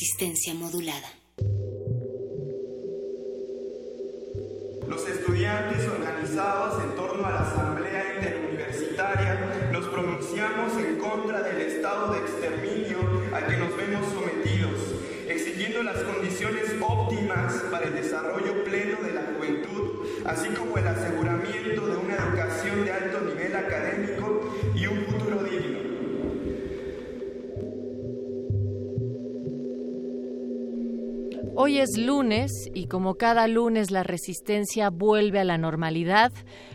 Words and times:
Resistencia 0.00 0.54
modulada. 0.54 1.12
Los 4.88 5.06
estudiantes 5.06 5.86
organizados 5.88 6.82
en 6.84 6.96
torno 6.96 7.26
a 7.26 7.30
la 7.30 7.40
Asamblea 7.40 8.14
Interuniversitaria 8.16 9.68
nos 9.70 9.86
pronunciamos 9.88 10.72
en 10.78 10.96
contra 10.96 11.42
del 11.42 11.60
estado 11.60 12.14
de 12.14 12.20
exterminio 12.20 12.96
al 13.34 13.46
que 13.46 13.58
nos 13.58 13.76
vemos 13.76 14.06
sometidos, 14.14 14.80
exigiendo 15.28 15.82
las 15.82 16.02
condiciones 16.02 16.74
óptimas 16.80 17.52
para 17.70 17.84
el 17.84 17.92
desarrollo 17.92 18.64
pleno 18.64 19.02
de 19.02 19.12
la 19.12 19.34
juventud, 19.36 20.06
así 20.24 20.48
como 20.48 20.78
el 20.78 20.88
aseguramiento 20.88 21.86
de 21.86 21.96
una 21.98 22.14
educación 22.14 22.86
de 22.86 22.92
alto 22.92 23.20
nivel 23.20 23.54
académico 23.54 24.19
Hoy 31.62 31.78
es 31.78 31.98
lunes 31.98 32.70
y 32.72 32.86
como 32.86 33.16
cada 33.16 33.46
lunes 33.46 33.90
la 33.90 34.02
resistencia 34.02 34.88
vuelve 34.88 35.40
a 35.40 35.44
la 35.44 35.58
normalidad. 35.58 36.32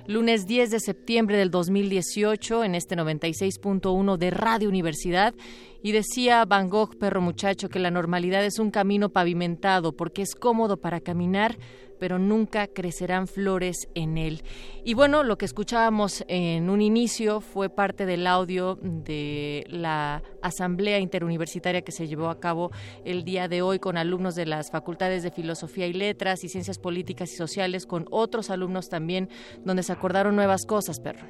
Lunes 0.08 0.45
10 0.45 0.70
de 0.70 0.80
septiembre 0.80 1.36
del 1.36 1.50
2018 1.50 2.64
en 2.64 2.75
este 2.75 2.95
96.1 2.95 4.17
de 4.17 4.30
Radio 4.30 4.70
Universidad. 4.70 5.34
Y 5.81 5.94
decía 5.94 6.45
Van 6.45 6.70
Gogh, 6.70 6.97
perro 7.00 7.22
muchacho, 7.22 7.70
que 7.70 7.80
la 7.80 7.89
normalidad 7.89 8.45
es 8.45 8.59
un 8.59 8.70
camino 8.70 9.09
pavimentado 9.09 9.94
porque 9.94 10.22
es 10.22 10.36
cómodo 10.36 10.78
para 10.78 11.00
caminar, 11.00 11.58
pero 12.00 12.20
nunca 12.20 12.67
crecerán 12.67 13.28
flores 13.28 13.88
en 13.95 14.17
él. 14.17 14.44
Y 14.84 14.94
bueno, 14.94 15.23
lo 15.23 15.38
que 15.38 15.45
escuchábamos 15.45 16.23
en 16.28 16.69
un 16.69 16.81
inicio 16.81 17.42
fue 17.42 17.69
parte 17.69 18.06
del 18.06 18.28
audio 18.28 18.78
de 18.81 19.66
la 19.69 20.22
asamblea 20.42 21.00
interuniversitaria 21.00 21.81
que 21.81 21.92
se 21.92 22.08
llevó 22.08 22.30
a 22.30 22.40
cabo 22.40 22.72
el 23.03 23.23
día 23.23 23.47
de 23.47 23.62
hoy 23.62 23.80
con 23.80 23.97
alumnos 23.97 24.36
de 24.36 24.45
las 24.45 24.72
facultades 24.72 25.23
de 25.23 25.31
Filosofía 25.31 25.88
y 25.88 25.94
Letras 25.94 26.44
y 26.44 26.50
Ciencias 26.50 26.78
Políticas 26.78 27.31
y 27.31 27.35
Sociales, 27.35 27.85
con 27.85 28.06
otros 28.12 28.50
alumnos 28.50 28.90
también, 28.90 29.29
donde 29.63 29.84
se 29.84 29.94
acordaron 29.95 30.35
nuevas 30.35 30.66
cosas, 30.66 31.00
perro. 31.00 31.25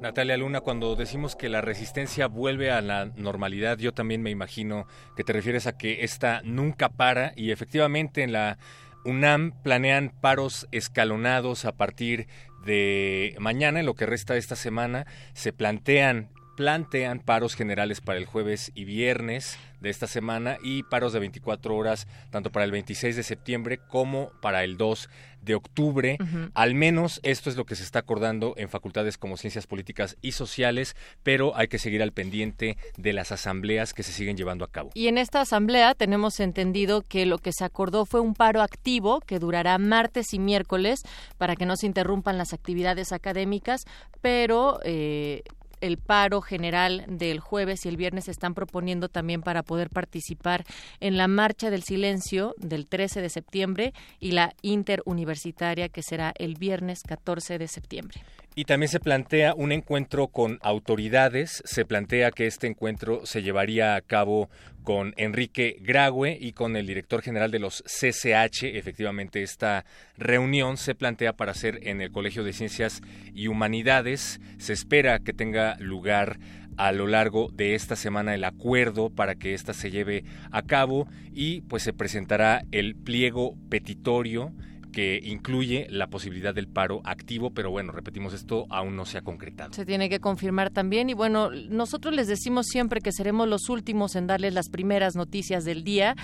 Natalia 0.00 0.36
Luna, 0.38 0.60
cuando 0.62 0.96
decimos 0.96 1.36
que 1.36 1.50
la 1.50 1.60
resistencia 1.60 2.26
vuelve 2.26 2.70
a 2.70 2.80
la 2.80 3.06
normalidad, 3.16 3.76
yo 3.76 3.92
también 3.92 4.22
me 4.22 4.30
imagino 4.30 4.86
que 5.14 5.24
te 5.24 5.34
refieres 5.34 5.66
a 5.66 5.76
que 5.76 6.04
esta 6.04 6.40
nunca 6.42 6.88
para 6.88 7.32
y 7.36 7.50
efectivamente 7.50 8.22
en 8.22 8.32
la 8.32 8.56
UNAM 9.04 9.52
planean 9.62 10.10
paros 10.20 10.66
escalonados 10.72 11.66
a 11.66 11.72
partir 11.72 12.28
de 12.64 13.34
mañana, 13.38 13.80
en 13.80 13.86
lo 13.86 13.94
que 13.94 14.06
resta 14.06 14.34
de 14.34 14.38
esta 14.38 14.56
semana, 14.56 15.06
se 15.34 15.52
plantean 15.52 16.30
plantean 16.56 17.20
paros 17.20 17.54
generales 17.54 18.02
para 18.02 18.18
el 18.18 18.26
jueves 18.26 18.70
y 18.74 18.84
viernes 18.84 19.58
de 19.80 19.90
esta 19.90 20.06
semana 20.06 20.58
y 20.62 20.82
paros 20.84 21.12
de 21.12 21.20
24 21.20 21.74
horas 21.74 22.06
tanto 22.30 22.50
para 22.50 22.64
el 22.64 22.70
26 22.70 23.16
de 23.16 23.22
septiembre 23.22 23.78
como 23.78 24.30
para 24.40 24.64
el 24.64 24.76
2 24.76 25.08
de 25.42 25.54
octubre. 25.54 26.18
Al 26.54 26.74
menos 26.74 27.20
esto 27.22 27.50
es 27.50 27.56
lo 27.56 27.64
que 27.64 27.76
se 27.76 27.82
está 27.82 28.00
acordando 28.00 28.54
en 28.56 28.68
facultades 28.68 29.18
como 29.18 29.36
Ciencias 29.36 29.66
Políticas 29.66 30.16
y 30.20 30.32
Sociales, 30.32 30.96
pero 31.22 31.56
hay 31.56 31.68
que 31.68 31.78
seguir 31.78 32.02
al 32.02 32.12
pendiente 32.12 32.76
de 32.96 33.12
las 33.12 33.32
asambleas 33.32 33.94
que 33.94 34.02
se 34.02 34.12
siguen 34.12 34.36
llevando 34.36 34.64
a 34.64 34.70
cabo. 34.70 34.90
Y 34.94 35.08
en 35.08 35.18
esta 35.18 35.40
asamblea 35.40 35.94
tenemos 35.94 36.40
entendido 36.40 37.02
que 37.02 37.26
lo 37.26 37.38
que 37.38 37.52
se 37.52 37.64
acordó 37.64 38.04
fue 38.06 38.20
un 38.20 38.34
paro 38.34 38.62
activo 38.62 39.20
que 39.20 39.38
durará 39.38 39.78
martes 39.78 40.34
y 40.34 40.38
miércoles 40.38 41.02
para 41.38 41.56
que 41.56 41.66
no 41.66 41.76
se 41.76 41.86
interrumpan 41.86 42.38
las 42.38 42.52
actividades 42.52 43.12
académicas, 43.12 43.84
pero 44.20 44.80
eh, 44.84 45.42
el 45.80 45.98
paro 45.98 46.40
general 46.40 47.04
del 47.08 47.40
jueves 47.40 47.84
y 47.84 47.88
el 47.88 47.96
viernes 47.96 48.24
se 48.24 48.30
están 48.30 48.54
proponiendo 48.54 49.08
también 49.08 49.42
para 49.42 49.62
poder 49.62 49.90
participar 49.90 50.64
en 51.00 51.16
la 51.16 51.28
Marcha 51.28 51.70
del 51.70 51.82
Silencio 51.82 52.54
del 52.58 52.86
13 52.86 53.22
de 53.22 53.28
septiembre 53.28 53.94
y 54.18 54.32
la 54.32 54.54
interuniversitaria 54.62 55.88
que 55.88 56.02
será 56.02 56.32
el 56.38 56.54
viernes 56.54 57.02
14 57.02 57.58
de 57.58 57.68
septiembre. 57.68 58.22
Y 58.54 58.64
también 58.64 58.88
se 58.88 59.00
plantea 59.00 59.54
un 59.54 59.70
encuentro 59.70 60.26
con 60.26 60.58
autoridades. 60.62 61.62
Se 61.64 61.84
plantea 61.84 62.32
que 62.32 62.46
este 62.46 62.66
encuentro 62.66 63.24
se 63.24 63.42
llevaría 63.42 63.94
a 63.94 64.00
cabo 64.00 64.50
con 64.82 65.14
Enrique 65.16 65.76
Graue 65.80 66.36
y 66.40 66.52
con 66.52 66.76
el 66.76 66.86
director 66.86 67.22
general 67.22 67.50
de 67.50 67.60
los 67.60 67.84
CCH. 67.86 68.64
Efectivamente, 68.64 69.42
esta 69.42 69.84
reunión 70.16 70.76
se 70.78 70.94
plantea 70.94 71.34
para 71.34 71.52
hacer 71.52 71.78
en 71.86 72.00
el 72.00 72.10
Colegio 72.10 72.42
de 72.42 72.52
Ciencias 72.52 73.02
y 73.34 73.46
Humanidades. 73.46 74.40
Se 74.58 74.72
espera 74.72 75.20
que 75.20 75.32
tenga 75.32 75.76
lugar 75.78 76.38
a 76.76 76.92
lo 76.92 77.06
largo 77.06 77.50
de 77.52 77.74
esta 77.74 77.94
semana 77.94 78.34
el 78.34 78.42
acuerdo 78.42 79.10
para 79.10 79.34
que 79.34 79.54
ésta 79.54 79.74
se 79.74 79.90
lleve 79.90 80.24
a 80.50 80.62
cabo 80.62 81.06
y 81.32 81.60
pues 81.62 81.82
se 81.82 81.92
presentará 81.92 82.64
el 82.72 82.96
pliego 82.96 83.54
petitorio 83.68 84.52
que 84.90 85.20
incluye 85.24 85.86
la 85.90 86.08
posibilidad 86.08 86.54
del 86.54 86.68
paro 86.68 87.00
activo, 87.04 87.50
pero 87.50 87.70
bueno, 87.70 87.92
repetimos, 87.92 88.34
esto 88.34 88.66
aún 88.70 88.96
no 88.96 89.04
se 89.04 89.18
ha 89.18 89.22
concretado. 89.22 89.72
Se 89.72 89.86
tiene 89.86 90.08
que 90.08 90.20
confirmar 90.20 90.70
también 90.70 91.10
y 91.10 91.14
bueno, 91.14 91.50
nosotros 91.68 92.14
les 92.14 92.28
decimos 92.28 92.66
siempre 92.66 93.00
que 93.00 93.12
seremos 93.12 93.48
los 93.48 93.68
últimos 93.68 94.16
en 94.16 94.26
darles 94.26 94.54
las 94.54 94.68
primeras 94.68 95.16
noticias 95.16 95.64
del 95.64 95.84
día 95.84 96.16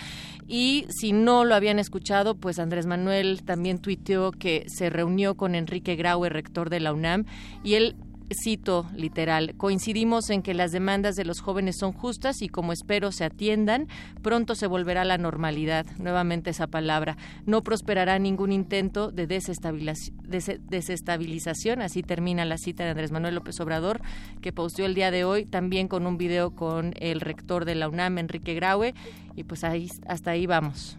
y 0.47 0.87
si 0.89 1.13
no 1.13 1.45
lo 1.45 1.55
habían 1.55 1.79
escuchado, 1.79 2.35
pues 2.35 2.59
Andrés 2.59 2.87
Manuel 2.87 3.43
también 3.45 3.79
tuiteó 3.79 4.33
que 4.33 4.67
se 4.69 4.91
reunió 4.91 5.35
con 5.35 5.55
Enrique 5.55 5.97
Graue, 5.97 6.29
rector 6.29 6.71
de 6.71 6.81
la 6.81 6.93
UNAM, 6.93 7.25
y 7.65 7.75
él 7.75 7.97
cito 8.35 8.87
literal, 8.95 9.55
coincidimos 9.57 10.31
en 10.31 10.43
que 10.43 10.55
las 10.55 10.73
demandas 10.73 11.17
de 11.17 11.25
los 11.25 11.41
jóvenes 11.41 11.77
son 11.79 11.93
justas 11.93 12.43
y 12.43 12.49
como 12.49 12.73
espero 12.73 13.13
se 13.13 13.25
atiendan, 13.25 13.89
pronto 14.23 14.55
se 14.55 14.67
volverá 14.67 15.05
la 15.05 15.19
normalidad, 15.19 15.87
nuevamente 15.99 16.51
esa 16.51 16.67
palabra. 16.67 17.17
No 17.45 17.63
prosperará 17.63 18.19
ningún 18.19 18.53
intento 18.53 19.11
de 19.11 19.27
desestabilización, 19.27 21.83
así 21.83 22.03
termina 22.03 22.45
la 22.45 22.59
cita 22.59 22.85
de 22.85 22.91
Andrés 22.91 23.13
Manuel 23.13 23.37
López 23.37 23.59
Obrador, 23.61 24.01
que 24.41 24.53
posteó 24.53 24.87
el 24.87 24.95
día 24.95 25.11
de 25.11 25.25
hoy, 25.25 25.45
también 25.45 25.89
con 25.89 26.07
un 26.07 26.19
video 26.19 26.51
con 26.51 26.93
el 26.99 27.21
rector 27.21 27.65
de 27.65 27.75
la 27.75 27.89
UNAM, 27.89 28.19
Enrique 28.19 28.55
Graue, 28.55 28.95
y 29.35 29.45
pues 29.45 29.65
ahí, 29.65 29.91
hasta 30.07 30.33
ahí 30.33 30.47
vamos. 30.47 30.99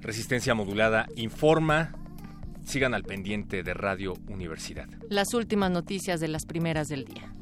Resistencia 0.00 0.54
modulada 0.54 1.06
informa 1.16 1.92
Sigan 2.66 2.94
al 2.94 3.04
pendiente 3.04 3.62
de 3.62 3.74
Radio 3.74 4.14
Universidad. 4.28 4.88
Las 5.08 5.34
últimas 5.34 5.70
noticias 5.70 6.18
de 6.18 6.26
las 6.26 6.46
primeras 6.46 6.88
del 6.88 7.04
día. 7.04 7.32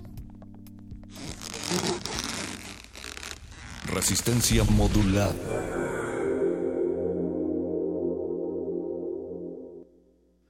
Resistencia 3.91 4.65
modulada. 4.65 5.33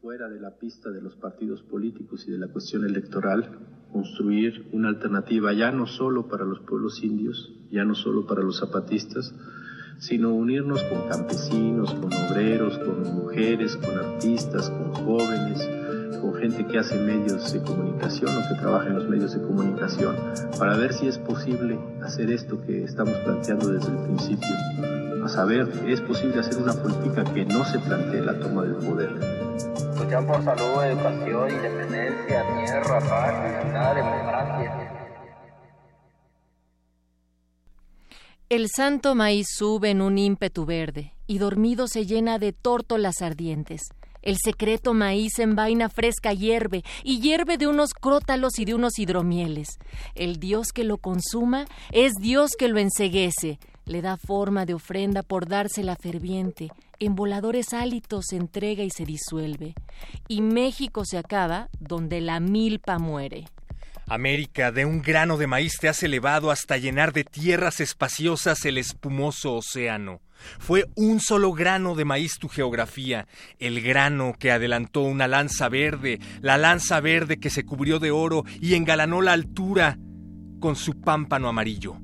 Fuera 0.03 0.29
de 0.29 0.41
la 0.41 0.59
pista 0.59 0.91
de 0.91 1.00
los 1.00 1.15
partidos 1.15 1.62
políticos 1.62 2.25
y 2.27 2.32
de 2.32 2.38
la 2.38 2.49
cuestión 2.49 2.85
electoral, 2.85 3.56
construir 3.93 4.69
una 4.73 4.88
alternativa 4.88 5.53
ya 5.53 5.70
no 5.70 5.87
solo 5.87 6.27
para 6.27 6.44
los 6.44 6.59
pueblos 6.61 7.00
indios, 7.05 7.55
ya 7.70 7.85
no 7.85 7.94
solo 7.94 8.27
para 8.27 8.43
los 8.43 8.59
zapatistas, 8.59 9.32
sino 9.99 10.35
unirnos 10.35 10.82
con 10.85 11.08
campesinos, 11.08 11.93
con 11.94 12.12
obreros, 12.12 12.79
con 12.79 13.02
mujeres, 13.14 13.76
con 13.76 13.99
artistas, 13.99 14.70
con 14.70 14.93
jóvenes, 14.93 15.69
con 16.20 16.35
gente 16.35 16.67
que 16.67 16.79
hace 16.79 16.99
medios 16.99 17.52
de 17.52 17.62
comunicación 17.62 18.31
o 18.37 18.49
que 18.49 18.61
trabaja 18.61 18.87
en 18.87 18.94
los 18.94 19.08
medios 19.08 19.35
de 19.35 19.43
comunicación 19.43 20.17
para 20.58 20.76
ver 20.76 20.93
si 20.93 21.08
es 21.08 21.19
posible 21.19 21.79
hacer 22.02 22.31
esto 22.31 22.61
que 22.62 22.85
estamos 22.85 23.14
planteando 23.19 23.69
desde 23.69 23.91
el 23.91 23.99
principio. 23.99 24.49
A 25.25 25.29
saber, 25.29 25.69
es 25.87 26.00
posible 26.02 26.41
hacer 26.41 26.62
una 26.62 26.75
política 26.75 27.25
que 27.25 27.46
no 27.46 27.64
se 27.64 27.79
plantee 27.79 28.20
la 28.20 28.38
toma 28.38 28.62
del 28.62 28.75
poder. 28.75 29.11
Luchan 29.99 30.26
por 30.26 30.44
salud, 30.44 30.85
educación, 30.85 31.50
independencia, 31.50 32.44
tierra, 32.58 33.00
paz, 33.00 33.94
democracia. 33.94 34.84
El 38.55 38.69
santo 38.69 39.17
maíz 39.17 39.49
sube 39.51 39.91
en 39.91 40.01
un 40.01 40.17
ímpetu 40.17 40.65
verde 40.65 41.12
y 41.27 41.39
dormido 41.39 41.89
se 41.89 42.06
llena 42.06 42.39
de 42.39 42.53
tórtolas 42.53 43.21
ardientes. 43.21 43.83
El 44.23 44.37
secreto 44.37 44.95
maíz 44.95 45.41
en 45.41 45.56
vaina 45.56 45.89
fresca 45.89 46.33
hierve, 46.33 46.85
y 47.03 47.19
hierve 47.19 47.59
de 47.59 47.67
unos 47.67 47.95
crótalos 47.95 48.61
y 48.61 48.65
de 48.65 48.75
unos 48.75 48.97
hidromieles. 49.01 49.81
El 50.15 50.39
Dios 50.39 50.69
que 50.73 50.85
lo 50.85 50.99
consuma 50.99 51.65
es 51.91 52.12
Dios 52.21 52.53
que 52.56 52.69
lo 52.69 52.79
enseguece, 52.79 53.59
le 53.87 54.03
da 54.03 54.17
forma 54.17 54.67
de 54.67 54.75
ofrenda 54.75 55.25
por 55.25 55.49
dársela 55.49 55.97
ferviente, 55.97 56.71
en 57.01 57.17
voladores 57.17 57.73
hálitos 57.73 58.27
se 58.29 58.37
entrega 58.37 58.85
y 58.85 58.91
se 58.91 59.05
disuelve. 59.05 59.75
Y 60.29 60.43
México 60.43 61.03
se 61.05 61.19
acaba 61.19 61.71
donde 61.81 62.21
la 62.21 62.39
milpa 62.39 63.01
muere. 63.01 63.47
América, 64.06 64.71
de 64.71 64.85
un 64.85 65.01
grano 65.03 65.37
de 65.37 65.47
maíz 65.47 65.79
te 65.81 65.89
has 65.89 66.03
elevado 66.03 66.51
hasta 66.51 66.77
llenar 66.77 67.12
de 67.12 67.25
tierras 67.25 67.81
espaciosas 67.81 68.65
el 68.65 68.79
espumoso 68.79 69.55
océano. 69.55 70.21
Fue 70.59 70.87
un 70.95 71.21
solo 71.21 71.53
grano 71.53 71.95
de 71.95 72.05
maíz 72.05 72.39
tu 72.39 72.49
geografía, 72.49 73.27
el 73.59 73.81
grano 73.81 74.35
que 74.39 74.51
adelantó 74.51 75.03
una 75.03 75.27
lanza 75.27 75.69
verde, 75.69 76.21
la 76.43 76.59
lanza 76.59 77.01
verde 77.01 77.39
que 77.39 77.51
se 77.51 77.65
cubrió 77.65 77.99
de 77.99 78.11
oro 78.11 78.45
y 78.61 78.75
engalanó 78.75 79.23
la 79.23 79.33
altura 79.33 79.99
con 80.61 80.77
su 80.77 81.01
pámpano 81.01 81.49
amarillo. 81.49 81.97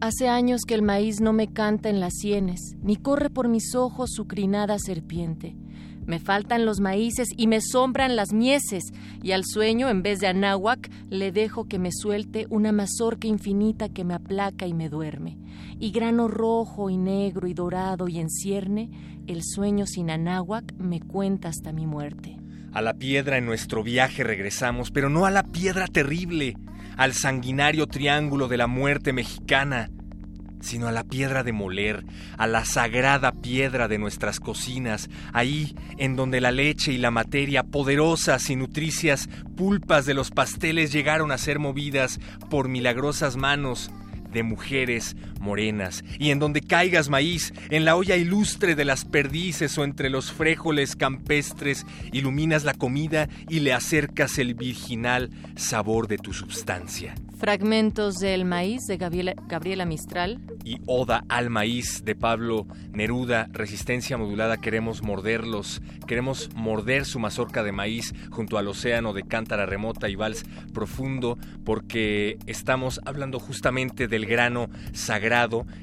Hace 0.00 0.28
años 0.28 0.62
que 0.66 0.74
el 0.74 0.82
maíz 0.82 1.20
no 1.20 1.32
me 1.32 1.52
canta 1.52 1.88
en 1.88 2.00
las 2.00 2.14
sienes, 2.14 2.76
ni 2.82 2.96
corre 2.96 3.30
por 3.30 3.48
mis 3.48 3.74
ojos 3.74 4.10
su 4.12 4.26
crinada 4.26 4.78
serpiente. 4.78 5.54
Me 6.06 6.18
faltan 6.18 6.66
los 6.66 6.80
maíces 6.80 7.28
y 7.36 7.46
me 7.46 7.60
sombran 7.60 8.16
las 8.16 8.32
mieses, 8.32 8.84
y 9.22 9.32
al 9.32 9.44
sueño, 9.44 9.88
en 9.88 10.02
vez 10.02 10.18
de 10.20 10.26
anáhuac, 10.26 10.90
le 11.08 11.32
dejo 11.32 11.66
que 11.66 11.78
me 11.78 11.90
suelte 11.92 12.46
una 12.50 12.72
mazorca 12.72 13.28
infinita 13.28 13.88
que 13.88 14.04
me 14.04 14.14
aplaca 14.14 14.66
y 14.66 14.74
me 14.74 14.88
duerme. 14.88 15.38
Y 15.78 15.90
grano 15.92 16.28
rojo 16.28 16.90
y 16.90 16.96
negro 16.96 17.46
y 17.46 17.54
dorado 17.54 18.08
y 18.08 18.18
en 18.18 18.28
cierne, 18.28 18.90
el 19.26 19.42
sueño 19.42 19.86
sin 19.86 20.10
anáhuac 20.10 20.74
me 20.78 21.00
cuenta 21.00 21.48
hasta 21.48 21.72
mi 21.72 21.86
muerte. 21.86 22.36
A 22.72 22.82
la 22.82 22.94
piedra 22.94 23.36
en 23.36 23.46
nuestro 23.46 23.82
viaje 23.82 24.24
regresamos, 24.24 24.90
pero 24.90 25.08
no 25.08 25.26
a 25.26 25.30
la 25.30 25.44
piedra 25.44 25.86
terrible, 25.86 26.56
al 26.96 27.12
sanguinario 27.12 27.86
triángulo 27.86 28.48
de 28.48 28.56
la 28.56 28.66
muerte 28.66 29.12
mexicana 29.12 29.90
sino 30.62 30.88
a 30.88 30.92
la 30.92 31.04
piedra 31.04 31.42
de 31.42 31.52
moler, 31.52 32.04
a 32.38 32.46
la 32.46 32.64
sagrada 32.64 33.32
piedra 33.32 33.88
de 33.88 33.98
nuestras 33.98 34.40
cocinas, 34.40 35.10
ahí 35.32 35.76
en 35.98 36.16
donde 36.16 36.40
la 36.40 36.52
leche 36.52 36.92
y 36.92 36.98
la 36.98 37.10
materia 37.10 37.64
poderosas 37.64 38.48
y 38.48 38.56
nutricias 38.56 39.28
pulpas 39.56 40.06
de 40.06 40.14
los 40.14 40.30
pasteles 40.30 40.92
llegaron 40.92 41.30
a 41.32 41.38
ser 41.38 41.58
movidas 41.58 42.20
por 42.48 42.68
milagrosas 42.68 43.36
manos 43.36 43.90
de 44.32 44.42
mujeres 44.42 45.16
morenas, 45.42 46.04
y 46.18 46.30
en 46.30 46.38
donde 46.38 46.62
caigas 46.62 47.10
maíz, 47.10 47.52
en 47.68 47.84
la 47.84 47.96
olla 47.96 48.16
ilustre 48.16 48.74
de 48.74 48.84
las 48.84 49.04
perdices 49.04 49.76
o 49.76 49.84
entre 49.84 50.08
los 50.08 50.32
fréjoles 50.32 50.96
campestres, 50.96 51.84
iluminas 52.12 52.64
la 52.64 52.74
comida 52.74 53.28
y 53.48 53.60
le 53.60 53.72
acercas 53.72 54.38
el 54.38 54.54
virginal 54.54 55.30
sabor 55.56 56.08
de 56.08 56.16
tu 56.16 56.32
substancia. 56.32 57.14
Fragmentos 57.38 58.20
del 58.20 58.44
maíz 58.44 58.86
de 58.86 58.96
Gabriela, 58.96 59.34
Gabriela, 59.48 59.84
Mistral. 59.84 60.40
Y 60.64 60.78
Oda 60.86 61.24
al 61.28 61.50
maíz 61.50 62.04
de 62.04 62.14
Pablo 62.14 62.68
Neruda, 62.92 63.48
Resistencia 63.50 64.16
Modulada, 64.16 64.58
queremos 64.58 65.02
morderlos, 65.02 65.82
queremos 66.06 66.50
morder 66.54 67.04
su 67.04 67.18
mazorca 67.18 67.64
de 67.64 67.72
maíz 67.72 68.14
junto 68.30 68.58
al 68.58 68.68
océano 68.68 69.12
de 69.12 69.24
Cántara 69.24 69.66
Remota 69.66 70.08
y 70.08 70.14
Vals 70.14 70.44
Profundo, 70.72 71.36
porque 71.64 72.38
estamos 72.46 73.00
hablando 73.04 73.40
justamente 73.40 74.06
del 74.06 74.26
grano 74.26 74.68
sagrado 74.92 75.31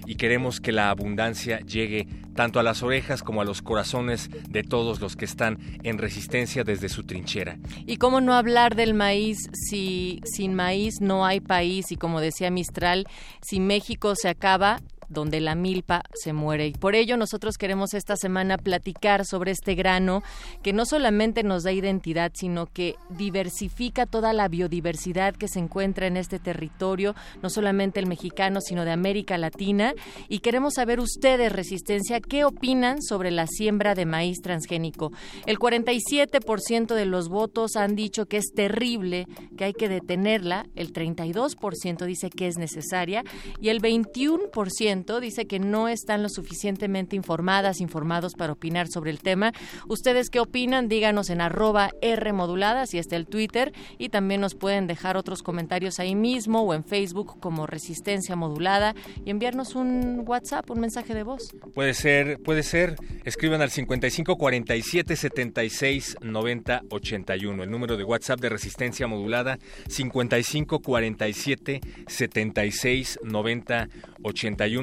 y 0.06 0.16
queremos 0.16 0.60
que 0.60 0.72
la 0.72 0.90
abundancia 0.90 1.60
llegue 1.62 2.08
tanto 2.36 2.60
a 2.60 2.64
las 2.64 2.84
orejas 2.84 3.24
como 3.24 3.42
a 3.42 3.46
los 3.46 3.62
corazones 3.62 4.30
de 4.48 4.64
todos 4.64 5.02
los 5.02 5.16
que 5.16 5.26
están 5.26 5.58
en 5.84 5.98
resistencia 5.98 6.64
desde 6.64 6.88
su 6.88 7.04
trinchera. 7.04 7.58
Y 7.86 7.98
cómo 7.98 8.22
no 8.22 8.34
hablar 8.34 8.76
del 8.76 8.94
maíz 8.94 9.50
si 9.54 10.22
sin 10.24 10.54
maíz 10.54 11.02
no 11.02 11.26
hay 11.26 11.40
país 11.40 11.92
y 11.92 11.96
como 11.98 12.22
decía 12.22 12.52
Mistral, 12.52 13.08
si 13.42 13.60
México 13.60 14.14
se 14.16 14.30
acaba, 14.30 14.80
donde 15.10 15.42
la 15.42 15.56
milpa 15.56 16.04
se 16.14 16.34
muere. 16.34 16.68
Y 16.68 16.74
por 16.74 16.96
ello 16.96 17.18
nosotros 17.18 17.58
queremos 17.58 17.94
esta 17.94 18.16
semana 18.16 18.58
platicar 18.58 19.26
sobre 19.26 19.52
este 19.52 19.76
grano 19.76 20.24
que 20.64 20.74
no 20.74 20.86
solamente 20.86 21.44
nos 21.44 21.64
da 21.64 21.72
identidad, 21.72 22.32
sino 22.34 22.68
que 22.68 22.96
diversifica 23.10 24.06
toda 24.06 24.34
la 24.34 24.48
biodiversidad 24.48 25.36
que 25.36 25.48
se 25.48 25.60
encuentra 25.60 26.08
en 26.08 26.18
este 26.18 26.40
territorio, 26.40 27.16
no 27.42 27.50
solamente 27.50 28.00
el 28.00 28.08
mexicano, 28.08 28.62
sino 28.62 28.86
de 28.86 28.92
América 28.92 29.38
Latina. 29.38 29.94
Y 30.28 30.40
queremos 30.40 30.76
saber 30.76 31.00
ustedes, 31.00 31.52
Resistencia, 31.52 32.20
qué 32.20 32.46
opinan 32.46 33.02
sobre 33.02 33.32
la 33.32 33.48
siembra 33.48 33.96
de 33.96 34.06
maíz 34.06 34.42
transgénico. 34.42 35.12
El 35.46 35.58
47% 35.58 36.94
de 36.94 37.06
los 37.06 37.30
votos 37.30 37.76
han 37.76 37.96
dicho 37.96 38.26
que 38.26 38.38
es 38.38 38.52
terrible, 38.54 39.26
que 39.58 39.66
hay 39.66 39.74
que 39.74 39.90
detenerla, 39.90 40.66
el 40.76 40.94
32% 40.94 42.06
dice 42.06 42.30
que 42.30 42.48
es 42.48 42.58
necesaria 42.58 43.24
y 43.60 43.70
el 43.70 43.82
21% 43.82 44.99
dice 45.20 45.48
que 45.48 45.60
no 45.60 45.88
están 45.88 46.22
lo 46.24 46.30
suficientemente 46.30 47.16
informadas, 47.16 47.82
informados 47.82 48.34
para 48.36 48.54
opinar 48.54 48.88
sobre 48.88 49.12
el 49.12 49.20
tema. 49.20 49.54
¿Ustedes 49.88 50.30
qué 50.30 50.40
opinan? 50.40 50.88
Díganos 50.88 51.30
en 51.30 51.42
arroba 51.42 51.92
R 52.02 52.34
modulada, 52.34 52.86
si 52.86 52.98
está 52.98 53.16
el 53.16 53.26
Twitter, 53.26 53.74
y 53.98 54.10
también 54.10 54.42
nos 54.42 54.56
pueden 54.56 54.88
dejar 54.88 55.18
otros 55.18 55.42
comentarios 55.42 56.00
ahí 56.00 56.16
mismo 56.16 56.62
o 56.62 56.74
en 56.74 56.84
Facebook 56.84 57.40
como 57.40 57.66
Resistencia 57.66 58.36
Modulada 58.36 58.94
y 59.26 59.32
enviarnos 59.32 59.76
un 59.76 60.24
WhatsApp, 60.26 60.70
un 60.70 60.80
mensaje 60.80 61.14
de 61.14 61.24
voz. 61.24 61.54
Puede 61.74 61.94
ser, 61.94 62.40
puede 62.40 62.64
ser. 62.64 62.96
Escriban 63.24 63.62
al 63.62 63.72
55 63.72 64.38
47 64.38 65.16
76 65.16 66.18
90 66.22 66.82
81. 66.90 67.64
El 67.64 67.72
número 67.72 67.98
de 67.98 68.04
WhatsApp 68.04 68.40
de 68.40 68.50
Resistencia 68.50 69.08
Modulada 69.08 69.58
55 69.88 70.80
47 70.80 71.82
76 72.08 73.20
90 73.24 73.88
81 73.88 74.19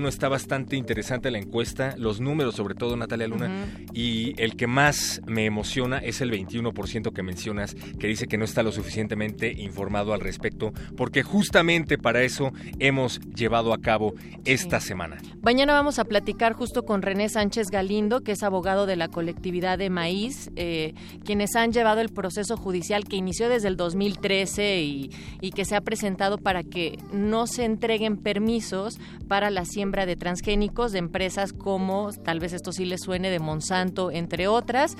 está 0.08 0.28
bastante 0.28 0.76
interesante 0.76 1.30
la 1.30 1.38
encuesta, 1.38 1.94
los 1.98 2.20
números 2.20 2.54
sobre 2.54 2.74
todo 2.74 2.96
Natalia 2.96 3.28
Luna, 3.28 3.66
y 3.92 4.34
el 4.40 4.56
que 4.56 4.66
más 4.66 5.20
me 5.26 5.44
emociona 5.44 5.98
es 5.98 6.20
el 6.20 6.30
21% 6.30 7.12
que 7.12 7.22
mencionas, 7.22 7.74
que 7.98 8.06
dice 8.06 8.26
que 8.26 8.38
no 8.38 8.44
está 8.44 8.62
lo 8.62 8.72
suficientemente 8.72 9.52
informado 9.52 10.12
al 10.12 10.20
respecto, 10.20 10.72
porque 10.96 11.22
justamente 11.22 11.98
para 11.98 12.22
eso 12.22 12.52
hemos 12.78 13.20
llevado 13.20 13.72
a 13.72 13.78
cabo 13.78 14.14
esta 14.44 14.80
semana. 14.80 15.18
Mañana 15.42 15.72
vamos 15.72 15.98
a 15.98 16.04
platicar 16.04 16.54
justo 16.54 16.84
con 16.84 17.02
René 17.02 17.28
Sánchez 17.28 17.68
Galindo, 17.70 18.20
que 18.20 18.32
es 18.32 18.42
abogado 18.42 18.86
de 18.86 18.96
la 18.96 19.08
colectividad 19.08 19.78
de 19.78 19.90
Maíz, 19.90 20.50
eh, 20.56 20.94
quienes 21.24 21.54
han 21.56 21.72
llevado 21.72 22.00
el 22.00 22.08
proceso 22.08 22.56
judicial 22.56 23.04
que 23.04 23.16
inició 23.16 23.48
desde 23.48 23.68
el 23.68 23.76
2013 23.76 24.80
y, 24.80 25.10
y 25.40 25.50
que 25.50 25.64
se 25.64 25.76
ha 25.76 25.80
presentado 25.80 26.38
para 26.38 26.62
que 26.62 26.98
no 27.12 27.46
se 27.46 27.64
entreguen 27.64 28.16
permisos 28.16 28.98
para 29.28 29.50
la 29.50 29.64
siembra 29.64 30.06
de 30.06 30.16
transgénicos 30.16 30.92
de 30.92 30.98
empresas 30.98 31.52
como, 31.52 32.12
tal 32.12 32.40
vez 32.40 32.52
esto 32.52 32.72
sí 32.72 32.84
les 32.84 33.02
suene, 33.02 33.30
de 33.30 33.38
Monsanto, 33.38 34.10
entre 34.10 34.48
otras. 34.48 34.96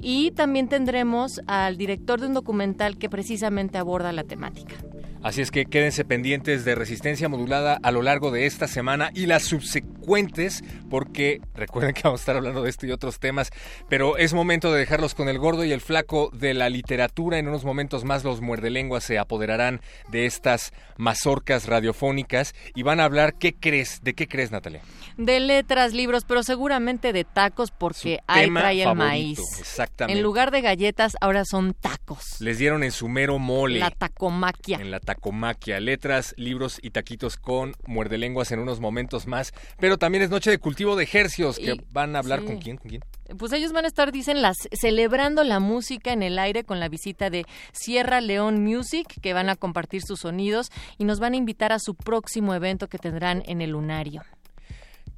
Y 0.00 0.30
también 0.32 0.68
tendremos 0.68 1.40
al 1.46 1.76
director 1.76 2.20
de 2.20 2.26
un 2.26 2.34
documental 2.34 2.98
que 2.98 3.08
precisamente 3.08 3.78
aborda 3.78 4.12
la 4.12 4.24
temática. 4.24 4.76
Así 5.22 5.42
es 5.42 5.50
que 5.50 5.66
quédense 5.66 6.04
pendientes 6.04 6.64
de 6.64 6.76
resistencia 6.76 7.28
modulada 7.28 7.78
a 7.82 7.90
lo 7.90 8.02
largo 8.02 8.30
de 8.30 8.46
esta 8.46 8.68
semana 8.68 9.10
y 9.14 9.26
las 9.26 9.42
subsecuentes, 9.42 10.62
porque 10.88 11.40
recuerden 11.54 11.92
que 11.92 12.02
vamos 12.04 12.20
a 12.20 12.22
estar 12.22 12.36
hablando 12.36 12.62
de 12.62 12.70
esto 12.70 12.86
y 12.86 12.92
otros 12.92 13.18
temas, 13.18 13.50
pero 13.88 14.16
es 14.16 14.32
momento 14.32 14.72
de 14.72 14.78
dejarlos 14.78 15.14
con 15.14 15.28
el 15.28 15.38
gordo 15.38 15.64
y 15.64 15.72
el 15.72 15.80
flaco 15.80 16.30
de 16.32 16.54
la 16.54 16.68
literatura. 16.68 17.38
En 17.38 17.48
unos 17.48 17.64
momentos 17.64 18.04
más 18.04 18.22
los 18.22 18.40
muerdelenguas 18.40 19.02
se 19.02 19.18
apoderarán 19.18 19.80
de 20.08 20.26
estas 20.26 20.72
mazorcas 20.96 21.66
radiofónicas 21.66 22.54
y 22.76 22.84
van 22.84 23.00
a 23.00 23.04
hablar, 23.04 23.34
¿qué 23.34 23.54
crees? 23.54 24.00
¿De 24.02 24.14
qué 24.14 24.28
crees, 24.28 24.52
Natalia? 24.52 24.82
De 25.18 25.40
letras, 25.40 25.92
libros, 25.92 26.24
pero 26.24 26.42
seguramente 26.44 27.12
de 27.12 27.24
tacos 27.24 27.72
porque 27.72 28.20
ahí 28.28 28.48
trae 28.50 28.82
el 28.84 28.94
maíz. 28.94 29.40
Exactamente. 29.58 30.16
En 30.16 30.22
lugar 30.22 30.50
de 30.52 30.60
galletas, 30.60 31.16
ahora 31.20 31.44
son 31.44 31.74
tacos. 31.74 32.40
Les 32.40 32.56
dieron 32.58 32.84
en 32.84 32.92
su 32.92 33.08
mero 33.08 33.38
mole. 33.38 33.80
La 33.80 33.90
tacomaquia. 33.90 34.78
En 34.78 34.92
la 34.92 35.00
tacomaquia. 35.00 35.80
Letras, 35.80 36.34
libros 36.38 36.78
y 36.82 36.90
taquitos 36.90 37.36
con 37.36 37.74
muerdelenguas 37.86 38.52
en 38.52 38.60
unos 38.60 38.78
momentos 38.78 39.26
más. 39.26 39.52
Pero 39.80 39.98
también 39.98 40.22
es 40.22 40.30
noche 40.30 40.50
de 40.50 40.58
cultivo 40.58 40.94
de 40.94 41.02
ejercios, 41.04 41.58
que 41.58 41.72
Y- 41.72 41.80
van 41.90 42.14
a 42.14 42.20
hablar 42.20 42.40
sí. 42.40 42.46
con 42.46 42.58
quién, 42.58 42.76
con 42.76 42.88
quién. 42.88 43.02
Pues 43.36 43.52
ellos 43.52 43.72
van 43.72 43.84
a 43.84 43.88
estar, 43.88 44.10
dicen, 44.12 44.40
las, 44.40 44.56
celebrando 44.72 45.44
la 45.44 45.58
música 45.60 46.12
en 46.12 46.22
el 46.22 46.38
aire 46.38 46.64
con 46.64 46.80
la 46.80 46.88
visita 46.88 47.28
de 47.28 47.44
Sierra 47.72 48.20
León 48.22 48.64
Music, 48.64 49.06
que 49.20 49.34
van 49.34 49.50
a 49.50 49.56
compartir 49.56 50.00
sus 50.02 50.20
sonidos 50.20 50.70
y 50.96 51.04
nos 51.04 51.18
van 51.20 51.34
a 51.34 51.36
invitar 51.36 51.72
a 51.72 51.78
su 51.78 51.94
próximo 51.94 52.54
evento 52.54 52.86
que 52.88 52.98
tendrán 52.98 53.42
en 53.46 53.60
el 53.60 53.70
Lunario. 53.72 54.22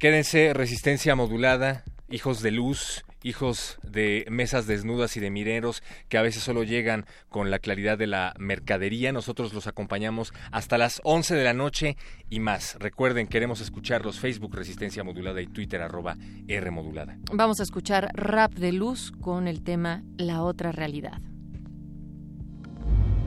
Quédense, 0.01 0.55
resistencia 0.55 1.15
modulada, 1.15 1.83
hijos 2.09 2.41
de 2.41 2.49
luz, 2.49 3.05
hijos 3.21 3.77
de 3.83 4.25
mesas 4.31 4.65
desnudas 4.65 5.15
y 5.15 5.19
de 5.19 5.29
mireros 5.29 5.83
que 6.09 6.17
a 6.17 6.23
veces 6.23 6.41
solo 6.41 6.63
llegan 6.63 7.05
con 7.29 7.51
la 7.51 7.59
claridad 7.59 7.99
de 7.99 8.07
la 8.07 8.33
mercadería. 8.39 9.11
Nosotros 9.11 9.53
los 9.53 9.67
acompañamos 9.67 10.33
hasta 10.51 10.79
las 10.79 11.01
11 11.03 11.35
de 11.35 11.43
la 11.43 11.53
noche 11.53 11.97
y 12.31 12.39
más. 12.39 12.77
Recuerden, 12.79 13.27
queremos 13.27 13.61
escucharlos 13.61 14.19
Facebook 14.19 14.55
Resistencia 14.55 15.03
Modulada 15.03 15.39
y 15.39 15.45
Twitter 15.45 15.83
arroba 15.83 16.17
R 16.47 16.71
Modulada. 16.71 17.19
Vamos 17.31 17.59
a 17.59 17.63
escuchar 17.63 18.09
Rap 18.15 18.55
de 18.55 18.71
Luz 18.71 19.11
con 19.21 19.47
el 19.47 19.61
tema 19.61 20.01
La 20.17 20.41
otra 20.41 20.71
realidad. 20.71 21.21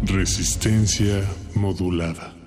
Resistencia 0.02 1.22
modulada. 1.54 2.43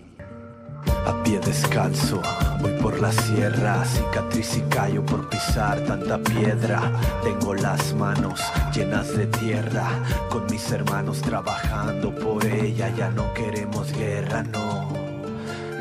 A 1.06 1.24
pie 1.24 1.40
descalzo, 1.40 2.22
voy 2.60 2.72
por 2.82 3.00
la 3.00 3.12
sierra, 3.12 3.84
cicatriz 3.86 4.58
y 4.58 4.62
callo 4.62 5.06
por 5.06 5.30
pisar 5.30 5.80
tanta 5.82 6.18
piedra. 6.18 6.92
Tengo 7.24 7.54
las 7.54 7.94
manos 7.94 8.42
llenas 8.74 9.16
de 9.16 9.28
tierra, 9.28 9.88
con 10.30 10.46
mis 10.48 10.72
hermanos 10.72 11.22
trabajando 11.22 12.14
por 12.14 12.46
ella. 12.46 12.90
Ya 12.98 13.10
no 13.10 13.34
queremos 13.34 13.92
guerra, 13.94 14.44
no. 14.44 14.90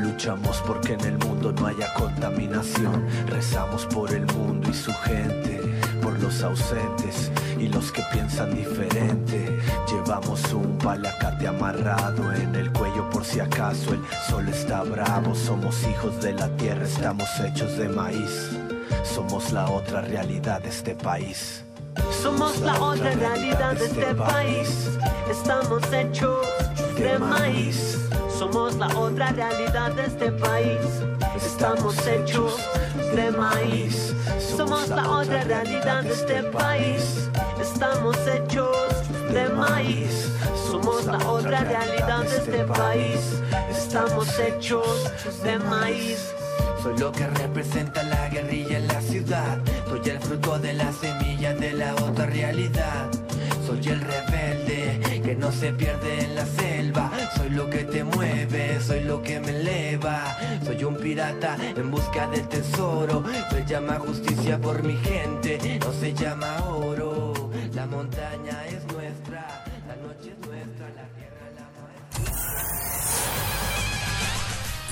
Luchamos 0.00 0.62
porque 0.66 0.92
en 0.92 1.00
el 1.00 1.18
mundo 1.18 1.52
no 1.52 1.66
haya 1.66 1.92
contaminación. 1.94 3.06
Rezamos 3.26 3.86
por 3.86 4.12
el 4.12 4.26
mundo 4.26 4.68
y 4.70 4.75
su 4.75 4.92
gente, 4.92 5.60
por 6.06 6.20
los 6.20 6.40
ausentes 6.44 7.32
y 7.58 7.66
los 7.66 7.90
que 7.90 8.00
piensan 8.12 8.54
diferente. 8.54 9.58
Llevamos 9.88 10.52
un 10.52 10.78
palacate 10.78 11.48
amarrado 11.48 12.32
en 12.32 12.54
el 12.54 12.70
cuello 12.70 13.10
por 13.10 13.25
si 13.25 13.40
acaso 13.40 13.92
el 13.92 14.00
sol 14.30 14.48
está 14.48 14.84
bravo. 14.84 15.34
Somos 15.34 15.82
hijos 15.88 16.22
de 16.22 16.32
la 16.34 16.48
tierra, 16.58 16.84
estamos 16.84 17.28
hechos 17.40 17.76
de 17.76 17.88
maíz. 17.88 18.50
Somos 19.02 19.50
la 19.50 19.68
otra 19.68 20.02
realidad 20.02 20.60
de 20.60 20.68
este 20.68 20.94
país. 20.94 21.64
Somos 22.22 22.60
la 22.60 22.80
otra 22.80 23.10
realidad 23.10 23.72
de 23.72 23.86
este 23.86 24.14
país. 24.14 24.88
Estamos 25.28 25.92
hechos 25.92 26.46
de 26.96 27.18
maíz. 27.18 27.98
Somos 28.38 28.76
la 28.76 28.86
otra 28.96 29.32
realidad 29.32 29.90
de 29.90 30.04
este 30.06 30.30
país. 30.30 30.78
Estamos 31.34 32.06
hechos 32.06 32.54
de 33.16 33.30
maíz. 33.30 34.14
Somos 34.38 34.88
la 34.88 35.08
otra 35.08 35.42
realidad 35.44 36.02
de 36.02 36.12
este 36.12 36.42
país. 36.44 37.30
Estamos 37.61 38.16
hechos 38.28 38.76
de 39.32 39.49
maíz. 39.49 40.30
Somos 40.70 41.06
la 41.06 41.18
otra 41.26 41.61
realidad 41.61 42.25
de 42.25 42.37
este 42.37 42.64
país. 42.64 43.42
Estamos 43.70 44.28
hechos 44.38 45.11
de 45.42 45.58
maíz. 45.58 46.35
Soy 46.82 46.99
lo 46.99 47.11
que 47.11 47.26
representa 47.26 48.02
la 48.02 48.28
guerrilla 48.28 48.76
en 48.76 48.88
la 48.88 49.00
ciudad. 49.00 49.58
Soy 49.88 50.11
el 50.11 50.20
fruto 50.20 50.58
de 50.58 50.75
la 50.75 50.92
semilla 50.92 51.54
de 51.54 51.73
la 51.73 51.94
otra 51.94 52.26
realidad. 52.26 53.08
Soy 53.66 53.80
el 53.88 54.00
rebelde 54.00 55.00
que 55.26 55.35
no 55.35 55.50
se 55.50 55.73
pierde 55.73 56.23
en 56.23 56.37
la 56.37 56.47
selva. 56.47 57.11
Soy 57.37 57.50
lo 57.50 57.68
que 57.68 57.83
te 57.83 58.04
mueve, 58.04 58.80
soy 58.80 59.00
lo 59.00 59.21
que 59.23 59.40
me 59.40 59.50
eleva. 59.50 60.38
Soy 60.64 60.85
un 60.85 60.97
pirata 60.97 61.56
en 61.61 61.90
busca 61.90 62.28
del 62.28 62.47
tesoro. 62.47 63.25
Se 63.50 63.64
llama 63.66 63.99
justicia 63.99 64.56
por 64.61 64.85
mi 64.85 64.97
gente, 64.99 65.80
no 65.80 65.92
se 65.92 66.14
llama 66.14 66.64
oro. 66.68 67.50
La 67.75 67.87
montaña 67.87 68.66
es 68.66 68.85
nuestra, 68.85 69.64
la 69.88 69.97
noche 69.97 70.30
es 70.30 70.38
nuestra, 70.47 70.87
la 70.95 71.09
tierra 71.16 71.47
la 71.56 71.66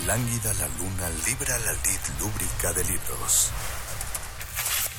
Lánguida 0.08 0.52
la 0.54 0.68
luna 0.78 1.08
libra 1.26 1.58
la 1.58 1.72
lid 1.72 2.02
lúbrica 2.18 2.72
de 2.72 2.84
libros. 2.92 3.52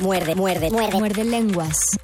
Muerde, 0.00 0.34
muerde, 0.34 0.70
muerde. 0.70 0.98
Muerde 0.98 1.24
lenguas. 1.24 1.98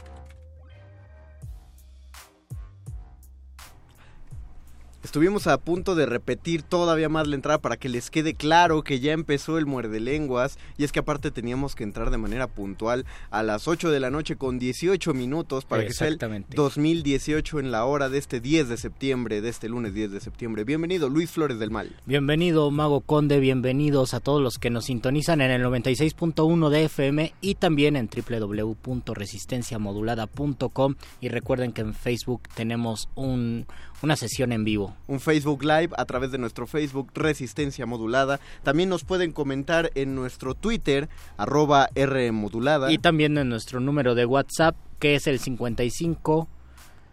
Estuvimos 5.17 5.47
a 5.47 5.57
punto 5.57 5.95
de 5.95 6.05
repetir 6.05 6.63
todavía 6.63 7.09
más 7.09 7.27
la 7.27 7.37
entrada 7.37 7.57
para 7.57 7.79
que 7.79 7.89
les 7.89 8.11
quede 8.11 8.35
claro 8.35 8.83
que 8.83 9.01
ya 9.01 9.13
empezó 9.13 9.57
el 9.57 9.65
muerde 9.65 9.99
lenguas 9.99 10.59
y 10.77 10.85
es 10.85 10.93
que 10.93 10.99
aparte 10.99 11.31
teníamos 11.31 11.75
que 11.75 11.85
entrar 11.85 12.11
de 12.11 12.19
manera 12.19 12.49
puntual 12.49 13.07
a 13.31 13.43
las 13.43 13.67
8 13.67 13.91
de 13.91 13.99
la 13.99 14.11
noche 14.11 14.37
con 14.37 14.59
18 14.59 15.15
minutos 15.15 15.65
para 15.65 15.87
que 15.87 15.95
sea 15.95 16.09
el 16.09 16.17
Exactamente. 16.17 16.55
2018 16.55 17.61
en 17.61 17.71
la 17.71 17.87
hora 17.87 18.11
de 18.11 18.19
este 18.19 18.41
10 18.41 18.69
de 18.69 18.77
septiembre, 18.77 19.41
de 19.41 19.49
este 19.49 19.71
lunes 19.71 19.95
10 19.95 20.11
de 20.11 20.21
septiembre. 20.21 20.65
Bienvenido 20.65 21.09
Luis 21.09 21.31
Flores 21.31 21.59
del 21.59 21.71
Mal. 21.71 21.97
Bienvenido 22.05 22.71
Mago 22.71 23.01
Conde, 23.01 23.41
bienvenidos 23.41 24.13
a 24.13 24.21
todos 24.21 24.43
los 24.43 24.59
que 24.59 24.69
nos 24.69 24.85
sintonizan 24.85 25.41
en 25.41 25.51
el 25.51 25.65
96.1 25.65 26.69
de 26.69 26.85
FM 26.85 27.33
y 27.41 27.55
también 27.55 27.97
en 27.97 28.11
www.resistenciamodulada.com 28.11 30.95
y 31.23 31.31
recuerden 31.31 31.73
que 31.73 31.81
en 31.81 31.95
Facebook 31.95 32.43
tenemos 32.55 33.09
un, 33.15 33.65
una 34.03 34.17
sesión 34.17 34.53
en 34.53 34.65
vivo. 34.65 34.95
Un 35.07 35.21
Facebook 35.21 35.63
Live 35.63 35.91
a 35.97 36.05
través 36.05 36.31
de 36.31 36.39
nuestro 36.39 36.67
Facebook 36.67 37.11
Resistencia 37.15 37.87
Modulada. 37.87 38.41
También 38.63 38.89
nos 38.89 39.05
pueden 39.05 39.33
comentar 39.33 39.91
en 39.95 40.15
nuestro 40.15 40.55
Twitter 40.55 41.09
arroba 41.37 41.89
R 41.95 42.33
Modulada. 42.33 42.93
Y 42.93 42.99
también 42.99 43.37
en 43.39 43.49
nuestro 43.49 43.81
número 43.81 44.15
de 44.15 44.27
WhatsApp 44.27 44.77
que 44.99 45.15
es 45.15 45.27
el 45.27 45.39
55 45.39 46.49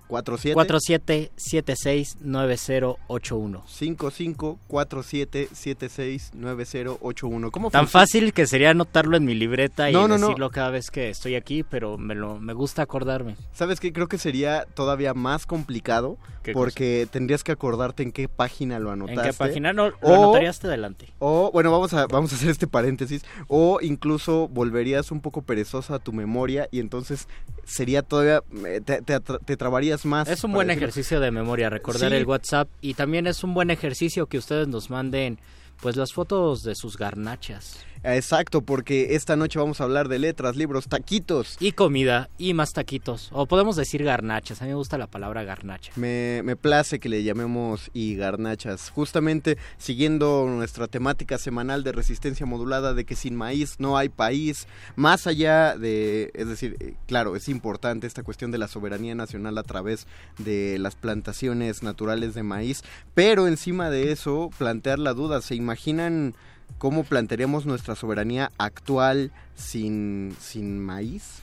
47 0.07 0.53
47 0.53 1.31
76 1.35 2.17
9081. 2.21 3.63
55 3.67 4.59
47 4.67 5.49
76 5.53 6.31
9081. 6.33 7.51
¿Cómo 7.51 7.71
Tan 7.71 7.83
funciona? 7.85 8.01
fácil 8.05 8.33
que 8.33 8.45
sería 8.45 8.71
anotarlo 8.71 9.17
en 9.17 9.25
mi 9.25 9.33
libreta 9.33 9.89
y 9.89 9.93
No, 9.93 10.07
no, 10.07 10.17
no. 10.17 10.27
decirlo 10.27 10.49
cada 10.51 10.69
vez 10.69 10.91
que 10.91 11.09
estoy 11.09 11.35
aquí, 11.35 11.63
pero 11.63 11.97
me 11.97 12.15
lo 12.15 12.39
me 12.39 12.53
gusta 12.53 12.81
acordarme. 12.81 13.35
¿Sabes 13.53 13.79
qué? 13.79 13.91
Creo 13.93 14.07
que 14.07 14.17
sería 14.17 14.65
todavía 14.73 15.13
más 15.13 15.45
complicado 15.45 16.17
¿Qué 16.43 16.51
porque 16.53 17.07
tendrías 17.09 17.43
que 17.43 17.51
acordarte 17.53 18.03
en 18.03 18.11
qué 18.11 18.27
página 18.27 18.77
lo 18.79 18.91
anotaste. 18.91 19.21
¿En 19.21 19.27
qué 19.27 19.33
página? 19.33 19.73
No, 19.73 19.89
lo 19.89 19.95
O- 20.01 20.13
anotarías 20.13 20.63
adelante. 20.65 21.07
O, 21.19 21.49
bueno, 21.53 21.71
vamos 21.71 21.93
a, 21.93 22.05
vamos 22.07 22.33
a 22.33 22.35
hacer 22.35 22.49
este 22.49 22.67
paréntesis. 22.67 23.23
O 23.47 23.79
incluso 23.81 24.47
volverías 24.49 25.11
un 25.11 25.21
poco 25.21 25.41
perezosa 25.41 25.95
a 25.95 25.99
tu 25.99 26.11
memoria 26.11 26.67
y 26.71 26.79
entonces 26.79 27.27
sería 27.65 28.01
todavía. 28.01 28.41
Te, 28.85 29.01
te 29.01 29.15
atra- 29.15 29.39
te 29.43 29.57
trabarías 29.57 30.05
más. 30.05 30.27
Es 30.27 30.43
un 30.43 30.51
buen 30.53 30.67
decirlo. 30.67 30.87
ejercicio 30.87 31.19
de 31.19 31.31
memoria, 31.31 31.69
recordar 31.69 32.09
Sí. 32.11 32.15
el 32.17 32.25
WhatsApp 32.25 32.69
y 32.81 32.93
también 32.93 33.27
es 33.27 33.43
un 33.43 33.53
buen 33.53 33.69
ejercicio 33.71 34.25
que 34.27 34.37
ustedes 34.37 34.67
nos 34.67 34.89
manden 34.89 35.39
pues 35.81 35.95
las 35.97 36.13
fotos 36.13 36.63
de 36.63 36.75
sus 36.75 36.97
garnachas. 36.97 37.77
Exacto, 38.03 38.61
porque 38.61 39.15
esta 39.15 39.35
noche 39.35 39.59
vamos 39.59 39.79
a 39.79 39.85
hablar 39.85 40.09
de 40.09 40.19
letras, 40.19 40.55
libros, 40.55 40.87
taquitos. 40.87 41.55
Y 41.59 41.71
comida 41.71 42.29
y 42.37 42.53
más 42.53 42.73
taquitos. 42.73 43.29
O 43.31 43.45
podemos 43.45 43.75
decir 43.75 44.03
garnachas, 44.03 44.61
a 44.61 44.65
mí 44.65 44.71
me 44.71 44.75
gusta 44.75 44.97
la 44.97 45.07
palabra 45.07 45.43
garnacha. 45.43 45.93
Me, 45.95 46.41
me 46.43 46.55
place 46.55 46.99
que 46.99 47.07
le 47.07 47.23
llamemos 47.23 47.89
y 47.93 48.15
garnachas. 48.15 48.89
Justamente 48.89 49.57
siguiendo 49.77 50.47
nuestra 50.47 50.87
temática 50.87 51.37
semanal 51.37 51.83
de 51.83 51.93
resistencia 51.93 52.45
modulada 52.45 52.93
de 52.93 53.05
que 53.05 53.15
sin 53.15 53.35
maíz 53.35 53.75
no 53.79 53.97
hay 53.97 54.09
país. 54.09 54.67
Más 54.95 55.25
allá 55.25 55.77
de, 55.77 56.31
es 56.33 56.47
decir, 56.47 56.75
eh, 56.79 56.95
claro, 57.07 57.35
es 57.35 57.47
importante 57.47 58.05
esta 58.05 58.23
cuestión 58.23 58.51
de 58.51 58.57
la 58.57 58.67
soberanía 58.67 59.15
nacional 59.15 59.57
a 59.57 59.63
través 59.63 60.07
de 60.39 60.77
las 60.77 60.95
plantaciones 60.95 61.83
naturales 61.83 62.33
de 62.33 62.43
maíz. 62.43 62.83
Pero 63.13 63.47
encima 63.47 63.89
de 63.89 64.11
eso, 64.11 64.49
plantear 64.57 64.99
la 64.99 65.13
duda. 65.13 65.41
¿Se 65.41 65.55
imaginan 65.55 66.35
cómo 66.77 67.03
plantearíamos 67.03 67.65
nuestra 67.65 67.95
soberanía 67.95 68.51
actual 68.57 69.31
sin, 69.55 70.35
sin 70.39 70.79
maíz? 70.79 71.41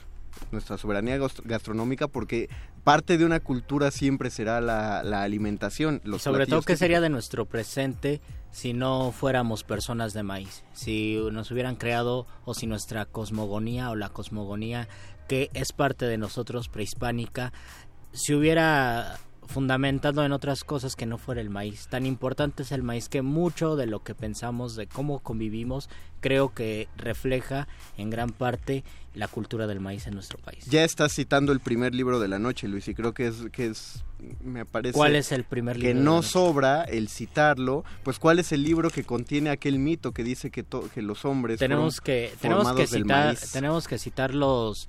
nuestra 0.51 0.77
soberanía 0.77 1.17
gastro- 1.17 1.43
gastronómica 1.45 2.07
porque 2.07 2.49
parte 2.83 3.17
de 3.17 3.25
una 3.25 3.39
cultura 3.39 3.91
siempre 3.91 4.31
será 4.31 4.59
la, 4.59 5.03
la 5.03 5.21
alimentación. 5.21 6.01
Los 6.03 6.23
Sobre 6.23 6.47
todo, 6.47 6.61
¿qué 6.63 6.75
sería 6.77 6.99
de 6.99 7.09
nuestro 7.09 7.45
presente 7.45 8.21
si 8.49 8.73
no 8.73 9.11
fuéramos 9.11 9.63
personas 9.63 10.13
de 10.13 10.23
maíz? 10.23 10.63
Si 10.73 11.17
nos 11.31 11.51
hubieran 11.51 11.75
creado 11.75 12.25
o 12.43 12.53
si 12.55 12.65
nuestra 12.65 13.05
cosmogonía 13.05 13.91
o 13.91 13.95
la 13.95 14.09
cosmogonía 14.09 14.87
que 15.27 15.49
es 15.53 15.73
parte 15.73 16.05
de 16.05 16.17
nosotros 16.17 16.69
prehispánica 16.69 17.53
se 18.13 18.33
hubiera 18.35 19.19
fundamentado 19.51 20.25
en 20.25 20.31
otras 20.31 20.63
cosas 20.63 20.95
que 20.95 21.05
no 21.05 21.17
fuera 21.19 21.41
el 21.41 21.49
maíz. 21.51 21.87
Tan 21.87 22.05
importante 22.07 22.63
es 22.63 22.71
el 22.71 22.81
maíz 22.81 23.07
que 23.09 23.21
mucho 23.21 23.75
de 23.75 23.85
lo 23.85 24.01
que 24.03 24.15
pensamos 24.15 24.75
de 24.75 24.87
cómo 24.87 25.19
convivimos 25.19 25.89
creo 26.19 26.53
que 26.53 26.87
refleja 26.97 27.67
en 27.97 28.09
gran 28.09 28.29
parte 28.31 28.83
la 29.13 29.27
cultura 29.27 29.67
del 29.67 29.79
maíz 29.79 30.07
en 30.07 30.13
nuestro 30.13 30.37
país. 30.39 30.65
Ya 30.67 30.83
estás 30.83 31.13
citando 31.13 31.51
el 31.51 31.59
primer 31.59 31.93
libro 31.93 32.19
de 32.19 32.27
la 32.27 32.39
noche, 32.39 32.67
Luis, 32.67 32.87
y 32.87 32.93
creo 32.95 33.13
que 33.13 33.27
es, 33.27 33.35
que 33.51 33.67
es 33.67 34.03
me 34.43 34.65
parece... 34.65 34.93
¿Cuál 34.93 35.15
es 35.15 35.31
el 35.31 35.43
primer 35.43 35.77
libro 35.77 35.93
Que 35.95 35.99
no 35.99 36.21
sobra 36.21 36.83
el 36.83 37.09
citarlo, 37.09 37.83
pues 38.03 38.19
¿cuál 38.19 38.39
es 38.39 38.51
el 38.51 38.63
libro 38.63 38.89
que 38.91 39.03
contiene 39.03 39.49
aquel 39.49 39.79
mito 39.79 40.11
que 40.11 40.23
dice 40.23 40.51
que, 40.51 40.63
to- 40.63 40.87
que 40.93 41.01
los 41.01 41.25
hombres 41.25 41.59
tenemos 41.59 41.99
que 42.01 42.31
tenemos 42.39 42.71
que 42.73 42.87
citar 42.87 43.35
tenemos 43.51 43.87
que 43.87 43.97
citar 43.97 44.35
los 44.35 44.87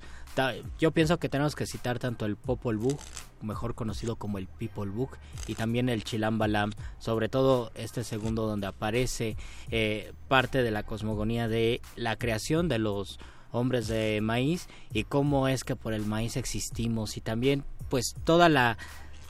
yo 0.79 0.91
pienso 0.91 1.19
que 1.19 1.29
tenemos 1.29 1.55
que 1.55 1.65
citar 1.65 1.99
tanto 1.99 2.25
el 2.25 2.35
Popol 2.35 2.77
Vuh 2.77 2.97
mejor 3.41 3.75
conocido 3.75 4.15
como 4.15 4.37
el 4.37 4.47
People 4.47 4.89
Book 4.89 5.17
y 5.47 5.55
también 5.55 5.89
el 5.89 6.03
Chilam 6.03 6.37
Balam 6.37 6.71
sobre 6.99 7.29
todo 7.29 7.71
este 7.75 8.03
segundo 8.03 8.47
donde 8.47 8.67
aparece 8.67 9.35
eh, 9.69 10.13
parte 10.27 10.63
de 10.63 10.71
la 10.71 10.83
cosmogonía 10.83 11.47
de 11.47 11.81
la 11.95 12.15
creación 12.15 12.69
de 12.69 12.79
los 12.79 13.19
hombres 13.51 13.87
de 13.87 14.21
maíz 14.21 14.67
y 14.91 15.03
cómo 15.03 15.47
es 15.47 15.63
que 15.63 15.75
por 15.75 15.93
el 15.93 16.05
maíz 16.05 16.37
existimos 16.37 17.17
y 17.17 17.21
también 17.21 17.63
pues 17.89 18.15
toda 18.23 18.49
la 18.49 18.77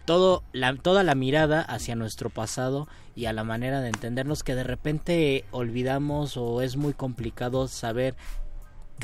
todo 0.05 0.43
la, 0.51 0.75
toda 0.75 1.03
la 1.03 1.15
mirada 1.15 1.61
hacia 1.61 1.95
nuestro 1.95 2.29
pasado 2.29 2.87
y 3.15 3.25
a 3.25 3.33
la 3.33 3.43
manera 3.43 3.81
de 3.81 3.89
entendernos 3.89 4.43
que 4.43 4.55
de 4.55 4.63
repente 4.63 5.45
olvidamos 5.51 6.35
o 6.37 6.61
es 6.61 6.77
muy 6.77 6.93
complicado 6.93 7.67
saber 7.67 8.15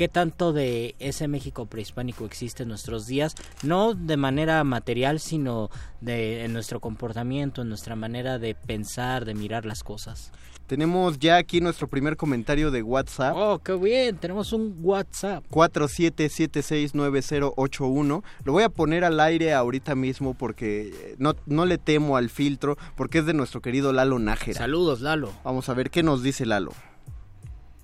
qué 0.00 0.08
tanto 0.08 0.52
de 0.54 0.94
ese 0.98 1.28
México 1.28 1.66
prehispánico 1.66 2.24
existe 2.24 2.62
en 2.62 2.70
nuestros 2.70 3.06
días, 3.06 3.34
no 3.62 3.92
de 3.92 4.16
manera 4.16 4.64
material, 4.64 5.20
sino 5.20 5.68
de 6.00 6.46
en 6.46 6.54
nuestro 6.54 6.80
comportamiento, 6.80 7.60
en 7.60 7.68
nuestra 7.68 7.96
manera 7.96 8.38
de 8.38 8.54
pensar, 8.54 9.26
de 9.26 9.34
mirar 9.34 9.66
las 9.66 9.84
cosas. 9.84 10.32
Tenemos 10.66 11.18
ya 11.18 11.36
aquí 11.36 11.60
nuestro 11.60 11.86
primer 11.86 12.16
comentario 12.16 12.70
de 12.70 12.82
WhatsApp. 12.82 13.36
Oh, 13.36 13.58
qué 13.58 13.74
bien, 13.74 14.16
tenemos 14.16 14.54
un 14.54 14.78
WhatsApp. 14.80 15.44
47769081. 15.50 18.22
Lo 18.44 18.52
voy 18.52 18.62
a 18.62 18.70
poner 18.70 19.04
al 19.04 19.20
aire 19.20 19.52
ahorita 19.52 19.94
mismo 19.94 20.32
porque 20.32 20.94
eh, 20.94 21.14
no, 21.18 21.36
no 21.44 21.66
le 21.66 21.76
temo 21.76 22.16
al 22.16 22.30
filtro, 22.30 22.78
porque 22.96 23.18
es 23.18 23.26
de 23.26 23.34
nuestro 23.34 23.60
querido 23.60 23.92
Lalo 23.92 24.18
Nájera. 24.18 24.60
Saludos, 24.60 25.02
Lalo. 25.02 25.30
Vamos 25.44 25.68
a 25.68 25.74
ver 25.74 25.90
qué 25.90 26.02
nos 26.02 26.22
dice 26.22 26.46
Lalo. 26.46 26.72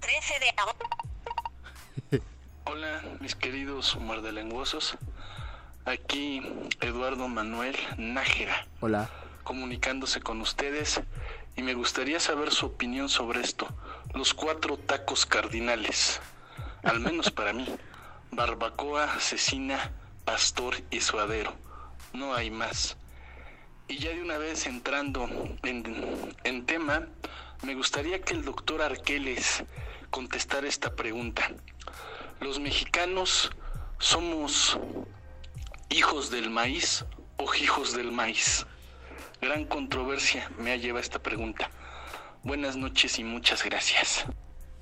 13 0.00 0.32
de 0.40 0.46
Hola, 2.64 3.02
mis 3.20 3.34
queridos 3.34 3.96
muerdelenguosos. 3.96 4.96
Aquí 5.84 6.42
Eduardo 6.80 7.28
Manuel 7.28 7.76
Nájera, 7.96 8.66
Hola. 8.80 9.08
comunicándose 9.44 10.20
con 10.20 10.40
ustedes 10.40 11.00
y 11.56 11.62
me 11.62 11.74
gustaría 11.74 12.18
saber 12.18 12.50
su 12.52 12.66
opinión 12.66 13.08
sobre 13.08 13.40
esto. 13.40 13.68
Los 14.14 14.34
cuatro 14.34 14.76
tacos 14.76 15.26
cardinales, 15.26 16.20
al 16.82 17.00
menos 17.00 17.30
para 17.30 17.52
mí. 17.52 17.66
Barbacoa, 18.32 19.20
cecina, 19.20 19.92
pastor 20.24 20.74
y 20.90 21.00
suadero. 21.00 21.54
No 22.12 22.34
hay 22.34 22.50
más. 22.50 22.96
Y 23.88 23.98
ya 23.98 24.10
de 24.10 24.22
una 24.22 24.38
vez 24.38 24.66
entrando 24.66 25.28
en, 25.62 26.34
en 26.42 26.66
tema, 26.66 27.06
me 27.62 27.74
gustaría 27.74 28.20
que 28.20 28.34
el 28.34 28.44
doctor 28.44 28.82
Arqueles 28.82 29.62
contestara 30.10 30.66
esta 30.66 30.94
pregunta. 30.96 31.50
¿Los 32.40 32.60
mexicanos 32.60 33.50
somos 33.98 34.78
hijos 35.88 36.30
del 36.30 36.50
maíz 36.50 37.04
o 37.38 37.54
hijos 37.54 37.94
del 37.96 38.12
maíz? 38.12 38.66
Gran 39.40 39.64
controversia 39.64 40.50
me 40.58 40.78
lleva 40.78 41.00
esta 41.00 41.18
pregunta. 41.18 41.70
Buenas 42.42 42.76
noches 42.76 43.18
y 43.18 43.24
muchas 43.24 43.64
gracias. 43.64 44.26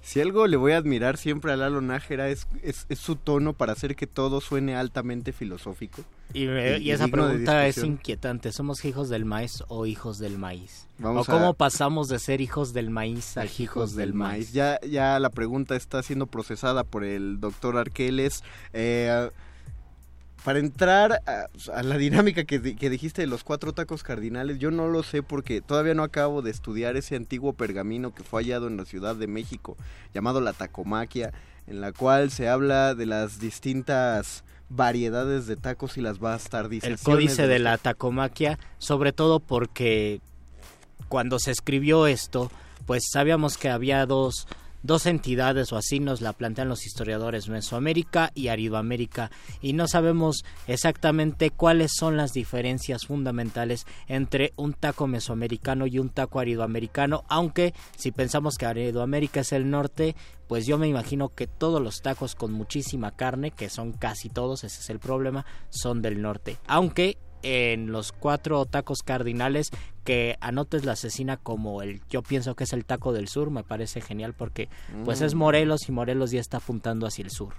Si 0.04 0.20
algo 0.20 0.46
le 0.46 0.58
voy 0.58 0.72
a 0.72 0.76
admirar 0.76 1.16
siempre 1.16 1.50
a 1.50 1.56
Lalo 1.56 1.80
Nájera 1.80 2.28
es, 2.28 2.46
es, 2.62 2.84
es 2.90 2.98
su 2.98 3.16
tono 3.16 3.54
para 3.54 3.72
hacer 3.72 3.96
que 3.96 4.06
todo 4.06 4.42
suene 4.42 4.76
altamente 4.76 5.32
filosófico. 5.32 6.02
Y, 6.34 6.44
y 6.44 6.90
esa 6.90 7.08
pregunta 7.08 7.66
es 7.66 7.78
inquietante. 7.78 8.52
¿Somos 8.52 8.84
hijos 8.84 9.08
del 9.08 9.24
maíz 9.24 9.64
o 9.68 9.86
hijos 9.86 10.18
del 10.18 10.36
maíz? 10.36 10.88
Vamos 10.98 11.26
¿O 11.26 11.32
cómo 11.32 11.54
pasamos 11.54 12.08
de 12.08 12.18
ser 12.18 12.42
hijos 12.42 12.74
del 12.74 12.90
maíz 12.90 13.38
a 13.38 13.46
hijos 13.46 13.96
del 13.96 14.12
maíz? 14.12 14.52
Ya, 14.52 14.78
ya 14.82 15.18
la 15.18 15.30
pregunta 15.30 15.74
está 15.74 16.02
siendo 16.02 16.26
procesada 16.26 16.84
por 16.84 17.02
el 17.02 17.40
doctor 17.40 17.78
Arqueles. 17.78 18.44
Eh, 18.74 19.30
para 20.44 20.58
entrar 20.58 21.22
a, 21.26 21.46
a 21.74 21.82
la 21.82 21.96
dinámica 21.96 22.44
que, 22.44 22.58
di- 22.58 22.76
que 22.76 22.90
dijiste 22.90 23.22
de 23.22 23.26
los 23.26 23.42
cuatro 23.44 23.72
tacos 23.72 24.02
cardinales, 24.02 24.58
yo 24.58 24.70
no 24.70 24.88
lo 24.88 25.02
sé 25.02 25.22
porque 25.22 25.60
todavía 25.62 25.94
no 25.94 26.02
acabo 26.02 26.42
de 26.42 26.50
estudiar 26.50 26.96
ese 26.96 27.16
antiguo 27.16 27.54
pergamino 27.54 28.14
que 28.14 28.22
fue 28.22 28.42
hallado 28.42 28.66
en 28.68 28.76
la 28.76 28.84
Ciudad 28.84 29.16
de 29.16 29.26
México, 29.26 29.76
llamado 30.12 30.40
la 30.42 30.52
tacomaquia, 30.52 31.32
en 31.66 31.80
la 31.80 31.92
cual 31.92 32.30
se 32.30 32.48
habla 32.48 32.94
de 32.94 33.06
las 33.06 33.40
distintas 33.40 34.44
variedades 34.68 35.46
de 35.46 35.56
tacos 35.56 35.96
y 35.96 36.02
las 36.02 36.16
El 36.16 36.20
bastardizaciones. 36.22 37.02
códice 37.02 37.46
de 37.46 37.58
los 37.58 37.64
la 37.64 37.78
tacomaquia, 37.78 38.58
sobre 38.78 39.12
todo 39.12 39.40
porque 39.40 40.20
cuando 41.08 41.38
se 41.38 41.52
escribió 41.52 42.06
esto, 42.06 42.50
pues 42.86 43.04
sabíamos 43.10 43.56
que 43.56 43.70
había 43.70 44.04
dos, 44.04 44.46
dos 44.84 45.06
entidades, 45.06 45.72
o 45.72 45.76
así 45.76 45.98
nos 45.98 46.20
la 46.20 46.34
plantean 46.34 46.68
los 46.68 46.86
historiadores, 46.86 47.48
Mesoamérica 47.48 48.30
y 48.34 48.48
Aridoamérica, 48.48 49.30
y 49.60 49.72
no 49.72 49.88
sabemos 49.88 50.44
exactamente 50.66 51.50
cuáles 51.50 51.92
son 51.96 52.16
las 52.18 52.32
diferencias 52.32 53.06
fundamentales 53.06 53.86
entre 54.06 54.52
un 54.56 54.74
taco 54.74 55.06
mesoamericano 55.06 55.86
y 55.86 55.98
un 55.98 56.10
taco 56.10 56.38
aridoamericano, 56.38 57.24
aunque 57.28 57.74
si 57.96 58.12
pensamos 58.12 58.56
que 58.56 58.66
Aridoamérica 58.66 59.40
es 59.40 59.52
el 59.52 59.70
norte, 59.70 60.14
pues 60.46 60.66
yo 60.66 60.76
me 60.76 60.86
imagino 60.86 61.30
que 61.30 61.46
todos 61.46 61.80
los 61.80 62.02
tacos 62.02 62.34
con 62.34 62.52
muchísima 62.52 63.10
carne, 63.10 63.50
que 63.50 63.70
son 63.70 63.92
casi 63.92 64.28
todos, 64.28 64.64
ese 64.64 64.80
es 64.80 64.90
el 64.90 64.98
problema, 64.98 65.46
son 65.70 66.02
del 66.02 66.20
norte. 66.20 66.58
Aunque 66.66 67.16
en 67.44 67.92
los 67.92 68.10
cuatro 68.12 68.64
tacos 68.64 69.02
cardinales 69.02 69.70
que 70.02 70.36
anotes 70.40 70.84
la 70.84 70.92
asesina 70.92 71.36
como 71.36 71.82
el 71.82 72.00
yo 72.10 72.22
pienso 72.22 72.56
que 72.56 72.64
es 72.64 72.72
el 72.72 72.84
taco 72.84 73.12
del 73.12 73.28
sur 73.28 73.50
me 73.50 73.62
parece 73.62 74.00
genial 74.00 74.34
porque 74.34 74.68
pues 75.04 75.20
es 75.20 75.34
Mm. 75.34 75.38
Morelos 75.38 75.88
y 75.88 75.92
Morelos 75.92 76.30
ya 76.30 76.40
está 76.40 76.56
apuntando 76.56 77.06
hacia 77.06 77.24
el 77.24 77.30
sur 77.30 77.54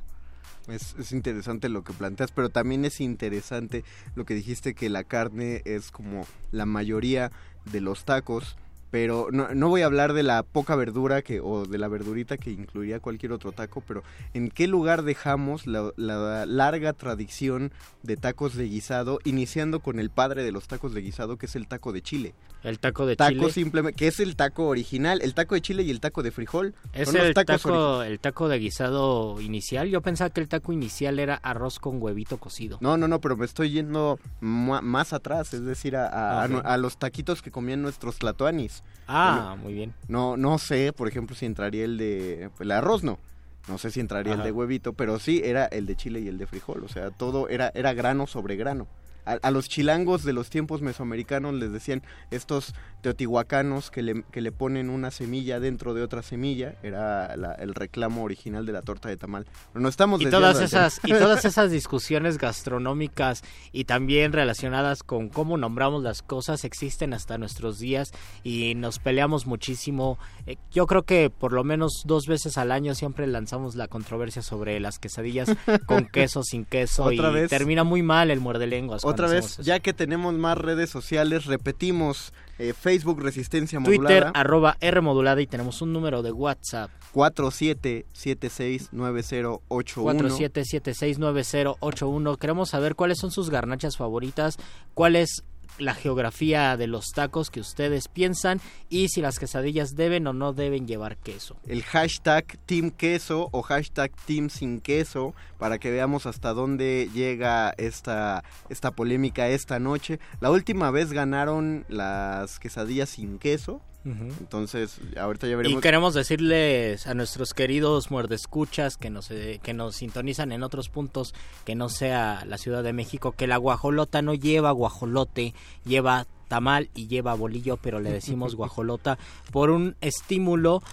Es, 0.68 0.96
es 0.98 1.12
interesante 1.12 1.70
lo 1.70 1.84
que 1.84 1.94
planteas, 1.94 2.32
pero 2.32 2.50
también 2.50 2.86
es 2.86 3.00
interesante 3.00 3.84
lo 4.16 4.26
que 4.26 4.34
dijiste 4.34 4.74
que 4.74 4.90
la 4.90 5.04
carne 5.04 5.62
es 5.66 5.92
como 5.92 6.26
la 6.52 6.66
mayoría 6.66 7.32
de 7.66 7.82
los 7.82 8.04
tacos, 8.06 8.58
pero 8.96 9.28
no, 9.30 9.50
no 9.54 9.68
voy 9.68 9.82
a 9.82 9.88
hablar 9.88 10.14
de 10.14 10.24
la 10.24 10.42
poca 10.44 10.78
verdura 10.78 11.22
que 11.22 11.42
o 11.42 11.66
de 11.66 11.78
la 11.78 11.90
verdurita 11.90 12.38
que 12.38 12.52
incluiría 12.52 13.02
cualquier 13.02 13.34
otro 13.34 13.52
taco, 13.52 13.84
pero 13.86 14.04
¿en 14.34 14.50
qué 14.50 14.68
lugar 14.70 15.04
dejamos 15.04 15.68
la, 15.68 15.92
la 15.98 16.46
larga 16.46 16.94
tradición 16.94 17.74
de 18.04 18.16
tacos 18.16 18.56
de 18.56 18.70
guisado, 18.70 19.20
iniciando 19.26 19.82
con 19.82 20.00
el 20.00 20.10
padre 20.12 20.44
de 20.44 20.54
los 20.54 20.68
tacos 20.70 20.94
de 20.94 21.02
guisado, 21.02 21.36
que 21.38 21.46
es 21.48 21.58
el 21.58 21.68
taco 21.68 21.92
de 21.92 22.02
chile? 22.02 22.36
el 22.64 22.80
taco 22.80 23.06
de 23.06 23.16
taco 23.16 23.32
chile 23.32 23.52
simplemente, 23.52 23.96
que 23.98 24.08
es 24.08 24.20
el 24.22 24.36
taco 24.38 24.68
original, 24.70 25.22
el 25.22 25.34
taco 25.36 25.54
de 25.56 25.62
chile 25.62 25.84
y 25.84 25.92
el 25.92 26.00
taco 26.00 26.24
de 26.24 26.32
frijol. 26.32 26.74
es 26.94 27.14
el 27.14 27.34
tacos 27.36 27.62
taco 27.64 28.02
el 28.02 28.20
taco 28.20 28.48
de 28.48 28.58
guisado 28.60 29.40
inicial 29.42 29.88
yo 29.90 30.02
pensaba 30.02 30.30
que 30.32 30.40
el 30.42 30.48
taco 30.48 30.72
inicial 30.74 31.20
era 31.20 31.36
arroz 31.36 31.78
con 31.80 32.02
huevito 32.02 32.38
cocido 32.38 32.78
No, 32.82 32.96
no, 32.98 33.08
no, 33.10 33.20
pero 33.20 33.36
me 33.38 33.46
estoy 33.46 33.70
yendo 33.72 34.18
más 34.40 35.12
atrás, 35.14 35.54
es 35.54 35.64
decir, 35.66 35.96
a, 35.98 36.08
a- 36.08 36.46
a 36.46 36.78
los 36.78 36.98
taquitos 36.98 37.42
que 37.42 37.52
comían 37.52 37.82
nuestros 37.82 38.18
tlatoanis. 38.20 38.84
Ah 39.08 39.36
Bueno, 39.38 39.58
muy 39.64 39.74
bien 39.74 39.94
No, 40.08 40.38
no 40.38 40.58
sé, 40.58 40.94
por 40.94 41.08
ejemplo, 41.08 41.36
si 41.36 41.46
entraría 41.46 41.86
el 41.86 41.98
de 41.98 42.50
el 42.60 42.72
arroz, 42.72 43.04
no. 43.04 43.20
No 43.68 43.78
sé 43.80 43.90
si 43.90 44.00
entraría 44.00 44.34
Ajá. 44.34 44.42
el 44.44 44.46
de 44.48 44.52
huevito, 44.52 44.94
pero 44.94 45.18
sí 45.20 45.42
era 45.44 45.66
el 45.66 45.88
de 45.88 45.96
chile 45.96 46.20
y 46.20 46.28
el 46.28 46.38
de 46.38 46.46
frijol. 46.46 46.84
O 46.84 46.88
sea, 46.88 47.10
todo 47.10 47.50
era, 47.50 47.72
era 47.74 47.94
grano 47.94 48.28
sobre 48.28 48.56
grano. 48.56 48.88
A, 49.26 49.34
a 49.42 49.52
los 49.52 49.68
chilangos 49.70 50.24
de 50.24 50.34
los 50.34 50.50
tiempos 50.50 50.82
mesoamericanos 50.82 51.54
les 51.56 51.72
decían 51.72 52.04
estos 52.32 52.74
teotihuacanos 53.02 53.92
que 53.92 54.02
le, 54.02 54.24
que 54.32 54.42
le 54.42 54.52
ponen 54.52 54.90
una 54.90 55.12
semilla 55.12 55.60
dentro 55.60 55.94
de 55.94 56.02
otra 56.04 56.22
semilla. 56.24 56.76
Era 56.84 57.36
la- 57.38 57.54
el 57.54 57.74
reclamo 57.76 58.24
original 58.24 58.66
de 58.66 58.74
la 58.74 58.82
torta 58.82 59.10
de 59.10 59.18
tamal. 59.18 59.46
Pero 59.72 59.82
no 59.82 59.90
estamos 59.90 60.22
y 60.22 60.26
todas 60.30 60.60
esas 60.60 61.00
y 61.04 61.10
todas 61.12 61.46
esas 61.46 61.72
discusiones 61.72 62.38
gastronómicas 62.38 63.44
y 63.72 63.86
también 63.86 64.34
relacionadas 64.34 65.04
con 65.04 65.30
cómo 65.30 65.58
nombramos 65.58 66.04
las 66.04 66.22
cosas 66.22 66.64
existen 66.66 67.14
hasta 67.14 67.38
nuestros 67.38 67.80
días 67.80 68.12
y 68.44 68.76
nos 68.76 69.00
peleamos 69.00 69.46
muchísimo 69.48 70.18
Eh, 70.48 70.58
yo 70.72 70.86
creo 70.86 71.04
que 71.04 71.30
por 71.32 71.54
lo 71.54 71.64
menos 71.64 72.04
dos 72.06 72.28
veces 72.28 72.58
al 72.58 72.72
año 72.72 72.94
siempre 72.96 73.26
lanzamos 73.28 73.76
la 73.76 73.88
controversia 73.88 74.42
sobre 74.42 74.80
las 74.80 75.00
quesadillas 75.00 75.50
con 75.88 76.06
queso 76.12 76.44
sin 76.44 76.66
queso 76.66 77.06
Otra 77.06 77.30
y 77.32 77.34
vez. 77.34 77.50
termina 77.50 77.84
muy 77.84 78.04
mal 78.04 78.30
el 78.30 78.40
muerde 78.40 78.68
lenguas 78.68 79.04
Otra 79.16 79.28
vez, 79.28 79.58
ya 79.58 79.80
que 79.80 79.94
tenemos 79.94 80.34
más 80.34 80.58
redes 80.58 80.90
sociales, 80.90 81.46
repetimos 81.46 82.34
eh, 82.58 82.74
Facebook 82.74 83.22
Resistencia 83.22 83.80
Modulada. 83.80 84.08
Twitter, 84.08 84.32
arroba 84.34 84.78
R 84.80 85.02
modulada 85.02 85.42
y 85.42 85.48
tenemos 85.48 85.82
un 85.82 85.92
número 85.92 86.22
de 86.22 86.32
WhatsApp. 86.32 86.90
47769081. 87.14 89.60
47769081. 89.70 92.38
Queremos 92.38 92.70
saber 92.70 92.96
cuáles 92.96 93.18
son 93.20 93.32
sus 93.32 93.50
garnachas 93.50 93.98
favoritas, 93.98 94.58
cuál 94.94 95.16
es 95.16 95.44
la 95.78 95.94
geografía 95.94 96.78
de 96.78 96.88
los 96.88 97.08
tacos 97.14 97.50
que 97.50 97.60
ustedes 97.60 98.08
piensan 98.08 98.62
y 98.90 99.10
si 99.10 99.22
las 99.22 99.40
quesadillas 99.40 99.96
deben 99.96 100.28
o 100.28 100.34
no 100.34 100.54
deben 100.54 100.88
llevar 100.88 101.18
queso. 101.18 101.58
el 101.68 101.84
hashtag 101.84 102.58
Team 102.66 102.92
Queso 102.92 103.50
o 103.52 103.62
hashtag 103.62 104.12
Team 104.26 104.50
Sin 104.50 104.82
Queso 104.82 105.34
para 105.58 105.78
que 105.78 105.92
veamos 105.92 106.26
hasta 106.26 106.54
dónde 106.54 107.10
llega 107.14 107.74
esta, 107.78 108.44
esta 108.70 108.92
polémica 108.92 109.48
esta 109.48 109.80
noche. 109.80 110.20
La 110.40 110.52
última 110.52 110.92
vez 110.92 111.12
ganaron 111.12 111.86
las 111.88 112.60
quesadillas 112.60 113.10
sin 113.10 113.40
queso. 113.40 113.82
Entonces, 114.06 115.00
ahorita 115.20 115.48
ya 115.48 115.58
veremos. 115.58 115.80
Y 115.80 115.82
queremos 115.82 116.14
decirles 116.14 117.08
a 117.08 117.16
nuestros 117.16 117.56
queridos 117.56 118.12
muerdescuchas 118.12 118.98
que 118.98 119.10
nos, 119.10 119.32
eh, 119.32 119.60
que 119.64 119.74
nos 119.74 119.96
sintonizan 119.96 120.52
en 120.52 120.62
otros 120.62 120.90
puntos 120.90 121.34
que 121.66 121.74
no 121.74 121.90
sea 121.90 122.44
la 122.46 122.60
Ciudad 122.60 122.84
de 122.84 122.94
México 122.94 123.32
que 123.32 123.48
la 123.48 123.58
guajolota 123.58 124.22
no 124.22 124.36
lleva 124.36 124.72
guajolote, 124.72 125.56
lleva 125.86 126.28
tamal 126.48 126.90
y 126.94 127.08
lleva 127.08 127.34
bolillo, 127.34 127.78
pero 127.78 128.00
le 128.00 128.12
decimos 128.12 128.56
guajolota 128.56 129.18
por 129.52 129.72
un 129.72 129.96
estímulo 130.02 130.84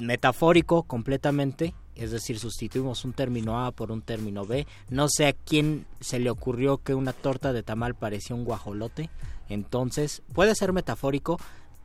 metafórico 0.00 0.84
completamente, 0.84 1.74
es 1.96 2.12
decir, 2.12 2.38
sustituimos 2.38 3.04
un 3.04 3.12
término 3.12 3.66
A 3.66 3.72
por 3.72 3.90
un 3.90 4.00
término 4.00 4.46
B. 4.46 4.66
No 4.88 5.08
sé 5.08 5.26
a 5.26 5.32
quién 5.32 5.86
se 6.00 6.20
le 6.20 6.30
ocurrió 6.30 6.78
que 6.78 6.94
una 6.94 7.12
torta 7.12 7.52
de 7.52 7.62
tamal 7.62 7.94
parecía 7.94 8.36
un 8.36 8.44
guajolote, 8.44 9.10
entonces 9.48 10.22
puede 10.32 10.54
ser 10.54 10.72
metafórico 10.72 11.38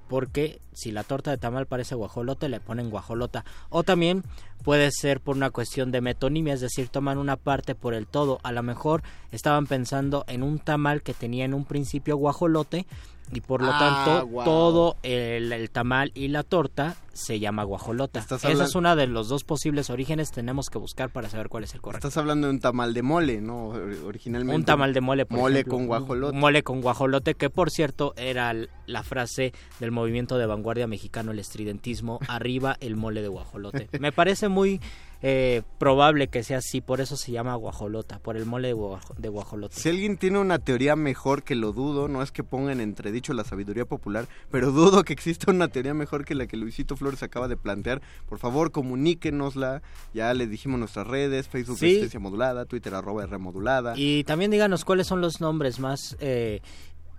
porque 0.08 0.62
si 0.74 0.91
la 0.91 1.04
torta 1.04 1.32
de 1.32 1.38
tamal 1.38 1.65
parece 1.65 1.96
guajolote 1.96 2.50
le 2.50 2.60
ponen 2.60 2.89
guajolota 2.89 3.46
o 3.70 3.84
también 3.84 4.24
puede 4.63 4.91
ser 4.91 5.22
por 5.22 5.36
una 5.36 5.50
cuestión 5.50 5.91
de 5.91 6.02
metonimia, 6.02 6.54
es 6.54 6.62
decir, 6.62 6.89
toman 6.89 7.17
una 7.17 7.38
parte 7.38 7.76
por 7.76 7.93
el 7.93 8.08
todo. 8.08 8.39
A 8.43 8.52
lo 8.52 8.63
mejor 8.63 9.04
estaban 9.32 9.67
pensando 9.67 10.26
en 10.28 10.43
un 10.43 10.60
tamal 10.60 11.02
que 11.02 11.13
tenía 11.13 11.46
en 11.46 11.54
un 11.54 11.65
principio 11.65 12.17
guajolote 12.17 12.86
y 13.32 13.42
por 13.42 13.62
lo 13.62 13.72
Ah, 13.74 13.80
tanto 14.06 14.28
guau. 14.28 14.46
todo 14.46 14.98
el, 15.04 15.52
el 15.52 15.70
tamal 15.70 16.12
y 16.16 16.30
la 16.30 16.44
torta 16.44 16.96
se 17.13 17.40
llama 17.40 17.63
guajolota. 17.63 18.20
Esa 18.20 18.52
es 18.63 18.76
una 18.76 18.96
de 18.96 19.08
los 19.08 19.28
dos 19.28 19.44
posibles 19.44 19.90
orígenes, 19.90 20.32
tenemos 20.32 20.70
que 20.70 20.78
buscar 20.78 21.10
para 21.10 21.30
saber 21.30 21.50
cuál 21.50 21.63
es 21.63 21.74
el 21.74 21.82
correcto. 21.82 22.08
Estás 22.08 22.18
hablando 22.22 22.48
de 22.48 22.54
un 22.54 22.60
tamal 22.60 22.94
de 22.94 23.02
mole, 23.02 23.42
¿no? 23.42 23.70
Or- 23.70 23.98
Originalmente. 24.06 24.56
Un 24.56 24.63
tamal 24.66 24.94
de 24.94 25.02
mole, 25.02 25.26
por 25.26 25.40
Mole 25.40 25.60
ejemplo. 25.62 25.78
con 25.78 25.88
guajolote. 25.88 26.38
Mole 26.38 26.63
con 26.63 26.82
guajolote, 26.82 27.34
que 27.34 27.50
por 27.50 27.72
cierto 27.72 28.13
era 28.18 28.54
la 28.86 29.04
frase 29.04 29.52
del 29.80 29.92
movimiento 29.92 30.38
de 30.38 30.46
vanguardia 30.46 30.86
mexicano, 30.88 31.32
el 31.32 31.40
estridentismo, 31.40 32.20
arriba 32.28 32.78
el 32.80 32.96
mole 32.96 33.22
de 33.24 33.28
guajolote. 33.30 33.90
Me 34.00 34.12
parece 34.12 34.48
muy 34.48 34.80
eh, 35.21 35.63
probable 35.80 36.27
que 36.27 36.43
sea 36.43 36.60
así, 36.60 36.80
por 36.82 37.01
eso 37.01 37.17
se 37.17 37.32
llama 37.32 37.56
guajolota, 37.56 38.19
por 38.19 38.38
el 38.38 38.45
mole 38.45 38.69
de, 38.69 38.73
guajo- 38.75 39.15
de 39.17 39.30
guajolote. 39.30 39.75
Si 39.75 39.89
alguien 39.89 40.17
tiene 40.17 40.39
una 40.39 40.60
teoría 40.60 40.95
mejor 40.95 41.43
que 41.43 41.56
lo 41.56 41.73
dudo, 41.73 42.08
no 42.08 42.21
es 42.21 42.32
que 42.32 42.43
ponga 42.43 42.71
en 42.71 42.82
entredicho 42.82 43.34
la 43.34 43.43
sabiduría 43.43 43.86
popular, 43.86 44.27
pero 44.51 44.71
dudo 44.71 45.03
que 45.03 45.13
exista 45.13 45.51
una 45.51 45.67
teoría 45.69 45.93
mejor 45.93 46.23
que 46.25 46.36
la 46.36 46.45
que 46.47 46.58
Luisito 46.58 46.95
Flores 46.95 47.23
acaba 47.23 47.47
de 47.47 47.58
plantear. 47.58 48.01
Por 48.30 48.38
favor, 48.39 48.71
comuníquenosla. 48.71 49.82
Ya 50.13 50.34
les 50.34 50.49
dijimos 50.49 50.80
nuestras 50.80 51.08
redes, 51.08 51.47
Facebook 51.47 51.77
Sí. 51.77 51.86
Resistencia 51.86 52.19
Modulada, 52.19 52.65
Twitter 52.65 52.93
arroba 52.93 53.23
R 53.23 53.38
Modulada. 53.38 53.93
Y 53.95 54.23
también 54.25 54.51
díganos 54.51 54.86
cuáles 54.86 55.08
son 55.08 55.21
los 55.21 55.41
nombres 55.41 55.80
más, 55.80 56.15
eh, 56.19 56.62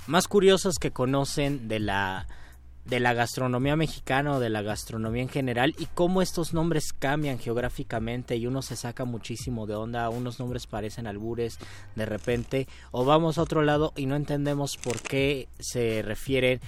más 0.06 0.28
curiosos 0.28 0.78
que 0.78 0.90
conocen 0.92 1.68
de 1.68 1.80
la 1.80 2.26
de 2.88 3.00
la 3.00 3.12
gastronomía 3.12 3.76
mexicana 3.76 4.32
o 4.32 4.40
de 4.40 4.48
la 4.48 4.62
gastronomía 4.62 5.22
en 5.22 5.28
general 5.28 5.74
y 5.78 5.86
cómo 5.86 6.22
estos 6.22 6.54
nombres 6.54 6.92
cambian 6.92 7.38
geográficamente 7.38 8.36
y 8.36 8.46
uno 8.46 8.62
se 8.62 8.76
saca 8.76 9.04
muchísimo 9.04 9.66
de 9.66 9.74
onda, 9.74 10.08
unos 10.08 10.38
nombres 10.40 10.66
parecen 10.66 11.06
albures 11.06 11.58
de 11.96 12.06
repente 12.06 12.66
o 12.90 13.04
vamos 13.04 13.36
a 13.36 13.42
otro 13.42 13.62
lado 13.62 13.92
y 13.94 14.06
no 14.06 14.16
entendemos 14.16 14.76
por 14.78 15.00
qué 15.02 15.48
se 15.58 16.02
refieren 16.02 16.60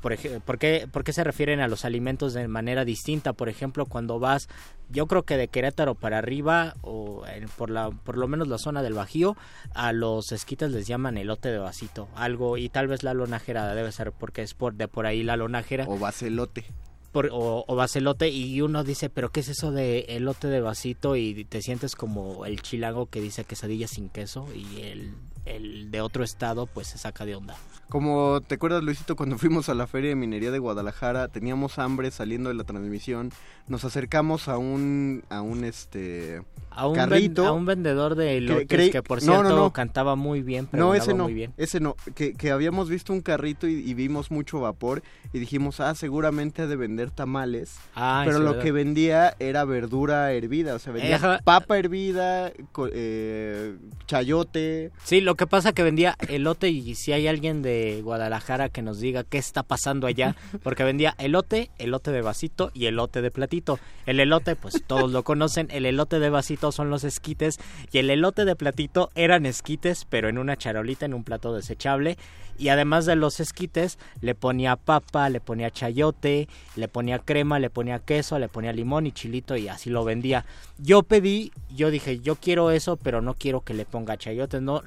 por, 0.00 0.12
ej- 0.12 0.40
¿por, 0.44 0.58
qué, 0.58 0.88
por 0.90 1.04
qué 1.04 1.12
se 1.12 1.24
refieren 1.24 1.60
a 1.60 1.68
los 1.68 1.84
alimentos 1.84 2.32
de 2.34 2.46
manera 2.48 2.84
distinta? 2.84 3.32
Por 3.32 3.48
ejemplo, 3.48 3.86
cuando 3.86 4.18
vas, 4.18 4.48
yo 4.90 5.06
creo 5.06 5.22
que 5.24 5.36
de 5.36 5.48
Querétaro 5.48 5.94
para 5.94 6.18
arriba, 6.18 6.74
o 6.82 7.24
en- 7.26 7.48
por, 7.48 7.70
la, 7.70 7.90
por 7.90 8.16
lo 8.16 8.28
menos 8.28 8.48
la 8.48 8.58
zona 8.58 8.82
del 8.82 8.94
Bajío, 8.94 9.36
a 9.74 9.92
los 9.92 10.32
esquites 10.32 10.70
les 10.70 10.86
llaman 10.86 11.18
elote 11.18 11.50
de 11.50 11.58
vasito, 11.58 12.08
algo, 12.14 12.56
y 12.56 12.68
tal 12.68 12.86
vez 12.88 13.02
la 13.02 13.14
lonajera 13.14 13.74
debe 13.74 13.92
ser 13.92 14.12
porque 14.12 14.42
es 14.42 14.54
por, 14.54 14.74
de 14.74 14.88
por 14.88 15.06
ahí 15.06 15.22
la 15.22 15.36
lonajera. 15.36 15.84
O 15.88 15.98
bacelote. 15.98 16.64
Por- 17.12 17.30
o, 17.32 17.64
o 17.66 17.86
y 18.26 18.60
uno 18.60 18.84
dice, 18.84 19.08
pero 19.08 19.30
¿qué 19.30 19.40
es 19.40 19.48
eso 19.48 19.72
de 19.72 20.00
elote 20.10 20.46
de 20.48 20.60
vasito? 20.60 21.16
Y 21.16 21.44
te 21.46 21.62
sientes 21.62 21.96
como 21.96 22.44
el 22.44 22.60
chilango 22.60 23.06
que 23.06 23.20
dice 23.22 23.44
quesadilla 23.44 23.88
sin 23.88 24.10
queso 24.10 24.46
y 24.54 24.82
el, 24.82 25.14
el 25.48 25.90
de 25.90 26.00
otro 26.00 26.24
estado 26.24 26.66
pues 26.66 26.86
se 26.88 26.98
saca 26.98 27.24
de 27.24 27.36
onda. 27.36 27.56
Como 27.88 28.42
te 28.46 28.56
acuerdas, 28.56 28.82
Luisito, 28.82 29.16
cuando 29.16 29.38
fuimos 29.38 29.68
a 29.68 29.74
la 29.74 29.86
Feria 29.86 30.10
de 30.10 30.16
Minería 30.16 30.50
de 30.50 30.58
Guadalajara, 30.58 31.28
teníamos 31.28 31.78
hambre 31.78 32.10
saliendo 32.10 32.48
de 32.50 32.54
la 32.54 32.64
transmisión, 32.64 33.32
nos 33.66 33.84
acercamos 33.84 34.48
a 34.48 34.58
un, 34.58 35.24
a 35.30 35.40
un 35.40 35.64
este 35.64 36.42
A 36.70 36.86
un, 36.86 36.94
carrito. 36.94 37.42
ven- 37.42 37.48
a 37.48 37.52
un 37.52 37.64
vendedor 37.64 38.14
de 38.14 38.36
elotes 38.36 38.90
que 38.90 39.02
por 39.02 39.22
no, 39.22 39.32
cierto 39.32 39.48
no, 39.48 39.56
no. 39.56 39.72
cantaba 39.72 40.16
muy 40.16 40.42
bien, 40.42 40.64
No, 40.66 40.70
pregonaba 40.70 40.96
ese 40.98 41.14
no, 41.14 41.24
muy 41.24 41.34
bien. 41.34 41.54
ese 41.56 41.80
no, 41.80 41.96
que, 42.14 42.34
que 42.34 42.50
habíamos 42.50 42.88
visto 42.90 43.12
un 43.14 43.22
carrito 43.22 43.66
y, 43.66 43.72
y 43.74 43.94
vimos 43.94 44.30
mucho 44.30 44.60
vapor 44.60 45.02
y 45.32 45.38
dijimos, 45.38 45.80
ah, 45.80 45.94
seguramente 45.94 46.62
ha 46.62 46.66
de 46.66 46.76
vender 46.76 47.10
tamales, 47.10 47.76
Ah, 47.96 48.22
pero 48.26 48.38
lo 48.38 48.50
¿verdad? 48.50 48.62
que 48.64 48.72
vendía 48.72 49.34
era 49.38 49.64
verdura 49.64 50.32
hervida, 50.32 50.74
o 50.74 50.78
sea, 50.78 50.92
vendía 50.92 51.40
papa 51.42 51.78
hervida, 51.78 52.52
eh, 52.92 53.76
chayote, 54.06 54.90
Sí, 55.04 55.20
lo 55.20 55.36
que 55.38 55.46
pasa 55.46 55.72
que 55.72 55.82
vendía 55.82 56.16
elote 56.28 56.68
y 56.68 56.94
si 56.96 57.12
hay 57.12 57.28
alguien 57.28 57.62
de 57.62 58.02
Guadalajara 58.02 58.68
que 58.68 58.82
nos 58.82 58.98
diga 59.00 59.24
qué 59.24 59.38
está 59.38 59.62
pasando 59.62 60.06
allá, 60.06 60.36
porque 60.62 60.84
vendía 60.84 61.14
elote, 61.16 61.70
elote 61.78 62.10
de 62.10 62.20
vasito 62.20 62.70
y 62.74 62.86
elote 62.86 63.22
de 63.22 63.30
platito. 63.30 63.78
El 64.04 64.20
elote, 64.20 64.56
pues 64.56 64.82
todos 64.86 65.10
lo 65.12 65.22
conocen, 65.22 65.68
el 65.70 65.86
elote 65.86 66.18
de 66.18 66.28
vasito 66.28 66.72
son 66.72 66.90
los 66.90 67.04
esquites 67.04 67.58
y 67.92 67.98
el 67.98 68.10
elote 68.10 68.44
de 68.44 68.56
platito 68.56 69.10
eran 69.14 69.46
esquites, 69.46 70.04
pero 70.10 70.28
en 70.28 70.38
una 70.38 70.56
charolita, 70.56 71.06
en 71.06 71.14
un 71.14 71.24
plato 71.24 71.54
desechable. 71.54 72.18
Y 72.58 72.70
además 72.70 73.06
de 73.06 73.14
los 73.14 73.38
esquites, 73.38 73.98
le 74.20 74.34
ponía 74.34 74.74
papa, 74.74 75.28
le 75.28 75.40
ponía 75.40 75.70
chayote, 75.70 76.48
le 76.74 76.88
ponía 76.88 77.20
crema, 77.20 77.60
le 77.60 77.70
ponía 77.70 78.00
queso, 78.00 78.40
le 78.40 78.48
ponía 78.48 78.72
limón 78.72 79.06
y 79.06 79.12
chilito 79.12 79.56
y 79.56 79.68
así 79.68 79.90
lo 79.90 80.04
vendía. 80.04 80.44
Yo 80.78 81.04
pedí, 81.04 81.52
yo 81.70 81.92
dije, 81.92 82.18
yo 82.18 82.34
quiero 82.34 82.72
eso, 82.72 82.96
pero 82.96 83.22
no 83.22 83.34
quiero 83.34 83.60
que 83.60 83.74
le 83.74 83.84
ponga 83.84 84.16
chayote, 84.16 84.60
no. 84.60 84.82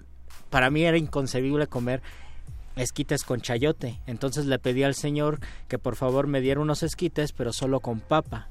Para 0.52 0.70
mí 0.70 0.84
era 0.84 0.98
inconcebible 0.98 1.66
comer 1.66 2.04
esquites 2.76 3.24
con 3.24 3.42
chayote. 3.42 4.00
Entonces 4.06 4.46
le 4.46 4.60
pedí 4.60 4.84
al 4.84 4.94
señor 4.94 5.40
que 5.68 5.80
por 5.80 5.96
favor 5.96 6.28
me 6.28 6.42
diera 6.42 6.60
unos 6.60 6.84
esquites, 6.84 7.32
pero 7.32 7.54
solo 7.54 7.80
con 7.80 8.00
papa. 8.00 8.50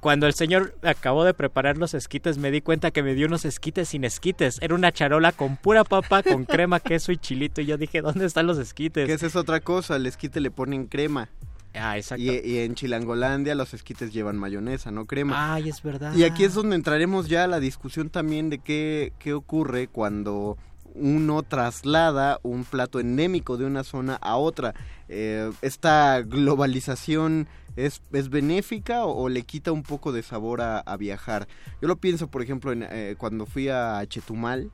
Cuando 0.00 0.26
el 0.26 0.34
señor 0.34 0.76
acabó 0.82 1.24
de 1.24 1.34
preparar 1.34 1.76
los 1.76 1.94
esquites, 1.94 2.38
me 2.38 2.50
di 2.50 2.60
cuenta 2.60 2.90
que 2.90 3.02
me 3.02 3.14
dio 3.14 3.26
unos 3.26 3.44
esquites 3.44 3.90
sin 3.90 4.04
esquites. 4.04 4.58
Era 4.60 4.74
una 4.74 4.92
charola 4.92 5.32
con 5.32 5.56
pura 5.56 5.84
papa, 5.84 6.22
con 6.22 6.44
crema, 6.44 6.80
queso 6.80 7.12
y 7.12 7.18
chilito. 7.18 7.60
Y 7.60 7.66
yo 7.66 7.76
dije, 7.76 8.00
¿dónde 8.00 8.26
están 8.26 8.46
los 8.46 8.58
esquites? 8.58 9.06
que 9.06 9.12
esa 9.12 9.26
es 9.26 9.36
otra 9.36 9.60
cosa, 9.60 9.96
al 9.96 10.06
esquite 10.06 10.40
le 10.40 10.50
ponen 10.50 10.86
crema. 10.86 11.28
Ah, 11.74 11.96
exacto. 11.96 12.22
Y, 12.22 12.30
y 12.30 12.58
en 12.58 12.74
Chilangolandia 12.74 13.54
los 13.54 13.74
esquites 13.74 14.12
llevan 14.12 14.36
mayonesa, 14.36 14.90
no 14.90 15.06
crema. 15.06 15.54
Ay, 15.54 15.68
es 15.68 15.82
verdad. 15.82 16.14
Y 16.14 16.24
aquí 16.24 16.44
es 16.44 16.54
donde 16.54 16.76
entraremos 16.76 17.28
ya 17.28 17.44
a 17.44 17.46
la 17.46 17.60
discusión 17.60 18.10
también 18.10 18.50
de 18.50 18.58
qué, 18.58 19.12
qué 19.18 19.32
ocurre 19.32 19.88
cuando 19.88 20.58
uno 20.94 21.42
traslada 21.42 22.38
un 22.42 22.64
plato 22.64 23.00
endémico 23.00 23.56
de 23.56 23.64
una 23.66 23.84
zona 23.84 24.14
a 24.16 24.36
otra. 24.36 24.74
Eh, 25.08 25.50
¿Esta 25.62 26.22
globalización 26.22 27.48
es, 27.76 28.02
es 28.12 28.28
benéfica 28.28 29.04
o, 29.04 29.22
o 29.24 29.28
le 29.28 29.42
quita 29.42 29.72
un 29.72 29.82
poco 29.82 30.12
de 30.12 30.22
sabor 30.22 30.60
a, 30.60 30.78
a 30.78 30.96
viajar? 30.96 31.48
Yo 31.80 31.88
lo 31.88 31.96
pienso, 31.96 32.28
por 32.28 32.42
ejemplo, 32.42 32.72
en, 32.72 32.86
eh, 32.90 33.14
cuando 33.18 33.46
fui 33.46 33.68
a 33.68 34.04
Chetumal, 34.06 34.70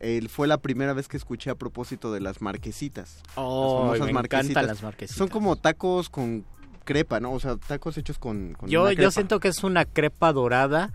eh, 0.00 0.26
fue 0.28 0.46
la 0.48 0.58
primera 0.58 0.92
vez 0.92 1.08
que 1.08 1.16
escuché 1.16 1.50
a 1.50 1.54
propósito 1.54 2.12
de 2.12 2.20
las 2.20 2.40
marquesitas. 2.42 3.22
Oh, 3.36 3.94
Las 3.98 4.12
me 4.12 4.20
encantan 4.20 4.66
las 4.66 4.82
marquesitas. 4.82 5.16
Son 5.16 5.28
como 5.28 5.56
tacos 5.56 6.08
con 6.10 6.44
crepa, 6.84 7.20
¿no? 7.20 7.32
O 7.32 7.40
sea, 7.40 7.56
tacos 7.56 7.98
hechos 7.98 8.18
con, 8.18 8.54
con 8.54 8.68
Yo, 8.70 8.82
una 8.82 8.92
yo 8.92 8.96
crepa. 8.96 9.10
siento 9.10 9.40
que 9.40 9.48
es 9.48 9.62
una 9.62 9.84
crepa 9.84 10.32
dorada, 10.32 10.92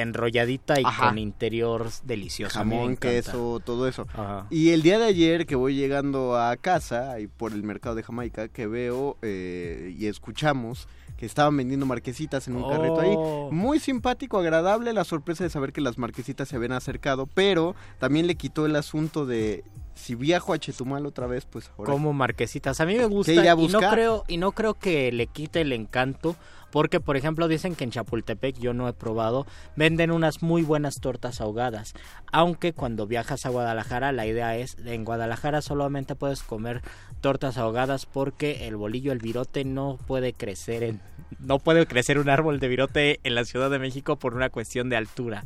enrolladita 0.00 0.80
y 0.80 0.84
Ajá. 0.84 1.08
con 1.08 1.18
interior 1.18 1.88
delicioso. 2.04 2.58
Jamón, 2.58 2.96
queso, 2.96 3.60
todo 3.64 3.88
eso. 3.88 4.06
Ajá. 4.12 4.46
Y 4.50 4.70
el 4.70 4.82
día 4.82 4.98
de 4.98 5.06
ayer 5.06 5.46
que 5.46 5.56
voy 5.56 5.74
llegando 5.74 6.36
a 6.36 6.56
casa, 6.56 7.12
ahí 7.12 7.26
por 7.26 7.52
el 7.52 7.62
mercado 7.62 7.94
de 7.94 8.02
Jamaica, 8.02 8.48
que 8.48 8.66
veo 8.66 9.16
eh, 9.22 9.94
y 9.98 10.06
escuchamos 10.06 10.88
que 11.16 11.26
estaban 11.26 11.56
vendiendo 11.56 11.86
marquesitas 11.86 12.48
en 12.48 12.56
un 12.56 12.68
carrito 12.68 13.00
ahí. 13.00 13.14
Oh. 13.16 13.50
Muy 13.52 13.78
simpático, 13.78 14.38
agradable, 14.38 14.92
la 14.92 15.04
sorpresa 15.04 15.44
de 15.44 15.50
saber 15.50 15.72
que 15.72 15.80
las 15.80 15.98
marquesitas 15.98 16.48
se 16.48 16.56
habían 16.56 16.72
acercado, 16.72 17.26
pero 17.26 17.74
también 17.98 18.26
le 18.26 18.34
quitó 18.34 18.66
el 18.66 18.74
asunto 18.76 19.26
de 19.26 19.64
si 19.94 20.16
viajo 20.16 20.52
a 20.52 20.58
Chetumal 20.58 21.06
otra 21.06 21.26
vez, 21.26 21.46
pues 21.46 21.70
ahora... 21.78 21.92
Como 21.92 22.12
marquesitas. 22.12 22.80
A 22.80 22.86
mí 22.86 22.96
me 22.96 23.06
gusta 23.06 23.32
¿Qué 23.32 23.38
iré 23.38 23.48
a 23.48 23.54
y 23.54 23.68
no 23.68 23.78
creo 23.78 24.24
y 24.26 24.38
no 24.38 24.52
creo 24.52 24.74
que 24.74 25.12
le 25.12 25.28
quite 25.28 25.60
el 25.60 25.72
encanto 25.72 26.36
porque 26.74 26.98
por 26.98 27.16
ejemplo 27.16 27.46
dicen 27.46 27.76
que 27.76 27.84
en 27.84 27.92
Chapultepec 27.92 28.58
yo 28.58 28.74
no 28.74 28.88
he 28.88 28.92
probado 28.92 29.46
venden 29.76 30.10
unas 30.10 30.42
muy 30.42 30.62
buenas 30.62 30.96
tortas 30.96 31.40
ahogadas. 31.40 31.94
Aunque 32.32 32.72
cuando 32.72 33.06
viajas 33.06 33.46
a 33.46 33.50
Guadalajara 33.50 34.10
la 34.10 34.26
idea 34.26 34.56
es 34.56 34.76
en 34.84 35.04
Guadalajara 35.04 35.62
solamente 35.62 36.16
puedes 36.16 36.42
comer 36.42 36.82
tortas 37.20 37.58
ahogadas 37.58 38.06
porque 38.06 38.66
el 38.66 38.74
bolillo 38.74 39.12
el 39.12 39.20
virote 39.20 39.64
no 39.64 40.00
puede 40.08 40.32
crecer 40.32 40.82
en 40.82 41.00
no 41.38 41.60
puede 41.60 41.86
crecer 41.86 42.18
un 42.18 42.28
árbol 42.28 42.58
de 42.58 42.66
virote 42.66 43.20
en 43.22 43.36
la 43.36 43.44
Ciudad 43.44 43.70
de 43.70 43.78
México 43.78 44.16
por 44.16 44.34
una 44.34 44.50
cuestión 44.50 44.88
de 44.88 44.96
altura. 44.96 45.44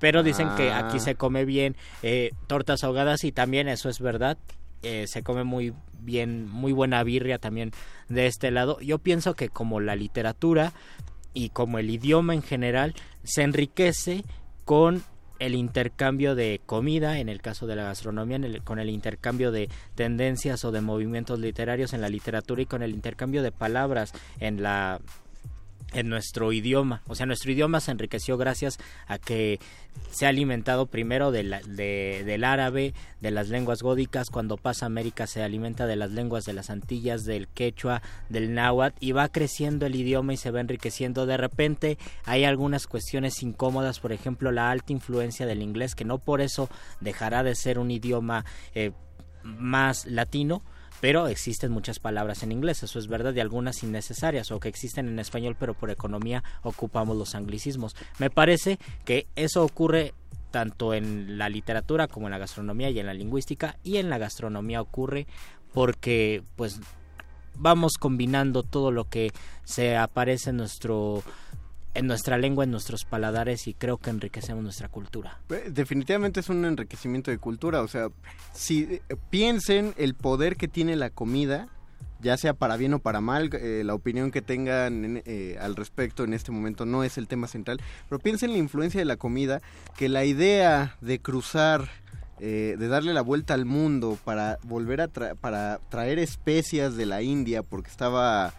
Pero 0.00 0.24
dicen 0.24 0.48
que 0.56 0.72
Ah. 0.72 0.88
aquí 0.88 0.98
se 0.98 1.14
come 1.14 1.44
bien 1.44 1.76
eh, 2.02 2.32
tortas 2.48 2.82
ahogadas 2.82 3.22
y 3.22 3.30
también 3.30 3.68
eso 3.68 3.88
es 3.88 4.00
verdad 4.00 4.38
eh, 4.84 5.06
se 5.06 5.22
come 5.22 5.44
muy 5.44 5.72
bien, 6.00 6.48
muy 6.48 6.72
buena 6.72 7.02
birria 7.02 7.38
también 7.38 7.72
de 8.08 8.26
este 8.26 8.50
lado. 8.50 8.78
Yo 8.80 8.98
pienso 8.98 9.34
que 9.34 9.48
como 9.48 9.80
la 9.80 9.96
literatura 9.96 10.72
y 11.32 11.48
como 11.48 11.78
el 11.78 11.90
idioma 11.90 12.34
en 12.34 12.42
general 12.42 12.94
se 13.24 13.42
enriquece 13.42 14.24
con 14.64 15.02
el 15.38 15.54
intercambio 15.54 16.34
de 16.34 16.60
comida, 16.64 17.18
en 17.18 17.28
el 17.28 17.42
caso 17.42 17.66
de 17.66 17.76
la 17.76 17.84
gastronomía, 17.84 18.38
con 18.62 18.78
el 18.78 18.88
intercambio 18.88 19.50
de 19.50 19.68
tendencias 19.94 20.64
o 20.64 20.72
de 20.72 20.80
movimientos 20.80 21.40
literarios 21.40 21.92
en 21.92 22.00
la 22.00 22.08
literatura 22.08 22.62
y 22.62 22.66
con 22.66 22.82
el 22.82 22.92
intercambio 22.92 23.42
de 23.42 23.52
palabras 23.52 24.12
en 24.38 24.62
la 24.62 25.00
en 25.94 26.08
nuestro 26.08 26.52
idioma. 26.52 27.02
O 27.06 27.14
sea, 27.14 27.24
nuestro 27.26 27.50
idioma 27.52 27.80
se 27.80 27.90
enriqueció 27.92 28.36
gracias 28.36 28.78
a 29.06 29.18
que 29.18 29.58
se 30.10 30.26
ha 30.26 30.28
alimentado 30.28 30.86
primero 30.86 31.30
de 31.30 31.44
la- 31.44 31.60
de- 31.60 32.22
del 32.26 32.42
árabe, 32.44 32.94
de 33.20 33.30
las 33.30 33.48
lenguas 33.48 33.80
gódicas. 33.82 34.28
Cuando 34.28 34.56
pasa 34.56 34.84
a 34.84 34.88
América 34.88 35.26
se 35.26 35.42
alimenta 35.42 35.86
de 35.86 35.96
las 35.96 36.10
lenguas 36.10 36.44
de 36.44 36.52
las 36.52 36.68
Antillas, 36.68 37.24
del 37.24 37.46
quechua, 37.48 38.02
del 38.28 38.54
náhuatl 38.54 38.96
y 39.00 39.12
va 39.12 39.28
creciendo 39.28 39.86
el 39.86 39.94
idioma 39.94 40.34
y 40.34 40.36
se 40.36 40.50
va 40.50 40.60
enriqueciendo. 40.60 41.26
De 41.26 41.36
repente 41.36 41.96
hay 42.24 42.44
algunas 42.44 42.86
cuestiones 42.88 43.42
incómodas, 43.42 44.00
por 44.00 44.12
ejemplo, 44.12 44.50
la 44.50 44.70
alta 44.70 44.92
influencia 44.92 45.46
del 45.46 45.62
inglés, 45.62 45.94
que 45.94 46.04
no 46.04 46.18
por 46.18 46.40
eso 46.40 46.68
dejará 47.00 47.42
de 47.44 47.54
ser 47.54 47.78
un 47.78 47.90
idioma 47.92 48.44
eh, 48.74 48.90
más 49.44 50.06
latino, 50.06 50.62
pero 51.04 51.28
existen 51.28 51.70
muchas 51.70 51.98
palabras 51.98 52.42
en 52.44 52.50
inglés, 52.50 52.82
eso 52.82 52.98
es 52.98 53.08
verdad, 53.08 53.34
y 53.34 53.40
algunas 53.40 53.82
innecesarias 53.82 54.50
o 54.50 54.58
que 54.58 54.70
existen 54.70 55.06
en 55.06 55.18
español, 55.18 55.54
pero 55.60 55.74
por 55.74 55.90
economía 55.90 56.42
ocupamos 56.62 57.14
los 57.14 57.34
anglicismos. 57.34 57.94
Me 58.18 58.30
parece 58.30 58.78
que 59.04 59.26
eso 59.36 59.62
ocurre 59.62 60.14
tanto 60.50 60.94
en 60.94 61.36
la 61.36 61.50
literatura 61.50 62.08
como 62.08 62.28
en 62.28 62.30
la 62.30 62.38
gastronomía 62.38 62.88
y 62.88 63.00
en 63.00 63.04
la 63.04 63.12
lingüística, 63.12 63.76
y 63.84 63.98
en 63.98 64.08
la 64.08 64.16
gastronomía 64.16 64.80
ocurre 64.80 65.26
porque 65.74 66.42
pues 66.56 66.80
vamos 67.54 67.98
combinando 68.00 68.62
todo 68.62 68.90
lo 68.90 69.06
que 69.06 69.30
se 69.64 69.98
aparece 69.98 70.48
en 70.48 70.56
nuestro 70.56 71.22
en 71.94 72.06
nuestra 72.06 72.38
lengua, 72.38 72.64
en 72.64 72.70
nuestros 72.70 73.04
paladares 73.04 73.66
y 73.68 73.74
creo 73.74 73.98
que 73.98 74.10
enriquecemos 74.10 74.62
nuestra 74.62 74.88
cultura. 74.88 75.38
Definitivamente 75.70 76.40
es 76.40 76.48
un 76.48 76.64
enriquecimiento 76.64 77.30
de 77.30 77.38
cultura, 77.38 77.80
o 77.82 77.88
sea, 77.88 78.08
si 78.52 78.82
eh, 79.08 79.16
piensen 79.30 79.94
el 79.96 80.14
poder 80.14 80.56
que 80.56 80.68
tiene 80.68 80.96
la 80.96 81.10
comida, 81.10 81.68
ya 82.20 82.36
sea 82.36 82.54
para 82.54 82.76
bien 82.76 82.94
o 82.94 82.98
para 83.00 83.20
mal, 83.20 83.50
eh, 83.52 83.82
la 83.84 83.94
opinión 83.94 84.30
que 84.30 84.40
tengan 84.42 85.04
en- 85.04 85.22
eh, 85.26 85.56
al 85.60 85.76
respecto 85.76 86.24
en 86.24 86.32
este 86.34 86.50
momento 86.52 86.86
no 86.86 87.04
es 87.04 87.18
el 87.18 87.28
tema 87.28 87.46
central, 87.48 87.80
pero 88.08 88.18
piensen 88.18 88.52
la 88.52 88.58
influencia 88.58 88.98
de 89.00 89.04
la 89.04 89.16
comida, 89.16 89.60
que 89.96 90.08
la 90.08 90.24
idea 90.24 90.96
de 91.00 91.18
cruzar, 91.18 91.88
eh, 92.40 92.76
de 92.78 92.88
darle 92.88 93.12
la 93.14 93.20
vuelta 93.20 93.54
al 93.54 93.64
mundo 93.66 94.18
para 94.24 94.58
volver 94.64 95.00
a 95.00 95.08
tra- 95.08 95.36
para 95.36 95.78
traer 95.90 96.18
especias 96.18 96.96
de 96.96 97.06
la 97.06 97.22
India 97.22 97.62
porque 97.62 97.90
estaba 97.90 98.52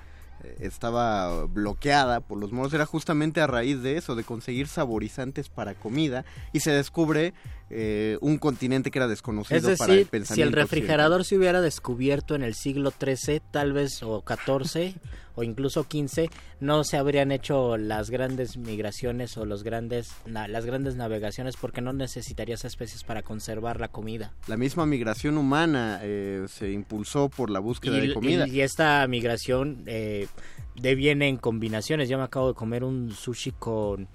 estaba 0.59 1.45
bloqueada 1.45 2.19
por 2.21 2.39
los 2.39 2.51
moros 2.51 2.73
era 2.73 2.85
justamente 2.85 3.41
a 3.41 3.47
raíz 3.47 3.81
de 3.81 3.97
eso, 3.97 4.15
de 4.15 4.23
conseguir 4.23 4.67
saborizantes 4.67 5.49
para 5.49 5.73
comida 5.73 6.25
y 6.53 6.59
se 6.59 6.71
descubre 6.71 7.33
eh, 7.77 8.17
un 8.21 8.37
continente 8.37 8.89
que 8.91 8.99
era 8.99 9.07
desconocido 9.07 9.57
Es 9.57 9.63
decir, 9.63 9.77
para 9.77 9.93
el 9.93 9.97
si 9.99 10.01
el 10.03 10.07
pensamiento 10.09 10.55
refrigerador 10.55 11.25
se 11.25 11.37
hubiera 11.37 11.59
descubierto 11.61 12.33
en 12.35 12.43
el 12.43 12.53
siglo 12.55 12.91
XIII, 12.91 13.41
tal 13.51 13.73
vez, 13.73 14.01
o 14.03 14.23
XIV, 14.25 14.95
o 15.35 15.43
incluso 15.43 15.83
XV, 15.83 16.29
no 16.61 16.85
se 16.85 16.95
habrían 16.95 17.33
hecho 17.33 17.75
las 17.75 18.09
grandes 18.09 18.55
migraciones 18.55 19.35
o 19.35 19.45
los 19.45 19.63
grandes, 19.63 20.09
na- 20.25 20.47
las 20.47 20.65
grandes 20.65 20.95
navegaciones 20.95 21.57
porque 21.59 21.81
no 21.81 21.91
necesitarías 21.91 22.63
especies 22.63 23.03
para 23.03 23.21
conservar 23.21 23.81
la 23.81 23.89
comida. 23.89 24.31
La 24.47 24.55
misma 24.55 24.85
migración 24.85 25.37
humana 25.37 25.99
eh, 26.01 26.45
se 26.47 26.71
impulsó 26.71 27.27
por 27.27 27.49
la 27.49 27.59
búsqueda 27.59 27.97
Y, 27.97 28.07
de 28.07 28.13
comida. 28.13 28.47
y- 28.47 28.51
y 28.57 28.61
esta 28.61 29.05
migración 29.07 29.83
eh, 29.87 30.27
deviene 30.75 31.27
en 31.27 31.35
combinaciones. 31.35 32.07
Yo 32.07 32.17
me 32.17 32.23
acabo 32.23 32.47
de 32.47 32.53
comer 32.53 32.85
un 32.85 33.11
sushi 33.11 33.51
con... 33.51 34.07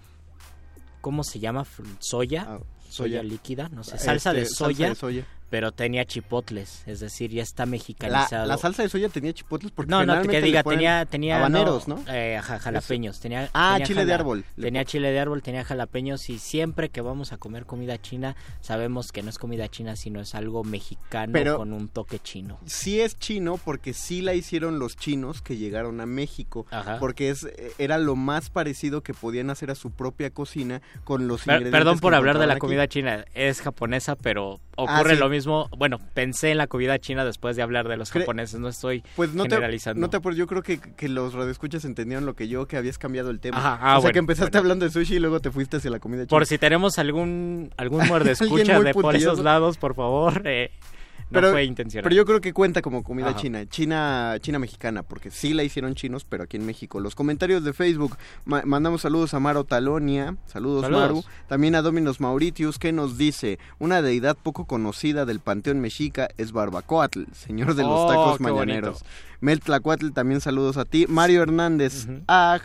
¿Cómo 1.03 1.25
se 1.25 1.39
llama? 1.39 1.65
¿Soya? 1.99 2.45
soya. 2.45 2.59
Soya 2.91 3.23
líquida, 3.23 3.69
no 3.69 3.83
sé, 3.85 3.99
salsa, 3.99 4.31
Este, 4.31 4.41
de 4.41 4.47
salsa 4.47 4.65
soya, 4.65 4.89
de 4.91 4.95
soya. 4.95 5.27
Pero 5.51 5.73
tenía 5.73 6.05
chipotles, 6.05 6.83
es 6.87 7.01
decir, 7.01 7.31
ya 7.31 7.43
está 7.43 7.65
La, 7.65 7.71
mexicanizado. 7.73 8.47
la 8.47 8.57
salsa 8.57 8.83
de 8.85 8.89
soya 8.89 9.09
tenía 9.09 9.33
chipotles 9.33 9.73
porque 9.73 9.91
no, 9.91 10.07
no, 10.07 10.23
que 10.23 10.41
diga, 10.41 10.63
tenía, 10.63 11.05
tenía 11.07 11.39
habaneros, 11.39 11.89
no, 11.89 12.03
eh, 12.09 12.37
ajá, 12.37 12.59
jalapeños, 12.61 13.19
tenía, 13.21 13.51
Ah, 13.53 13.73
tenía 13.75 13.87
chile 13.87 14.05
de 14.07 14.15
árbol. 14.15 14.45
Tenía 14.59 14.85
chile 14.85 15.11
de 15.11 15.19
árbol, 15.19 15.43
tenía 15.43 15.65
jalapeños 15.65 16.31
y 16.31 16.39
siempre 16.39 16.89
que 16.89 17.01
vamos 17.01 17.33
a 17.33 17.37
comer 17.37 17.67
comida 17.67 18.01
china 18.01 18.37
sabemos 18.61 19.11
que 19.13 19.23
no 19.23 19.31
es 19.31 19.39
comida 19.39 19.69
china 19.69 19.97
sino 19.97 20.21
es 20.21 20.35
algo 20.37 20.63
mexicano 20.63 21.33
Pero- 21.33 21.57
con 21.57 21.73
un 21.73 21.89
toque 21.89 22.21
chino. 22.21 22.59
Sí 22.67 23.01
es 23.01 23.19
chino 23.19 23.59
porque 23.65 23.93
sí 23.93 24.23
la 24.23 24.35
hicieron 24.35 24.79
los 24.79 24.97
chinos 24.97 25.43
que 25.43 25.57
llegaron 25.57 26.01
a 26.01 26.07
México, 26.07 26.67
Ajá. 26.71 26.99
porque 27.01 27.31
es 27.31 27.49
era 27.79 27.99
lo 27.99 28.15
más 28.15 28.51
parecido 28.51 29.03
que 29.03 29.15
podían 29.15 29.51
hacer 29.51 29.71
a 29.73 29.75
su 29.75 29.91
propia 29.91 30.31
cocina 30.31 30.81
con 31.03 31.27
los 31.27 31.43
Per- 31.43 31.55
ingredientes 31.57 31.79
perdón 31.81 31.99
por 31.99 32.15
hablar 32.15 32.39
de 32.39 32.47
la 32.47 32.53
aquí. 32.55 32.61
comida 32.61 32.87
china, 32.87 33.25
es 33.35 33.61
japonesa, 33.61 34.15
pero 34.15 34.61
ocurre 34.77 35.13
Ah, 35.13 35.15
sí. 35.15 35.21
lo 35.21 35.29
mismo. 35.29 35.40
Bueno, 35.47 35.99
pensé 36.15 36.51
en 36.51 36.59
la 36.59 36.67
comida 36.67 36.99
china 36.99 37.25
después 37.25 37.57
de 37.57 37.63
hablar 37.63 37.89
de 37.89 37.97
los 37.97 38.11
japoneses, 38.11 38.61
no 38.61 38.69
estoy 38.69 39.03
Pues 39.17 39.35
no 39.35 39.45
te, 39.45 39.51
generalizando. 39.51 40.01
no 40.01 40.11
te 40.11 40.19
yo 40.35 40.47
creo 40.47 40.63
que, 40.63 40.79
que 40.79 41.09
los 41.09 41.35
radioescuchas 41.35 41.85
entendieron 41.85 42.27
lo 42.27 42.35
que 42.35 42.49
yo, 42.49 42.67
que 42.67 42.77
habías 42.77 42.99
cambiado 42.99 43.31
el 43.31 43.41
tema. 43.41 43.59
Ajá, 43.59 43.79
ah, 43.81 43.99
o 43.99 44.01
sea 44.01 44.01
bueno, 44.01 44.13
que 44.13 44.19
empezaste 44.21 44.51
bueno. 44.51 44.59
hablando 44.61 44.85
de 44.85 44.91
sushi 44.93 45.17
y 45.17 45.19
luego 45.19 45.41
te 45.41 45.51
fuiste 45.51 45.79
hacia 45.79 45.91
la 45.91 45.99
comida 45.99 46.23
china. 46.23 46.29
Por 46.31 46.47
si 46.47 46.59
tenemos 46.59 46.99
algún 46.99 47.73
algún 47.77 48.07
muerde 48.09 48.33
escucha 48.33 48.81
de 48.81 48.95
por 48.95 49.17
esos 49.17 49.41
lados, 49.41 49.77
por 49.77 49.95
favor, 49.95 50.43
eh, 50.47 50.71
no 51.31 51.51
fue 51.51 51.65
intencional. 51.65 52.03
Pero 52.05 52.15
yo 52.17 52.25
creo 52.25 52.41
que 52.41 52.53
cuenta 52.53 52.83
como 52.83 53.03
comida 53.03 53.29
Ajá. 53.31 53.37
china, 53.39 53.67
china, 53.67 54.37
china 54.41 54.59
mexicana, 54.59 55.03
porque 55.03 55.31
sí 55.31 55.55
la 55.55 55.63
hicieron 55.63 55.95
chinos, 55.95 56.25
pero 56.29 56.45
aquí 56.45 56.57
en 56.57 56.67
México. 56.67 57.01
Los 57.01 57.15
comentarios 57.15 57.63
de 57.65 57.73
Facebook, 57.73 58.17
ma- 58.45 58.63
mandamos 58.65 59.03
saludos 59.03 59.33
a 59.35 59.41
Maro 59.41 59.65
Talonia, 59.65 60.37
saludos, 60.47 60.83
Saludos. 60.83 61.03
Maru, 61.03 61.25
también 61.49 61.75
a 61.75 61.83
Dominos 61.83 62.21
Mauritius, 62.21 62.79
que 62.79 62.93
nos 62.93 63.17
dice, 63.19 63.59
una 63.79 64.03
deidad 64.03 64.37
poco 64.43 64.65
conocida 64.65 65.25
del 65.25 65.41
panteón 65.41 65.81
mexica 65.81 66.29
es 66.39 66.53
Barbacoatl, 66.53 67.25
señor 67.33 67.75
de 67.75 67.83
los 67.83 67.93
Oh, 67.93 68.09
tacos 68.09 68.41
mañaneros. 68.41 69.01
bonito. 69.01 69.07
Mel 69.41 69.61
Tlacuatl, 69.61 70.11
también 70.11 70.41
saludos 70.41 70.77
a 70.77 70.85
ti. 70.85 71.07
Mario 71.09 71.43
Hernández, 71.43 72.07
aj, 72.27 72.61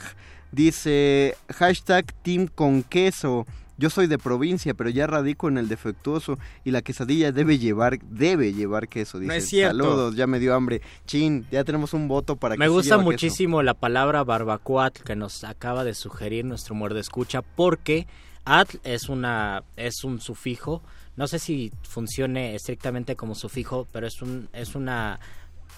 dice, 0.52 1.36
hashtag 1.54 2.06
team 2.24 2.48
con 2.48 2.84
queso. 2.84 3.46
Yo 3.78 3.90
soy 3.90 4.08
de 4.08 4.18
provincia, 4.18 4.74
pero 4.74 4.90
ya 4.90 5.06
radico 5.08 5.48
en 5.50 5.58
el 5.58 5.68
defectuoso 5.68 6.40
y 6.64 6.72
la 6.72 6.82
quesadilla 6.82 7.32
debe 7.32 7.58
llevar, 7.58 8.00
debe 8.00 8.54
llevar 8.54 8.88
queso. 8.88 9.20
Dice. 9.20 9.38
es 9.38 9.48
cierto. 9.50 9.78
Saludos, 9.78 10.16
ya 10.16 10.28
me 10.28 10.40
dio 10.40 10.56
hambre. 10.56 10.82
Chin, 11.06 11.46
ya 11.52 11.64
tenemos 11.64 11.94
un 11.94 12.08
voto 12.08 12.36
para 12.38 12.56
que 12.56 12.60
Me 12.60 12.68
sí 12.68 12.72
gusta 12.72 12.96
queso. 12.96 13.04
muchísimo 13.04 13.64
la 13.64 13.74
palabra 13.74 14.24
barbacoa 14.24 14.92
que 14.92 15.16
nos 15.16 15.44
acaba 15.44 15.84
de 15.84 15.94
sugerir 15.94 16.46
nuestro 16.46 16.76
muerde 16.76 17.00
escucha 17.02 17.42
porque 17.42 18.08
atl 18.46 18.78
es 18.84 19.10
una 19.10 19.64
es 19.76 20.04
un 20.04 20.22
sufijo, 20.22 20.82
no 21.18 21.28
sé 21.28 21.40
si 21.40 21.72
funcione 21.82 22.56
estrictamente 22.56 23.16
como 23.16 23.36
sufijo, 23.36 23.88
pero 23.92 24.08
es 24.08 24.22
un 24.22 24.50
es 24.54 24.76
una 24.76 25.20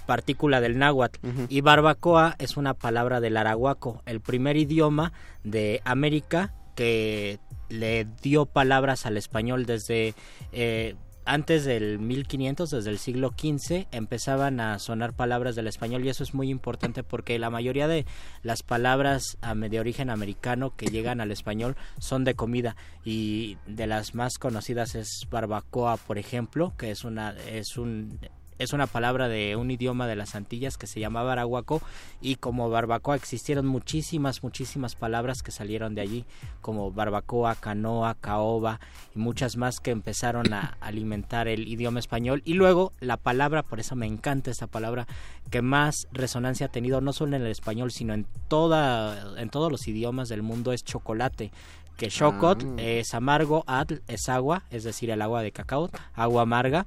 partícula 0.05 0.61
del 0.61 0.77
náhuatl 0.77 1.19
y 1.49 1.61
barbacoa 1.61 2.35
es 2.39 2.57
una 2.57 2.73
palabra 2.73 3.19
del 3.19 3.37
arahuaco, 3.37 4.03
el 4.05 4.21
primer 4.21 4.55
idioma 4.57 5.11
de 5.43 5.81
América 5.83 6.53
que 6.75 7.39
le 7.69 8.07
dio 8.21 8.45
palabras 8.45 9.05
al 9.05 9.17
español 9.17 9.65
desde 9.65 10.13
eh, 10.51 10.95
antes 11.27 11.65
del 11.65 11.99
1500, 11.99 12.69
desde 12.69 12.89
el 12.89 12.99
siglo 12.99 13.33
XV, 13.37 13.87
empezaban 13.91 14.61
a 14.61 14.79
sonar 14.79 15.13
palabras 15.13 15.55
del 15.55 15.67
español 15.67 16.05
y 16.05 16.09
eso 16.09 16.23
es 16.23 16.33
muy 16.33 16.49
importante 16.49 17.03
porque 17.03 17.37
la 17.37 17.49
mayoría 17.49 17.89
de 17.89 18.05
las 18.43 18.63
palabras 18.63 19.37
am, 19.41 19.59
de 19.59 19.79
origen 19.79 20.09
americano 20.09 20.73
que 20.77 20.85
llegan 20.85 21.19
al 21.19 21.31
español 21.31 21.75
son 21.99 22.23
de 22.23 22.35
comida 22.35 22.77
y 23.03 23.57
de 23.67 23.87
las 23.87 24.15
más 24.15 24.39
conocidas 24.39 24.95
es 24.95 25.27
barbacoa, 25.29 25.97
por 25.97 26.17
ejemplo, 26.17 26.73
que 26.77 26.91
es 26.91 27.03
una 27.03 27.35
es 27.51 27.77
un 27.77 28.19
es 28.59 28.73
una 28.73 28.87
palabra 28.87 29.27
de 29.27 29.55
un 29.55 29.71
idioma 29.71 30.07
de 30.07 30.15
las 30.15 30.35
Antillas 30.35 30.77
que 30.77 30.87
se 30.87 30.99
llama 30.99 31.23
baraguaco 31.23 31.81
y 32.21 32.35
como 32.35 32.69
barbacoa 32.69 33.15
existieron 33.15 33.65
muchísimas, 33.65 34.43
muchísimas 34.43 34.95
palabras 34.95 35.43
que 35.43 35.51
salieron 35.51 35.95
de 35.95 36.01
allí, 36.01 36.25
como 36.61 36.91
barbacoa, 36.91 37.55
canoa, 37.55 38.15
caoba 38.15 38.79
y 39.15 39.19
muchas 39.19 39.57
más 39.57 39.79
que 39.79 39.91
empezaron 39.91 40.53
a 40.53 40.77
alimentar 40.81 41.47
el 41.47 41.67
idioma 41.67 41.99
español. 41.99 42.41
Y 42.45 42.53
luego 42.53 42.93
la 42.99 43.17
palabra, 43.17 43.63
por 43.63 43.79
eso 43.79 43.95
me 43.95 44.05
encanta 44.05 44.51
esta 44.51 44.67
palabra, 44.67 45.07
que 45.49 45.61
más 45.61 46.07
resonancia 46.11 46.67
ha 46.67 46.71
tenido 46.71 47.01
no 47.01 47.13
solo 47.13 47.35
en 47.35 47.43
el 47.43 47.51
español, 47.51 47.91
sino 47.91 48.13
en, 48.13 48.25
toda, 48.47 49.39
en 49.39 49.49
todos 49.49 49.71
los 49.71 49.87
idiomas 49.87 50.29
del 50.29 50.43
mundo, 50.43 50.73
es 50.73 50.83
chocolate 50.83 51.51
que 51.97 52.09
chocot 52.09 52.63
Ah. 52.63 52.81
es 52.81 53.13
amargo, 53.13 53.63
adl 53.67 54.01
es 54.07 54.29
agua, 54.29 54.63
es 54.69 54.83
decir, 54.83 55.09
el 55.09 55.21
agua 55.21 55.41
de 55.41 55.51
cacao, 55.51 55.89
agua 56.13 56.43
amarga, 56.43 56.85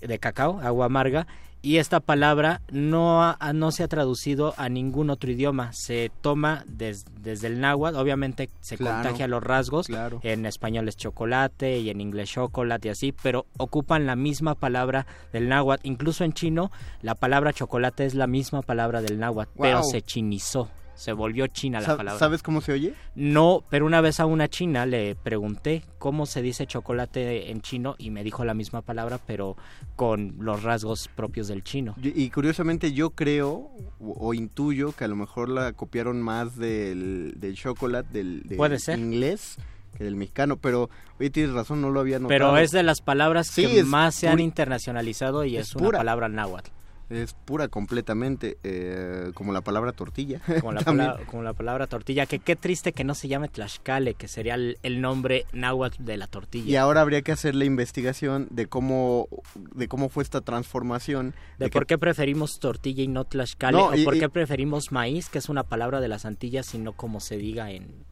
de 0.00 0.18
cacao, 0.18 0.60
agua 0.60 0.86
amarga, 0.86 1.26
y 1.60 1.78
esta 1.78 1.98
palabra 1.98 2.60
no, 2.70 3.20
ha- 3.24 3.36
no 3.52 3.72
se 3.72 3.82
ha 3.82 3.88
traducido 3.88 4.54
a 4.58 4.68
ningún 4.68 5.10
otro 5.10 5.28
idioma, 5.32 5.72
se 5.72 6.12
toma 6.20 6.62
des- 6.68 7.04
desde 7.20 7.48
el 7.48 7.60
náhuatl, 7.60 7.96
obviamente 7.96 8.48
se 8.60 8.76
Claro, 8.76 9.02
contagia 9.02 9.26
los 9.26 9.42
rasgos, 9.42 9.88
claro. 9.88 10.20
en 10.22 10.46
español 10.46 10.86
es 10.88 10.96
chocolate 10.96 11.78
y 11.80 11.90
en 11.90 12.00
inglés 12.00 12.30
chocolate 12.30 12.88
y 12.88 12.90
así, 12.92 13.12
pero 13.12 13.46
ocupan 13.58 14.06
la 14.06 14.14
misma 14.14 14.54
palabra 14.54 15.06
del 15.32 15.48
náhuatl, 15.48 15.84
incluso 15.84 16.22
en 16.22 16.32
chino 16.32 16.70
la 17.02 17.16
palabra 17.16 17.52
chocolate 17.52 18.04
es 18.04 18.14
la 18.14 18.28
misma 18.28 18.62
palabra 18.62 19.02
del 19.02 19.18
náhuatl, 19.18 19.50
pero 19.60 19.82
se 19.82 20.00
chinizó. 20.00 20.70
Se 20.98 21.12
volvió 21.12 21.46
china 21.46 21.80
la 21.80 21.96
palabra. 21.96 22.18
¿Sabes 22.18 22.42
cómo 22.42 22.60
se 22.60 22.72
oye? 22.72 22.92
No, 23.14 23.62
pero 23.70 23.86
una 23.86 24.00
vez 24.00 24.18
a 24.18 24.26
una 24.26 24.48
china 24.48 24.84
le 24.84 25.14
pregunté 25.14 25.84
cómo 25.98 26.26
se 26.26 26.42
dice 26.42 26.66
chocolate 26.66 27.52
en 27.52 27.60
chino 27.60 27.94
y 27.98 28.10
me 28.10 28.24
dijo 28.24 28.44
la 28.44 28.52
misma 28.52 28.82
palabra, 28.82 29.20
pero 29.24 29.56
con 29.94 30.34
los 30.40 30.64
rasgos 30.64 31.08
propios 31.14 31.46
del 31.46 31.62
chino. 31.62 31.94
Y 32.02 32.28
curiosamente 32.30 32.92
yo 32.92 33.10
creo 33.10 33.70
o, 34.00 34.14
o 34.18 34.34
intuyo 34.34 34.90
que 34.90 35.04
a 35.04 35.08
lo 35.08 35.14
mejor 35.14 35.48
la 35.48 35.72
copiaron 35.72 36.20
más 36.20 36.56
del, 36.56 37.34
del 37.36 37.54
chocolate, 37.54 38.08
del, 38.12 38.42
del 38.42 38.56
Puede 38.56 38.80
ser. 38.80 38.98
inglés 38.98 39.56
que 39.96 40.04
del 40.04 40.16
mexicano, 40.16 40.56
pero 40.56 40.90
oye, 41.18 41.30
tienes 41.30 41.52
razón, 41.54 41.80
no 41.80 41.90
lo 41.90 42.00
había 42.00 42.18
notado. 42.18 42.28
Pero 42.28 42.56
es 42.58 42.72
de 42.72 42.82
las 42.82 43.00
palabras 43.00 43.46
Sí, 43.46 43.66
que 43.66 43.84
más 43.84 44.14
se 44.16 44.28
han 44.28 44.40
internacionalizado 44.40 45.44
y 45.44 45.56
es, 45.56 45.68
es 45.68 45.76
una 45.76 45.90
palabra 45.92 46.28
náhuatl. 46.28 46.70
Es 47.10 47.32
pura 47.32 47.68
completamente, 47.68 48.58
eh, 48.64 49.30
como 49.34 49.52
la 49.54 49.62
palabra 49.62 49.92
tortilla. 49.92 50.40
Como 50.60 50.72
la, 50.72 50.80
palabra, 50.84 51.24
como 51.26 51.42
la 51.42 51.54
palabra 51.54 51.86
tortilla, 51.86 52.26
que 52.26 52.38
qué 52.38 52.54
triste 52.54 52.92
que 52.92 53.02
no 53.04 53.14
se 53.14 53.28
llame 53.28 53.48
Tlaxcale, 53.48 54.14
que 54.14 54.28
sería 54.28 54.54
el, 54.54 54.76
el 54.82 55.00
nombre 55.00 55.46
náhuatl 55.52 56.04
de 56.04 56.16
la 56.18 56.26
tortilla. 56.26 56.70
Y 56.70 56.76
ahora 56.76 57.00
habría 57.00 57.22
que 57.22 57.32
hacer 57.32 57.54
la 57.54 57.64
investigación 57.64 58.46
de 58.50 58.66
cómo, 58.66 59.28
de 59.54 59.88
cómo 59.88 60.08
fue 60.10 60.22
esta 60.22 60.42
transformación. 60.42 61.34
de 61.58 61.70
por 61.70 61.86
qué 61.86 61.96
preferimos 61.98 62.58
tortilla 62.58 63.02
y 63.02 63.08
no 63.08 63.24
Tlaxcale, 63.24 63.78
No, 63.78 63.86
o 63.86 63.94
y- 63.94 64.04
por 64.04 64.16
y- 64.16 64.20
qué 64.20 64.28
preferimos 64.28 64.92
maíz, 64.92 65.28
que 65.30 65.38
es 65.38 65.48
una 65.48 65.62
palabra 65.62 66.00
de 66.00 66.08
las 66.08 66.24
Antillas, 66.26 66.74
y 66.74 66.78
no 66.78 66.92
como 66.92 67.20
se 67.20 67.38
diga 67.38 67.70
en, 67.70 68.04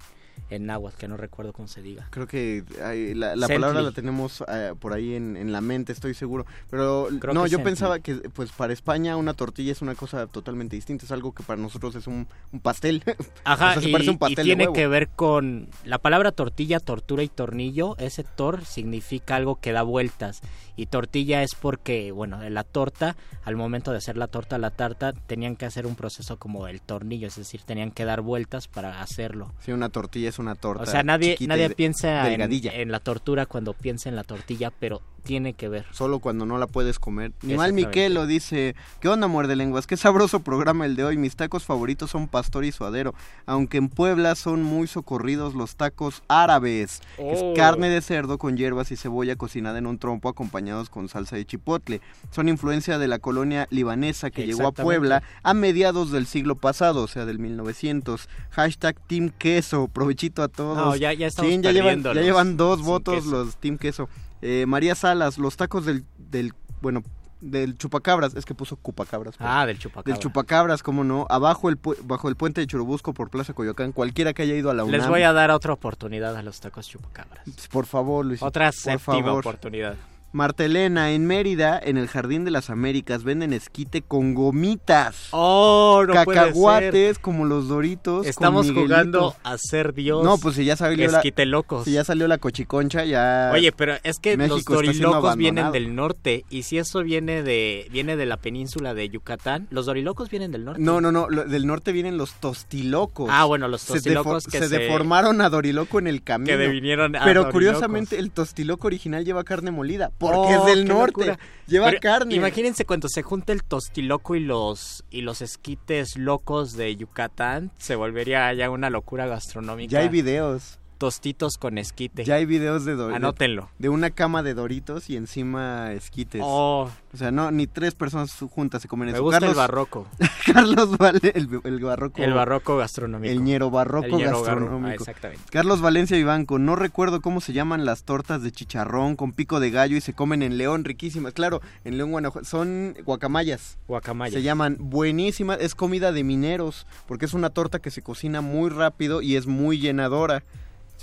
en 0.51 0.67
náhuatl, 0.67 0.97
que 0.97 1.09
no 1.09 1.17
recuerdo 1.17 1.53
cómo 1.53 1.69
se 1.69 1.83
diga. 1.83 2.07
Creo 2.11 2.27
que 2.27 2.65
ay, 2.85 3.15
la, 3.15 3.35
palabra 3.49 3.83
la 3.83 3.93
tenemos 3.93 4.45
eh, 4.49 4.75
por 4.79 4.93
ahí 4.93 5.15
en, 5.15 5.37
en 5.37 5.53
la 5.53 5.61
mente, 5.61 5.93
estoy 5.93 6.15
seguro. 6.15 6.47
Pero 6.71 7.09
Creo 7.21 7.35
no, 7.35 7.47
yo 7.47 7.63
pensaba 7.63 7.99
que 8.01 8.15
pues 8.15 8.53
para 8.53 8.73
España 8.73 9.17
una 9.17 9.35
tortilla 9.35 9.73
es 9.73 9.83
una 9.83 9.95
cosa 9.95 10.27
totalmente 10.27 10.77
distinta, 10.77 11.05
es 11.05 11.13
algo 11.13 11.33
que 11.33 11.43
para 11.43 11.61
nosotros 11.61 11.95
es 11.95 12.07
un, 12.07 12.27
un 12.53 12.61
pastel. 12.61 13.03
Ajá, 13.45 13.71
O 13.71 13.73
sea, 13.75 13.83
se 13.83 13.89
y, 13.89 13.93
parece 13.93 14.11
un 14.11 14.17
y 14.17 14.19
pastel 14.19 14.37
de 14.37 14.43
tiene 14.45 14.65
huevo. 14.65 14.75
que 14.75 14.87
ver 14.87 15.09
con 15.09 15.69
la 15.85 15.99
palabra 15.99 16.33
tortilla, 16.33 16.81
tortura 16.81 17.23
y 17.23 17.29
tornillo. 17.29 17.97
Ese 17.99 18.25
tor 18.25 18.65
significa 18.65 19.37
algo 19.37 19.57
que 19.61 19.73
da 19.73 19.83
vueltas. 19.83 20.41
Y 20.77 20.87
tortilla 20.87 21.43
es 21.43 21.55
porque, 21.55 22.13
bueno, 22.13 22.43
en 22.43 22.53
la 22.53 22.63
torta, 22.63 23.17
al 23.45 23.57
momento 23.57 23.93
de 23.93 23.99
hacer 23.99 24.17
la 24.19 24.27
torta, 24.27 24.59
la 24.59 24.71
tarta, 24.71 25.13
tenían 25.15 25.57
que 25.57 25.65
hacer 25.65 25.87
un 25.87 25.97
proceso 25.97 26.39
como 26.39 26.69
el 26.69 26.83
tornillo, 26.83 27.29
es 27.29 27.37
decir, 27.37 27.63
tenían 27.63 27.91
que 27.91 28.05
dar 28.05 28.21
vueltas 28.21 28.69
para 28.69 29.01
hacerlo. 29.01 29.53
Sí, 29.61 29.73
una 29.73 29.89
tortilla 29.89 30.29
es 30.29 30.36
una 30.39 30.55
torta. 30.55 30.83
O 30.83 30.87
sea, 30.87 31.03
nadie, 31.03 31.33
chiquita 31.33 31.57
nadie 31.57 31.71
piensa 31.71 32.31
en 32.31 32.91
la 32.91 33.01
tortura 33.01 33.47
cuando 33.47 33.73
piensa 33.73 34.09
en 34.09 34.17
la 34.17 34.25
tortilla, 34.25 34.71
pero 34.71 35.03
tiene 35.27 35.53
que 35.53 35.69
ver. 35.69 35.85
Solo 35.93 36.19
cuando 36.21 36.47
no 36.47 36.57
la 36.59 36.67
puedes 36.67 36.99
comer. 36.99 37.33
Ni 37.43 37.55
mal 37.55 37.71
Exactamente. 37.71 37.87
Miquelo 37.89 38.27
dice, 38.27 38.75
¿qué 39.01 39.09
onda 39.09 39.27
muerde 39.27 39.57
lenguas? 39.57 39.87
Qué 39.87 39.97
sabroso 39.97 40.41
programa 40.41 40.87
el 40.87 40.97
de 40.97 41.05
hoy. 41.05 41.17
Mis 41.19 41.37
tacos 41.37 41.65
favoritos 41.65 42.11
son 42.11 42.29
pastor 42.29 42.65
y 42.65 42.73
suadero. 42.73 43.15
Aunque 43.45 43.77
en 43.79 43.89
Puebla 43.89 44.35
son 44.35 44.63
muy 44.63 44.87
socorridos 44.87 45.55
los 45.55 45.77
tacos 45.77 46.23
árabes. 46.29 47.01
que 47.17 47.23
Oh. 47.23 47.53
Es 47.53 47.57
carne 47.59 47.89
de 47.91 48.01
cerdo 48.01 48.39
con 48.39 48.57
hierbas 48.57 48.91
y 48.93 48.97
cebolla 48.97 49.37
cocinada 49.37 49.79
en 49.79 49.87
un 49.87 49.99
trompo 49.99 50.29
acompañados 50.29 50.89
con 50.91 51.09
salsa 51.09 51.37
de 51.37 51.45
chipotle. 51.45 52.01
Son 52.31 52.49
influencia 52.49 52.99
de 52.99 53.09
la 53.09 53.19
colonia 53.19 53.67
libanesa 53.71 54.31
que 54.31 54.47
llegó 54.47 54.69
a. 54.69 54.73
Puebla 54.73 55.23
a 55.43 55.55
mediados 55.55 56.11
del 56.13 56.27
siglo 56.27 56.55
pasado, 56.55 57.03
o 57.03 57.09
sea, 57.09 57.25
del 57.27 57.39
1900. 57.39 58.29
Hashtag 58.51 58.97
Team 59.07 59.31
Queso. 59.37 59.89
Provechito 59.89 60.43
a 60.43 60.49
todos. 60.49 60.77
No, 60.77 60.95
ya- 60.97 61.13
ya 61.13 61.27
estamos 61.27 61.51
Sí, 61.51 61.61
ya 61.61 61.73
llevan, 61.73 62.03
ya 62.03 62.13
llevan 62.15 62.57
dos 62.57 62.79
sin 62.79 62.87
votos 62.87 63.15
queso. 63.17 63.31
los 63.31 63.57
Team 63.57 63.79
Queso. 63.79 64.09
Eh, 64.43 64.65
María 64.67 64.95
Salas, 64.95 65.39
los 65.39 65.57
tacos 65.57 65.85
del, 65.87 66.05
del, 66.19 66.53
bueno, 66.81 67.03
del 67.41 67.77
chupacabras, 67.77 68.35
es 68.35 68.45
que 68.45 68.55
puso 68.55 68.77
cupacabras. 68.77 69.37
pero- 69.37 69.51
Ah, 69.51 69.67
del 69.67 69.79
chupacabra. 69.79 70.13
Del 70.13 70.21
chupacabras, 70.23 70.83
cómo 70.83 71.05
no, 71.05 71.27
abajo 71.29 71.69
el 71.69 71.81
pu- 71.81 71.97
bajo 72.03 72.29
el 72.29 72.37
puente 72.37 72.61
de 72.61 72.67
Churubusco 72.67 73.13
por 73.15 73.31
Plaza 73.31 73.53
Coyoacán, 73.53 73.93
cualquiera 73.93 74.33
que 74.33 74.43
haya 74.43 74.55
ido 74.55 74.71
a 74.71 74.75
la 74.75 74.85
UNAM. 74.85 75.01
Les 75.01 75.09
voy 75.09 75.23
a 75.23 75.33
dar 75.33 75.51
otra 75.51 75.73
oportunidad 75.73 76.37
a 76.37 76.43
los 76.43 76.61
tacos 76.61 76.89
chupacabras. 76.89 77.45
Por 77.71 77.87
favor, 77.87 78.25
Luis. 78.25 78.43
Otra 78.43 78.67
por 78.67 78.73
séptima 78.75 79.23
favor. 79.23 79.41
oportunidad. 79.41 79.95
Marta 80.37 80.67
Elena, 80.67 81.13
en 81.13 81.27
Mérida, 81.27 81.81
en 81.83 81.97
el 81.97 82.09
Jardín 82.09 82.45
de 82.45 82.51
las 82.51 82.69
Américas, 82.69 83.25
venden 83.25 83.55
esquite 83.55 84.03
con 84.03 84.35
gomitas. 84.35 85.29
¡Oh, 85.31 86.05
no 86.07 86.13
puede 86.25 86.39
Cacahuates 86.41 87.19
como 87.19 87.47
los 87.47 87.69
Doritos. 87.69 88.27
Estamos 88.27 88.71
jugando 88.71 89.35
a 89.43 89.57
ser 89.57 89.95
Dios. 89.95 90.23
No, 90.23 90.37
pues 90.37 90.57
si 90.57 90.67
ya 90.67 90.77
salió 90.77 91.11
la, 91.11 91.17
Esquite 91.21 91.47
locos. 91.47 91.85
si 91.87 91.93
ya 91.93 92.05
salió 92.05 92.29
la 92.29 92.37
cochiconcha, 92.37 93.07
ya... 93.07 93.51
Oye, 93.55 93.73
pero 93.73 93.95
es 94.03 94.19
que 94.19 94.37
México 94.37 94.75
los 94.75 94.85
dorilocos 94.85 95.37
vienen 95.37 95.73
del 95.73 95.95
norte 95.95 96.45
y 96.51 96.65
si 96.65 96.77
eso 96.77 97.03
viene 97.03 97.43
de 97.43 97.87
viene 97.91 98.17
de 98.17 98.27
la 98.27 98.37
península 98.37 98.93
de 98.93 99.09
Yucatán, 99.09 99.69
los 99.71 99.87
dorilocos 99.87 100.29
vienen 100.29 100.53
del 100.53 100.67
norte. 100.67 100.83
No, 100.83 101.01
no, 101.01 101.13
no, 101.13 101.31
lo- 101.31 101.45
del 101.47 101.67
norte 101.67 101.93
vienen 101.93 102.19
los 102.19 102.35
tostilocos. 102.35 103.31
Ah, 103.33 103.47
bueno, 103.47 103.69
los 103.69 103.81
Se 103.81 103.95
tostilocos 103.95 104.45
defo- 104.45 104.51
que 104.53 104.59
se, 104.59 104.69
se- 104.69 104.79
deformaron 104.81 105.41
a 105.41 105.49
Doriloco 105.49 105.99
en 105.99 106.09
el 106.09 106.23
camino. 106.23 106.51
Que 106.51 106.59
devinieron 106.59 107.17
a 107.17 107.25
Pero 107.25 107.51
curiosamente 107.51 108.19
el 108.19 108.31
tostiloco 108.31 108.87
original 108.87 109.25
lleva 109.25 109.43
carne 109.43 109.71
molida, 109.71 110.11
porque 110.27 110.57
Oh, 110.57 110.61
es 110.69 110.75
del 110.77 110.85
qué 110.87 110.93
norte. 110.93 111.27
locura. 111.27 111.39
Lleva 111.67 111.87
Pero 111.89 112.01
carne. 112.01 112.35
Imagínense 112.35 112.85
cuando 112.85 113.09
se 113.09 113.23
junta 113.23 113.53
el 113.53 113.63
tostiloco 113.65 114.35
y 114.37 114.41
los 114.41 115.05
y 115.11 115.23
los 115.23 115.43
esquites 115.43 116.17
locos 116.17 116.73
de 116.77 116.95
Yucatán, 116.97 117.71
se 117.79 117.97
volvería 117.97 118.53
ya 118.55 118.71
una 118.71 118.91
locura 118.91 119.27
gastronómica. 119.27 119.91
Ya 119.93 120.01
hay 120.01 120.09
videos. 120.09 120.79
Tostitos 120.99 121.59
con 121.59 121.79
esquite. 121.79 122.25
Ya 122.25 122.37
hay 122.37 122.47
videos 122.47 122.85
de 122.85 122.95
Doritos. 122.95 123.17
Anótenlo. 123.17 123.69
De 123.79 123.89
una 123.89 124.11
cama 124.11 124.43
de 124.43 124.55
Doritos 124.55 125.11
y 125.11 125.17
encima 125.17 125.93
esquites. 125.93 126.41
Oh. 126.45 126.91
O 127.13 127.17
sea, 127.17 127.31
no, 127.31 127.51
ni 127.51 127.67
tres 127.67 127.95
personas 127.95 128.35
juntas 128.51 128.83
se 128.83 128.89
comen 128.89 129.07
Me 129.07 129.13
eso. 129.13 129.23
gusta 129.23 129.39
el 129.39 129.43
Carlos- 129.43 129.57
barroco. 129.57 130.07
Carlos 130.53 130.97
Vale, 130.99 131.33
el, 131.35 131.61
el 131.65 131.81
barroco. 131.81 132.23
El 132.23 132.33
barroco 132.33 132.77
gastronómico. 132.79 133.31
El 133.31 133.43
ñero 133.45 133.71
barroco 133.71 134.07
El 134.07 134.13
ñero 134.17 134.43
garro- 134.43 134.45
gastronómico. 134.45 134.89
ah, 134.89 134.95
exactamente. 134.95 135.43
Carlos 135.51 135.81
Valencia 135.81 136.17
Vivanco, 136.17 136.59
no 136.59 136.77
recuerdo 136.77 137.21
cómo 137.21 137.41
se 137.41 137.53
llaman 137.53 137.85
las 137.85 138.05
tortas 138.05 138.43
de 138.43 138.53
chicharrón 138.53 139.17
con 139.17 139.33
pico 139.33 139.61
de 139.61 139.71
gallo 139.71 139.97
y 139.97 140.01
se 140.01 140.13
comen 140.15 140.43
en 140.43 140.57
León, 140.59 140.85
riquísimas. 140.85 141.33
Claro, 141.35 141.61
en 141.85 141.97
León, 141.99 142.11
Guanajuato. 142.13 142.47
Son 142.47 142.95
guacamayas. 143.05 143.79
Guacamayas. 143.89 144.35
Se 144.35 144.43
llaman 144.43 144.77
buenísimas. 144.79 145.59
Es 145.61 145.75
comida 145.75 146.13
de 146.13 146.25
mineros, 146.25 146.87
porque 147.07 147.25
es 147.27 147.35
una 147.35 147.51
torta 147.51 147.81
que 147.81 147.91
se 147.91 148.03
cocina 148.03 148.41
muy 148.41 148.71
rápido 148.71 149.21
y 149.23 149.37
es 149.37 149.47
muy 149.47 149.79
llenadora. 149.79 150.43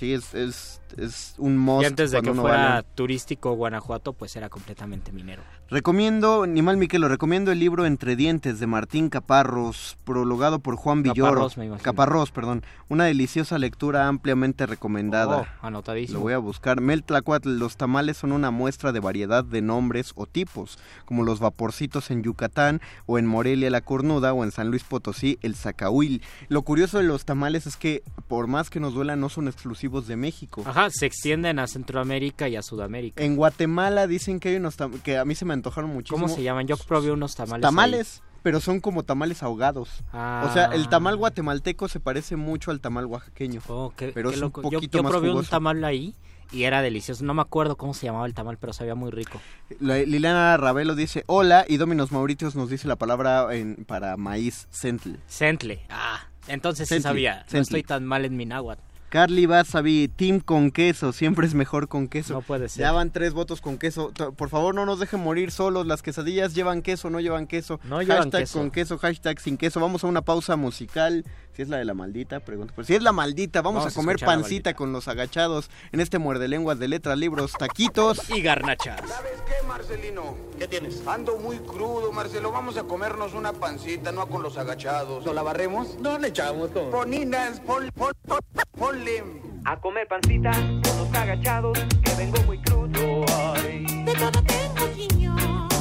Sí, 0.03 0.13
es, 0.13 0.33
es, 0.33 0.81
es 0.97 1.33
un 1.37 1.55
must 1.55 1.83
Y 1.83 1.85
antes 1.85 2.11
de 2.11 2.21
que 2.21 2.33
fuera 2.33 2.83
turístico 2.83 3.53
Guanajuato, 3.53 4.11
pues 4.11 4.35
era 4.35 4.49
completamente 4.49 5.13
minero. 5.13 5.41
Recomiendo, 5.73 6.45
ni 6.45 6.62
mal 6.62 6.77
Miquel, 6.77 7.01
lo 7.01 7.07
recomiendo 7.07 7.51
el 7.51 7.57
libro 7.57 7.88
Entre 7.88 8.15
Dientes 8.15 8.59
de 8.59 8.67
Martín 8.67 9.09
Caparros, 9.09 9.97
prologado 10.03 10.59
por 10.59 10.75
Juan 10.75 11.01
Villoro. 11.01 11.49
Caparrós. 11.49 11.81
Caparrós, 11.81 12.31
perdón. 12.31 12.63
Una 12.89 13.05
deliciosa 13.05 13.57
lectura 13.57 14.07
ampliamente 14.07 14.67
recomendada. 14.67 15.39
Oh, 15.39 15.65
anotadísimo. 15.65 16.19
Lo 16.19 16.23
voy 16.25 16.33
a 16.33 16.38
buscar. 16.38 16.79
Mel 16.79 17.03
Tlacuatl, 17.03 17.57
los 17.57 17.75
tamales 17.75 18.17
son 18.17 18.33
una 18.33 18.51
muestra 18.51 18.91
de 18.91 18.99
variedad 18.99 19.43
de 19.43 19.63
nombres 19.63 20.12
o 20.13 20.27
tipos, 20.27 20.77
como 21.05 21.23
los 21.23 21.39
vaporcitos 21.39 22.12
en 22.12 22.21
Yucatán, 22.21 22.79
o 23.07 23.17
en 23.17 23.25
Morelia 23.25 23.71
la 23.71 23.81
cornuda, 23.81 24.31
o 24.31 24.43
en 24.43 24.51
San 24.51 24.69
Luis 24.69 24.83
Potosí 24.83 25.39
el 25.41 25.55
zacahuil. 25.55 26.21
Lo 26.49 26.62
curioso 26.62 26.99
de 26.99 27.05
los 27.05 27.25
tamales 27.25 27.65
es 27.65 27.77
que, 27.77 28.03
por 28.27 28.45
más 28.45 28.69
que 28.69 28.79
nos 28.79 28.93
duela, 28.93 29.15
no 29.15 29.27
son 29.27 29.47
exclusivos 29.47 30.05
de 30.05 30.17
México. 30.17 30.63
Ajá, 30.67 30.89
se 30.91 31.08
extienden 31.08 31.58
a 31.58 31.65
Centroamérica 31.65 32.48
y 32.48 32.58
a 32.58 32.62
Sudamérica. 32.62 33.23
En 33.23 33.35
Guatemala 33.35 34.06
dicen 34.06 34.39
que 34.39 34.50
hay 34.50 34.58
unos 34.58 34.77
que 35.04 35.17
a 35.17 35.25
mí 35.25 35.33
se 35.33 35.45
me 35.45 35.62
antojaron 35.63 35.89
muchísimo. 35.91 36.25
¿Cómo 36.25 36.35
se 36.35 36.43
llaman? 36.43 36.67
Yo 36.67 36.75
probé 36.77 37.11
unos 37.11 37.35
tamales. 37.35 37.61
Tamales, 37.61 38.21
pero 38.43 38.59
son 38.59 38.81
como 38.81 39.03
tamales 39.03 39.41
ahogados. 39.43 40.03
Ah. 40.11 40.45
O 40.49 40.53
sea, 40.53 40.65
el 40.65 40.89
tamal 40.89 41.15
guatemalteco 41.15 41.87
se 41.87 41.99
parece 42.01 42.35
mucho 42.35 42.69
al 42.71 42.81
tamal 42.81 43.05
oaxaqueño. 43.05 43.61
Oh, 43.69 43.93
qué- 43.95 44.11
pero 44.13 44.29
qué 44.29 44.35
es 44.35 44.41
loco. 44.41 44.61
un 44.61 44.69
Yo- 44.69 44.77
poquito 44.77 44.97
yo, 44.97 45.03
más 45.03 45.11
probé 45.11 45.31
un 45.31 45.45
tamal 45.45 45.83
ahí 45.85 46.15
y 46.51 46.63
era 46.63 46.81
delicioso. 46.81 47.23
No 47.23 47.33
me 47.33 47.41
acuerdo 47.41 47.77
cómo 47.77 47.93
se 47.93 48.05
llamaba 48.05 48.25
el 48.25 48.33
tamal, 48.33 48.57
pero 48.57 48.73
sabía 48.73 48.93
muy 48.95 49.09
rico. 49.11 49.39
Liliana 49.79 50.57
Ravelo 50.57 50.95
dice 50.95 51.23
hola 51.27 51.65
y 51.67 51.77
Dominos 51.77 52.11
Mauritius 52.11 52.55
nos 52.55 52.69
dice 52.69 52.87
la 52.87 52.97
palabra 52.97 53.53
en- 53.55 53.85
para 53.85 54.17
maíz 54.17 54.67
centle. 54.71 55.19
Centle. 55.27 55.85
Ah, 55.89 56.19
entonces 56.47 56.87
sí 56.89 56.95
Centle, 56.95 57.09
sabía. 57.09 57.33
centle. 57.45 57.57
No 57.59 57.61
estoy 57.63 57.83
tan 57.83 58.05
mal 58.05 58.25
en 58.25 58.35
mi 58.37 58.45
náhuatl. 58.45 58.81
Carly 59.13 59.45
Basavi, 59.45 60.07
team 60.07 60.39
con 60.39 60.71
queso, 60.71 61.13
siempre 61.13 61.45
es 61.45 61.53
mejor 61.53 61.87
con 61.87 62.07
queso. 62.07 62.33
No 62.33 62.41
puede 62.41 62.67
ser. 62.67 62.81
Ya 62.81 62.91
van 62.91 63.11
tres 63.11 63.33
votos 63.33 63.61
con 63.61 63.77
queso. 63.77 64.11
Por 64.35 64.49
favor, 64.49 64.73
no 64.73 64.87
nos 64.87 64.99
dejen 64.99 65.19
morir 65.19 65.51
solos. 65.51 65.85
Las 65.85 66.01
quesadillas 66.01 66.55
llevan 66.55 66.81
queso, 66.81 67.11
no 67.11 67.19
llevan 67.19 67.45
queso. 67.45 67.79
No 67.83 68.01
llevan 68.01 68.23
hashtag 68.23 68.41
queso. 68.41 68.57
con 68.57 68.71
queso, 68.71 68.97
hashtag 68.97 69.39
sin 69.39 69.57
queso. 69.57 69.79
Vamos 69.79 70.03
a 70.03 70.07
una 70.07 70.23
pausa 70.23 70.55
musical. 70.55 71.25
Si 71.56 71.62
es 71.62 71.69
la 71.69 71.77
de 71.77 71.85
la 71.85 71.93
maldita, 71.93 72.39
pregunto. 72.39 72.73
Pero 72.75 72.85
si 72.85 72.95
es 72.95 73.04
la 73.04 73.12
maldita, 73.12 73.62
vamos, 73.62 73.83
Vamos 73.83 73.93
a 73.93 73.95
comer 73.95 74.17
pancita 74.19 74.73
con 74.73 74.91
los 74.91 75.08
agachados 75.08 75.69
en 75.91 75.99
este 75.99 76.17
muerde 76.17 76.47
lenguas 76.47 76.79
de 76.79 76.87
letras, 76.87 77.17
libros, 77.17 77.54
taquitos. 77.54 78.29
Y 78.29 78.41
garnachas. 78.41 79.01
¿Sabes 79.08 79.41
qué, 79.45 79.67
Marcelino? 79.67 80.35
¿Qué 80.58 80.67
tienes? 80.67 81.06
Ando 81.08 81.37
muy 81.37 81.58
crudo, 81.60 82.12
Marcelo. 82.12 82.51
Vamos 82.51 82.77
a 82.77 82.83
comernos 82.83 83.33
una 83.33 83.54
pancita, 83.54 84.12
no 84.12 84.27
con 84.27 84.41
los 84.41 84.58
agachados. 84.58 85.25
¿No 85.25 85.33
la 85.33 85.43
barremos? 85.43 85.95
No 85.99 86.17
le 86.17 86.29
echamos 86.29 86.71
con. 86.71 86.89
Poninas, 86.89 87.60
pon, 87.60 87.91
pon, 87.95 88.12
pon, 88.27 88.39
ponle. 88.77 89.23
A 89.65 89.79
comer 89.79 90.08
pancita 90.08 90.51
con 90.51 90.97
los 90.97 91.13
agachados, 91.13 91.77
que 92.04 92.15
vengo 92.15 92.41
muy 92.43 92.60
crudo. 92.62 93.25
Ay. 93.56 93.85
De 94.06 94.13
todo 94.13 94.43
tengo 94.43 94.87
señor. 94.95 95.73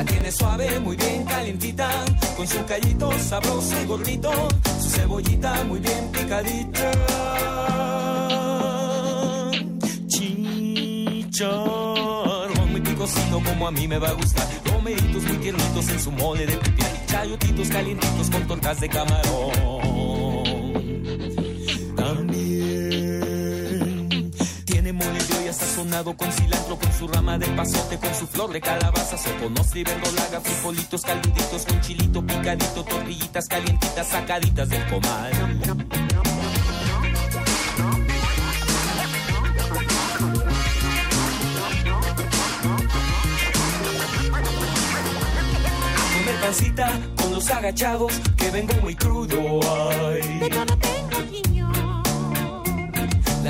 La 0.00 0.06
tiene 0.06 0.32
suave, 0.32 0.80
muy 0.80 0.96
bien 0.96 1.24
calientita, 1.26 1.90
con 2.34 2.48
su 2.48 2.64
callito 2.64 3.12
sabroso 3.18 3.82
y 3.82 3.84
gordito, 3.84 4.32
su 4.80 4.88
cebollita 4.88 5.62
muy 5.64 5.78
bien 5.78 6.10
picadita. 6.10 6.90
Chicharrón 10.08 11.50
muy 12.70 12.80
picosito 12.80 13.42
como 13.44 13.68
a 13.68 13.70
mí 13.70 13.86
me 13.86 13.98
va 13.98 14.08
a 14.08 14.12
gustar, 14.14 14.48
romeritos 14.72 15.22
muy 15.22 15.36
tiernitos 15.36 15.88
en 15.90 16.00
su 16.00 16.12
mole 16.12 16.46
de 16.46 16.56
pipián, 16.56 16.92
chayotitos 17.06 17.68
calientitos 17.68 18.30
con 18.30 18.46
tortas 18.46 18.80
de 18.80 18.88
camarón. 18.88 19.52
También 21.94 22.49
de 25.04 25.38
olla 25.38 25.52
sazonado 25.52 26.16
con 26.16 26.30
cilantro, 26.32 26.78
con 26.78 26.92
su 26.92 27.08
rama 27.08 27.38
de 27.38 27.46
pasote, 27.48 27.98
con 27.98 28.14
su 28.14 28.26
flor 28.26 28.52
de 28.52 28.60
calabaza, 28.60 29.16
soponostre 29.16 29.80
y 29.80 29.84
verdolaga, 29.84 30.40
frijolitos 30.40 31.02
caluditos 31.02 31.64
con 31.64 31.80
chilito 31.80 32.24
picadito, 32.26 32.84
tortillitas 32.84 33.48
calientitas 33.48 34.06
sacaditas 34.08 34.68
del 34.68 34.86
comal. 34.88 35.32
Comer 46.14 46.40
pancita 46.42 47.00
con 47.16 47.32
los 47.32 47.50
agachados, 47.50 48.12
que 48.36 48.50
vengo 48.50 48.74
muy 48.82 48.94
crudo. 48.94 49.60
Ay. 50.02 50.38
De 50.40 50.48
todo 50.50 50.76
tengo. 50.78 51.49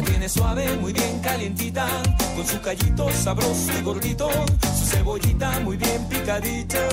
La 0.00 0.06
tiene 0.06 0.28
suave, 0.30 0.76
muy 0.78 0.94
bien 0.94 1.20
calientita, 1.20 1.86
con 2.34 2.46
su 2.46 2.58
callito 2.62 3.10
sabroso 3.10 3.70
y 3.78 3.82
gordito, 3.82 4.30
su 4.78 4.86
cebollita 4.86 5.60
muy 5.60 5.76
bien 5.76 6.08
picadita. 6.08 6.88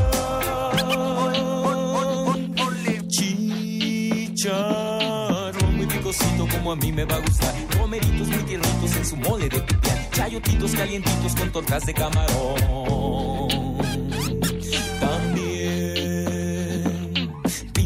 Chicharrón 4.35 5.77
muy 5.77 5.85
picosito 5.85 6.49
como 6.51 6.73
a 6.73 6.75
mí 6.75 6.91
me 6.91 7.05
va 7.05 7.15
a 7.15 7.19
gustar, 7.19 7.55
romeritos 7.77 8.27
muy 8.27 8.43
tiernitos 8.43 8.95
en 8.97 9.05
su 9.05 9.15
mole 9.15 9.47
de 9.47 9.61
pipián, 9.61 9.97
chayotitos 10.11 10.71
calientitos 10.73 11.33
con 11.33 11.49
tortas 11.49 11.85
de 11.85 11.93
camarón. 11.93 13.66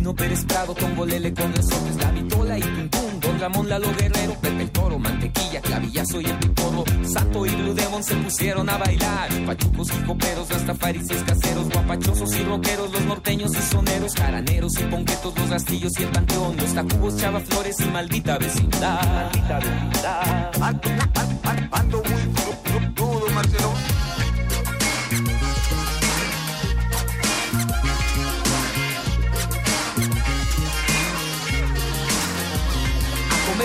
Pino 0.02 0.16
Pérez 0.16 0.44
Prado, 0.46 0.74
Tongolele 0.74 1.32
con 1.32 1.54
resortes, 1.54 1.96
la 1.98 2.10
vitola 2.10 2.58
y 2.58 2.62
tuntún, 2.62 3.20
Don 3.20 3.40
Ramón 3.40 3.70
Lalo 3.70 3.88
Guerrero, 3.96 4.34
Pepe 4.42 4.64
el 4.64 4.72
Toro, 4.72 4.98
Mantequilla, 4.98 5.62
Clavillazo 5.62 6.20
y 6.22 6.26
el 6.26 6.40
Piporro, 6.40 6.84
Sato 7.04 7.46
y 7.46 7.50
Blue 7.52 7.76
Demon 7.76 8.04
se 8.04 8.16
pusieron 8.16 8.68
a 8.72 8.78
bailar, 8.80 9.30
pachucos 9.46 9.90
y 9.96 10.02
coperos, 10.08 10.50
rastafaris 10.50 11.08
caseros, 11.24 11.70
guapachosos 11.70 12.34
y 12.36 12.44
rockeros, 12.44 12.92
los 12.92 13.06
norteños 13.06 13.52
y 13.56 13.62
soneros, 13.62 14.16
jaraneros 14.16 14.74
y 14.80 14.84
ponquetos, 14.86 15.38
los 15.38 15.50
rastillos 15.52 15.92
y 16.00 16.02
el 16.04 16.10
panteón, 16.10 16.58
los 16.58 16.74
tacubos, 16.74 17.18
chava 17.18 17.40
flores 17.40 17.80
y 17.80 17.86
maldita 17.86 18.40
vecindad. 18.40 19.04
Maldita 19.06 19.60
vecindad. 19.60 20.52
Ando, 20.64 20.90
ando, 21.14 21.68
ando 21.74 21.98
muy 21.98 22.34
cru- 22.34 22.58
cru- 22.64 22.94
crudo, 22.96 23.28
Marcelo. 23.36 23.72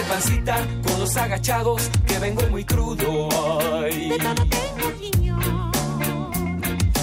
Pancita 0.03 0.66
con 0.86 1.01
los 1.01 1.16
agachados, 1.16 1.90
que 2.07 2.18
vengo 2.18 2.42
muy 2.51 2.64
crudo. 2.64 3.28
Ay. 3.82 4.09
De 4.11 4.18
todo 4.18 4.47
tengo 4.47 4.90
señor. 5.01 5.42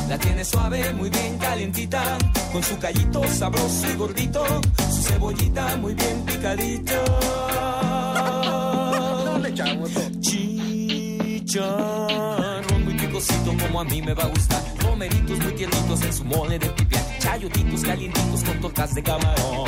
La 0.07 0.17
tiene 0.17 0.45
suave, 0.45 0.93
muy 0.93 1.09
bien 1.09 1.37
calientita, 1.39 2.17
con 2.51 2.61
su 2.61 2.77
callito 2.77 3.23
sabroso 3.27 3.91
y 3.91 3.95
gordito, 3.95 4.45
su 4.91 5.01
cebollita 5.01 5.75
muy 5.77 5.93
bien 5.95 6.23
picadita. 6.25 7.03
No 9.25 9.39
le 9.39 9.49
echamos. 9.49 9.89
Chicharrón 11.49 12.83
muy 12.83 12.93
picosito 12.93 13.53
como 13.59 13.81
a 13.81 13.83
mí 13.85 14.01
me 14.01 14.13
va 14.13 14.23
a 14.23 14.27
gustar, 14.27 14.63
romeritos 14.79 15.39
muy 15.39 15.53
tiernitos 15.53 16.01
en 16.03 16.13
su 16.13 16.25
mole 16.25 16.59
de 16.59 16.69
pipián, 16.69 17.03
chayotitos 17.19 17.81
calientitos 17.81 18.43
con 18.43 18.61
tortas 18.61 18.93
de 18.93 19.03
camarón. 19.03 19.63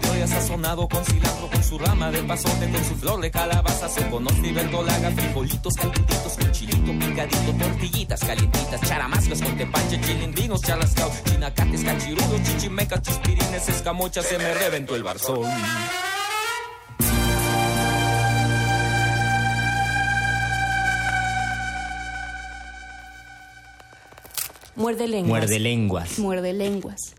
De 0.00 0.10
olla 0.10 0.26
sazonado 0.26 0.88
con 0.88 1.04
cilantro, 1.04 1.48
con 1.48 1.62
su 1.62 1.78
rama 1.78 2.10
de 2.10 2.22
pasote, 2.22 2.70
con 2.70 2.84
su 2.84 2.94
flor 2.96 3.20
de 3.20 3.30
calabaza, 3.30 3.88
soconostre 3.88 4.48
y 4.48 4.52
verdolaga, 4.52 5.10
frijolitos 5.10 5.74
calientitos 5.74 6.36
con 6.38 6.52
chilito 6.52 6.92
picadito, 6.92 7.52
tortillitas 7.58 8.20
calientitas, 8.20 8.80
charamascas 8.80 9.42
con 9.42 9.56
tepache, 9.56 10.00
chilindrinos, 10.00 10.60
charrascao, 10.62 11.10
chinacates, 11.24 11.84
cachirudos, 11.84 12.42
chichimecas, 12.42 13.02
chispirines, 13.02 13.68
escamochas, 13.68 14.24
se 14.26 14.38
me 14.38 14.54
reventó 14.54 14.96
el 14.96 15.02
barzón. 15.02 15.50
Muerde 24.74 25.06
lenguas. 25.06 25.28
Muerde 25.28 25.58
lenguas. 25.58 26.18
Muerde 26.18 26.52
lenguas. 26.54 27.14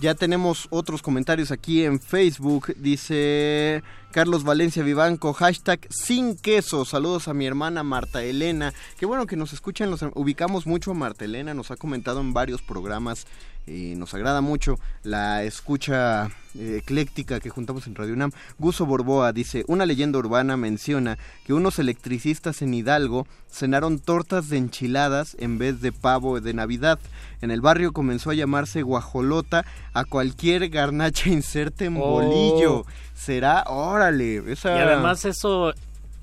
Ya 0.00 0.14
tenemos 0.14 0.66
otros 0.70 1.00
comentarios 1.00 1.50
aquí 1.50 1.84
en 1.84 1.98
Facebook. 1.98 2.74
Dice 2.76 3.82
Carlos 4.16 4.44
Valencia 4.44 4.82
Vivanco, 4.82 5.34
hashtag 5.34 5.86
sin 5.90 6.38
queso. 6.38 6.86
Saludos 6.86 7.28
a 7.28 7.34
mi 7.34 7.44
hermana 7.44 7.82
Marta 7.82 8.22
Elena. 8.22 8.72
Qué 8.98 9.04
bueno 9.04 9.26
que 9.26 9.36
nos 9.36 9.52
escuchan, 9.52 9.90
nos 9.90 10.00
ubicamos 10.14 10.66
mucho 10.66 10.92
a 10.92 10.94
Marta 10.94 11.26
Elena, 11.26 11.52
nos 11.52 11.70
ha 11.70 11.76
comentado 11.76 12.22
en 12.22 12.32
varios 12.32 12.62
programas 12.62 13.26
y 13.66 13.94
nos 13.96 14.14
agrada 14.14 14.40
mucho 14.40 14.78
la 15.02 15.42
escucha 15.42 16.30
eh, 16.54 16.78
ecléctica 16.78 17.40
que 17.40 17.50
juntamos 17.50 17.86
en 17.86 17.94
Radio 17.94 18.14
UNAM. 18.14 18.30
Guso 18.58 18.86
Borboa 18.86 19.32
dice, 19.32 19.64
una 19.66 19.84
leyenda 19.84 20.18
urbana 20.18 20.56
menciona 20.56 21.18
que 21.44 21.52
unos 21.52 21.78
electricistas 21.78 22.62
en 22.62 22.72
Hidalgo 22.72 23.26
cenaron 23.50 23.98
tortas 23.98 24.48
de 24.48 24.56
enchiladas 24.56 25.36
en 25.40 25.58
vez 25.58 25.80
de 25.80 25.92
pavo 25.92 26.40
de 26.40 26.54
Navidad. 26.54 26.98
En 27.42 27.50
el 27.50 27.60
barrio 27.60 27.92
comenzó 27.92 28.30
a 28.30 28.34
llamarse 28.34 28.82
guajolota 28.82 29.66
a 29.92 30.04
cualquier 30.04 30.68
garnacha 30.68 31.28
inserte 31.30 31.86
en 31.86 31.96
Oh. 31.98 32.86
Será, 33.16 33.64
órale, 33.66 34.52
esa... 34.52 34.76
Y 34.76 34.80
además 34.80 35.24
eso, 35.24 35.72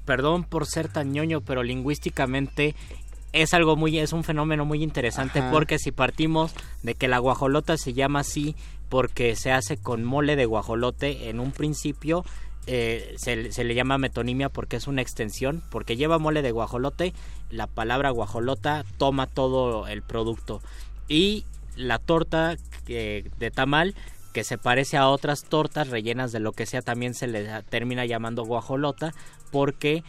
perdón 0.06 0.46
por 0.46 0.66
ser 0.66 0.88
tan 0.88 1.12
ñoño, 1.12 1.42
pero 1.42 1.64
lingüísticamente 1.64 2.76
es 3.34 3.54
algo 3.54 3.76
muy, 3.76 4.00
es 4.00 4.14
un 4.14 4.24
fenómeno 4.24 4.64
muy 4.64 4.84
interesante 4.84 5.40
Ajá. 5.40 5.52
porque 5.52 5.80
si 5.80 5.92
partimos 5.92 6.54
de 6.84 6.96
que 6.96 7.08
la 7.08 7.18
guajolota 7.18 7.78
se 7.78 7.94
llama 7.94 8.20
así 8.20 8.56
porque 8.90 9.36
se 9.36 9.52
hace 9.52 9.76
con 9.76 10.04
mole 10.04 10.36
de 10.36 10.46
guajolote 10.46 11.30
en 11.30 11.40
un 11.40 11.52
principio 11.52 12.24
eh, 12.66 13.16
se, 13.18 13.52
se 13.52 13.64
le 13.66 13.76
llama 13.76 13.98
metonimia 13.98 14.48
porque 14.48 14.78
es 14.78 14.88
una 14.88 15.02
extensión, 15.02 15.62
porque 15.70 15.98
lleva 15.98 16.18
mole 16.18 16.42
de 16.42 16.52
guajolote, 16.52 17.14
la 17.50 17.68
palabra 17.68 18.10
guajolota 18.10 18.86
toma 18.98 19.28
todo 19.28 19.88
el 19.88 20.02
producto. 20.02 20.62
Y 21.10 21.46
la 21.76 22.00
torta 22.00 22.56
eh, 22.88 23.30
de 23.38 23.52
tamal, 23.52 23.96
que 24.34 24.44
se 24.44 24.58
parece 24.58 24.98
a 24.98 25.08
otras 25.08 25.44
tortas 25.44 25.90
rellenas 25.90 26.32
de 26.32 26.40
lo 26.40 26.52
que 26.52 26.66
sea, 26.66 26.82
también 26.82 27.14
se 27.14 27.28
le 27.28 27.48
termina 27.64 28.06
llamando 28.06 28.44
guajolota, 28.44 29.14
porque 29.52 30.04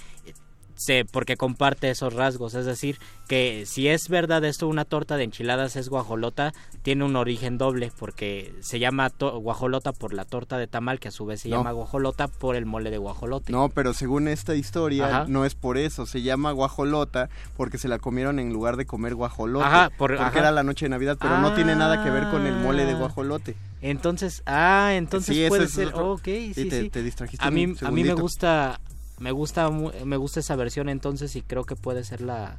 se, 0.76 1.04
porque 1.04 1.36
comparte 1.36 1.90
esos 1.90 2.12
rasgos, 2.14 2.54
es 2.54 2.66
decir, 2.66 2.98
que 3.28 3.64
si 3.66 3.88
es 3.88 4.08
verdad 4.08 4.44
esto 4.44 4.68
una 4.68 4.84
torta 4.84 5.16
de 5.16 5.24
enchiladas 5.24 5.76
es 5.76 5.88
guajolota, 5.88 6.52
tiene 6.82 7.04
un 7.04 7.16
origen 7.16 7.58
doble 7.58 7.92
porque 7.98 8.52
se 8.60 8.78
llama 8.78 9.08
to- 9.10 9.38
guajolota 9.38 9.92
por 9.92 10.12
la 10.12 10.24
torta 10.24 10.58
de 10.58 10.66
tamal 10.66 11.00
que 11.00 11.08
a 11.08 11.10
su 11.10 11.24
vez 11.26 11.40
se 11.42 11.48
No. 11.48 11.56
llama 11.58 11.72
guajolota 11.72 12.28
por 12.28 12.56
el 12.56 12.66
mole 12.66 12.90
de 12.90 12.98
guajolote. 12.98 13.52
No, 13.52 13.68
pero 13.70 13.94
según 13.94 14.28
esta 14.28 14.54
historia 14.54 15.06
Ajá. 15.06 15.24
no 15.28 15.44
es 15.44 15.54
por 15.54 15.78
eso, 15.78 16.06
se 16.06 16.22
llama 16.22 16.52
guajolota 16.52 17.28
porque 17.56 17.78
se 17.78 17.88
la 17.88 17.98
comieron 17.98 18.38
en 18.38 18.52
lugar 18.52 18.76
de 18.76 18.84
comer 18.84 19.14
guajolote, 19.14 19.64
Ajá, 19.66 19.90
por- 19.96 20.10
porque 20.10 20.22
ajá. 20.22 20.38
era 20.38 20.50
la 20.52 20.62
noche 20.64 20.86
de 20.86 20.90
Navidad, 20.90 21.16
pero 21.20 21.38
no 21.38 21.54
tiene 21.54 21.74
nada 21.76 22.02
que 22.04 22.10
ver 22.10 22.28
con 22.30 22.46
el 22.46 22.56
mole 22.56 22.84
de 22.84 22.92
Ah. 22.92 22.98
guajolote. 22.98 23.56
Entonces, 23.80 24.42
ah, 24.46 24.90
entonces 24.94 25.36
Sí, 25.36 25.44
puede 25.48 25.64
es 25.64 25.70
ser, 25.72 25.88
otro- 25.88 26.12
ok, 26.12 26.24
Sí, 26.24 26.52
sí, 26.54 26.68
te- 26.68 26.80
sí. 26.82 26.90
te 26.90 27.02
distrajiste 27.02 27.44
A 27.44 27.48
un 27.48 27.54
mí, 27.54 27.74
a 27.82 27.90
mí 27.90 28.02
me 28.04 28.14
gusta, 28.14 28.80
me 29.18 29.32
gusta, 29.32 29.70
me 29.70 30.16
gusta 30.16 30.40
esa 30.40 30.56
versión 30.56 30.88
entonces 30.88 31.36
y 31.36 31.42
creo 31.42 31.64
que 31.64 31.76
puede 31.76 32.04
ser 32.04 32.20
la, 32.20 32.58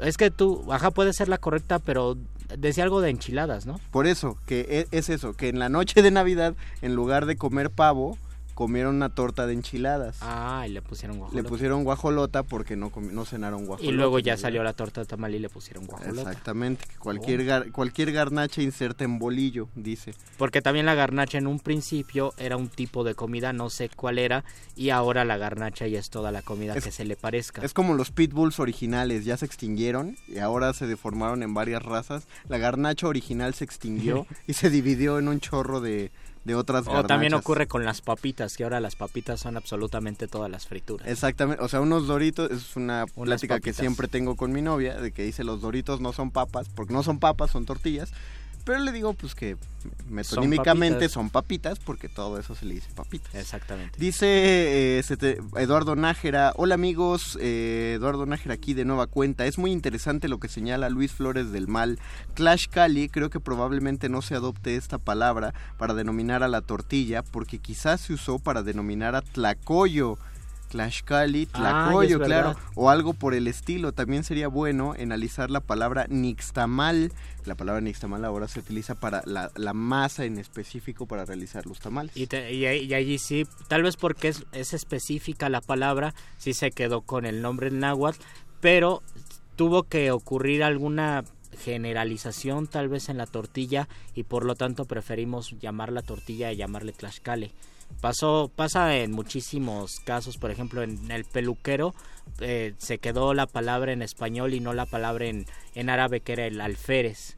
es 0.00 0.16
que 0.16 0.30
tú, 0.30 0.70
ajá, 0.72 0.90
puede 0.90 1.12
ser 1.12 1.28
la 1.28 1.38
correcta, 1.38 1.78
pero 1.78 2.16
decía 2.58 2.84
algo 2.84 3.00
de 3.00 3.10
enchiladas, 3.10 3.66
¿no? 3.66 3.80
Por 3.90 4.06
eso, 4.06 4.38
que 4.46 4.60
e- 4.68 4.96
es 4.96 5.08
eso, 5.08 5.34
que 5.34 5.48
en 5.48 5.58
la 5.58 5.68
noche 5.68 6.02
de 6.02 6.10
Navidad, 6.10 6.54
en 6.82 6.94
lugar 6.94 7.26
de 7.26 7.36
comer 7.36 7.70
pavo, 7.70 8.18
comieron 8.54 8.96
una 8.96 9.08
torta 9.08 9.46
de 9.46 9.54
enchiladas. 9.54 10.18
Ah, 10.20 10.64
y 10.68 10.70
le 10.72 10.82
pusieron 10.82 11.18
guajolota. 11.18 11.42
Le 11.42 11.48
pusieron 11.48 11.84
guajolota 11.84 12.42
porque 12.42 12.76
no, 12.76 12.92
no 13.10 13.24
cenaron 13.24 13.66
guajolota. 13.66 13.92
Y 13.92 13.96
luego 13.96 14.18
ya 14.18 14.36
salió 14.36 14.62
la 14.62 14.72
torta 14.72 15.00
de 15.00 15.06
tamal 15.06 15.34
y 15.34 15.38
le 15.38 15.48
pusieron 15.48 15.86
guajolota. 15.86 16.30
Exactamente, 16.30 16.84
cualquier, 16.98 17.40
Oh. 17.40 17.44
gar- 17.44 17.72
cualquier 17.72 18.12
garnacha 18.12 18.62
inserta 18.62 19.04
en 19.04 19.18
bolillo, 19.18 19.68
dice. 19.74 20.14
Porque 20.38 20.62
también 20.62 20.86
la 20.86 20.94
garnacha 20.94 21.38
en 21.38 21.46
un 21.46 21.60
principio 21.60 22.34
era 22.36 22.56
un 22.56 22.68
tipo 22.68 23.04
de 23.04 23.14
comida, 23.14 23.52
no 23.52 23.70
sé 23.70 23.88
cuál 23.94 24.18
era, 24.18 24.44
y 24.76 24.90
ahora 24.90 25.24
la 25.24 25.36
garnacha 25.36 25.86
ya 25.86 25.98
es 25.98 26.10
toda 26.10 26.30
la 26.32 26.42
comida 26.42 26.74
Es- 26.76 26.84
que 26.84 26.90
se 26.92 27.04
le 27.04 27.16
parezca. 27.16 27.62
Es 27.64 27.72
como 27.74 27.94
los 27.94 28.10
pitbulls 28.10 28.60
originales, 28.60 29.24
ya 29.24 29.36
se 29.36 29.46
extinguieron 29.46 30.16
y 30.28 30.38
ahora 30.38 30.72
se 30.72 30.86
deformaron 30.86 31.42
en 31.42 31.54
varias 31.54 31.82
razas. 31.82 32.26
La 32.48 32.58
garnacha 32.58 33.06
original 33.06 33.54
se 33.54 33.64
extinguió 33.64 34.26
y 34.46 34.52
se 34.54 34.70
dividió 34.70 35.18
en 35.18 35.28
un 35.28 35.40
chorro 35.40 35.80
de, 35.80 36.10
de 36.44 36.54
otras 36.54 36.82
O 36.82 36.86
garnachas. 36.86 37.08
también 37.08 37.34
ocurre 37.34 37.66
con 37.66 37.84
las 37.84 38.00
papitas, 38.00 38.56
que 38.56 38.64
ahora 38.64 38.80
las 38.80 38.96
papitas 38.96 39.40
son 39.40 39.56
absolutamente 39.56 40.26
todas 40.28 40.50
las 40.50 40.66
frituras. 40.66 41.06
Exactamente, 41.06 41.62
o 41.62 41.68
sea, 41.68 41.80
unos 41.80 42.06
doritos, 42.06 42.50
es 42.50 42.76
una 42.76 43.04
Unas 43.14 43.40
plática 43.40 43.60
que 43.60 43.72
siempre 43.72 44.08
tengo 44.08 44.36
con 44.36 44.52
mi 44.52 44.62
novia, 44.62 45.00
de 45.00 45.12
que 45.12 45.22
dice 45.22 45.44
los 45.44 45.60
doritos 45.60 46.00
no 46.00 46.12
son 46.12 46.30
papas, 46.30 46.68
porque 46.68 46.92
no 46.92 47.02
son 47.02 47.18
papas, 47.18 47.50
son 47.50 47.64
tortillas. 47.64 48.12
Pero 48.64 48.78
le 48.80 48.92
digo 48.92 49.12
pues 49.14 49.34
que 49.34 49.56
metonímicamente 50.08 50.94
papitas. 50.96 51.12
son 51.12 51.30
papitas, 51.30 51.78
porque 51.80 52.08
todo 52.08 52.38
eso 52.38 52.54
se 52.54 52.64
le 52.64 52.74
dice 52.74 52.88
papitas. 52.94 53.34
Exactamente. 53.34 53.98
Dice 53.98 54.98
eh, 54.98 55.02
te- 55.18 55.38
Eduardo 55.56 55.96
Nájera, 55.96 56.52
hola 56.56 56.74
amigos, 56.74 57.36
eh, 57.40 57.94
Eduardo 57.96 58.26
Nájera 58.26 58.54
aquí 58.54 58.74
de 58.74 58.84
nueva 58.84 59.06
cuenta. 59.06 59.46
Es 59.46 59.58
muy 59.58 59.72
interesante 59.72 60.28
lo 60.28 60.38
que 60.38 60.48
señala 60.48 60.88
Luis 60.90 61.12
Flores 61.12 61.50
del 61.50 61.66
Mal. 61.68 61.98
Clash 62.34 62.66
Cali, 62.70 63.08
creo 63.08 63.30
que 63.30 63.40
probablemente 63.40 64.08
no 64.08 64.22
se 64.22 64.34
adopte 64.34 64.76
esta 64.76 64.98
palabra 64.98 65.54
para 65.78 65.94
denominar 65.94 66.42
a 66.42 66.48
la 66.48 66.60
tortilla, 66.60 67.22
porque 67.22 67.58
quizás 67.58 68.02
se 68.02 68.12
usó 68.12 68.38
para 68.38 68.62
denominar 68.62 69.14
a 69.14 69.22
tlacoyo. 69.22 70.18
Clash 70.72 71.02
Cali, 71.04 71.46
Ah, 71.52 71.84
tlacoyo, 71.90 72.18
claro, 72.18 72.56
o 72.74 72.88
algo 72.88 73.12
por 73.12 73.34
el 73.34 73.46
estilo. 73.46 73.92
También 73.92 74.24
sería 74.24 74.48
bueno 74.48 74.94
analizar 74.98 75.50
la 75.50 75.60
palabra 75.60 76.06
nixtamal. 76.08 77.12
La 77.44 77.54
palabra 77.56 77.82
nixtamal 77.82 78.24
ahora 78.24 78.48
se 78.48 78.60
utiliza 78.60 78.94
para 78.94 79.22
la, 79.26 79.50
la 79.54 79.74
masa 79.74 80.24
en 80.24 80.38
específico 80.38 81.04
para 81.06 81.26
realizar 81.26 81.66
los 81.66 81.78
tamales. 81.78 82.16
Y, 82.16 82.26
te- 82.26 82.52
y 82.54 82.64
y 82.66 82.94
allí 82.94 83.18
sí, 83.18 83.44
tal 83.68 83.82
vez 83.82 83.96
porque 83.96 84.28
es, 84.28 84.44
es 84.52 84.72
específica 84.72 85.50
la 85.50 85.60
palabra, 85.60 86.14
sí 86.38 86.54
se 86.54 86.70
quedó 86.70 87.02
con 87.02 87.26
el 87.26 87.42
nombre 87.42 87.68
en 87.68 87.80
náhuatl, 87.80 88.18
pero 88.62 89.02
tuvo 89.56 89.82
que 89.82 90.10
ocurrir 90.10 90.64
alguna 90.64 91.24
generalización 91.58 92.66
tal 92.66 92.88
vez 92.88 93.10
en 93.10 93.18
la 93.18 93.26
tortilla 93.26 93.88
y 94.14 94.22
por 94.22 94.44
lo 94.46 94.54
tanto 94.54 94.86
preferimos 94.86 95.50
llamar 95.60 95.92
la 95.92 96.00
tortilla 96.02 96.50
y 96.50 96.56
llamarle 96.56 96.92
tlaxcale. 96.92 97.50
Pasó, 98.00 98.50
pasa 98.54 98.96
en 98.96 99.12
muchísimos 99.12 100.00
casos, 100.00 100.36
por 100.38 100.50
ejemplo 100.50 100.82
en 100.82 101.10
el 101.10 101.24
peluquero 101.24 101.94
eh, 102.40 102.74
se 102.78 102.98
quedó 102.98 103.32
la 103.34 103.46
palabra 103.46 103.92
en 103.92 104.02
español 104.02 104.54
y 104.54 104.60
no 104.60 104.72
la 104.72 104.86
palabra 104.86 105.26
en, 105.26 105.46
en 105.74 105.90
árabe 105.90 106.20
que 106.20 106.32
era 106.32 106.46
el 106.46 106.60
alférez. 106.60 107.36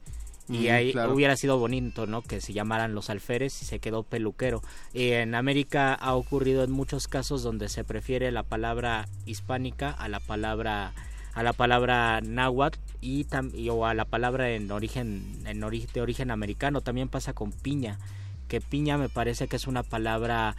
Y 0.49 0.69
Mm, 0.69 0.73
ahí 0.73 0.93
claro. 0.93 1.15
hubiera 1.15 1.37
sido 1.37 1.59
bonito, 1.59 2.07
¿no? 2.07 2.21
Que 2.21 2.43
se 2.43 2.53
llamaran 2.53 2.95
los 2.95 3.09
alférez 3.09 3.63
y 3.63 3.65
se 3.65 3.79
quedó 3.79 4.03
peluquero. 4.03 4.63
Y 4.93 5.13
en 5.13 5.35
América 5.35 5.95
ha 5.95 6.15
ocurrido 6.15 6.65
en 6.65 6.71
muchos 6.71 7.09
casos 7.09 7.43
donde 7.43 7.71
se 7.71 7.83
prefiere 7.83 8.31
la 8.31 8.43
palabra 8.43 9.07
hispánica 9.25 9.91
a 9.91 10.09
la 10.09 10.21
palabra 10.21 10.93
a 11.33 11.43
la 11.43 11.53
palabra 11.53 12.21
náhuatl 12.21 12.79
y, 13.01 13.25
tam- 13.25 13.53
y- 13.55 13.69
o 13.69 13.87
a 13.87 13.95
la 13.95 14.05
palabra 14.05 14.51
en 14.51 14.71
origen 14.71 15.43
en 15.47 15.63
ori- 15.63 15.91
de 15.93 16.01
origen 16.01 16.31
americano. 16.31 16.81
También 16.83 17.09
pasa 17.09 17.33
con 17.33 17.51
piña, 17.51 17.99
que 18.49 18.61
piña 18.61 18.99
me 18.99 19.09
parece 19.09 19.49
que 19.49 19.57
es 19.57 19.67
una 19.67 19.83
palabra 19.83 20.57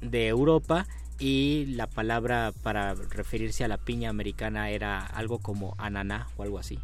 de 0.00 0.28
Europa 0.28 0.86
y 1.18 1.66
la 1.66 1.86
palabra 1.86 2.52
para 2.62 2.94
referirse 2.94 3.62
a 3.62 3.68
la 3.68 3.76
piña 3.76 4.08
americana 4.08 4.70
era 4.70 5.04
algo 5.04 5.38
como 5.38 5.74
ananá 5.78 6.28
o 6.36 6.42
algo 6.42 6.58
así. 6.58 6.78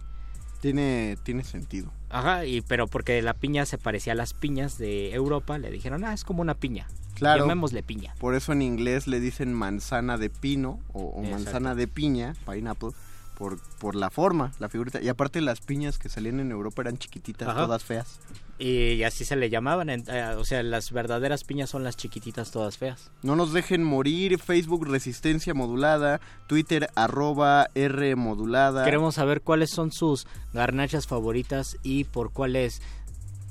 Tiene, 0.60 1.16
tiene 1.22 1.44
sentido. 1.44 1.90
Ajá, 2.10 2.44
y 2.44 2.60
pero 2.60 2.86
porque 2.86 3.20
la 3.22 3.34
piña 3.34 3.66
se 3.66 3.78
parecía 3.78 4.12
a 4.12 4.16
las 4.16 4.34
piñas 4.34 4.78
de 4.78 5.12
Europa, 5.14 5.58
le 5.58 5.70
dijeron, 5.70 6.04
ah, 6.04 6.12
es 6.12 6.24
como 6.24 6.42
una 6.42 6.54
piña. 6.54 6.86
Claro. 7.14 7.44
Llamémosle 7.44 7.82
piña. 7.82 8.14
Por 8.18 8.34
eso 8.34 8.52
en 8.52 8.60
inglés 8.60 9.06
le 9.06 9.20
dicen 9.20 9.54
manzana 9.54 10.18
de 10.18 10.28
pino 10.28 10.80
o, 10.92 11.00
o 11.00 11.22
manzana 11.22 11.74
de 11.74 11.88
piña, 11.88 12.34
pineapple, 12.46 12.90
por, 13.36 13.60
por 13.78 13.94
la 13.94 14.10
forma, 14.10 14.52
la 14.58 14.68
figurita. 14.68 15.00
Y 15.00 15.08
aparte 15.08 15.40
las 15.40 15.60
piñas 15.60 15.98
que 15.98 16.08
salían 16.08 16.40
en 16.40 16.50
Europa 16.50 16.82
eran 16.82 16.98
chiquititas, 16.98 17.48
Ajá. 17.48 17.66
todas 17.66 17.84
feas. 17.84 18.18
Y 18.58 19.02
así 19.02 19.26
se 19.26 19.36
le 19.36 19.50
llamaban, 19.50 19.90
eh, 19.90 20.02
o 20.38 20.44
sea, 20.44 20.62
las 20.62 20.90
verdaderas 20.90 21.44
piñas 21.44 21.68
son 21.68 21.84
las 21.84 21.96
chiquititas 21.96 22.50
todas 22.50 22.78
feas. 22.78 23.10
No 23.22 23.36
nos 23.36 23.52
dejen 23.52 23.84
morir, 23.84 24.38
Facebook 24.38 24.86
Resistencia 24.88 25.52
Modulada, 25.52 26.20
Twitter 26.46 26.88
arroba 26.94 27.68
R 27.74 28.16
Modulada. 28.16 28.84
Queremos 28.84 29.16
saber 29.16 29.42
cuáles 29.42 29.70
son 29.70 29.92
sus 29.92 30.26
garnachas 30.54 31.06
favoritas 31.06 31.76
y 31.82 32.04
por 32.04 32.32
cuáles 32.32 32.80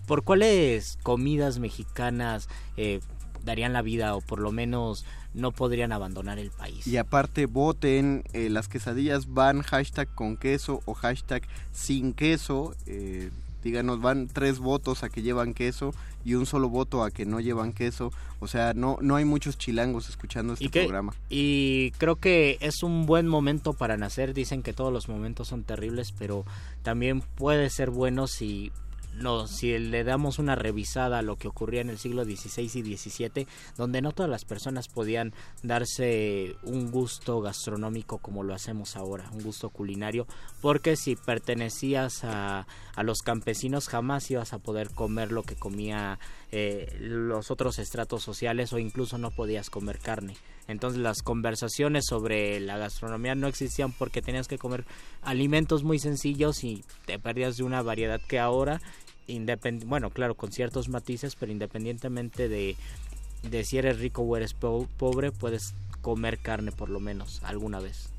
por 0.08 0.24
cuáles 0.24 0.98
comidas 1.04 1.60
mexicanas 1.60 2.48
eh, 2.78 3.00
darían 3.44 3.74
la 3.74 3.82
vida 3.82 4.16
o 4.16 4.22
por 4.22 4.40
lo 4.40 4.52
menos 4.52 5.06
no 5.36 5.52
podrían 5.52 5.92
abandonar 5.92 6.40
el 6.40 6.50
país. 6.50 6.88
Y 6.88 6.98
aparte 6.98 7.46
voten, 7.46 8.24
eh, 8.34 8.50
las 8.50 8.68
quesadillas 8.68 9.34
van 9.34 9.62
hashtag 9.62 10.08
con 10.16 10.38
queso 10.38 10.82
o 10.86 10.94
hashtag 10.94 11.44
sin 11.72 12.14
queso. 12.14 12.74
eh, 12.88 13.30
díganos, 13.64 14.00
van 14.00 14.28
tres 14.28 14.60
votos 14.60 15.04
a 15.04 15.10
que 15.10 15.24
llevan 15.24 15.56
queso 15.56 15.94
y 16.24 16.36
un 16.36 16.46
solo 16.46 16.70
voto 16.70 17.04
a 17.04 17.10
que 17.10 17.26
no 17.26 17.40
llevan 17.40 17.74
queso. 17.74 18.14
O 18.40 18.48
sea, 18.48 18.74
no, 18.74 18.98
no 19.02 19.16
hay 19.16 19.26
muchos 19.26 19.58
chilangos 19.58 20.08
escuchando 20.08 20.54
este 20.54 20.70
programa. 20.70 21.14
Y 21.30 21.92
creo 21.98 22.16
que 22.18 22.58
es 22.62 22.84
un 22.84 23.08
buen 23.08 23.28
momento 23.28 23.74
para 23.74 23.98
nacer. 23.98 24.36
Dicen 24.36 24.62
que 24.62 24.74
todos 24.74 24.94
los 24.94 25.10
momentos 25.10 25.48
son 25.48 25.64
terribles, 25.64 26.14
pero 26.18 26.46
también 26.84 27.22
puede 27.22 27.70
ser 27.72 27.90
bueno 27.90 28.28
si 28.28 28.72
no, 29.16 29.48
si 29.48 29.78
le 29.78 30.04
damos 30.04 30.40
una 30.40 30.56
revisada 30.56 31.20
a 31.20 31.22
lo 31.22 31.38
que 31.38 31.48
ocurría 31.48 31.82
en 31.82 31.90
el 31.90 31.98
siglo 31.98 32.26
XVI 32.26 32.64
y 32.64 32.98
XVII, 32.98 33.48
donde 33.78 34.02
no 34.02 34.12
todas 34.12 34.30
las 34.30 34.46
personas 34.46 34.88
podían 34.88 35.34
darse 35.64 36.56
un 36.64 36.92
gusto 36.92 37.42
gastronómico 37.42 38.18
como 38.18 38.44
lo 38.44 38.54
hacemos 38.54 38.96
ahora, 38.96 39.30
un 39.32 39.44
gusto 39.44 39.70
culinario, 39.70 40.28
porque 40.62 40.96
si 40.96 41.16
pertenecías 41.16 42.24
a, 42.24 42.68
a 42.96 43.04
los 43.04 43.20
campesinos 43.20 43.88
jamás 43.88 44.30
ibas 44.32 44.54
a 44.54 44.60
poder 44.60 44.92
comer 44.92 45.32
lo 45.32 45.44
que 45.44 45.56
comía 45.56 46.20
eh, 46.52 46.96
los 47.02 47.52
otros 47.52 47.80
estratos 47.80 48.24
sociales 48.24 48.72
o 48.72 48.80
incluso 48.80 49.18
no 49.18 49.32
podías 49.32 49.70
comer 49.70 50.00
carne. 50.00 50.36
Entonces 50.68 51.02
las 51.02 51.22
conversaciones 51.22 52.06
sobre 52.08 52.60
la 52.60 52.78
gastronomía 52.78 53.36
no 53.36 53.48
existían 53.48 53.92
porque 53.92 54.22
tenías 54.22 54.48
que 54.48 54.58
comer 54.58 54.86
alimentos 55.22 55.84
muy 55.84 56.00
sencillos 56.00 56.64
y 56.64 56.86
te 57.06 57.20
perdías 57.20 57.58
de 57.58 57.64
una 57.64 57.82
variedad 57.82 58.22
que 58.22 58.40
ahora, 58.40 58.82
bueno, 59.86 60.10
claro, 60.10 60.36
con 60.36 60.52
ciertos 60.52 60.90
matices, 60.90 61.36
pero 61.36 61.52
independientemente 61.52 62.48
de, 62.50 62.76
de 63.50 63.64
si 63.64 63.78
eres 63.78 64.00
rico 64.00 64.22
o 64.22 64.38
eres 64.38 64.54
po- 64.54 64.88
pobre, 64.98 65.32
puedes 65.32 65.74
comer 66.02 66.38
carne 66.40 66.72
por 66.72 66.90
lo 66.90 67.00
menos 67.00 67.42
alguna 67.44 67.80
vez. 67.80 68.10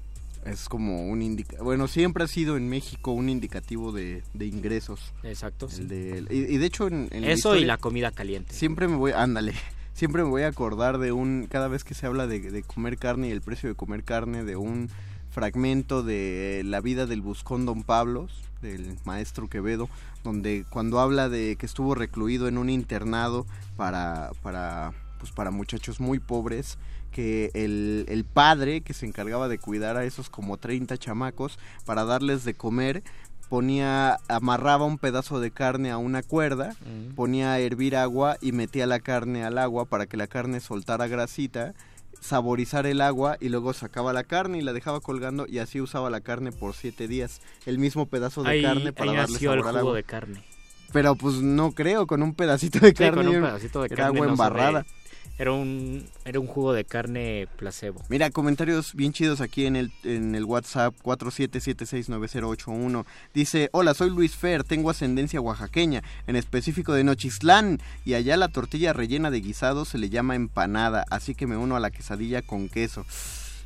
Es 0.44 0.68
como 0.68 1.08
un 1.08 1.22
indica 1.22 1.60
bueno, 1.62 1.88
siempre 1.88 2.22
ha 2.22 2.28
sido 2.28 2.56
en 2.56 2.68
México 2.68 3.10
un 3.10 3.28
indicativo 3.28 3.90
de, 3.92 4.22
de 4.34 4.46
ingresos. 4.46 5.12
Exacto. 5.24 5.66
El 5.66 5.72
sí. 5.72 5.84
de- 5.84 6.24
y, 6.30 6.54
y 6.54 6.58
de 6.58 6.66
hecho 6.66 6.86
en, 6.86 7.08
en 7.10 7.24
Eso 7.24 7.30
y 7.30 7.32
historia- 7.60 7.66
la 7.66 7.78
comida 7.78 8.10
caliente. 8.12 8.54
Siempre 8.54 8.86
me 8.86 8.94
voy, 8.96 9.10
ándale, 9.12 9.54
siempre 9.94 10.22
me 10.22 10.28
voy 10.30 10.42
a 10.42 10.48
acordar 10.48 10.98
de 10.98 11.10
un, 11.12 11.48
cada 11.50 11.66
vez 11.68 11.82
que 11.82 11.94
se 11.94 12.06
habla 12.06 12.26
de, 12.28 12.38
de 12.40 12.62
comer 12.62 12.96
carne 12.96 13.28
y 13.28 13.32
el 13.32 13.40
precio 13.42 13.68
de 13.68 13.74
comer 13.74 14.04
carne, 14.04 14.44
de 14.44 14.54
un 14.56 14.88
fragmento 15.36 16.02
de 16.02 16.62
la 16.64 16.80
vida 16.80 17.04
del 17.04 17.20
buscón 17.20 17.66
Don 17.66 17.82
Pablos, 17.82 18.32
del 18.62 18.96
maestro 19.04 19.50
Quevedo, 19.50 19.90
donde 20.24 20.64
cuando 20.70 20.98
habla 20.98 21.28
de 21.28 21.56
que 21.56 21.66
estuvo 21.66 21.94
recluido 21.94 22.48
en 22.48 22.56
un 22.56 22.70
internado 22.70 23.44
para, 23.76 24.30
para 24.42 24.94
pues 25.20 25.32
para 25.32 25.50
muchachos 25.50 26.00
muy 26.00 26.20
pobres 26.20 26.78
que 27.12 27.50
el, 27.52 28.06
el 28.08 28.24
padre 28.24 28.80
que 28.80 28.94
se 28.94 29.04
encargaba 29.04 29.46
de 29.48 29.58
cuidar 29.58 29.98
a 29.98 30.06
esos 30.06 30.30
como 30.30 30.56
30 30.56 30.96
chamacos 30.96 31.58
para 31.84 32.04
darles 32.04 32.44
de 32.44 32.54
comer 32.54 33.02
ponía 33.50 34.18
amarraba 34.28 34.86
un 34.86 34.96
pedazo 34.96 35.38
de 35.38 35.50
carne 35.50 35.90
a 35.90 35.98
una 35.98 36.22
cuerda, 36.22 36.74
Mm. 36.80 37.14
ponía 37.14 37.52
a 37.52 37.58
hervir 37.60 37.94
agua 37.94 38.38
y 38.40 38.52
metía 38.52 38.86
la 38.86 39.00
carne 39.00 39.44
al 39.44 39.58
agua 39.58 39.84
para 39.84 40.06
que 40.06 40.16
la 40.16 40.28
carne 40.28 40.60
soltara 40.60 41.06
grasita, 41.08 41.74
saborizar 42.20 42.86
el 42.86 43.00
agua 43.00 43.36
y 43.40 43.48
luego 43.48 43.72
sacaba 43.72 44.12
la 44.12 44.24
carne 44.24 44.58
y 44.58 44.62
la 44.62 44.72
dejaba 44.72 45.00
colgando 45.00 45.46
y 45.48 45.58
así 45.58 45.80
usaba 45.80 46.10
la 46.10 46.20
carne 46.20 46.52
por 46.52 46.74
siete 46.74 47.08
días, 47.08 47.40
el 47.66 47.78
mismo 47.78 48.06
pedazo 48.06 48.42
de 48.42 48.50
Ahí, 48.50 48.62
carne 48.62 48.92
para 48.92 49.10
ahí 49.12 49.16
darle 49.16 49.32
nació 49.34 49.52
el 49.52 49.60
sabor 49.60 49.68
al 49.68 49.80
jugo 49.80 49.88
agua. 49.90 49.96
de 49.96 50.04
carne. 50.04 50.44
Pero 50.92 51.14
pues 51.16 51.36
no 51.36 51.72
creo, 51.72 52.06
con 52.06 52.22
un 52.22 52.34
pedacito 52.34 52.78
de 52.80 52.88
Sí, 52.88 52.94
carne 52.94 53.24
con 53.24 53.28
un 53.28 53.42
pedacito 53.42 53.80
de 53.80 53.86
era 53.86 53.96
carne. 53.96 54.16
agua 54.18 54.26
no 54.26 54.32
embarrada. 54.32 54.86
Era 55.38 55.52
un, 55.52 56.06
era 56.24 56.40
un 56.40 56.46
jugo 56.46 56.72
de 56.72 56.86
carne 56.86 57.46
placebo. 57.56 58.00
Mira, 58.08 58.30
comentarios 58.30 58.94
bien 58.94 59.12
chidos 59.12 59.42
aquí 59.42 59.66
en 59.66 59.76
el, 59.76 59.92
en 60.02 60.34
el 60.34 60.46
WhatsApp 60.46 60.94
47769081. 61.02 63.04
Dice, 63.34 63.68
hola, 63.72 63.92
soy 63.92 64.08
Luis 64.08 64.34
Fer, 64.34 64.64
tengo 64.64 64.88
ascendencia 64.88 65.42
oaxaqueña, 65.42 66.02
en 66.26 66.36
específico 66.36 66.94
de 66.94 67.04
Nochistlán, 67.04 67.82
y 68.06 68.14
allá 68.14 68.38
la 68.38 68.48
tortilla 68.48 68.94
rellena 68.94 69.30
de 69.30 69.40
guisado 69.40 69.84
se 69.84 69.98
le 69.98 70.08
llama 70.08 70.36
empanada, 70.36 71.04
así 71.10 71.34
que 71.34 71.46
me 71.46 71.58
uno 71.58 71.76
a 71.76 71.80
la 71.80 71.90
quesadilla 71.90 72.40
con 72.40 72.70
queso. 72.70 73.04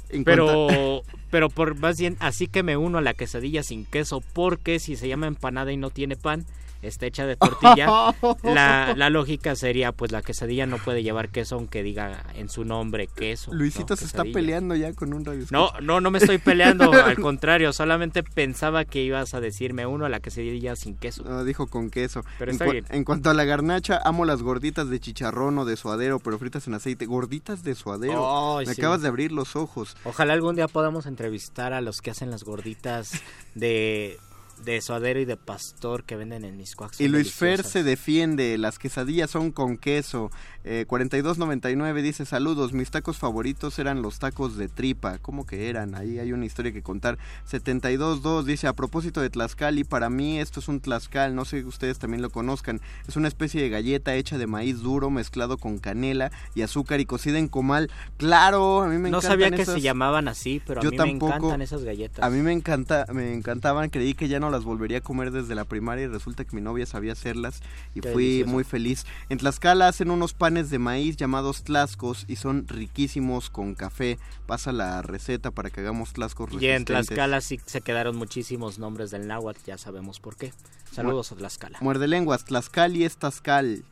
En 0.08 0.24
Pero, 0.24 1.02
pero 1.30 1.50
por 1.50 1.78
más 1.78 2.00
bien, 2.00 2.16
así 2.18 2.48
que 2.48 2.64
me 2.64 2.76
uno 2.76 2.98
a 2.98 3.02
la 3.02 3.14
quesadilla 3.14 3.62
sin 3.62 3.84
queso, 3.84 4.24
porque 4.32 4.80
si 4.80 4.96
se 4.96 5.06
llama 5.06 5.28
empanada 5.28 5.70
y 5.70 5.76
no 5.76 5.90
tiene 5.90 6.16
pan, 6.16 6.46
está 6.82 7.06
hecha 7.06 7.26
de 7.26 7.36
tortilla, 7.36 8.14
la, 8.42 8.94
la 8.96 9.10
lógica 9.10 9.54
sería, 9.54 9.92
pues 9.92 10.12
la 10.12 10.22
quesadilla 10.22 10.66
no 10.66 10.78
puede 10.78 11.02
llevar 11.02 11.28
queso 11.28 11.56
aunque 11.56 11.82
diga 11.82 12.24
en 12.34 12.48
su 12.48 12.64
nombre 12.64 13.06
queso. 13.06 13.52
Luisito 13.52 13.94
¿no? 13.94 13.96
se 13.96 14.04
está 14.04 14.24
peleando 14.24 14.74
ya 14.74 14.92
con 14.92 15.12
un 15.12 15.24
radio. 15.24 15.44
No, 15.50 15.70
no, 15.82 16.00
no 16.00 16.10
me 16.10 16.18
estoy 16.18 16.38
peleando, 16.38 16.92
al 16.92 17.16
contrario, 17.16 17.72
solamente 17.72 18.22
pensaba 18.22 18.84
que 18.84 19.02
ibas 19.02 19.34
a 19.34 19.40
decirme 19.40 19.86
uno 19.86 20.04
a 20.06 20.08
la 20.08 20.20
quesadilla 20.20 20.76
sin 20.76 20.96
queso. 20.96 21.22
No, 21.24 21.44
dijo 21.44 21.66
con 21.66 21.90
queso. 21.90 22.22
Pero 22.38 22.50
en, 22.50 22.54
está 22.54 22.64
bien. 22.66 22.84
en 22.90 23.04
cuanto 23.04 23.30
a 23.30 23.34
la 23.34 23.44
garnacha, 23.44 24.00
amo 24.04 24.24
las 24.24 24.42
gorditas 24.42 24.88
de 24.88 25.00
chicharrón 25.00 25.58
o 25.58 25.64
de 25.64 25.76
suadero, 25.76 26.18
pero 26.18 26.38
fritas 26.38 26.66
en 26.66 26.74
aceite. 26.74 27.06
Gorditas 27.06 27.62
de 27.62 27.74
suadero. 27.74 28.58
Me 28.58 28.74
sí. 28.74 28.80
acabas 28.80 29.02
de 29.02 29.08
abrir 29.08 29.32
los 29.32 29.56
ojos. 29.56 29.96
Ojalá 30.04 30.32
algún 30.32 30.56
día 30.56 30.68
podamos 30.68 31.06
entrevistar 31.06 31.72
a 31.72 31.80
los 31.80 32.00
que 32.00 32.10
hacen 32.10 32.30
las 32.30 32.44
gorditas 32.44 33.12
de, 33.54 34.18
de 34.64 34.80
suadero 34.80 35.20
y 35.20 35.24
de 35.24 35.36
pastor 35.36 36.04
que 36.04 36.16
venden 36.16 36.44
en 36.44 36.56
Miscuac. 36.56 36.92
Y 36.98 37.08
Luis 37.08 37.32
Fer 37.32 37.64
se 37.64 37.82
defiende, 37.82 38.56
las 38.58 38.78
quesadillas 38.78 39.30
son 39.30 39.52
con 39.52 39.78
queso. 39.78 40.30
Eh, 40.62 40.84
4299 40.86 42.02
dice, 42.02 42.26
saludos, 42.26 42.72
mis 42.74 42.90
tacos 42.90 43.16
favoritos 43.16 43.78
eran 43.78 44.02
los 44.02 44.18
tacos 44.18 44.56
de 44.56 44.68
tripa. 44.68 45.18
¿Cómo 45.18 45.46
que 45.46 45.70
eran? 45.70 45.94
Ahí 45.94 46.18
hay 46.18 46.32
una 46.32 46.44
historia 46.44 46.70
que 46.72 46.82
contar. 46.82 47.16
722 47.46 48.44
dice, 48.44 48.66
a 48.66 48.72
propósito 48.74 49.20
de 49.22 49.30
Tlaxcali, 49.30 49.84
para 49.84 50.10
mí 50.10 50.38
esto 50.38 50.60
es 50.60 50.68
un 50.68 50.80
Tlaxcal, 50.80 51.34
no 51.34 51.44
sé 51.46 51.60
si 51.62 51.66
ustedes 51.66 51.98
también 51.98 52.20
lo 52.20 52.28
conozcan. 52.30 52.80
Es 53.08 53.16
una 53.16 53.28
especie 53.28 53.62
de 53.62 53.70
galleta 53.70 54.14
hecha 54.14 54.36
de 54.36 54.46
maíz 54.46 54.80
duro 54.80 55.08
mezclado 55.10 55.56
con 55.56 55.78
canela 55.78 56.30
y 56.54 56.62
azúcar 56.62 57.00
y 57.00 57.06
cocida 57.06 57.38
en 57.38 57.48
comal. 57.48 57.90
Claro, 58.18 58.82
a 58.82 58.86
mí 58.88 58.98
me 58.98 59.10
No 59.10 59.18
encantan 59.18 59.30
sabía 59.30 59.50
que 59.50 59.62
esas- 59.62 59.76
se 59.76 59.80
llamaban 59.80 60.28
así, 60.28 60.60
pero 60.66 60.80
a 60.80 60.84
Yo 60.84 60.90
mí 60.90 60.96
tampoco. 60.98 61.28
me 61.30 61.36
encantan 61.36 61.62
esas 61.62 61.84
galletas. 61.84 62.22
A 62.22 62.28
mí 62.28 62.42
me 62.42 62.52
encanta, 62.52 63.06
me 63.14 63.32
encantaban, 63.32 63.88
creí 63.88 64.12
que 64.14 64.28
ya 64.28 64.40
no 64.40 64.50
las 64.50 64.64
volvería 64.64 64.98
a 64.98 65.00
comer 65.00 65.30
desde 65.30 65.54
la 65.54 65.64
primaria 65.64 66.04
y 66.04 66.08
resulta 66.08 66.44
que 66.44 66.54
mi 66.54 66.60
novia 66.60 66.84
sabía 66.84 67.12
hacerlas 67.12 67.62
y 67.94 68.00
Qué 68.00 68.12
fui 68.12 68.24
delicioso. 68.24 68.52
muy 68.52 68.64
feliz. 68.64 69.06
En 69.30 69.38
Tlaxcala 69.38 69.88
hacen 69.88 70.10
unos 70.10 70.34
panes 70.34 70.49
de 70.54 70.78
maíz 70.78 71.16
llamados 71.16 71.62
tlascos 71.62 72.24
y 72.28 72.36
son 72.36 72.66
riquísimos 72.66 73.50
con 73.50 73.74
café. 73.74 74.18
Pasa 74.46 74.72
la 74.72 75.00
receta 75.02 75.50
para 75.52 75.70
que 75.70 75.80
hagamos 75.80 76.12
tlascos 76.12 76.50
Y 76.52 76.56
en 76.66 76.84
resistentes. 76.86 77.06
Tlaxcala 77.06 77.40
sí 77.40 77.60
se 77.64 77.80
quedaron 77.80 78.16
muchísimos 78.16 78.78
nombres 78.78 79.10
del 79.10 79.26
náhuatl, 79.28 79.60
ya 79.64 79.78
sabemos 79.78 80.18
por 80.18 80.36
qué. 80.36 80.52
Saludos 80.92 81.30
a 81.32 81.36
Tlaxcala. 81.36 81.78
Muerde 81.80 82.08
lenguas, 82.08 82.44
Tlaxcali 82.44 83.04
es 83.04 83.16
Tlaxcal, 83.16 83.84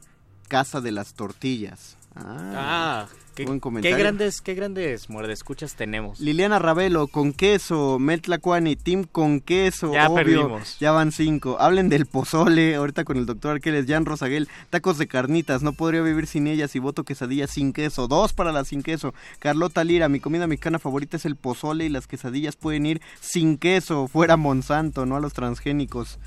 casa 0.49 0.81
de 0.81 0.91
las 0.93 1.15
tortillas. 1.15 1.97
Ah, 2.17 3.07
Ah, 3.07 3.09
qué, 3.39 3.47
buen 3.47 3.59
qué 3.59 3.63
comentario. 3.63 3.97
grandes, 3.99 4.41
qué 4.41 4.55
grandes 4.55 5.09
muerdescuchas 5.11 5.75
tenemos. 5.75 6.21
Liliana 6.21 6.59
Ravelo, 6.59 7.07
con 7.07 7.33
queso, 7.33 7.99
Metlacuani, 7.99 8.77
Team 8.77 9.05
con 9.05 9.41
queso, 9.41 9.93
Ya 9.93 10.09
obvio, 10.09 10.15
perdimos. 10.43 10.79
ya 10.79 10.93
van 10.93 11.13
cinco. 11.13 11.57
Hablen 11.61 11.89
del 11.89 12.07
pozole, 12.07 12.75
ahorita 12.75 13.05
con 13.05 13.17
el 13.17 13.27
doctor 13.27 13.53
Arqueles, 13.53 13.87
Jan 13.87 14.05
Rosaguel, 14.07 14.49
tacos 14.71 14.99
de 14.99 15.07
carnitas, 15.09 15.63
no 15.63 15.73
podría 15.73 16.03
vivir 16.03 16.27
sin 16.27 16.47
ellas 16.47 16.75
y 16.77 16.79
voto 16.79 17.05
quesadillas 17.05 17.51
sin 17.51 17.73
queso, 17.73 18.09
dos 18.09 18.33
para 18.33 18.53
las 18.53 18.69
sin 18.69 18.83
queso. 18.83 19.15
Carlota 19.39 19.85
Lira, 19.85 20.09
mi 20.09 20.21
comida 20.21 20.47
mexicana 20.47 20.79
favorita 20.79 21.17
es 21.17 21.25
el 21.25 21.37
pozole 21.37 21.85
y 21.87 21.89
las 21.89 22.07
quesadillas 22.07 22.57
pueden 22.57 22.87
ir 22.87 23.01
sin 23.21 23.59
queso, 23.59 24.09
fuera 24.09 24.37
Monsanto, 24.37 25.07
no 25.07 25.17
a 25.17 25.21
los 25.21 25.33
transgénicos. 25.33 26.19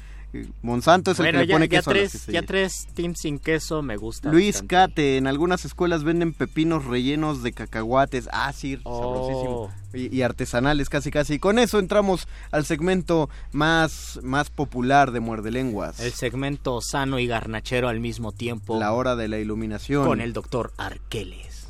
Monsanto 0.62 1.12
es 1.12 1.20
el 1.20 1.26
Bueno, 1.26 1.40
que 1.40 1.46
le 1.46 1.48
ya, 1.50 1.56
pone 1.56 1.68
ya 1.68 1.78
queso 1.80 1.90
a 1.92 1.94
las 1.94 2.12
tres, 2.12 2.26
ya 2.28 2.42
tres 2.44 2.88
teams 2.94 3.20
sin 3.20 3.38
queso 3.38 3.82
me 3.82 3.98
gusta. 3.98 4.32
Luis 4.32 4.62
bastante. 4.62 4.76
Cate, 4.76 5.18
en 5.18 5.28
algunas 5.28 5.66
escuelas 5.66 6.04
venden 6.06 6.34
pepinos 6.34 6.86
rellenos 6.86 7.44
de 7.44 7.52
cacahuates. 7.52 8.30
Ah, 8.32 8.54
sí, 8.54 8.80
Oh. 8.84 9.02
sabrosísimo. 9.02 9.72
Y, 9.94 10.16
y 10.16 10.22
artesanales 10.22 10.88
casi 10.88 11.12
casi. 11.12 11.34
Y 11.34 11.40
con 11.40 11.60
eso 11.60 11.80
entramos 11.80 12.30
al 12.52 12.66
segmento 12.66 13.30
más, 13.52 14.20
más 14.24 14.50
popular 14.50 15.12
de 15.12 15.20
Muerde 15.20 15.52
Lenguas. 15.52 16.00
El 16.00 16.14
segmento 16.14 16.80
sano 16.80 17.20
y 17.20 17.28
garnachero 17.28 17.90
al 17.90 18.00
mismo 18.00 18.32
tiempo. 18.32 18.80
La 18.80 18.94
hora 18.94 19.18
de 19.18 19.28
la 19.28 19.38
iluminación. 19.40 20.06
Con 20.06 20.22
el 20.22 20.32
doctor 20.32 20.72
Arqueles. 20.78 21.68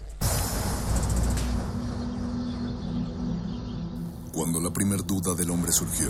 Cuando 4.33 4.61
la 4.61 4.71
primer 4.71 5.03
duda 5.05 5.35
del 5.35 5.49
hombre 5.51 5.71
surgió, 5.71 6.09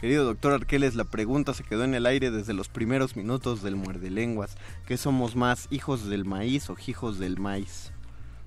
Querido 0.00 0.24
doctor 0.24 0.52
Arqueles, 0.52 0.94
la 0.94 1.04
pregunta 1.04 1.54
se 1.54 1.64
quedó 1.64 1.84
en 1.84 1.94
el 1.94 2.04
aire 2.06 2.30
desde 2.30 2.52
los 2.52 2.68
primeros 2.68 3.16
minutos 3.16 3.62
del 3.62 3.76
Muerde 3.76 4.10
Lenguas. 4.10 4.56
¿Qué 4.86 4.96
somos 4.98 5.36
más, 5.36 5.68
hijos 5.70 6.06
del 6.08 6.24
maíz 6.26 6.68
o 6.68 6.76
hijos 6.86 7.18
del 7.18 7.38
maíz? 7.38 7.92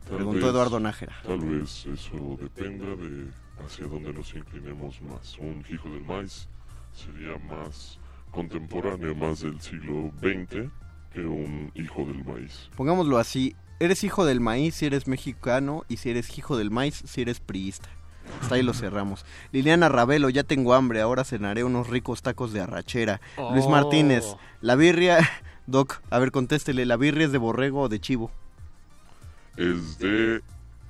Preguntó 0.08 0.46
vez- 0.46 0.52
Eduardo 0.52 0.80
Nájera. 0.80 1.16
Tal 1.26 1.40
vez 1.40 1.86
eso 1.88 2.38
dependa 2.40 2.86
de 2.96 3.28
hacia 3.66 3.88
dónde 3.88 4.14
nos 4.14 4.34
inclinemos 4.36 5.02
más. 5.02 5.38
Un 5.40 5.64
hijo 5.72 5.90
del 5.90 6.04
maíz 6.04 6.48
sería 6.94 7.38
más 7.40 8.00
contemporáneo, 8.32 9.16
más 9.16 9.42
del 9.42 9.60
siglo 9.60 10.12
XX 10.20 10.70
que 11.14 11.22
un 11.22 11.72
hijo 11.74 12.06
del 12.06 12.24
maíz. 12.24 12.70
Pongámoslo 12.76 13.18
así, 13.18 13.56
eres 13.80 14.04
hijo 14.04 14.24
del 14.24 14.40
maíz 14.40 14.76
si 14.76 14.86
eres 14.86 15.08
mexicano 15.08 15.84
y 15.90 15.98
si 15.98 16.12
eres 16.12 16.38
hijo 16.38 16.58
del 16.58 16.70
maíz 16.70 17.02
si 17.06 17.22
eres 17.22 17.40
priista. 17.40 17.90
Hasta 18.42 18.56
ahí 18.56 18.64
lo 18.64 18.74
cerramos. 18.74 19.26
Liliana 19.52 19.90
Ravelo, 19.90 20.30
ya 20.30 20.44
tengo 20.44 20.74
hambre, 20.74 21.02
ahora 21.02 21.24
cenaré 21.24 21.64
unos 21.64 21.88
ricos 21.88 22.22
tacos 22.22 22.54
de 22.54 22.62
arrachera. 22.62 23.22
Luis 23.54 23.66
Oh. 23.66 23.70
Martínez, 23.70 24.26
la 24.62 24.76
birria... 24.76 25.20
Doc, 25.68 26.02
a 26.10 26.18
ver, 26.18 26.32
contéstele, 26.32 26.84
¿la 26.88 26.98
birria 26.98 27.28
es 27.28 27.32
de 27.32 27.38
borrego 27.38 27.82
o 27.82 27.90
de 27.90 28.00
chivo? 28.00 28.32
Es 29.56 30.00
de 30.00 30.42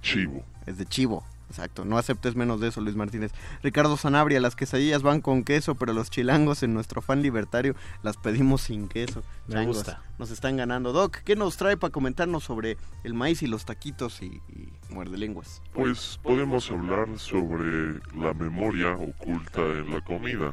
chivo. 0.01 0.45
Es 0.65 0.77
de 0.77 0.85
chivo, 0.85 1.25
exacto. 1.49 1.85
No 1.85 1.97
aceptes 1.97 2.35
menos 2.35 2.59
de 2.59 2.69
eso, 2.69 2.81
Luis 2.81 2.95
Martínez. 2.95 3.31
Ricardo 3.63 3.97
Sanabria, 3.97 4.39
las 4.39 4.55
quesadillas 4.55 5.01
van 5.01 5.21
con 5.21 5.43
queso, 5.43 5.75
pero 5.75 5.93
los 5.93 6.09
chilangos 6.09 6.63
en 6.63 6.73
nuestro 6.73 7.01
fan 7.01 7.21
libertario 7.21 7.75
las 8.03 8.17
pedimos 8.17 8.61
sin 8.61 8.87
queso. 8.87 9.23
Me 9.47 9.55
Changos, 9.55 9.77
gusta. 9.77 10.03
Nos 10.17 10.31
están 10.31 10.57
ganando. 10.57 10.93
Doc, 10.93 11.17
¿qué 11.17 11.35
nos 11.35 11.57
trae 11.57 11.77
para 11.77 11.91
comentarnos 11.91 12.43
sobre 12.43 12.77
el 13.03 13.13
maíz 13.13 13.41
y 13.41 13.47
los 13.47 13.65
taquitos 13.65 14.21
y, 14.21 14.41
y 14.49 14.69
muerde 14.89 15.17
lenguas? 15.17 15.61
Pues 15.73 16.19
podemos 16.23 16.69
hablar 16.71 17.07
sobre 17.17 17.99
la 18.15 18.33
memoria 18.33 18.93
oculta 18.93 19.61
en 19.61 19.91
la 19.91 20.01
comida. 20.01 20.51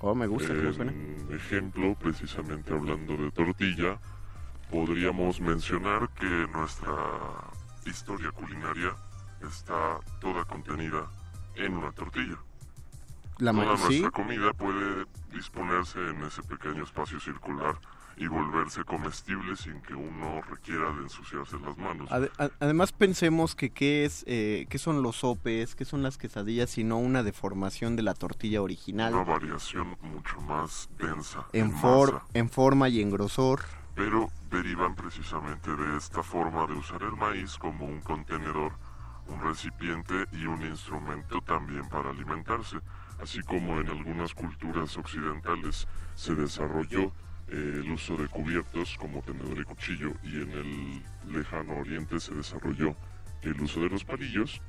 Oh, 0.00 0.14
me 0.14 0.26
gusta 0.26 0.48
cómo 0.48 0.72
suena. 0.72 0.92
En 0.92 1.28
ejemplo, 1.32 1.94
precisamente 1.94 2.72
hablando 2.72 3.16
de 3.16 3.30
tortilla, 3.30 3.98
podríamos 4.70 5.40
mencionar 5.40 6.08
que 6.18 6.26
nuestra 6.52 6.92
historia 7.86 8.30
culinaria 8.32 8.96
está 9.46 9.98
toda 10.20 10.44
contenida 10.44 11.06
en 11.56 11.76
una 11.76 11.92
tortilla. 11.92 12.36
La 13.38 13.52
Toda 13.52 13.64
maíz, 13.66 13.80
sí. 13.80 14.00
nuestra 14.00 14.10
comida 14.10 14.52
puede 14.52 15.06
disponerse 15.32 15.98
en 16.10 16.22
ese 16.24 16.42
pequeño 16.42 16.84
espacio 16.84 17.18
circular 17.18 17.78
y 18.16 18.26
volverse 18.26 18.84
comestible 18.84 19.56
sin 19.56 19.80
que 19.80 19.94
uno 19.94 20.42
requiera 20.42 20.92
de 20.92 21.02
ensuciarse 21.02 21.58
las 21.58 21.76
manos. 21.78 22.08
Además 22.60 22.92
pensemos 22.92 23.54
que 23.54 23.70
qué 23.70 24.04
es 24.04 24.22
eh, 24.28 24.66
qué 24.68 24.78
son 24.78 25.02
los 25.02 25.16
sopes, 25.16 25.74
qué 25.74 25.86
son 25.86 26.02
las 26.02 26.18
quesadillas, 26.18 26.68
sino 26.70 26.98
una 26.98 27.22
deformación 27.22 27.96
de 27.96 28.02
la 28.02 28.12
tortilla 28.14 28.60
original 28.60 29.14
Una 29.14 29.24
variación 29.24 29.96
mucho 30.02 30.40
más 30.42 30.90
densa 30.98 31.46
en, 31.54 31.64
en 31.66 31.72
for- 31.72 32.12
masa, 32.12 32.26
en 32.34 32.50
forma 32.50 32.88
y 32.90 33.00
en 33.00 33.10
grosor. 33.10 33.60
pero 33.94 34.28
derivan 34.50 34.94
precisamente 34.94 35.74
de 35.74 35.96
esta 35.96 36.22
forma 36.22 36.66
de 36.66 36.74
usar 36.74 37.02
el 37.02 37.12
maíz 37.16 37.56
como 37.56 37.86
un 37.86 38.02
contenedor, 38.02 38.72
un 39.32 39.40
recipiente 39.42 40.14
y 40.32 40.46
un 40.46 40.62
instrumento 40.62 41.40
también 41.42 41.88
para 41.88 42.10
alimentarse, 42.10 42.76
así 43.22 43.40
como 43.42 43.80
en 43.80 43.88
algunas 43.88 44.34
culturas 44.34 44.96
occidentales 44.96 45.86
se 46.14 46.34
desarrolló 46.34 47.12
eh, 47.48 47.80
el 47.84 47.90
uso 47.90 48.16
de 48.16 48.28
cubiertos 48.28 48.96
como 48.98 49.20
tenedor 49.22 49.58
y 49.58 49.64
cuchillo 49.64 50.12
y 50.22 50.36
en 50.40 50.50
el 50.52 51.02
lejano 51.34 51.76
oriente 51.78 52.18
se 52.20 52.34
desarrolló 52.34 52.94
el 53.42 53.60
uso 53.60 53.80
de 53.80 53.88
los 53.90 54.04
palillos. 54.04 54.60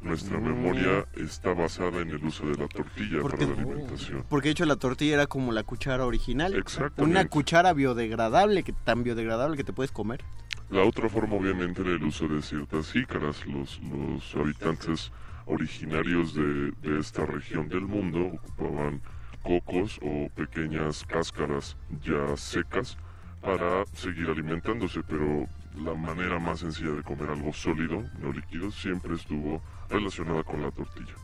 Nuestra 0.00 0.38
Mm. 0.38 0.44
memoria 0.44 1.06
está 1.16 1.54
basada 1.54 2.00
en 2.02 2.10
el 2.10 2.24
uso 2.24 2.46
de 2.46 2.56
la 2.56 2.68
tortilla 2.68 3.20
Porque- 3.20 3.44
para 3.46 3.56
la 3.56 3.62
alimentación. 3.62 4.24
Porque 4.28 4.48
de 4.48 4.52
hecho 4.52 4.64
la 4.64 4.76
tortilla 4.76 5.14
era 5.14 5.26
como 5.26 5.50
la 5.50 5.64
cuchara 5.64 6.04
original. 6.06 6.64
Una 6.98 7.26
cuchara 7.26 7.72
biodegradable, 7.72 8.62
que 8.62 8.72
tan 8.72 9.02
biodegradable 9.02 9.56
que 9.56 9.64
te 9.64 9.72
puedes 9.72 9.90
comer. 9.90 10.22
La 10.70 10.84
otra 10.84 11.08
forma 11.08 11.36
obviamente 11.36 11.80
era 11.80 11.92
el 11.92 12.02
uso 12.02 12.28
de 12.28 12.42
ciertas 12.42 12.92
jícaras. 12.92 13.46
Los, 13.46 13.80
los 13.82 14.34
habitantes 14.34 15.10
originarios 15.46 16.34
de, 16.34 16.72
de 16.82 17.00
esta 17.00 17.24
región 17.24 17.68
del 17.68 17.82
mundo 17.82 18.32
ocupaban 18.34 19.00
cocos 19.42 19.98
o 20.02 20.28
pequeñas 20.34 21.04
cáscaras 21.04 21.76
ya 22.02 22.36
secas 22.36 22.98
para 23.40 23.84
seguir 23.94 24.28
alimentándose, 24.28 25.00
pero 25.08 25.46
la 25.76 25.94
manera 25.94 26.38
más 26.38 26.60
sencilla 26.60 26.90
de 26.90 27.02
comer 27.02 27.30
algo 27.30 27.52
sólido, 27.52 28.02
no 28.20 28.32
líquido, 28.32 28.70
siempre 28.70 29.14
estuvo 29.14 29.62
relacionada 29.88 30.42
con 30.42 30.60
la 30.60 30.70
tortilla. 30.70 31.14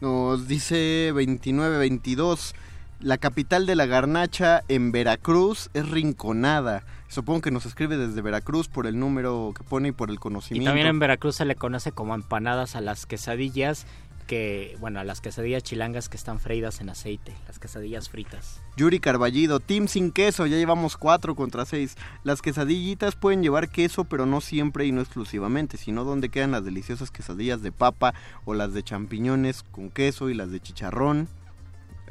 Nos 0.00 0.46
dice 0.46 1.08
2922. 1.12 2.54
La 3.00 3.18
capital 3.18 3.66
de 3.66 3.74
la 3.74 3.86
garnacha 3.86 4.62
en 4.68 4.92
Veracruz 4.92 5.70
es 5.74 5.88
Rinconada. 5.88 6.84
Supongo 7.12 7.42
que 7.42 7.50
nos 7.50 7.66
escribe 7.66 7.98
desde 7.98 8.22
Veracruz 8.22 8.68
por 8.68 8.86
el 8.86 8.98
número 8.98 9.52
que 9.54 9.62
pone 9.62 9.88
y 9.88 9.92
por 9.92 10.08
el 10.08 10.14
Y 10.14 10.18
conocimiento. 10.18 10.70
también 10.70 10.86
en 10.86 10.98
Veracruz 10.98 11.36
se 11.36 11.44
le 11.44 11.56
conoce 11.56 11.92
como 11.92 12.14
empanadas 12.14 12.74
a 12.74 12.80
las 12.80 13.04
quesadillas 13.04 13.86
que, 14.26 14.78
bueno, 14.80 14.98
a 14.98 15.04
las 15.04 15.20
quesadillas 15.20 15.62
chilangas 15.62 16.08
que 16.08 16.16
están 16.16 16.40
freídas 16.40 16.80
en 16.80 16.88
aceite, 16.88 17.34
las 17.46 17.58
quesadillas 17.58 18.08
fritas. 18.08 18.62
Yuri 18.78 18.98
Carballido, 18.98 19.60
Team 19.60 19.88
sin 19.88 20.10
queso, 20.10 20.46
ya 20.46 20.56
llevamos 20.56 20.96
4 20.96 21.34
contra 21.34 21.66
6. 21.66 21.96
Las 22.24 22.40
quesadillitas 22.40 23.14
pueden 23.14 23.42
llevar 23.42 23.68
queso, 23.68 24.04
pero 24.04 24.24
no 24.24 24.40
siempre 24.40 24.86
y 24.86 24.92
no 24.92 25.02
exclusivamente, 25.02 25.76
sino 25.76 26.04
donde 26.04 26.30
quedan 26.30 26.52
las 26.52 26.64
deliciosas 26.64 27.10
quesadillas 27.10 27.60
de 27.60 27.72
papa 27.72 28.14
o 28.46 28.54
las 28.54 28.72
de 28.72 28.82
champiñones 28.82 29.64
con 29.64 29.90
queso 29.90 30.30
y 30.30 30.34
las 30.34 30.50
de 30.50 30.60
chicharrón. 30.60 31.28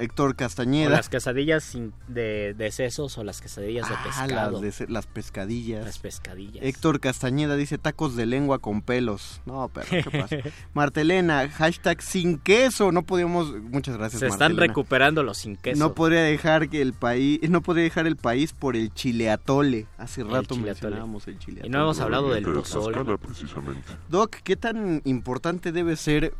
Héctor 0.02 0.32
O 0.32 0.36
Castañeda. 0.36 0.90
las 0.90 1.10
quesadillas 1.10 1.64
sin- 1.64 1.94
de, 2.08 2.54
de 2.58 2.72
sesos 2.72 3.18
o 3.18 3.24
las 3.24 3.42
quesadillas 3.42 3.88
de 3.88 3.96
Ah, 3.96 4.04
pescado. 4.04 4.62
las, 4.62 4.80
de 4.80 4.88
las 4.88 5.08
pescadillas. 5.08 5.86
Las 5.86 6.00
pescadillas. 6.00 6.64
Héctor 6.66 7.00
Castañeda 7.00 7.56
dice 7.56 7.78
tacos 7.78 8.16
de 8.16 8.26
lengua 8.26 8.60
con 8.60 8.82
pelos. 8.82 9.42
No, 9.46 9.70
pero 9.74 9.88
¿qué 9.90 10.04
pasa? 10.22 10.38
Martelena, 10.74 11.50
hashtag 11.50 12.02
sin 12.02 12.38
queso. 12.38 12.92
No 12.92 13.04
podíamos. 13.04 13.52
Muchas 13.62 13.98
gracias, 13.98 14.20
Se 14.20 14.28
están 14.28 14.54
Martelena. 14.54 14.68
recuperando 14.74 15.24
los 15.24 15.38
sin 15.38 15.56
queso. 15.56 15.80
No 15.80 15.94
podría 15.94 16.22
dejar 16.24 16.70
que 16.70 16.82
el 16.82 16.94
país, 16.94 17.40
no 17.50 17.62
podría 17.62 17.84
dejar 17.84 18.08
el 18.08 18.16
país 18.18 18.54
por 18.54 18.76
el 18.76 18.94
chileatole. 18.94 19.88
Hace 19.98 20.22
El 20.22 20.32
rato 20.32 20.56
mencionábamos 20.56 21.28
el 21.28 21.38
chileatole. 21.40 21.68
Y 21.68 21.70
no 21.72 21.82
hemos 21.82 22.00
hablado 22.00 22.32
del 22.34 22.44
Probablemente 22.44 22.70
de 22.70 22.80
pozol. 22.82 22.94
Tlaxcala, 22.94 23.18
precisamente. 23.18 23.88
Doc, 24.10 24.36
¿qué 24.44 24.56
tan 24.56 25.02
importante 25.06 25.72
debe 25.72 25.96
ser? 25.96 26.34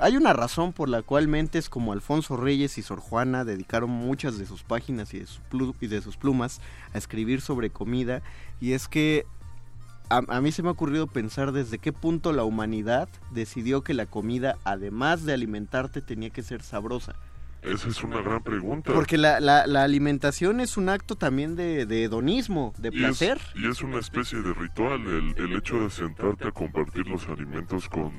Hay 0.00 0.16
una 0.16 0.32
razón 0.32 0.72
por 0.72 0.88
la 0.88 1.02
cual 1.02 1.28
mentes 1.28 1.68
como 1.68 1.92
Alfonso 1.92 2.36
Reyes 2.36 2.78
y 2.78 2.82
Sor 2.82 2.98
Juana 3.00 3.44
dedicaron 3.44 3.90
muchas 3.90 4.38
de 4.38 4.46
sus 4.46 4.62
páginas 4.62 5.12
y 5.14 5.20
de, 5.20 5.26
su 5.26 5.40
y 5.80 5.86
de 5.86 6.00
sus 6.00 6.16
plumas 6.16 6.60
a 6.94 6.98
escribir 6.98 7.40
sobre 7.40 7.70
comida 7.70 8.22
y 8.60 8.72
es 8.72 8.88
que 8.88 9.26
a, 10.08 10.22
a 10.28 10.40
mí 10.40 10.50
se 10.52 10.62
me 10.62 10.68
ha 10.68 10.72
ocurrido 10.72 11.06
pensar 11.06 11.52
desde 11.52 11.78
qué 11.78 11.92
punto 11.92 12.32
la 12.32 12.44
humanidad 12.44 13.08
decidió 13.30 13.82
que 13.82 13.94
la 13.94 14.06
comida, 14.06 14.56
además 14.64 15.24
de 15.24 15.32
alimentarte, 15.34 16.00
tenía 16.02 16.30
que 16.30 16.42
ser 16.42 16.62
sabrosa. 16.62 17.14
Esa 17.62 17.88
es 17.88 18.02
una 18.02 18.20
gran 18.20 18.42
pregunta. 18.42 18.92
Porque 18.92 19.16
la, 19.16 19.38
la- 19.40 19.66
la 19.68 19.84
alimentación 19.84 20.60
es 20.60 20.76
un 20.76 20.88
acto 20.88 21.14
también 21.14 21.54
de, 21.54 21.86
de 21.86 22.04
hedonismo, 22.04 22.74
de 22.76 22.88
Y 22.88 22.96
es- 22.96 22.98
placer. 22.98 23.40
Y 23.54 23.68
es, 23.70 23.82
una 23.82 24.00
especie 24.00 24.42
de 24.42 24.52
ritual, 24.52 25.00
el, 25.06 25.34
el 25.38 25.56
hecho 25.56 25.78
de 25.78 25.88
sentarte 25.90 26.48
a 26.48 26.50
compartir 26.50 27.06
los 27.06 27.26
alimentos 27.28 27.88
con, 27.88 28.10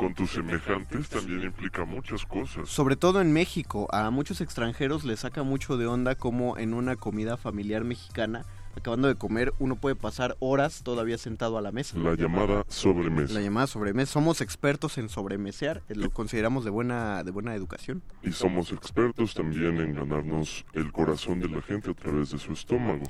con 0.00 0.14
tus 0.14 0.30
semejantes 0.30 1.10
también 1.10 1.42
implica 1.42 1.84
muchas 1.84 2.24
cosas. 2.24 2.70
Sobre 2.70 2.96
todo 2.96 3.20
en 3.20 3.34
México, 3.34 3.86
a 3.92 4.08
muchos 4.10 4.40
extranjeros 4.40 5.04
les 5.04 5.20
saca 5.20 5.42
mucho 5.42 5.76
de 5.76 5.86
onda 5.86 6.14
como 6.14 6.56
en 6.56 6.72
una 6.72 6.96
comida 6.96 7.36
familiar 7.36 7.84
mexicana, 7.84 8.46
acabando 8.74 9.08
de 9.08 9.16
comer, 9.16 9.52
uno 9.58 9.76
puede 9.76 9.96
pasar 9.96 10.38
horas 10.40 10.82
todavía 10.84 11.18
sentado 11.18 11.58
a 11.58 11.60
la 11.60 11.70
mesa. 11.70 11.98
La 11.98 12.14
llamada 12.14 12.64
sobremesa. 12.68 13.34
La 13.34 13.42
llamada 13.42 13.66
sobremesa. 13.66 14.12
Somos 14.12 14.40
expertos 14.40 14.96
en 14.96 15.10
sobremesear, 15.10 15.82
eh, 15.90 15.94
lo 15.94 16.08
consideramos 16.08 16.64
de 16.64 16.70
buena, 16.70 17.22
de 17.22 17.30
buena 17.30 17.54
educación. 17.54 18.02
Y 18.22 18.32
somos 18.32 18.72
expertos 18.72 19.34
también 19.34 19.80
en 19.82 19.94
ganarnos 19.94 20.64
el 20.72 20.92
corazón 20.92 21.40
de 21.40 21.50
la 21.50 21.60
gente 21.60 21.90
a 21.90 21.94
través 21.94 22.30
de 22.30 22.38
su 22.38 22.54
estómago. 22.54 23.04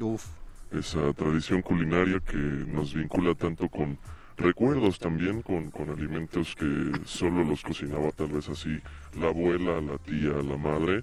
Esa 0.72 1.12
tradición 1.12 1.62
culinaria 1.62 2.18
que 2.18 2.36
nos 2.36 2.95
vincula 2.95 3.36
tanto 3.36 3.68
con 3.68 3.97
recuerdos 4.41 4.99
también, 4.99 5.43
con, 5.43 5.70
con 5.70 5.91
alimentos 5.91 6.55
que 6.57 6.93
solo 7.05 7.45
los 7.45 7.62
cocinaba 7.62 8.11
tal 8.12 8.28
vez 8.28 8.49
así 8.49 8.78
la 9.18 9.28
abuela, 9.28 9.80
la 9.80 9.99
tía, 9.99 10.30
la 10.43 10.57
madre, 10.57 11.03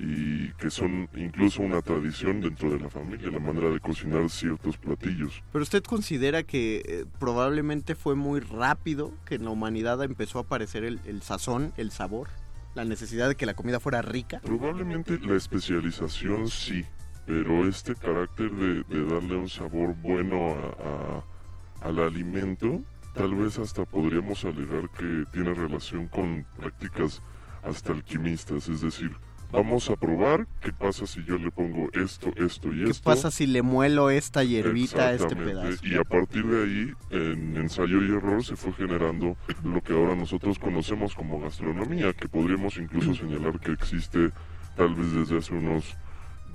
y 0.00 0.50
que 0.52 0.70
son 0.70 1.08
incluso 1.16 1.60
una 1.62 1.82
tradición 1.82 2.40
dentro 2.40 2.70
de 2.70 2.78
la 2.78 2.88
familia, 2.88 3.30
la 3.30 3.40
manera 3.40 3.68
de 3.70 3.80
cocinar 3.80 4.30
ciertos 4.30 4.76
platillos. 4.78 5.42
Pero 5.52 5.62
usted 5.64 5.82
considera 5.82 6.44
que 6.44 6.82
eh, 6.86 7.04
probablemente 7.18 7.96
fue 7.96 8.14
muy 8.14 8.38
rápido 8.40 9.12
que 9.24 9.34
en 9.36 9.44
la 9.44 9.50
humanidad 9.50 10.02
empezó 10.04 10.38
a 10.38 10.42
aparecer 10.42 10.84
el, 10.84 11.00
el 11.04 11.22
sazón, 11.22 11.72
el 11.76 11.90
sabor, 11.90 12.28
la 12.76 12.84
necesidad 12.84 13.28
de 13.28 13.34
que 13.34 13.44
la 13.46 13.54
comida 13.54 13.80
fuera 13.80 14.00
rica. 14.02 14.40
Probablemente 14.44 15.18
la 15.18 15.34
especialización 15.34 16.46
sí, 16.48 16.84
pero 17.26 17.66
este 17.66 17.96
carácter 17.96 18.52
de, 18.52 18.84
de 18.84 19.04
darle 19.04 19.34
un 19.36 19.48
sabor 19.48 19.96
bueno 20.00 20.52
a- 20.54 21.18
a- 21.18 21.37
al 21.80 21.98
alimento, 21.98 22.80
tal 23.14 23.34
vez 23.34 23.58
hasta 23.58 23.84
podríamos 23.84 24.44
alegar 24.44 24.88
que 24.90 25.24
tiene 25.32 25.54
relación 25.54 26.08
con 26.08 26.44
prácticas 26.56 27.22
hasta 27.62 27.92
alquimistas, 27.92 28.68
es 28.68 28.80
decir, 28.80 29.12
vamos 29.50 29.88
a 29.90 29.96
probar 29.96 30.46
qué 30.60 30.72
pasa 30.72 31.06
si 31.06 31.24
yo 31.24 31.38
le 31.38 31.50
pongo 31.50 31.88
esto, 31.92 32.30
esto 32.36 32.72
y 32.72 32.84
¿Qué 32.84 32.90
esto. 32.90 33.04
pasa 33.04 33.30
si 33.30 33.46
le 33.46 33.62
muelo 33.62 34.10
esta 34.10 34.44
hierbita 34.44 35.08
a 35.08 35.14
este 35.14 35.34
pedazo? 35.34 35.86
Y 35.86 35.96
a 35.96 36.04
partir 36.04 36.46
de 36.46 36.62
ahí, 36.64 36.92
en 37.10 37.56
ensayo 37.56 38.02
y 38.02 38.16
error, 38.16 38.44
se 38.44 38.56
fue 38.56 38.72
generando 38.72 39.36
lo 39.64 39.80
que 39.82 39.92
ahora 39.94 40.14
nosotros 40.14 40.58
conocemos 40.58 41.14
como 41.14 41.40
gastronomía, 41.40 42.12
que 42.12 42.28
podríamos 42.28 42.76
incluso 42.76 43.14
señalar 43.14 43.58
que 43.58 43.72
existe 43.72 44.30
tal 44.76 44.94
vez 44.94 45.12
desde 45.12 45.38
hace 45.38 45.54
unos 45.54 45.96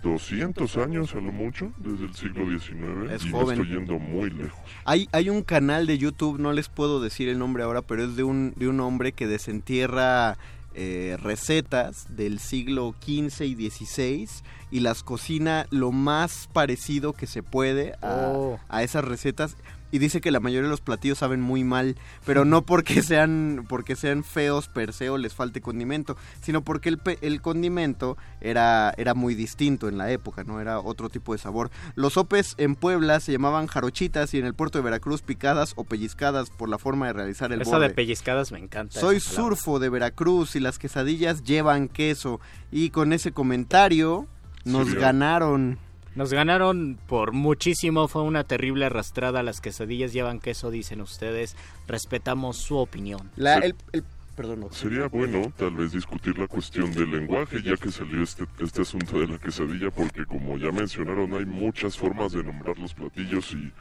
200 0.03 0.77
años 0.77 1.13
a 1.15 1.21
lo 1.21 1.31
mucho, 1.31 1.71
desde 1.77 2.05
el 2.05 2.13
siglo 2.13 2.45
XIX, 2.47 3.11
Es 3.11 3.25
y 3.25 3.31
joven. 3.31 3.57
me 3.57 3.63
estoy 3.63 3.77
yendo 3.77 3.97
muy 3.99 4.29
lejos. 4.29 4.59
Hay, 4.85 5.07
hay 5.11 5.29
un 5.29 5.41
canal 5.43 5.87
de 5.87 5.97
YouTube, 5.97 6.39
no 6.39 6.53
les 6.53 6.69
puedo 6.69 7.01
decir 7.01 7.29
el 7.29 7.39
nombre 7.39 7.63
ahora, 7.63 7.81
pero 7.81 8.03
es 8.03 8.15
de 8.15 8.23
un, 8.23 8.53
de 8.57 8.67
un 8.67 8.79
hombre 8.81 9.13
que 9.13 9.25
desentierra 9.27 10.37
eh, 10.75 11.17
recetas 11.21 12.07
del 12.15 12.39
siglo 12.39 12.93
XV 13.01 13.43
y 13.45 13.69
XVI 13.69 14.27
y 14.71 14.79
las 14.81 15.03
cocina 15.03 15.67
lo 15.69 15.91
más 15.91 16.49
parecido 16.51 17.13
que 17.13 17.27
se 17.27 17.41
puede 17.43 17.93
a, 18.01 18.31
Oh. 18.33 18.59
a 18.69 18.83
esas 18.83 19.05
recetas. 19.05 19.55
Y 19.93 19.99
dice 19.99 20.21
que 20.21 20.31
la 20.31 20.39
mayoría 20.39 20.63
de 20.63 20.69
los 20.69 20.81
platillos 20.81 21.19
saben 21.19 21.39
muy 21.39 21.63
mal, 21.63 21.95
pero 22.25 22.45
no 22.45 22.63
porque 22.63 23.01
sean, 23.03 23.65
porque 23.69 23.95
sean 23.95 24.23
feos 24.23 24.67
per 24.67 24.91
se 24.91 25.09
o 25.11 25.17
les 25.19 25.33
falte 25.35 25.61
condimento, 25.61 26.17
sino 26.41 26.63
porque 26.63 26.89
el, 26.89 26.97
pe- 26.97 27.19
el 27.21 27.41
condimento 27.41 28.17
era, 28.41 28.91
era 28.97 29.13
muy 29.13 29.35
distinto 29.35 29.87
en 29.87 29.97
la 29.99 30.09
época, 30.11 30.43
¿no? 30.43 30.59
Era 30.59 30.79
otro 30.79 31.09
tipo 31.09 31.31
de 31.33 31.37
sabor. 31.37 31.69
Los 31.93 32.13
sopes 32.13 32.55
en 32.57 32.75
Puebla 32.75 33.19
se 33.19 33.31
llamaban 33.31 33.67
jarochitas 33.67 34.33
y 34.33 34.39
en 34.39 34.45
el 34.47 34.55
puerto 34.55 34.79
de 34.79 34.83
Veracruz 34.83 35.21
picadas 35.21 35.73
o 35.75 35.83
pellizcadas 35.83 36.49
por 36.49 36.69
la 36.69 36.79
forma 36.79 37.05
de 37.07 37.13
realizar 37.13 37.53
el 37.53 37.61
Eso 37.61 37.69
borde. 37.71 37.89
de 37.89 37.93
pellizcadas 37.93 38.51
me 38.51 38.57
encanta. 38.59 38.99
Soy 38.99 39.17
esa 39.17 39.29
surfo 39.29 39.77
de 39.77 39.89
Veracruz 39.89 40.55
y 40.55 40.59
las 40.59 40.79
quesadillas 40.79 41.43
llevan 41.43 41.87
queso. 41.87 42.41
Y 42.71 42.89
con 42.89 43.13
ese 43.13 43.31
comentario 43.31 44.25
nos 44.65 44.85
Serio. 44.87 45.01
ganaron. 45.01 45.77
Nos 46.15 46.31
ganaron 46.31 46.97
por 47.07 47.31
muchísimo, 47.33 48.07
fue 48.07 48.21
una 48.21 48.43
terrible 48.43 48.85
arrastrada. 48.85 49.41
Las 49.43 49.61
quesadillas 49.61 50.13
llevan 50.13 50.39
queso, 50.39 50.69
dicen 50.71 51.01
ustedes. 51.01 51.55
Respetamos 51.87 52.57
su 52.57 52.77
opinión. 52.77 53.31
La- 53.35 53.55
el, 53.57 53.75
el 53.93 54.03
Perdón. 54.35 54.61
no. 54.61 54.71
Sería 54.71 55.07
bueno 55.07 55.53
tal 55.57 55.75
vez 55.75 55.91
discutir 55.91 56.37
la 56.39 56.47
cuestión 56.47 56.91
del 56.93 57.11
lenguaje, 57.11 57.61
ya 57.61 57.75
que 57.77 57.91
salió 57.91 58.23
este, 58.23 58.45
este 58.59 58.81
asunto 58.81 59.19
de 59.19 59.27
la 59.27 59.37
quesadilla, 59.37 59.91
porque 59.91 60.25
como 60.25 60.57
ya 60.57 60.71
mencionaron, 60.71 61.33
hay 61.33 61.45
muchas 61.45 61.95
formas 61.97 62.31
de 62.31 62.43
nombrar 62.43 62.77
los 62.79 62.95
platillos 62.95 63.51
y, 63.53 63.71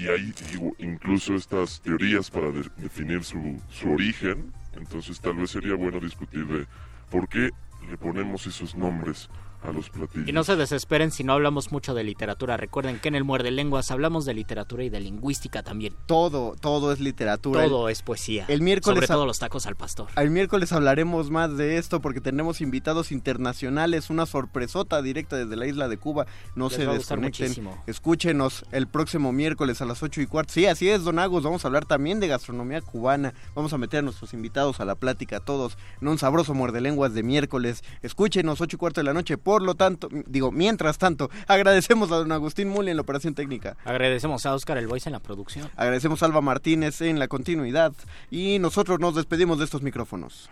y 0.00 0.06
hay 0.06 0.32
incluso 0.78 1.34
estas 1.34 1.80
teorías 1.80 2.30
para 2.30 2.52
de- 2.52 2.70
definir 2.76 3.24
su, 3.24 3.60
su 3.70 3.90
origen. 3.90 4.52
Entonces 4.76 5.20
tal 5.20 5.34
vez 5.34 5.50
sería 5.50 5.74
bueno 5.74 5.98
discutir 5.98 6.46
de 6.46 6.66
por 7.10 7.28
qué 7.28 7.50
le 7.90 7.96
ponemos 7.98 8.46
esos 8.46 8.76
nombres 8.76 9.28
a 9.62 9.72
los 9.72 9.90
platillos. 9.90 10.28
Y 10.28 10.32
no 10.32 10.44
se 10.44 10.56
desesperen 10.56 11.10
si 11.10 11.24
no 11.24 11.32
hablamos 11.32 11.72
mucho 11.72 11.94
de 11.94 12.04
literatura. 12.04 12.56
Recuerden 12.56 12.98
que 13.00 13.08
en 13.08 13.14
el 13.14 13.24
Muerde 13.24 13.50
Lenguas 13.50 13.90
hablamos 13.90 14.24
de 14.24 14.34
literatura 14.34 14.84
y 14.84 14.90
de 14.90 15.00
lingüística 15.00 15.62
también. 15.62 15.94
Todo, 16.06 16.54
todo 16.60 16.92
es 16.92 17.00
literatura. 17.00 17.64
Todo 17.64 17.88
El- 17.88 17.92
es 17.92 18.02
poesía. 18.02 18.44
El 18.48 18.62
miércoles 18.62 18.96
Sobre 18.96 19.06
todo 19.06 19.26
los 19.26 19.38
tacos 19.38 19.66
al 19.66 19.76
pastor. 19.76 20.08
El 20.16 20.30
miércoles 20.30 20.72
hablaremos 20.72 21.30
más 21.30 21.56
de 21.56 21.78
esto 21.78 22.00
porque 22.00 22.20
tenemos 22.20 22.60
invitados 22.60 23.12
internacionales, 23.12 24.10
una 24.10 24.26
sorpresota 24.26 25.02
directa 25.02 25.36
desde 25.36 25.56
la 25.56 25.66
isla 25.66 25.88
de 25.88 25.96
Cuba. 25.98 26.26
No 26.54 26.68
Les 26.68 26.76
se 26.76 26.86
desconecten. 26.86 27.68
Escúchenos 27.86 28.64
el 28.72 28.86
próximo 28.86 29.32
miércoles 29.32 29.80
a 29.82 29.86
las 29.86 30.02
8 30.02 30.20
y 30.20 30.26
cuarto. 30.26 30.52
Sí, 30.52 30.66
así 30.66 30.88
es, 30.88 31.04
Don 31.04 31.18
Agus. 31.18 31.42
Vamos 31.42 31.64
a 31.64 31.68
hablar 31.68 31.84
también 31.84 32.20
de 32.20 32.28
gastronomía 32.28 32.80
cubana. 32.80 33.34
Vamos 33.54 33.72
a 33.72 33.78
meter 33.78 34.00
a 34.00 34.02
nuestros 34.02 34.34
invitados 34.34 34.80
a 34.80 34.84
la 34.84 34.94
plática 34.94 35.40
todos 35.40 35.76
en 36.00 36.08
un 36.08 36.18
sabroso 36.18 36.54
muerde 36.54 36.80
lenguas 36.80 37.14
de 37.14 37.22
miércoles. 37.22 37.82
Escúchenos 38.02 38.60
8 38.60 38.76
y 38.76 38.78
cuarto 38.78 39.00
de 39.00 39.04
la 39.04 39.14
noche. 39.14 39.36
Por 39.48 39.62
lo 39.62 39.76
tanto, 39.76 40.10
digo, 40.26 40.52
mientras 40.52 40.98
tanto, 40.98 41.30
agradecemos 41.48 42.12
a 42.12 42.16
Don 42.16 42.32
Agustín 42.32 42.68
Muli 42.68 42.90
en 42.90 42.98
la 42.98 43.00
operación 43.00 43.34
técnica. 43.34 43.78
Agradecemos 43.86 44.44
a 44.44 44.52
Oscar 44.52 44.76
el 44.76 44.86
Voice 44.86 45.08
en 45.08 45.14
la 45.14 45.20
producción. 45.20 45.70
Agradecemos 45.74 46.22
a 46.22 46.26
Alba 46.26 46.42
Martínez 46.42 47.00
en 47.00 47.18
la 47.18 47.28
continuidad 47.28 47.94
y 48.30 48.58
nosotros 48.58 49.00
nos 49.00 49.14
despedimos 49.14 49.58
de 49.58 49.64
estos 49.64 49.80
micrófonos. 49.80 50.50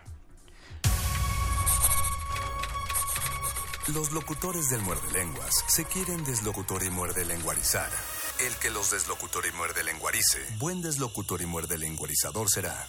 Los 3.92 4.12
locutores 4.12 4.70
del 4.70 4.80
muerde 4.80 5.12
lenguas 5.12 5.62
se 5.68 5.84
quieren 5.84 6.24
deslocutor 6.24 6.82
y 6.82 6.88
muerde 6.88 7.26
lenguarizar. 7.26 7.90
El 8.46 8.54
que 8.54 8.70
los 8.70 8.92
deslocutor 8.92 9.44
y 9.44 9.54
muerde 9.58 9.84
lenguarice, 9.84 10.38
buen 10.58 10.80
deslocutor 10.80 11.42
y 11.42 11.46
muerde 11.46 11.76
lenguarizador 11.76 12.48
será. 12.48 12.86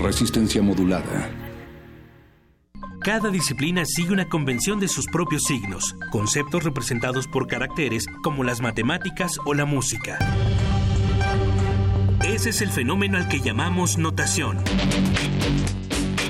Resistencia 0.00 0.62
modulada. 0.62 1.30
Cada 3.02 3.28
disciplina 3.28 3.84
sigue 3.84 4.12
una 4.12 4.28
convención 4.28 4.80
de 4.80 4.88
sus 4.88 5.06
propios 5.06 5.42
signos, 5.42 5.94
conceptos 6.10 6.64
representados 6.64 7.26
por 7.26 7.46
caracteres 7.46 8.06
como 8.22 8.42
las 8.42 8.62
matemáticas 8.62 9.36
o 9.44 9.52
la 9.52 9.66
música. 9.66 10.18
Ese 12.24 12.48
es 12.48 12.62
el 12.62 12.70
fenómeno 12.70 13.18
al 13.18 13.28
que 13.28 13.40
llamamos 13.40 13.98
notación. 13.98 14.58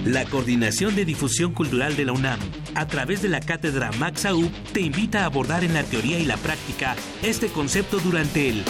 La 0.04 0.24
Coordinación 0.24 0.96
de 0.96 1.04
Difusión 1.04 1.52
Cultural 1.52 1.94
de 1.94 2.06
la 2.06 2.12
UNAM, 2.12 2.40
a 2.74 2.86
través 2.88 3.22
de 3.22 3.28
la 3.28 3.38
cátedra 3.38 3.92
Max 3.98 4.26
Aub, 4.26 4.50
te 4.72 4.80
invita 4.80 5.22
a 5.22 5.26
abordar 5.26 5.62
en 5.62 5.74
la 5.74 5.84
teoría 5.84 6.18
y 6.18 6.24
la 6.24 6.38
práctica 6.38 6.96
este 7.22 7.48
concepto 7.48 8.00
durante 8.00 8.48
el 8.48 8.64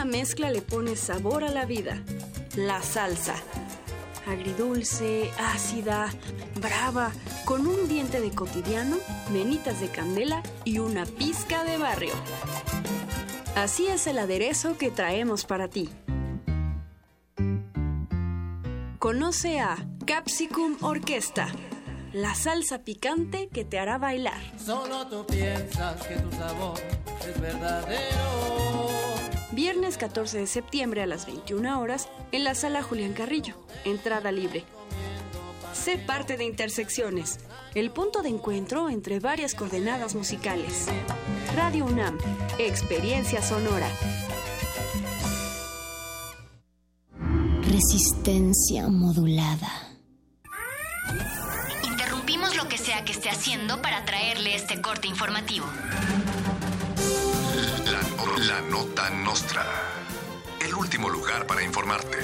Una 0.00 0.12
mezcla 0.12 0.50
le 0.50 0.62
pone 0.62 0.96
sabor 0.96 1.44
a 1.44 1.50
la 1.50 1.66
vida. 1.66 2.02
La 2.56 2.80
salsa. 2.80 3.34
Agridulce, 4.26 5.30
ácida, 5.38 6.08
brava, 6.58 7.12
con 7.44 7.66
un 7.66 7.86
diente 7.86 8.22
de 8.22 8.30
cotidiano, 8.30 8.96
menitas 9.30 9.78
de 9.78 9.88
candela 9.90 10.42
y 10.64 10.78
una 10.78 11.04
pizca 11.04 11.64
de 11.64 11.76
barrio. 11.76 12.14
Así 13.54 13.88
es 13.88 14.06
el 14.06 14.18
aderezo 14.18 14.78
que 14.78 14.90
traemos 14.90 15.44
para 15.44 15.68
ti. 15.68 15.90
Conoce 18.98 19.60
a 19.60 19.76
Capsicum 20.06 20.78
Orquesta, 20.80 21.48
la 22.12 22.34
salsa 22.34 22.80
picante 22.80 23.48
que 23.48 23.64
te 23.64 23.78
hará 23.78 23.98
bailar. 23.98 24.40
Solo 24.58 25.06
tú 25.06 25.26
piensas 25.26 26.06
que 26.06 26.16
tu 26.16 26.30
sabor 26.32 26.78
es 27.28 27.40
verdadero. 27.40 28.88
Viernes 29.52 29.96
14 29.96 30.38
de 30.38 30.46
septiembre 30.46 31.02
a 31.02 31.06
las 31.06 31.26
21 31.26 31.80
horas 31.80 32.08
en 32.32 32.44
la 32.44 32.54
sala 32.54 32.82
Julián 32.82 33.12
Carrillo. 33.12 33.54
Entrada 33.84 34.32
libre. 34.32 34.64
Sé 35.72 35.98
parte 35.98 36.36
de 36.36 36.44
Intersecciones, 36.44 37.38
el 37.74 37.90
punto 37.90 38.22
de 38.22 38.28
encuentro 38.28 38.90
entre 38.90 39.20
varias 39.20 39.54
coordenadas 39.54 40.14
musicales. 40.14 40.86
Radio 41.56 41.86
UNAM, 41.86 42.18
experiencia 42.58 43.40
sonora. 43.40 43.88
Resistencia 47.62 48.88
modulada. 48.88 49.90
Que 53.04 53.12
esté 53.12 53.30
haciendo 53.30 53.80
para 53.80 54.04
traerle 54.04 54.54
este 54.54 54.82
corte 54.82 55.08
informativo. 55.08 55.66
La, 57.86 58.54
la 58.54 58.60
nota 58.60 59.08
nostra. 59.10 59.64
El 60.60 60.74
último 60.74 61.08
lugar 61.08 61.46
para 61.46 61.62
informarte. 61.62 62.18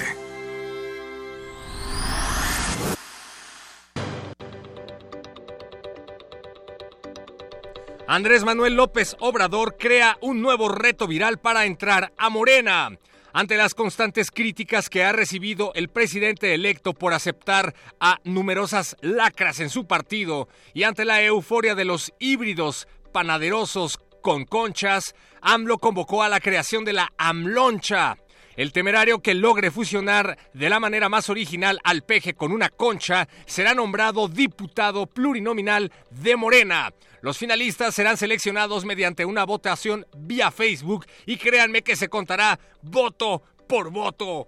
Andrés 8.07 8.43
Manuel 8.43 8.75
López 8.75 9.17
Obrador 9.19 9.77
crea 9.77 10.17
un 10.21 10.41
nuevo 10.41 10.69
reto 10.69 11.07
viral 11.07 11.39
para 11.39 11.65
entrar 11.65 12.13
a 12.17 12.29
Morena. 12.29 12.97
Ante 13.37 13.55
las 13.55 13.75
constantes 13.75 14.31
críticas 14.31 14.89
que 14.89 15.03
ha 15.03 15.11
recibido 15.11 15.71
el 15.75 15.89
presidente 15.89 16.55
electo 16.55 16.95
por 16.95 17.13
aceptar 17.13 17.75
a 17.99 18.17
numerosas 18.23 18.97
lacras 19.01 19.59
en 19.59 19.69
su 19.69 19.85
partido 19.85 20.47
y 20.73 20.81
ante 20.81 21.05
la 21.05 21.21
euforia 21.21 21.75
de 21.75 21.85
los 21.85 22.11
híbridos 22.17 22.87
panaderosos 23.13 23.99
con 24.23 24.45
conchas, 24.45 25.13
AMLO 25.39 25.77
convocó 25.77 26.23
a 26.23 26.29
la 26.29 26.39
creación 26.39 26.83
de 26.83 26.93
la 26.93 27.13
AMLoncha. 27.15 28.17
El 28.55 28.71
temerario 28.71 29.21
que 29.21 29.35
logre 29.35 29.69
fusionar 29.69 30.35
de 30.55 30.69
la 30.71 30.79
manera 30.79 31.07
más 31.07 31.29
original 31.29 31.79
al 31.83 32.01
peje 32.01 32.33
con 32.33 32.51
una 32.51 32.69
concha 32.69 33.27
será 33.45 33.75
nombrado 33.75 34.27
diputado 34.27 35.05
plurinominal 35.05 35.91
de 36.09 36.35
Morena. 36.35 36.91
Los 37.21 37.37
finalistas 37.37 37.95
serán 37.95 38.17
seleccionados 38.17 38.85
mediante 38.85 39.25
una 39.25 39.45
votación 39.45 40.05
vía 40.17 40.51
Facebook 40.51 41.05
y 41.25 41.37
créanme 41.37 41.81
que 41.81 41.95
se 41.95 42.09
contará 42.09 42.59
voto 42.81 43.43
por 43.67 43.91
voto. 43.91 44.47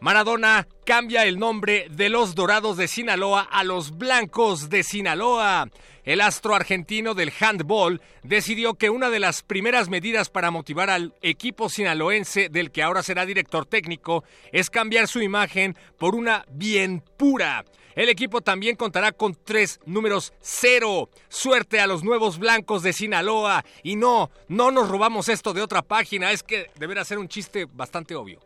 Maradona 0.00 0.68
cambia 0.84 1.24
el 1.24 1.38
nombre 1.38 1.86
de 1.90 2.10
los 2.10 2.34
Dorados 2.34 2.76
de 2.76 2.88
Sinaloa 2.88 3.40
a 3.40 3.64
los 3.64 3.96
Blancos 3.96 4.68
de 4.68 4.82
Sinaloa. 4.82 5.70
El 6.04 6.20
astro 6.20 6.54
argentino 6.54 7.14
del 7.14 7.32
handball 7.40 8.02
decidió 8.22 8.74
que 8.74 8.90
una 8.90 9.08
de 9.08 9.18
las 9.18 9.42
primeras 9.42 9.88
medidas 9.88 10.28
para 10.28 10.50
motivar 10.50 10.90
al 10.90 11.14
equipo 11.22 11.70
sinaloense 11.70 12.50
del 12.50 12.70
que 12.70 12.82
ahora 12.82 13.02
será 13.02 13.24
director 13.24 13.64
técnico 13.64 14.24
es 14.52 14.68
cambiar 14.68 15.08
su 15.08 15.22
imagen 15.22 15.74
por 15.98 16.14
una 16.14 16.44
bien 16.50 17.02
pura. 17.16 17.64
El 17.94 18.08
equipo 18.08 18.40
también 18.40 18.76
contará 18.76 19.12
con 19.12 19.34
tres 19.34 19.80
números 19.86 20.32
cero. 20.40 21.08
Suerte 21.28 21.80
a 21.80 21.86
los 21.86 22.02
nuevos 22.02 22.38
blancos 22.38 22.82
de 22.82 22.92
Sinaloa. 22.92 23.64
Y 23.82 23.96
no, 23.96 24.30
no 24.48 24.70
nos 24.70 24.88
robamos 24.88 25.28
esto 25.28 25.52
de 25.52 25.62
otra 25.62 25.82
página. 25.82 26.32
Es 26.32 26.42
que 26.42 26.70
deberá 26.78 27.04
ser 27.04 27.18
un 27.18 27.28
chiste 27.28 27.66
bastante 27.70 28.14
obvio. 28.14 28.40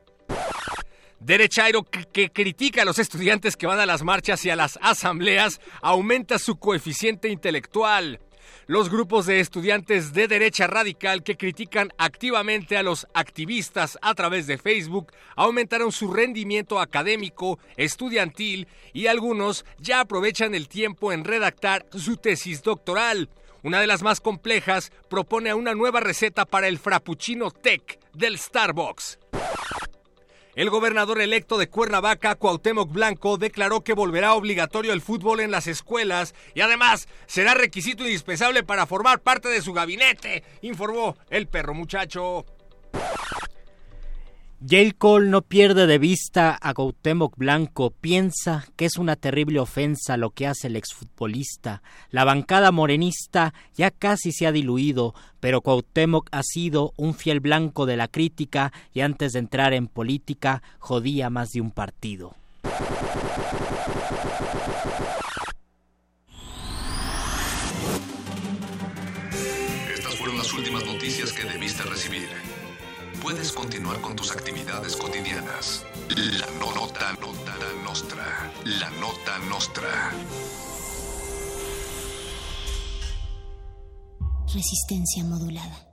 Derechairo 1.20 1.82
que, 1.82 2.30
critica 2.30 2.82
a 2.82 2.84
los 2.84 2.98
estudiantes 2.98 3.56
que 3.56 3.66
van 3.66 3.80
a 3.80 3.86
las 3.86 4.02
marchas 4.02 4.44
y 4.44 4.50
a 4.50 4.56
las 4.56 4.78
asambleas 4.80 5.60
aumenta 5.82 6.38
su 6.38 6.56
coeficiente 6.56 7.28
intelectual. 7.28 8.20
Los 8.66 8.90
grupos 8.90 9.26
de 9.26 9.40
estudiantes 9.40 10.12
de 10.12 10.28
derecha 10.28 10.66
radical 10.66 11.22
que 11.22 11.36
critican 11.36 11.90
activamente 11.98 12.76
a 12.76 12.82
los 12.82 13.06
activistas 13.14 13.98
a 14.02 14.14
través 14.14 14.46
de 14.46 14.58
Facebook 14.58 15.12
aumentaron 15.36 15.92
su 15.92 16.12
rendimiento 16.12 16.80
académico, 16.80 17.58
estudiantil 17.76 18.68
y 18.92 19.06
algunos 19.06 19.64
ya 19.78 20.00
aprovechan 20.00 20.54
el 20.54 20.68
tiempo 20.68 21.12
en 21.12 21.24
redactar 21.24 21.86
su 21.94 22.16
tesis 22.16 22.62
doctoral. 22.62 23.28
Una 23.62 23.80
de 23.80 23.86
las 23.86 24.02
más 24.02 24.20
complejas 24.20 24.92
propone 25.08 25.52
una 25.54 25.74
nueva 25.74 26.00
receta 26.00 26.44
para 26.44 26.68
el 26.68 26.78
frappuccino 26.78 27.50
tech 27.50 27.98
del 28.14 28.38
Starbucks. 28.38 29.18
El 30.58 30.70
gobernador 30.70 31.20
electo 31.20 31.56
de 31.56 31.68
Cuernavaca, 31.68 32.34
Cuauhtémoc 32.34 32.90
Blanco, 32.90 33.38
declaró 33.38 33.84
que 33.84 33.92
volverá 33.92 34.34
obligatorio 34.34 34.92
el 34.92 35.00
fútbol 35.00 35.38
en 35.38 35.52
las 35.52 35.68
escuelas 35.68 36.34
y 36.52 36.62
además 36.62 37.06
será 37.28 37.54
requisito 37.54 38.02
indispensable 38.02 38.64
para 38.64 38.84
formar 38.84 39.20
parte 39.20 39.48
de 39.48 39.62
su 39.62 39.72
gabinete, 39.72 40.42
informó 40.62 41.16
el 41.30 41.46
perro 41.46 41.74
muchacho. 41.74 42.44
J. 44.60 44.92
Cole 44.98 45.30
no 45.30 45.42
pierde 45.42 45.86
de 45.86 45.98
vista 45.98 46.58
a 46.60 46.74
Cuauhtémoc 46.74 47.36
Blanco, 47.36 47.92
piensa 47.92 48.66
que 48.74 48.86
es 48.86 48.96
una 48.96 49.14
terrible 49.14 49.60
ofensa 49.60 50.16
lo 50.16 50.30
que 50.30 50.48
hace 50.48 50.66
el 50.66 50.74
exfutbolista. 50.74 51.80
La 52.10 52.24
bancada 52.24 52.72
morenista 52.72 53.54
ya 53.76 53.92
casi 53.92 54.32
se 54.32 54.48
ha 54.48 54.52
diluido, 54.52 55.14
pero 55.38 55.60
Cuauhtémoc 55.60 56.28
ha 56.32 56.42
sido 56.42 56.92
un 56.96 57.14
fiel 57.14 57.38
blanco 57.38 57.86
de 57.86 57.96
la 57.96 58.08
crítica 58.08 58.72
y 58.92 59.02
antes 59.02 59.34
de 59.34 59.38
entrar 59.38 59.74
en 59.74 59.86
política 59.86 60.60
jodía 60.80 61.30
más 61.30 61.50
de 61.50 61.60
un 61.60 61.70
partido. 61.70 62.34
Estas 69.94 70.16
fueron 70.16 70.36
las 70.36 70.52
últimas 70.52 70.84
noticias 70.84 71.32
que 71.32 71.44
debiste 71.44 71.84
recibir. 71.84 72.57
Puedes 73.22 73.52
continuar 73.52 74.00
con 74.00 74.14
tus 74.16 74.30
actividades 74.32 74.96
cotidianas. 74.96 75.84
La 76.08 76.46
no- 76.58 76.72
nota 76.74 77.12
nota 77.20 77.54
nostra. 77.84 78.52
La 78.64 78.90
nota 78.90 79.38
nostra. 79.48 80.12
Resistencia 84.54 85.24
modulada. 85.24 85.88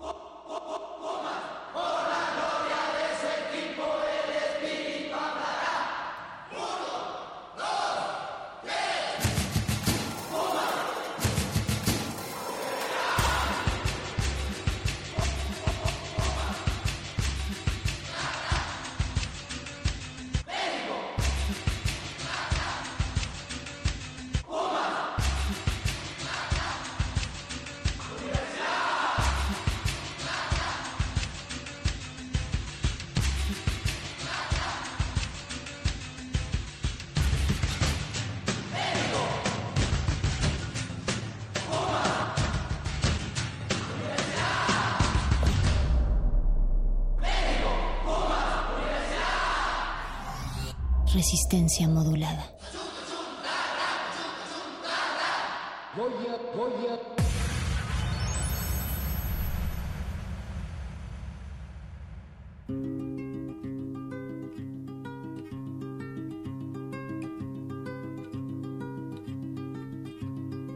Resistencia 51.55 51.87
modulada. 51.87 52.51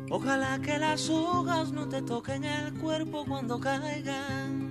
Ojalá 0.10 0.60
que 0.62 0.78
las 0.78 1.10
hojas 1.10 1.74
no 1.74 1.90
te 1.90 2.02
toquen 2.02 2.46
el 2.46 2.74
cuerpo 2.76 3.26
cuando 3.28 3.60
caigan. 3.60 4.70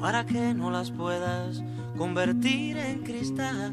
Para 0.00 0.24
que 0.24 0.54
no 0.54 0.70
las 0.70 0.90
puedas 0.90 1.62
convertir 1.96 2.76
en 2.76 3.02
cristal. 3.02 3.72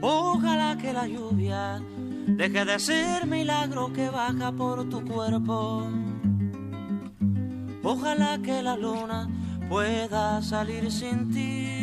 Ojalá 0.00 0.78
que 0.78 0.92
la 0.92 1.06
lluvia 1.06 1.82
deje 2.26 2.64
de 2.64 2.78
ser 2.78 3.26
milagro 3.26 3.92
que 3.92 4.08
baja 4.08 4.52
por 4.52 4.88
tu 4.88 5.04
cuerpo. 5.04 5.88
Ojalá 7.82 8.38
que 8.38 8.62
la 8.62 8.76
luna 8.76 9.28
pueda 9.68 10.42
salir 10.42 10.90
sin 10.90 11.30
ti. 11.30 11.80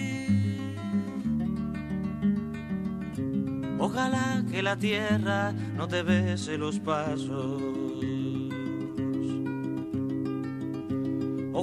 Ojalá 3.79 4.43
que 4.49 4.63
la 4.63 4.75
tierra 4.75 5.53
no 5.75 5.87
te 5.87 6.01
bese 6.01 6.57
los 6.57 6.79
pasos. 6.79 7.86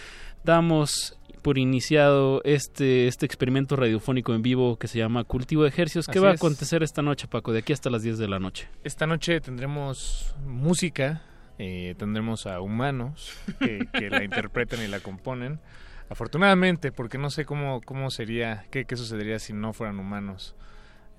damos 0.45 1.15
por 1.43 1.57
iniciado 1.57 2.43
este, 2.45 3.07
este 3.07 3.25
experimento 3.25 3.77
radiofónico 3.77 4.35
en 4.35 4.43
vivo 4.43 4.77
que 4.77 4.89
se 4.89 4.99
llama 4.99 5.25
Cultivo 5.25 5.63
de 5.63 5.69
Ejercicios. 5.69 6.07
¿Qué 6.07 6.13
Así 6.13 6.19
va 6.19 6.31
a 6.31 6.35
es. 6.35 6.41
acontecer 6.41 6.83
esta 6.83 7.01
noche, 7.01 7.29
Paco? 7.29 7.53
De 7.53 7.61
aquí 7.61 7.73
hasta 7.73 7.91
las 7.91 8.03
10 8.03 8.19
de 8.19 8.29
la 8.29 8.39
noche. 8.39 8.69
Esta 8.85 9.07
noche 9.07 9.41
tendremos 9.41 10.35
música, 10.45 11.23
eh, 11.59 11.95
tendremos 11.99 12.47
a 12.47 12.61
humanos 12.61 13.37
que, 13.59 14.09
la 14.11 14.25
interpreten 14.25 14.83
y 14.83 14.89
la 14.89 15.01
componen. 15.01 15.61
Afortunadamente, 16.09 16.93
porque 16.93 17.19
no 17.19 17.31
sé 17.31 17.45
cómo, 17.45 17.81
cómo 17.83 18.11
sería, 18.11 18.65
qué, 18.71 18.85
qué 18.85 18.97
sucedería 18.97 19.39
si 19.39 19.53
no 19.53 19.73
fueran 19.73 19.99
humanos. 19.99 20.55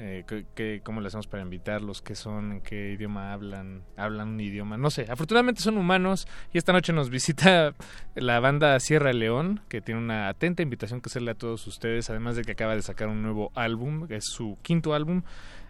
Eh, 0.02 0.82
¿Cómo 0.86 1.02
le 1.02 1.08
hacemos 1.08 1.28
para 1.28 1.44
invitarlos? 1.44 2.02
¿Qué 2.02 2.16
son? 2.16 2.54
¿En 2.54 2.62
qué 2.62 2.94
idioma 2.94 3.34
hablan? 3.34 3.84
¿Hablan 3.98 4.30
un 4.30 4.40
idioma? 4.40 4.78
No 4.78 4.90
sé. 4.92 5.06
Afortunadamente 5.10 5.62
son 5.62 5.78
humanos 5.78 6.26
y 6.54 6.58
esta 6.58 6.72
noche 6.72 6.94
nos 6.94 7.10
visita 7.10 7.76
la 8.16 8.40
banda 8.40 8.80
Sierra 8.80 9.12
León, 9.12 9.60
que 9.68 9.82
tiene 9.82 10.00
una 10.00 10.30
atenta 10.30 10.64
invitación 10.64 11.02
que 11.02 11.10
hacerle 11.10 11.32
a 11.32 11.36
todos 11.36 11.68
ustedes, 11.68 12.10
además 12.10 12.38
de 12.38 12.44
que 12.44 12.54
acaba 12.54 12.76
de 12.76 12.82
sacar 12.82 13.10
un 13.10 13.22
nuevo 13.22 13.52
álbum, 13.56 14.08
es 14.10 14.24
su 14.24 14.58
quinto 14.62 14.94
álbum. 14.94 15.24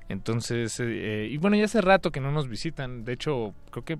Entonces, 0.09 0.79
eh, 0.79 1.27
y 1.29 1.37
bueno, 1.37 1.55
ya 1.55 1.65
hace 1.65 1.81
rato 1.81 2.11
que 2.11 2.19
no 2.19 2.31
nos 2.31 2.47
visitan. 2.47 3.03
De 3.05 3.13
hecho, 3.13 3.55
creo 3.71 3.83
que 3.83 3.97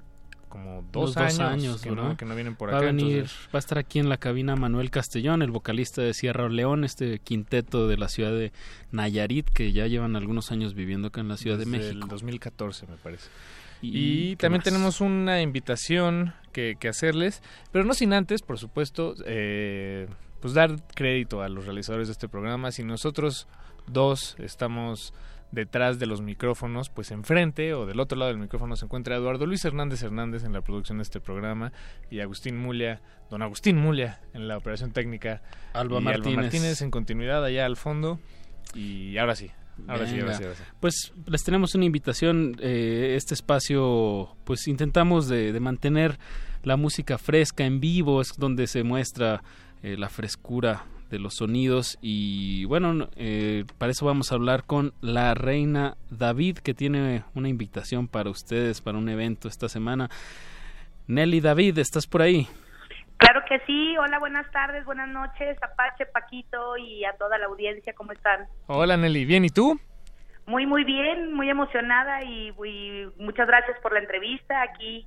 como 0.50 0.84
dos, 0.91 1.16
años, 1.16 1.82
que, 1.82 1.91
¿no? 1.91 2.10
no, 2.10 2.18
que 2.18 2.26
no 2.26 2.36
vienen 2.36 2.56
por 2.56 2.70
va 2.74 2.78
acá. 2.78 2.84
a 2.84 2.91
venir, 2.91 3.20
entonces- 3.20 3.38
va 3.54 3.58
a 3.58 3.60
estar 3.60 3.78
aquí 3.78 4.00
en 4.00 4.10
la 4.10 4.18
cabina 4.18 4.56
Manuel 4.56 4.89
Castellón, 4.91 5.41
el 5.41 5.52
vocalista 5.52 6.02
de 6.02 6.14
Sierra 6.14 6.50
León, 6.50 6.84
este 6.84 7.20
quinteto 7.20 7.88
de 7.88 7.97
la 7.97 8.10
ciudad 8.10 8.32
de 8.32 8.52
Nayarit, 8.91 9.50
que 9.50 9.72
ya 9.72 9.88
llevan 9.88 10.16
algunos 10.16 10.52
años 10.52 10.74
viviendo 10.74 11.08
acá 11.10 11.22
en 11.22 11.28
la 11.30 11.38
Ciudad 11.38 11.58
de 11.58 11.66
México. 11.66 11.91
el 12.04 12.10
2014, 12.10 12.88
me 12.88 12.97
parece. 12.97 13.30
¿Y 13.82 14.36
también 14.36 14.60
más? 14.60 14.66
tenemos 14.66 15.00
una 15.00 15.41
invitación 15.41 16.34
que, 16.52 16.76
que 16.80 16.89
hacerles, 16.89 17.41
pero 17.72 17.86
no 17.86 17.93
sin 17.93 18.12
antes, 18.12 18.41
por 18.41 18.58
supuesto, 18.58 19.16
eh, 19.26 20.08
pues 20.41 20.54
dar 20.54 20.76
crédito 20.95 21.41
a 21.41 21.47
los 21.47 21.66
realizadores 21.66 22.08
de 22.10 22.12
este 22.14 22.28
programa. 22.28 22.72
Si 22.72 22.84
nosotros 22.84 23.47
dos 23.88 24.36
estamos 24.39 25.14
detrás 25.52 26.00
de 26.00 26.06
los 26.06 26.22
micrófonos, 26.22 26.89
pues 26.89 27.12
enfrente 27.12 27.74
o 27.74 27.86
del 27.86 28.00
otro 28.00 28.18
lado 28.18 28.32
del 28.32 28.39
micrófono 28.39 28.76
se 28.76 28.86
encuentra 28.86 29.16
Eduardo 29.16 29.45
Luis 29.45 29.66
Hernández 29.66 30.04
Hernández 30.04 30.43
en 30.43 30.54
la 30.54 30.62
producción 30.62 31.00
de 31.00 31.04
este 31.04 31.20
programa 31.20 31.72
y 32.12 32.20
Agustín 32.20 32.58
Mulia, 32.58 33.02
don 33.30 33.41
Agustín 33.41 33.78
Mulia 33.78 34.21
en 34.34 34.47
la 34.47 34.58
operación 34.58 34.92
técnica 34.92 35.42
Alba 35.74 36.00
y 36.00 36.04
Martínez. 36.04 36.38
Martínez 36.38 36.82
en 36.82 36.92
continuidad 36.92 37.43
allá 37.43 37.66
al 37.66 37.78
fondo 37.78 38.20
y 38.76 39.17
ahora 39.17 39.36
sí, 39.36 39.51
ahora 39.88 40.08
sí, 40.08 40.20
ahora 40.20 40.36
sí, 40.36 40.43
ahora 40.43 40.55
sí. 40.55 40.63
Pues 40.80 41.13
les 41.26 41.43
tenemos 41.43 41.74
una 41.74 41.86
invitación, 41.86 42.55
eh, 42.59 43.16
este 43.17 43.34
espacio, 43.34 44.36
pues 44.43 44.67
intentamos 44.67 45.28
de, 45.28 45.51
de 45.51 45.59
mantener 45.59 46.20
la 46.63 46.78
música 46.78 47.17
fresca 47.17 47.66
en 47.66 47.80
vivo, 47.80 48.21
es 48.21 48.34
donde 48.38 48.67
se 48.67 48.84
muestra 48.84 49.42
eh, 49.82 49.97
la 49.97 50.09
frescura 50.09 50.86
de 51.09 51.19
los 51.19 51.36
sonidos 51.36 51.97
y 52.01 52.65
bueno, 52.65 52.93
no- 52.93 53.09
eh, 53.15 53.65
para 53.77 53.91
eso 53.91 54.05
vamos 54.05 54.31
a 54.31 54.36
hablar 54.36 54.63
con 54.65 54.93
la 55.01 55.33
reina 55.33 55.95
David 56.09 56.59
que 56.59 56.73
tiene 56.73 57.23
una 57.36 57.49
invitación 57.49 58.07
para 58.07 58.29
ustedes 58.29 58.81
para 58.81 58.97
un 58.97 59.09
evento 59.09 59.47
esta 59.47 59.67
semana. 59.69 60.09
Nelly 61.07 61.41
David, 61.41 61.79
¿estás 61.79 62.05
por 62.07 62.21
ahí? 62.21 62.47
Claro 63.17 63.41
que 63.49 63.59
sí. 63.65 63.97
Hola, 63.97 64.19
buenas 64.19 64.49
tardes, 64.51 64.86
buenas 64.86 65.09
noches, 65.09 65.57
Apache, 65.61 66.05
Paquito 66.05 66.77
y 66.77 67.03
a 67.05 67.13
toda 67.17 67.37
la 67.37 67.47
audiencia, 67.47 67.93
¿cómo 67.93 68.11
están? 68.11 68.47
Hola 68.67 68.95
Nelly, 68.95 69.25
¿bien 69.25 69.45
y 69.45 69.49
tú? 69.49 69.79
Muy, 70.45 70.65
muy 70.65 70.83
bien, 70.83 71.33
muy 71.33 71.49
emocionada 71.49 72.23
y, 72.23 72.49
y 72.65 73.05
muchas 73.21 73.47
gracias 73.47 73.77
por 73.81 73.93
la 73.93 73.99
entrevista 73.99 74.61
aquí 74.61 75.05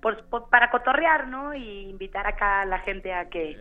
por, 0.00 0.24
por- 0.26 0.50
para 0.50 0.70
cotorrear, 0.70 1.28
¿no? 1.28 1.54
Y 1.54 1.88
invitar 1.88 2.26
acá 2.26 2.60
a 2.60 2.66
la 2.66 2.78
gente 2.80 3.12
a 3.14 3.28
que 3.30 3.58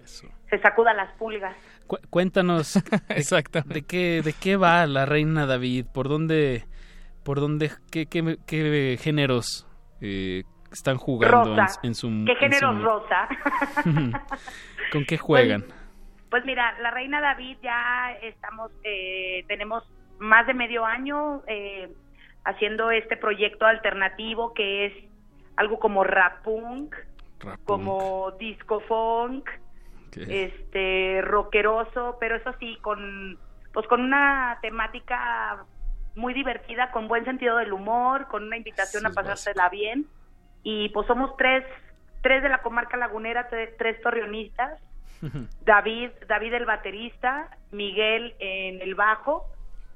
se 0.49 0.59
sacuda 0.61 0.93
las 0.93 1.11
pulgas. 1.13 1.55
Cu- 1.87 1.97
cuéntanos 2.09 2.73
de, 3.09 3.61
de 3.65 3.81
qué 3.83 4.21
de 4.23 4.33
qué 4.33 4.55
va 4.55 4.85
la 4.87 5.05
reina 5.05 5.45
David, 5.45 5.85
por 5.93 6.07
dónde 6.09 6.65
por 7.23 7.39
dónde 7.39 7.71
qué, 7.91 8.05
qué, 8.07 8.37
qué 8.45 8.97
géneros 9.01 9.67
eh, 10.01 10.43
están 10.71 10.97
jugando 10.97 11.51
en, 11.51 11.57
Rosa. 11.59 11.79
en 11.83 11.95
su 11.95 12.07
¿Qué 12.25 12.31
en 12.33 12.37
género 12.37 12.73
su- 12.73 12.83
rosa? 12.83 13.27
¿Con 14.91 15.05
qué 15.05 15.17
juegan? 15.17 15.65
Pues 16.29 16.43
mira, 16.45 16.77
la 16.81 16.89
Reina 16.91 17.21
David 17.21 17.57
ya 17.61 18.11
estamos, 18.23 18.71
eh, 18.83 19.43
tenemos 19.47 19.83
más 20.19 20.47
de 20.47 20.53
medio 20.53 20.83
año 20.85 21.43
eh, 21.47 21.89
haciendo 22.43 22.89
este 22.91 23.17
proyecto 23.17 23.65
alternativo 23.65 24.53
que 24.53 24.87
es 24.87 24.93
algo 25.57 25.79
como 25.79 26.03
rap 26.03 26.43
punk, 26.43 26.95
como 27.65 28.31
disco 28.39 28.79
funk, 28.87 29.47
este 30.15 31.21
rockeroso, 31.21 32.17
pero 32.19 32.35
eso 32.35 32.53
sí 32.59 32.77
con 32.81 33.37
pues 33.73 33.87
con 33.87 34.01
una 34.01 34.59
temática 34.61 35.65
muy 36.15 36.33
divertida, 36.33 36.91
con 36.91 37.07
buen 37.07 37.25
sentido 37.25 37.57
del 37.57 37.73
humor, 37.73 38.27
con 38.27 38.43
una 38.43 38.57
invitación 38.57 39.05
a 39.07 39.09
pasársela 39.11 39.69
bien. 39.69 40.05
Y 40.63 40.89
pues 40.89 41.07
somos 41.07 41.35
tres 41.37 41.63
tres 42.21 42.41
de 42.43 42.49
la 42.49 42.61
comarca 42.61 42.97
lagunera, 42.97 43.49
tre- 43.49 43.73
tres 43.77 44.01
torreonistas. 44.01 44.79
David, 45.65 46.11
David 46.27 46.53
el 46.53 46.65
baterista, 46.65 47.49
Miguel 47.71 48.35
en 48.39 48.81
el 48.81 48.93
bajo 48.95 49.49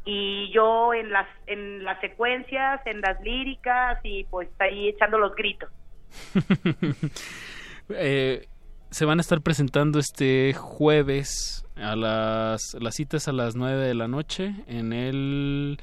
y 0.06 0.50
yo 0.54 0.94
en 0.94 1.12
las 1.12 1.28
en 1.46 1.84
las 1.84 2.00
secuencias, 2.02 2.82
en 2.86 3.02
las 3.02 3.22
líricas 3.22 4.00
y 4.04 4.24
pues 4.26 4.50
ahí 4.60 4.90
echando 4.90 5.18
los 5.20 5.36
gritos. 5.36 5.70
Eh, 7.90 8.46
se 8.98 9.06
van 9.06 9.20
a 9.20 9.22
estar 9.22 9.42
presentando 9.42 10.00
este 10.00 10.54
jueves 10.54 11.64
a 11.76 11.96
las 11.96 12.76
las 12.82 12.96
citas 12.96 13.28
a 13.28 13.32
las 13.32 13.56
9 13.56 13.78
de 13.78 13.94
la 13.94 14.08
noche 14.08 14.56
en 14.66 14.92
el 14.92 15.78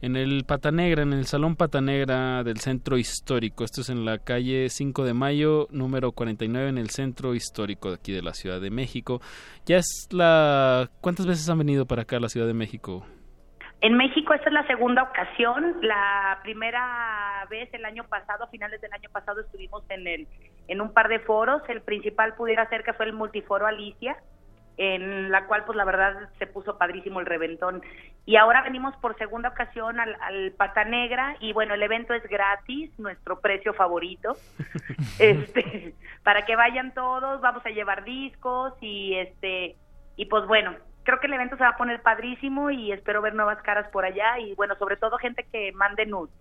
en 0.00 0.14
el 0.14 0.44
Pata 0.44 0.70
Negra, 0.70 1.02
en 1.02 1.12
el 1.14 1.26
Salón 1.26 1.56
Pata 1.56 1.80
Negra 1.80 2.44
del 2.44 2.58
Centro 2.58 2.96
Histórico. 2.96 3.64
Esto 3.64 3.80
es 3.80 3.88
en 3.88 4.04
la 4.04 4.18
calle 4.18 4.68
5 4.68 5.04
de 5.04 5.14
Mayo, 5.14 5.66
número 5.70 6.12
49, 6.12 6.68
en 6.68 6.78
el 6.78 6.90
Centro 6.90 7.34
Histórico 7.34 7.88
de 7.88 7.96
aquí 7.96 8.12
de 8.12 8.22
la 8.22 8.34
Ciudad 8.34 8.60
de 8.60 8.70
México. 8.70 9.20
Ya 9.66 9.78
es 9.78 10.08
la... 10.12 10.88
¿Cuántas 11.00 11.26
veces 11.26 11.48
han 11.48 11.58
venido 11.58 11.86
para 11.86 12.02
acá 12.02 12.18
a 12.18 12.20
la 12.20 12.28
Ciudad 12.28 12.46
de 12.46 12.54
México? 12.54 13.04
En 13.80 13.96
México 13.96 14.32
esta 14.32 14.48
es 14.48 14.52
la 14.54 14.66
segunda 14.66 15.02
ocasión. 15.02 15.76
La 15.82 16.38
primera 16.42 17.46
vez 17.50 17.68
el 17.74 17.84
año 17.84 18.04
pasado, 18.04 18.44
a 18.44 18.46
finales 18.48 18.80
del 18.80 18.92
año 18.92 19.08
pasado, 19.10 19.40
estuvimos 19.40 19.82
en 19.90 20.06
el 20.06 20.28
en 20.68 20.80
un 20.80 20.92
par 20.92 21.08
de 21.08 21.20
foros. 21.20 21.62
El 21.68 21.82
principal 21.82 22.34
pudiera 22.34 22.68
ser 22.68 22.84
que 22.84 22.92
fue 22.92 23.06
el 23.06 23.12
multiforo 23.12 23.66
Alicia, 23.66 24.16
en 24.76 25.30
la 25.30 25.46
cual 25.46 25.64
pues 25.64 25.76
la 25.76 25.84
verdad 25.84 26.28
se 26.38 26.46
puso 26.46 26.78
padrísimo 26.78 27.20
el 27.20 27.26
reventón. 27.26 27.82
Y 28.26 28.36
ahora 28.36 28.62
venimos 28.62 28.96
por 28.96 29.16
segunda 29.18 29.50
ocasión 29.50 30.00
al, 30.00 30.16
al 30.20 30.52
Pata 30.52 30.84
Negra 30.84 31.36
y 31.40 31.52
bueno, 31.52 31.74
el 31.74 31.82
evento 31.82 32.14
es 32.14 32.22
gratis, 32.24 32.90
nuestro 32.98 33.40
precio 33.40 33.74
favorito. 33.74 34.36
este, 35.18 35.94
para 36.22 36.44
que 36.44 36.56
vayan 36.56 36.92
todos, 36.94 37.40
vamos 37.40 37.64
a 37.66 37.70
llevar 37.70 38.04
discos 38.04 38.72
y 38.80 39.14
este 39.14 39.76
y 40.16 40.26
pues 40.26 40.46
bueno, 40.46 40.74
creo 41.04 41.20
que 41.20 41.26
el 41.26 41.34
evento 41.34 41.56
se 41.56 41.64
va 41.64 41.70
a 41.70 41.76
poner 41.76 42.02
padrísimo 42.02 42.70
y 42.70 42.92
espero 42.92 43.22
ver 43.22 43.34
nuevas 43.34 43.60
caras 43.62 43.88
por 43.90 44.04
allá 44.04 44.38
y 44.38 44.54
bueno, 44.54 44.74
sobre 44.76 44.96
todo 44.96 45.18
gente 45.18 45.46
que 45.52 45.72
mande 45.72 46.06
nudes. 46.06 46.34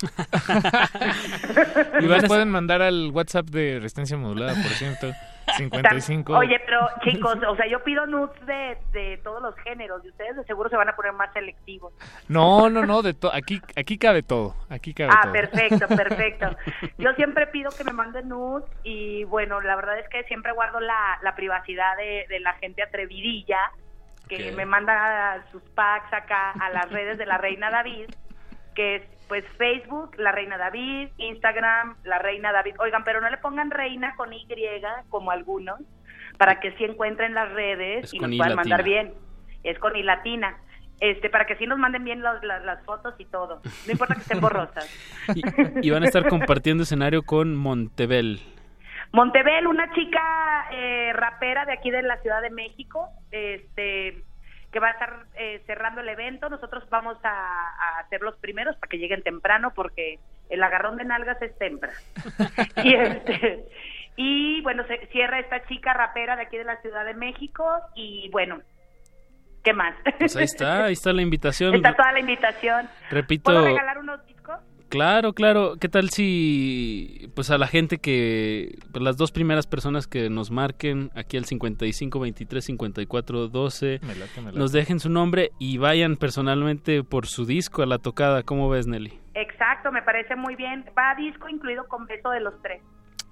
Y 2.00 2.06
nos 2.06 2.24
pueden 2.26 2.50
mandar 2.50 2.82
al 2.82 3.10
WhatsApp 3.12 3.46
de 3.46 3.76
Resistencia 3.80 4.16
Modulada, 4.16 4.52
por 4.54 4.70
cierto, 4.72 5.12
55. 5.56 6.36
Oye, 6.36 6.60
pero 6.64 6.88
chicos, 7.02 7.36
o 7.48 7.56
sea, 7.56 7.66
yo 7.66 7.82
pido 7.82 8.06
nudes 8.06 8.30
de, 8.46 8.78
de 8.92 9.16
todos 9.18 9.42
los 9.42 9.54
géneros 9.56 10.04
y 10.04 10.08
ustedes 10.10 10.36
de 10.36 10.44
seguro 10.44 10.68
se 10.68 10.76
van 10.76 10.88
a 10.88 10.96
poner 10.96 11.12
más 11.14 11.32
selectivos. 11.32 11.92
No, 12.28 12.68
no, 12.70 12.84
no, 12.84 13.02
de 13.02 13.14
to- 13.14 13.32
aquí 13.32 13.60
aquí 13.76 13.98
cabe 13.98 14.22
todo, 14.22 14.54
aquí 14.68 14.94
cabe 14.94 15.10
Ah, 15.12 15.22
todo. 15.22 15.32
perfecto, 15.32 15.88
perfecto. 15.96 16.56
Yo 16.98 17.12
siempre 17.14 17.46
pido 17.48 17.70
que 17.70 17.84
me 17.84 17.92
manden 17.92 18.28
nudes 18.28 18.64
y 18.84 19.24
bueno, 19.24 19.60
la 19.60 19.74
verdad 19.76 19.98
es 19.98 20.08
que 20.10 20.22
siempre 20.24 20.52
guardo 20.52 20.80
la, 20.80 21.18
la 21.22 21.34
privacidad 21.34 21.96
de, 21.96 22.26
de 22.28 22.40
la 22.40 22.52
gente 22.54 22.82
atrevidilla 22.82 23.58
que 24.28 24.52
me 24.52 24.66
manda 24.66 25.42
sus 25.50 25.62
packs 25.70 26.12
acá 26.12 26.50
a 26.60 26.68
las 26.68 26.90
redes 26.90 27.16
de 27.16 27.24
la 27.24 27.38
Reina 27.38 27.70
David, 27.70 28.10
que 28.74 28.96
es 28.96 29.02
pues 29.28 29.44
Facebook, 29.56 30.16
la 30.16 30.32
Reina 30.32 30.56
David, 30.56 31.08
Instagram, 31.18 31.96
la 32.04 32.18
Reina 32.18 32.52
David. 32.52 32.74
Oigan, 32.80 33.04
pero 33.04 33.20
no 33.20 33.28
le 33.28 33.36
pongan 33.38 33.70
reina 33.70 34.14
con 34.16 34.32
Y 34.32 34.46
como 35.10 35.30
algunos, 35.30 35.80
para 36.38 36.60
que 36.60 36.72
sí 36.72 36.84
encuentren 36.84 37.34
las 37.34 37.52
redes 37.52 38.04
Es 38.04 38.14
y 38.14 38.18
nos 38.18 38.34
puedan 38.36 38.56
mandar 38.56 38.82
bien. 38.82 39.12
Es 39.62 39.78
con 39.78 39.94
I 39.96 40.02
latina. 40.02 40.56
Este, 41.00 41.30
para 41.30 41.46
que 41.46 41.54
sí 41.56 41.66
nos 41.66 41.78
manden 41.78 42.02
bien 42.02 42.22
los- 42.22 42.42
las, 42.42 42.64
las 42.64 42.84
fotos 42.84 43.14
y 43.18 43.24
todo. 43.26 43.60
No 43.86 43.92
importa 43.92 44.14
que 44.14 44.20
estén 44.22 44.40
borrosas. 44.40 44.88
Y 45.82 45.90
van 45.90 46.02
a 46.02 46.06
estar 46.06 46.26
compartiendo 46.28 46.82
escenario 46.82 47.22
con 47.22 47.54
Montebel. 47.54 48.40
Montebel, 49.12 49.66
una 49.66 49.92
chica 49.94 50.66
eh, 50.72 51.12
rapera 51.14 51.64
de 51.66 51.72
aquí 51.72 51.90
de 51.90 52.02
la 52.02 52.16
Ciudad 52.18 52.42
de 52.42 52.50
México, 52.50 53.08
este 53.30 54.24
que 54.72 54.80
va 54.80 54.88
a 54.88 54.92
estar 54.92 55.24
eh, 55.34 55.62
cerrando 55.66 56.00
el 56.00 56.08
evento. 56.08 56.48
Nosotros 56.48 56.88
vamos 56.90 57.16
a, 57.22 57.98
a 58.00 58.08
ser 58.08 58.20
los 58.20 58.36
primeros 58.36 58.76
para 58.76 58.90
que 58.90 58.98
lleguen 58.98 59.22
temprano 59.22 59.72
porque 59.74 60.18
el 60.50 60.62
agarrón 60.62 60.96
de 60.96 61.04
nalgas 61.04 61.40
es 61.42 61.56
temprano. 61.58 61.96
y, 62.84 62.94
este, 62.94 63.64
y 64.16 64.60
bueno, 64.62 64.84
se 64.86 65.06
cierra 65.08 65.38
esta 65.38 65.64
chica 65.66 65.94
rapera 65.94 66.36
de 66.36 66.42
aquí 66.42 66.56
de 66.56 66.64
la 66.64 66.80
Ciudad 66.80 67.04
de 67.04 67.14
México 67.14 67.64
y 67.94 68.28
bueno, 68.30 68.60
¿qué 69.62 69.72
más? 69.72 69.94
Pues 70.18 70.36
ahí 70.36 70.44
está, 70.44 70.84
ahí 70.84 70.92
está 70.92 71.12
la 71.12 71.22
invitación. 71.22 71.74
Está 71.74 71.94
toda 71.94 72.12
la 72.12 72.20
invitación. 72.20 72.88
Repito, 73.10 73.44
¿Puedo 73.44 73.64
regalar 73.64 73.98
unos 73.98 74.24
discos? 74.26 74.58
Claro, 74.88 75.34
claro. 75.34 75.74
¿Qué 75.78 75.88
tal 75.88 76.08
si, 76.10 77.30
pues 77.34 77.50
a 77.50 77.58
la 77.58 77.66
gente 77.66 77.98
que, 77.98 78.78
pues, 78.90 79.02
las 79.02 79.16
dos 79.18 79.32
primeras 79.32 79.66
personas 79.66 80.06
que 80.06 80.30
nos 80.30 80.50
marquen 80.50 81.10
aquí 81.14 81.36
al 81.36 81.44
55 81.44 82.18
23 82.18 82.64
54 82.64 83.48
12, 83.48 84.00
Me 84.02 84.14
late, 84.14 84.40
me 84.40 84.46
late. 84.46 84.58
nos 84.58 84.72
dejen 84.72 84.98
su 84.98 85.10
nombre 85.10 85.50
y 85.58 85.76
vayan 85.78 86.16
personalmente 86.16 87.04
por 87.04 87.26
su 87.26 87.44
disco 87.44 87.82
a 87.82 87.86
la 87.86 87.98
tocada? 87.98 88.42
¿Cómo 88.42 88.68
ves, 88.70 88.86
Nelly? 88.86 89.12
Exacto, 89.34 89.92
me 89.92 90.02
parece 90.02 90.36
muy 90.36 90.56
bien. 90.56 90.84
Va 90.96 91.14
disco 91.16 91.48
incluido 91.48 91.84
con 91.86 92.06
beso 92.06 92.30
de 92.30 92.40
los 92.40 92.54
tres. 92.62 92.80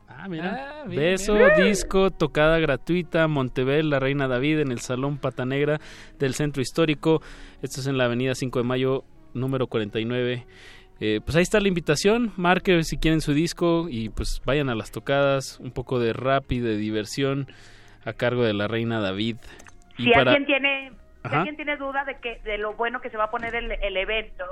Ah, 0.08 0.28
mira. 0.28 0.84
bien, 0.86 1.00
Beso, 1.00 1.34
bien. 1.34 1.64
disco, 1.64 2.10
tocada 2.10 2.58
gratuita, 2.58 3.26
Montebel, 3.28 3.90
La 3.90 3.98
Reina 3.98 4.28
David, 4.28 4.60
en 4.60 4.70
el 4.72 4.78
Salón 4.80 5.18
Pata 5.18 5.44
Negra 5.44 5.80
del 6.18 6.34
Centro 6.34 6.62
Histórico. 6.62 7.20
Esto 7.60 7.80
es 7.80 7.86
en 7.86 7.98
la 7.98 8.04
Avenida 8.04 8.34
5 8.34 8.58
de 8.60 8.64
Mayo, 8.64 9.04
número 9.34 9.66
49. 9.66 10.46
Eh, 11.00 11.20
pues 11.24 11.36
ahí 11.36 11.42
está 11.42 11.60
la 11.60 11.68
invitación, 11.68 12.32
marque 12.36 12.82
si 12.82 12.96
quieren 12.96 13.20
su 13.20 13.34
disco 13.34 13.86
y 13.90 14.08
pues 14.08 14.40
vayan 14.46 14.68
a 14.70 14.74
las 14.74 14.90
tocadas, 14.92 15.60
un 15.60 15.70
poco 15.70 15.98
de 15.98 16.12
rap 16.14 16.50
y 16.52 16.60
de 16.60 16.76
diversión 16.78 17.48
a 18.04 18.12
cargo 18.14 18.44
de 18.44 18.54
la 18.54 18.66
Reina 18.66 19.00
David. 19.00 19.36
Y 19.98 20.04
si 20.04 20.10
para- 20.10 20.32
alguien 20.32 20.46
tiene 20.46 20.92
si 21.28 21.34
alguien 21.34 21.56
tiene 21.56 21.76
duda 21.76 22.04
de 22.04 22.18
que 22.20 22.40
de 22.44 22.56
lo 22.56 22.74
bueno 22.74 23.00
que 23.00 23.10
se 23.10 23.16
va 23.16 23.24
a 23.24 23.30
poner 23.30 23.54
el, 23.56 23.72
el 23.72 23.96
evento 23.96 24.44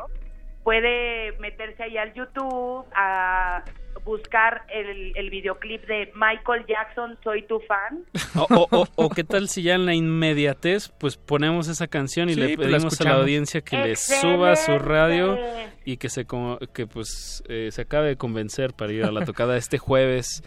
puede 0.64 1.32
meterse 1.38 1.82
ahí 1.84 1.96
al 1.96 2.12
YouTube 2.14 2.84
a 2.94 3.62
buscar 4.04 4.62
el, 4.68 5.12
el 5.16 5.30
videoclip 5.30 5.84
de 5.86 6.12
Michael 6.14 6.66
Jackson 6.66 7.18
Soy 7.24 7.42
tu 7.46 7.60
fan. 7.60 8.04
O, 8.36 8.46
o- 8.54 8.68
o- 8.82 8.86
o 8.96 9.08
qué 9.10 9.24
tal 9.24 9.48
si 9.48 9.62
ya 9.62 9.74
en 9.74 9.86
la 9.86 9.94
inmediatez 9.94 10.88
pues 10.98 11.16
ponemos 11.16 11.68
esa 11.68 11.86
canción 11.86 12.28
y 12.28 12.34
Sí, 12.34 12.40
le 12.40 12.56
pues 12.56 12.68
la 12.68 12.76
pedimos 12.76 13.00
a 13.00 13.04
la 13.04 13.14
audiencia 13.14 13.60
que 13.60 13.76
le 13.78 13.96
suba 13.96 14.52
a 14.52 14.56
su 14.56 14.78
radio 14.78 15.38
y 15.84 15.96
que 15.98 16.08
se 16.08 16.26
que 16.72 16.86
pues 16.86 17.42
eh, 17.48 17.68
se 17.70 17.82
acabe 17.82 18.08
de 18.08 18.16
convencer 18.16 18.72
para 18.74 18.92
ir 18.92 19.04
a 19.04 19.12
la 19.12 19.24
tocada 19.24 19.56
este 19.56 19.78
jueves 19.78 20.42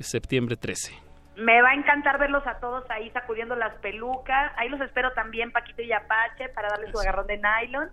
septiembre 0.00 0.56
13. 0.56 0.92
me 1.36 1.60
va 1.62 1.70
a 1.70 1.74
encantar 1.74 2.18
verlos 2.18 2.46
a 2.46 2.58
todos 2.60 2.84
ahí 2.90 3.10
sacudiendo 3.10 3.54
las 3.56 3.74
pelucas. 3.80 4.52
Ahí 4.56 4.68
los 4.70 4.80
espero 4.80 5.12
también 5.12 5.52
Paquito 5.52 5.82
y 5.82 5.92
Apache 5.92 6.48
para 6.54 6.68
darles 6.68 6.90
su 6.92 6.98
agarrón 6.98 7.26
de 7.26 7.36
nylon. 7.38 7.90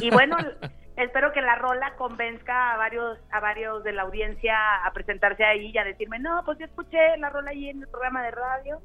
Y 0.00 0.10
bueno 0.10 0.36
espero 0.96 1.32
que 1.32 1.40
la 1.42 1.56
rola 1.56 1.94
convenzca 1.96 2.72
a 2.74 2.76
varios 2.76 3.18
a 3.32 3.40
varios 3.40 3.82
de 3.84 3.92
la 3.92 4.02
audiencia 4.02 4.54
a 4.84 4.90
presentarse 4.92 5.44
ahí 5.44 5.70
y 5.74 5.78
a 5.78 5.84
decirme 5.84 6.18
no 6.18 6.42
pues 6.44 6.58
yo 6.58 6.66
escuché 6.66 7.16
la 7.18 7.30
rola 7.30 7.50
ahí 7.50 7.68
en 7.68 7.82
el 7.82 7.88
programa 7.88 8.22
de 8.22 8.30
radio 8.30 8.80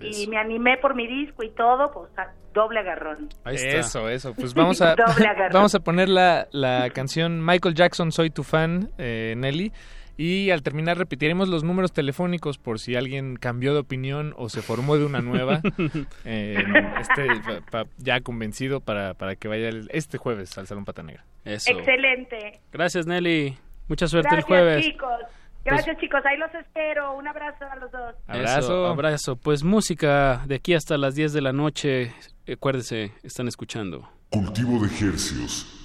y 0.00 0.28
me 0.28 0.36
animé 0.38 0.76
por 0.76 0.94
mi 0.94 1.08
disco 1.08 1.42
y 1.42 1.50
todo 1.50 1.90
pues 1.92 2.16
a- 2.18 2.32
doble 2.54 2.80
agarrón 2.80 3.28
Eso, 3.44 4.08
eso. 4.08 4.32
Pues 4.34 4.54
vamos 4.54 4.80
a 4.80 4.94
Doble 4.94 5.28
vamos 5.52 5.74
a 5.74 5.80
poner 5.80 6.08
la, 6.08 6.46
la 6.52 6.88
canción 6.90 7.44
Michael 7.44 7.74
Jackson 7.74 8.12
Soy 8.12 8.30
tu 8.30 8.42
fan, 8.44 8.90
eh, 8.98 9.34
Nelly. 9.36 9.72
Y 10.20 10.50
al 10.50 10.62
terminar 10.64 10.98
repetiremos 10.98 11.48
los 11.48 11.62
números 11.62 11.92
telefónicos 11.92 12.58
por 12.58 12.80
si 12.80 12.96
alguien 12.96 13.36
cambió 13.36 13.72
de 13.72 13.78
opinión 13.78 14.34
o 14.36 14.48
se 14.48 14.62
formó 14.62 14.96
de 14.98 15.06
una 15.06 15.20
nueva. 15.20 15.60
eh, 16.24 16.62
este, 17.00 17.26
pa- 17.70 17.84
pa- 17.84 17.90
ya 17.98 18.20
convencido 18.20 18.80
para, 18.80 19.14
para 19.14 19.36
que 19.36 19.46
vaya 19.46 19.68
el- 19.68 19.88
este 19.92 20.18
jueves 20.18 20.58
al 20.58 20.66
Salón 20.66 20.84
Pata 20.84 21.04
Negra. 21.04 21.24
Eso. 21.44 21.70
Excelente. 21.70 22.58
Gracias, 22.72 23.06
Nelly. 23.06 23.56
Mucha 23.86 24.08
suerte 24.08 24.28
Gracias, 24.30 24.50
el 24.50 24.56
jueves. 24.56 24.84
chicos. 24.86 25.20
Gracias, 25.64 25.96
chicos. 25.98 26.20
Ahí 26.24 26.36
los 26.36 26.52
espero. 26.54 27.14
Un 27.16 27.28
abrazo 27.28 27.64
a 27.70 27.76
los 27.76 27.90
dos. 27.92 28.14
Eso, 28.28 28.86
abrazo. 28.86 29.36
Pues 29.36 29.62
música 29.62 30.42
de 30.46 30.56
aquí 30.56 30.74
hasta 30.74 30.98
las 30.98 31.14
10 31.14 31.32
de 31.32 31.42
la 31.42 31.52
noche. 31.52 32.12
Acuérdese, 32.52 33.12
están 33.22 33.46
escuchando. 33.48 34.08
Cultivo 34.30 34.80
de 34.84 34.88
hercios. 34.88 35.77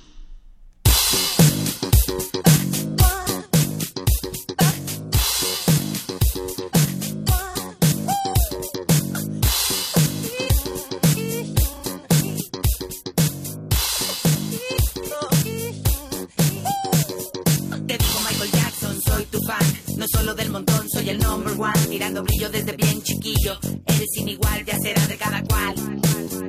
No 20.03 20.19
solo 20.19 20.35
del 20.35 20.49
montón, 20.49 20.85
soy 20.89 21.11
el 21.11 21.17
number 21.17 21.53
one. 21.57 21.87
Tirando 21.89 22.23
brillo 22.23 22.49
desde 22.49 22.75
bien 22.75 23.01
chiquillo. 23.03 23.57
Eres 23.85 24.09
inigual, 24.17 24.65
ya 24.65 24.77
será 24.77 25.07
de 25.07 25.15
cada 25.15 25.41
cual. 25.43 25.75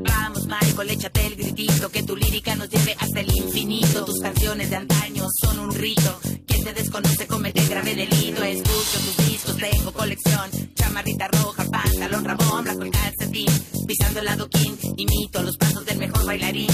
Vamos, 0.02 0.48
Michael, 0.48 0.90
échate 0.90 1.26
el 1.28 1.36
gritito. 1.36 1.88
Que 1.88 2.02
tu 2.02 2.16
lírica 2.16 2.56
nos 2.56 2.68
lleve 2.68 2.96
hasta 2.98 3.20
el 3.20 3.32
infinito. 3.32 4.04
Tus 4.06 4.18
canciones 4.18 4.70
de 4.70 4.76
antaño 4.76 5.28
son 5.40 5.60
un 5.60 5.72
rito. 5.72 6.18
Quien 6.48 6.64
te 6.64 6.72
desconoce 6.72 7.28
comete 7.28 7.64
grave 7.68 7.94
delito. 7.94 8.42
Escucho 8.42 8.98
tus 9.04 9.26
discos, 9.28 9.56
tengo 9.56 9.92
colección. 9.92 10.50
Chamarrita 10.74 11.28
roja, 11.28 11.64
pantalón 11.70 12.24
rabón, 12.24 12.64
blanco 12.64 12.82
el 12.82 12.90
calcetín. 12.90 13.46
Pisando 13.86 14.18
el 14.18 14.26
adoquín, 14.26 14.76
imito 14.96 15.44
los 15.44 15.56
pasos 15.56 15.86
del 15.86 15.98
mejor 15.98 16.26
bailarín. 16.26 16.66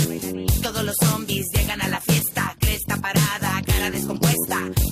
Todos 0.63 0.83
los 0.83 0.97
zombies 0.99 1.45
llegan 1.55 1.83
a 1.83 1.89
la 1.89 2.01
fiesta. 2.01 2.57
Cresta 2.59 2.97
parada, 2.97 3.61
cara 3.67 3.91
descompuesta. 3.91 4.30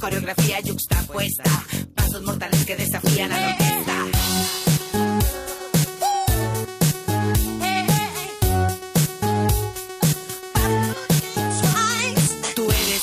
Coreografía 0.01 0.61
yuxtapuesta. 0.61 1.65
Pasos 1.95 2.23
mortales 2.23 2.65
que 2.65 2.77
desafían 2.77 3.33
a 3.33 3.41
la 3.41 3.49
orquesta. 3.49 3.79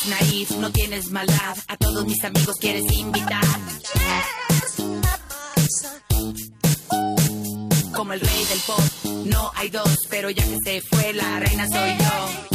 Naif, 0.08 0.52
no 0.52 0.72
tienes 0.72 1.10
maldad. 1.10 1.58
A 1.68 1.78
todos 1.78 2.06
mis 2.06 2.24
amigos 2.24 2.56
quieres 2.60 2.84
invitar. 2.92 3.44
Como 7.96 8.14
el 8.14 8.20
rey 8.20 8.46
del 8.46 8.60
pop, 8.68 8.82
no 9.26 9.52
hay 9.56 9.70
dos, 9.70 9.98
pero 10.10 10.30
ya 10.30 10.44
que 10.44 10.58
se 10.64 10.82
fue 10.82 11.14
la 11.14 11.40
reina 11.40 11.66
soy 11.68 11.98
yo. 11.98 12.55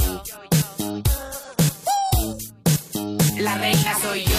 La 3.41 3.55
reina 3.57 3.97
soy 4.03 4.23
yo. 4.25 4.33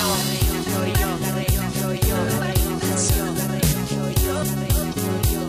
Soy 0.75 0.93
yo, 0.93 1.17
la 1.17 1.31
reina 1.31 1.71
soy 1.81 1.99
yo. 2.01 2.15
Soy 2.37 2.53
yo. 2.61 3.25
La 3.25 3.49
soy 3.89 4.13
yo. 4.21 4.45
Soy 4.45 4.71
yo. 5.33 5.41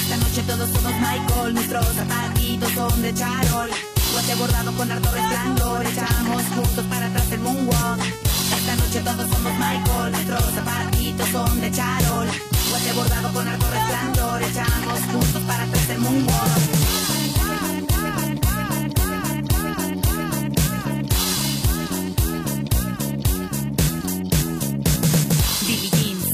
Esta 0.00 0.16
noche 0.16 0.42
todos 0.46 0.70
somos 0.70 0.92
Michael, 0.94 1.54
nuestros 1.54 1.86
zapatitos 1.88 2.72
son 2.72 3.02
de 3.02 3.12
charol. 3.12 3.70
Guante 4.12 4.34
bordado 4.36 4.72
con 4.72 4.90
harto 4.90 5.10
resplandor, 5.10 5.86
echamos 5.86 6.42
juntos 6.54 6.84
para 6.88 7.06
atrás 7.06 7.30
el 7.30 7.40
moonwalk. 7.40 8.00
Esta 8.00 8.76
noche 8.76 9.00
todos 9.00 9.28
somos 9.30 9.52
Michael, 9.52 10.12
nuestros 10.12 10.54
zapatitos 10.54 11.28
son 11.28 11.60
de 11.60 11.70
charol. 11.70 12.28
Guante 12.70 12.92
bordado 12.92 13.30
con 13.30 13.46
harto 13.46 13.66
resplandor, 13.70 14.42
echamos 14.42 15.00
juntos 15.12 15.42
para 15.42 15.64
atrás 15.64 15.88
el 15.90 15.98
moonwalk. 15.98 16.73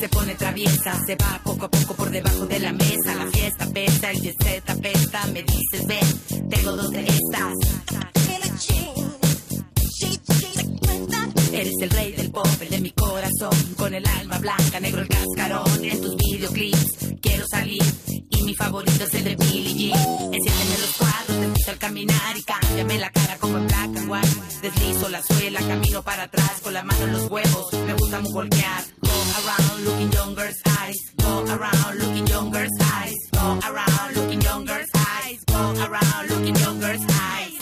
Se 0.00 0.08
pone 0.08 0.34
traviesa, 0.34 0.98
se 1.06 1.14
va 1.14 1.38
poco 1.44 1.66
a 1.66 1.70
poco 1.70 1.94
por 1.94 2.10
debajo 2.10 2.46
de 2.46 2.58
la 2.58 2.72
mesa. 2.72 3.14
La 3.14 3.26
fiesta 3.26 3.66
pesa, 3.66 4.10
el 4.10 4.20
jet 4.22 4.42
set. 4.42 4.64
Me 5.32 5.42
dices, 5.42 5.86
ven, 5.86 6.48
tengo 6.48 6.72
dos 6.74 6.90
de 6.90 7.00
estas. 7.00 7.54
Eres 11.52 11.74
el 11.82 11.90
rey 11.90 12.12
del 12.12 12.30
pop, 12.30 12.46
el 12.62 12.70
de 12.70 12.80
mi 12.80 12.90
corazón. 12.92 13.74
Con 13.76 13.92
el 13.92 14.06
alma 14.06 14.38
blanca, 14.38 14.80
negro 14.80 15.02
el 15.02 15.08
cascarón. 15.08 15.84
En 15.84 16.00
tus 16.00 16.16
videoclips 16.16 16.96
quiero 17.20 17.44
salir. 17.50 17.82
Y 18.30 18.42
mi 18.42 18.54
favorito 18.54 19.04
es 19.04 19.14
el 19.14 19.24
de 19.24 19.36
Billie 19.36 19.74
Jean. 19.74 20.32
Enciéndeme 20.32 20.78
los 20.80 20.96
cuadros, 20.96 21.40
te 21.40 21.48
piso 21.48 21.70
al 21.72 21.78
caminar 21.78 22.36
y 22.38 22.42
cámbiame 22.42 22.98
la 22.98 23.10
cara 23.10 23.36
como 23.36 23.58
en 23.58 23.66
black. 23.66 23.90
Deslizo 24.62 25.08
la 25.10 25.22
suela, 25.22 25.60
camino 25.60 26.02
para 26.02 26.22
atrás 26.24 26.60
con 26.62 26.72
la 26.72 26.82
mano 26.82 27.04
en 27.04 27.12
los 27.12 27.30
huevos. 27.30 27.72
Me 27.86 27.92
gusta 27.94 28.20
voltear. 28.32 28.84
Go 29.02 29.10
around 29.10 29.59
looking 29.90 30.12
younger's 30.12 30.62
eyes. 30.78 30.96
Go 31.16 31.44
around 31.54 31.98
looking 31.98 32.26
younger's 32.26 32.76
eyes. 32.80 33.14
Go 33.32 33.58
around 33.68 34.16
looking 34.16 34.40
younger's 34.40 34.90
eyes. 34.94 35.38
Go 35.46 35.62
around 35.84 36.22
looking 36.30 36.56
younger's 36.56 37.04
eyes. 37.26 37.52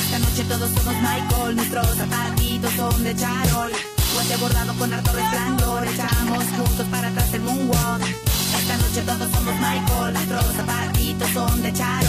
Esta 0.00 0.18
noche 0.18 0.44
todos 0.44 0.70
somos 0.70 0.96
Michael, 1.02 1.56
nuestros 1.56 1.96
zapatitos 1.96 2.72
son 2.76 3.04
de 3.04 3.16
charol. 3.16 3.72
Guante 4.14 4.36
bordado 4.36 4.74
con 4.74 4.92
harto 4.92 5.12
resplandor, 5.12 5.86
echamos 5.86 6.44
juntos 6.56 6.86
para 6.90 7.08
atrás 7.08 7.34
el 7.34 7.42
moonwalk. 7.42 8.02
Esta 8.02 8.76
noche 8.76 9.02
todos 9.02 9.28
somos 9.32 9.54
Michael, 9.54 10.12
nuestros 10.14 10.44
zapatitos 10.56 11.30
son 11.30 11.62
de 11.62 11.72
charol. 11.72 11.99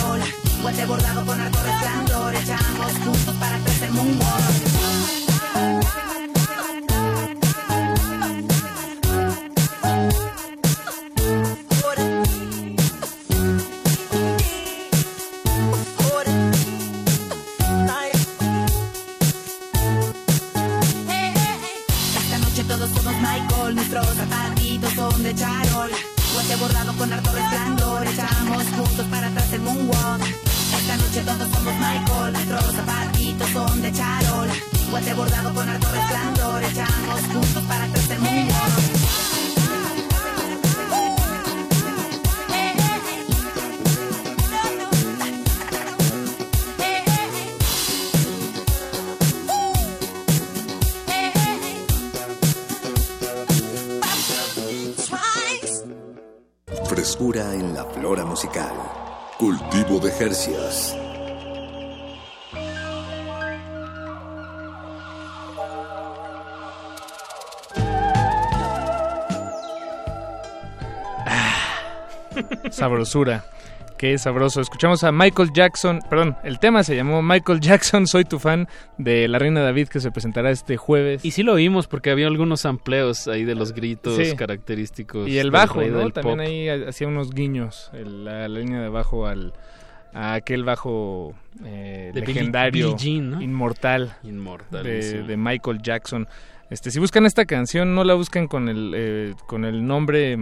Guante 0.61 0.85
bordado 0.85 1.25
con 1.25 1.41
harto 1.41 1.57
resplandor, 1.63 2.35
echamos 2.35 2.91
juntos 3.03 3.35
para 3.39 3.55
atrás 3.55 3.81
el 3.81 3.91
moonwalk. 3.93 4.70
Hercios. 60.21 60.95
Sabrosura. 72.69 73.43
Qué 73.97 74.17
sabroso. 74.17 74.61
Escuchamos 74.61 75.03
a 75.03 75.11
Michael 75.11 75.51
Jackson, 75.53 75.99
perdón, 76.09 76.35
el 76.43 76.57
tema 76.57 76.81
se 76.83 76.95
llamó 76.95 77.21
Michael 77.21 77.59
Jackson, 77.59 78.07
soy 78.07 78.25
tu 78.25 78.39
fan, 78.39 78.67
de 78.97 79.27
La 79.27 79.37
Reina 79.37 79.61
David 79.61 79.89
que 79.89 79.99
se 79.99 80.09
presentará 80.09 80.49
este 80.49 80.75
jueves. 80.75 81.23
Y 81.23 81.31
sí 81.31 81.43
lo 81.43 81.53
vimos 81.53 81.85
porque 81.87 82.09
había 82.09 82.25
algunos 82.25 82.65
amplios 82.65 83.27
ahí 83.27 83.43
de 83.43 83.53
los 83.53 83.73
gritos 83.73 84.15
Sí. 84.15 84.35
característicos. 84.35 85.27
Y 85.27 85.37
el 85.37 85.43
del 85.43 85.51
bajo, 85.51 85.81
rey 85.81 85.91
¿no? 85.91 85.99
del 85.99 86.13
También 86.13 86.37
pop. 86.39 86.47
ahí 86.47 86.69
ha- 86.69 86.89
hacía 86.89 87.07
unos 87.07 87.29
guiños, 87.31 87.91
el- 87.93 88.25
la, 88.25 88.47
la 88.49 88.59
línea 88.59 88.81
de 88.81 88.89
bajo 88.89 89.27
al 89.27 89.53
a 90.13 90.33
aquel 90.33 90.63
bajo 90.63 91.33
eh, 91.63 92.11
Billie- 92.13 92.25
legendario, 92.27 92.95
Billie 92.95 92.97
Jean, 92.97 93.29
¿no? 93.31 93.41
inmortal, 93.41 94.13
Inmortal, 94.23 94.83
de, 94.83 95.35
Michael 95.37 95.81
Jackson. 95.81 96.27
Este, 96.69 96.89
si 96.91 96.99
buscan 96.99 97.25
esta 97.25 97.45
canción, 97.45 97.95
no 97.95 98.03
la 98.03 98.13
buscan 98.13 98.47
con 98.47 98.69
el 98.69 98.93
eh, 98.95 99.33
con 99.47 99.65
el 99.65 99.85
nombre 99.85 100.37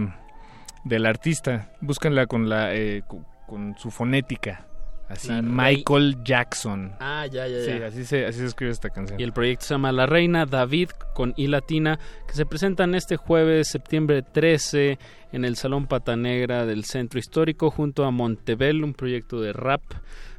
del 0.84 1.06
artista. 1.06 1.70
Búsquenla 1.80 2.26
con 2.26 2.48
la 2.48 2.74
eh, 2.74 3.02
con 3.46 3.74
su 3.78 3.90
fonética. 3.90 4.66
Así, 5.10 5.28
La 5.28 5.42
Michael 5.42 6.16
Jackson. 6.24 6.92
Ah, 7.00 7.26
ya, 7.26 7.48
ya, 7.48 7.64
Sí, 7.64 7.78
ya. 7.80 7.86
así 7.88 8.04
se, 8.04 8.26
así 8.26 8.38
se 8.38 8.46
escribe 8.46 8.70
esta 8.70 8.90
canción. 8.90 9.18
Y 9.20 9.24
el 9.24 9.32
proyecto 9.32 9.66
se 9.66 9.74
llama 9.74 9.90
La 9.90 10.06
Reina 10.06 10.46
David 10.46 10.90
con 11.14 11.34
I 11.36 11.48
latina, 11.48 11.98
que 12.28 12.34
se 12.34 12.46
presentan 12.46 12.94
este 12.94 13.16
jueves, 13.16 13.66
septiembre 13.68 14.22
13, 14.22 14.98
en 15.32 15.44
el 15.44 15.56
Salón 15.56 15.86
Pata 15.86 16.14
Negra 16.16 16.64
del 16.64 16.84
Centro 16.84 17.18
Histórico, 17.18 17.70
junto 17.70 18.04
a 18.04 18.12
Montebel, 18.12 18.84
un 18.84 18.94
proyecto 18.94 19.40
de 19.40 19.52
rap. 19.52 19.82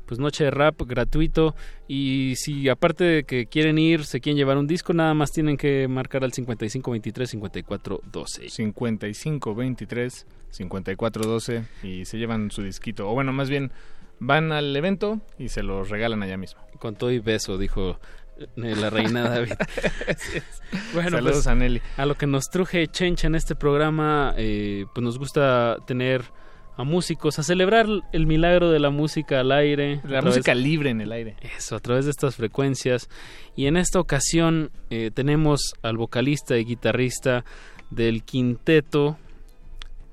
Pues 0.06 0.20
noche 0.20 0.44
de 0.46 0.52
rap 0.52 0.82
gratuito. 0.82 1.56
Y 1.88 2.34
si 2.36 2.68
aparte 2.68 3.04
de 3.06 3.24
que 3.24 3.46
quieren 3.46 3.78
ir, 3.78 4.04
se 4.04 4.20
quieren 4.20 4.38
llevar 4.38 4.58
un 4.58 4.68
disco, 4.68 4.92
nada 4.94 5.14
más 5.14 5.32
tienen 5.32 5.56
que 5.56 5.88
marcar 5.88 6.26
al 6.26 6.34
5523-5412. 6.34 8.50
5523 8.50 10.26
5412 10.50 11.64
y 11.84 12.06
se 12.06 12.18
llevan 12.18 12.52
su 12.52 12.64
disquito. 12.64 13.10
O 13.10 13.14
bueno, 13.14 13.32
más 13.32 13.50
bien 13.50 13.72
van 14.22 14.52
al 14.54 14.74
evento 14.76 15.20
y 15.38 15.50
se 15.50 15.64
los 15.64 15.90
regalan 15.90 16.24
allá 16.24 16.38
mismo. 16.38 16.62
Con 16.80 16.96
todo 16.96 17.12
y 17.12 17.20
beso, 17.20 17.58
dijo 17.58 18.00
eh, 18.38 18.76
la 18.76 18.90
reina 18.90 19.24
David. 19.30 19.54
Bueno, 20.94 21.10
Saludos 21.12 21.34
pues, 21.38 21.48
a 21.48 21.56
Nelly. 21.56 21.82
a 21.98 22.06
lo 22.06 22.16
que 22.16 22.28
nos 22.28 22.46
truje 22.50 22.88
Chencha 22.88 23.28
en 23.28 23.36
este 23.36 23.56
programa, 23.56 24.34
eh, 24.38 24.86
pues 24.94 25.04
nos 25.04 25.18
gusta 25.20 25.78
tener 25.86 26.24
a 26.78 26.84
músicos, 26.84 27.38
a 27.38 27.44
celebrar 27.44 27.86
el 28.14 28.26
milagro 28.26 28.72
de 28.72 28.80
la 28.80 28.90
música 28.90 29.42
al 29.42 29.52
aire. 29.52 30.02
La 30.08 30.22
música 30.22 30.46
través- 30.54 30.64
libre 30.64 30.90
en 30.90 31.02
el 31.02 31.12
aire. 31.12 31.36
Eso, 31.58 31.76
a 31.76 31.80
través 31.80 32.06
de 32.06 32.12
estas 32.12 32.36
frecuencias. 32.36 33.10
Y 33.56 33.66
en 33.68 33.76
esta 33.76 34.00
ocasión 34.00 34.72
eh, 34.90 35.12
tenemos 35.14 35.74
al 35.82 35.98
vocalista 35.98 36.58
y 36.58 36.64
guitarrista 36.64 37.44
del 37.90 38.24
quinteto 38.24 39.18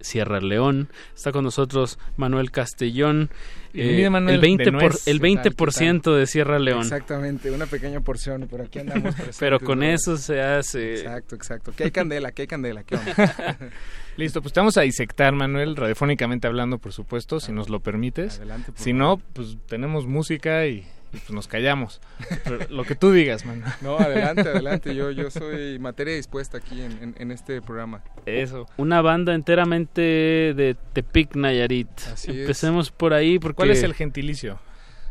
Sierra 0.01 0.41
León. 0.41 0.91
Está 1.15 1.33
con 1.33 1.45
nosotros 1.45 1.99
Manuel 2.17 2.51
Castellón. 2.51 3.31
Eh, 3.75 3.83
Bienvenido, 3.83 4.11
Manuel, 4.11 4.45
el 4.45 4.59
20%, 4.59 4.65
de 4.65 4.71
nuez. 4.71 5.07
el 5.07 5.21
¿Qué 5.21 5.35
tal, 5.37 5.53
20 5.83 6.11
de 6.11 6.27
Sierra 6.27 6.59
León. 6.59 6.81
Exactamente, 6.81 7.51
una 7.51 7.67
pequeña 7.67 8.01
porción, 8.01 8.47
pero 8.51 8.65
aquí 8.65 8.79
andamos. 8.79 9.15
Pero 9.39 9.61
con 9.61 9.81
¿no? 9.81 9.85
eso 9.87 10.17
se 10.17 10.41
hace. 10.41 10.95
Exacto, 10.95 11.35
exacto. 11.35 11.73
Que 11.73 11.85
hay 11.85 11.91
candela, 11.91 12.33
que 12.33 12.43
hay 12.43 12.49
candela, 12.49 12.85
¿qué 12.85 12.97
onda? 12.97 13.59
Listo, 14.17 14.43
pues 14.43 14.53
te 14.53 14.61
vamos 14.61 14.77
a 14.77 14.83
disectar, 14.83 15.33
Manuel, 15.33 15.77
radiofónicamente 15.77 16.47
hablando, 16.47 16.79
por 16.79 16.93
supuesto, 16.93 17.39
si 17.41 17.53
nos 17.53 17.69
lo 17.69 17.81
permites. 17.81 18.39
Adelante, 18.39 18.73
por 18.73 18.81
si 18.81 18.93
no, 18.93 19.21
pues 19.33 19.59
tenemos 19.67 20.07
música 20.07 20.67
y, 20.67 20.85
y, 21.13 21.17
pues 21.19 21.31
nos 21.31 21.49
callamos. 21.49 22.01
Pero 22.45 22.59
lo 22.71 22.85
que 22.85 22.95
tú 22.95 23.13
digas, 23.13 23.45
Manuel. 23.47 23.71
No, 23.81 23.99
adelante, 23.99 24.43
adelante. 24.43 24.95
Yo, 24.95 25.11
yo 25.11 25.31
soy 25.31 25.79
materia 25.79 26.15
dispuesta 26.15 26.59
aquí 26.59 26.81
en, 26.83 26.93
en- 27.03 27.15
en 27.19 27.31
este 27.31 27.61
programa. 27.63 28.03
Eso. 28.27 28.67
Una 28.77 29.01
banda 29.03 29.35
enteramente 29.35 30.01
de 30.03 30.77
Tepic 30.93 31.35
Nayarit. 31.37 31.89
Así 32.13 32.31
es. 32.31 32.37
Empecemos 32.39 32.91
por 32.91 33.15
ahí 33.15 33.39
porque 33.39 33.57
¿Cuál 33.57 33.71
es 33.71 33.83
el 33.83 33.95
gentilicio? 33.95 34.59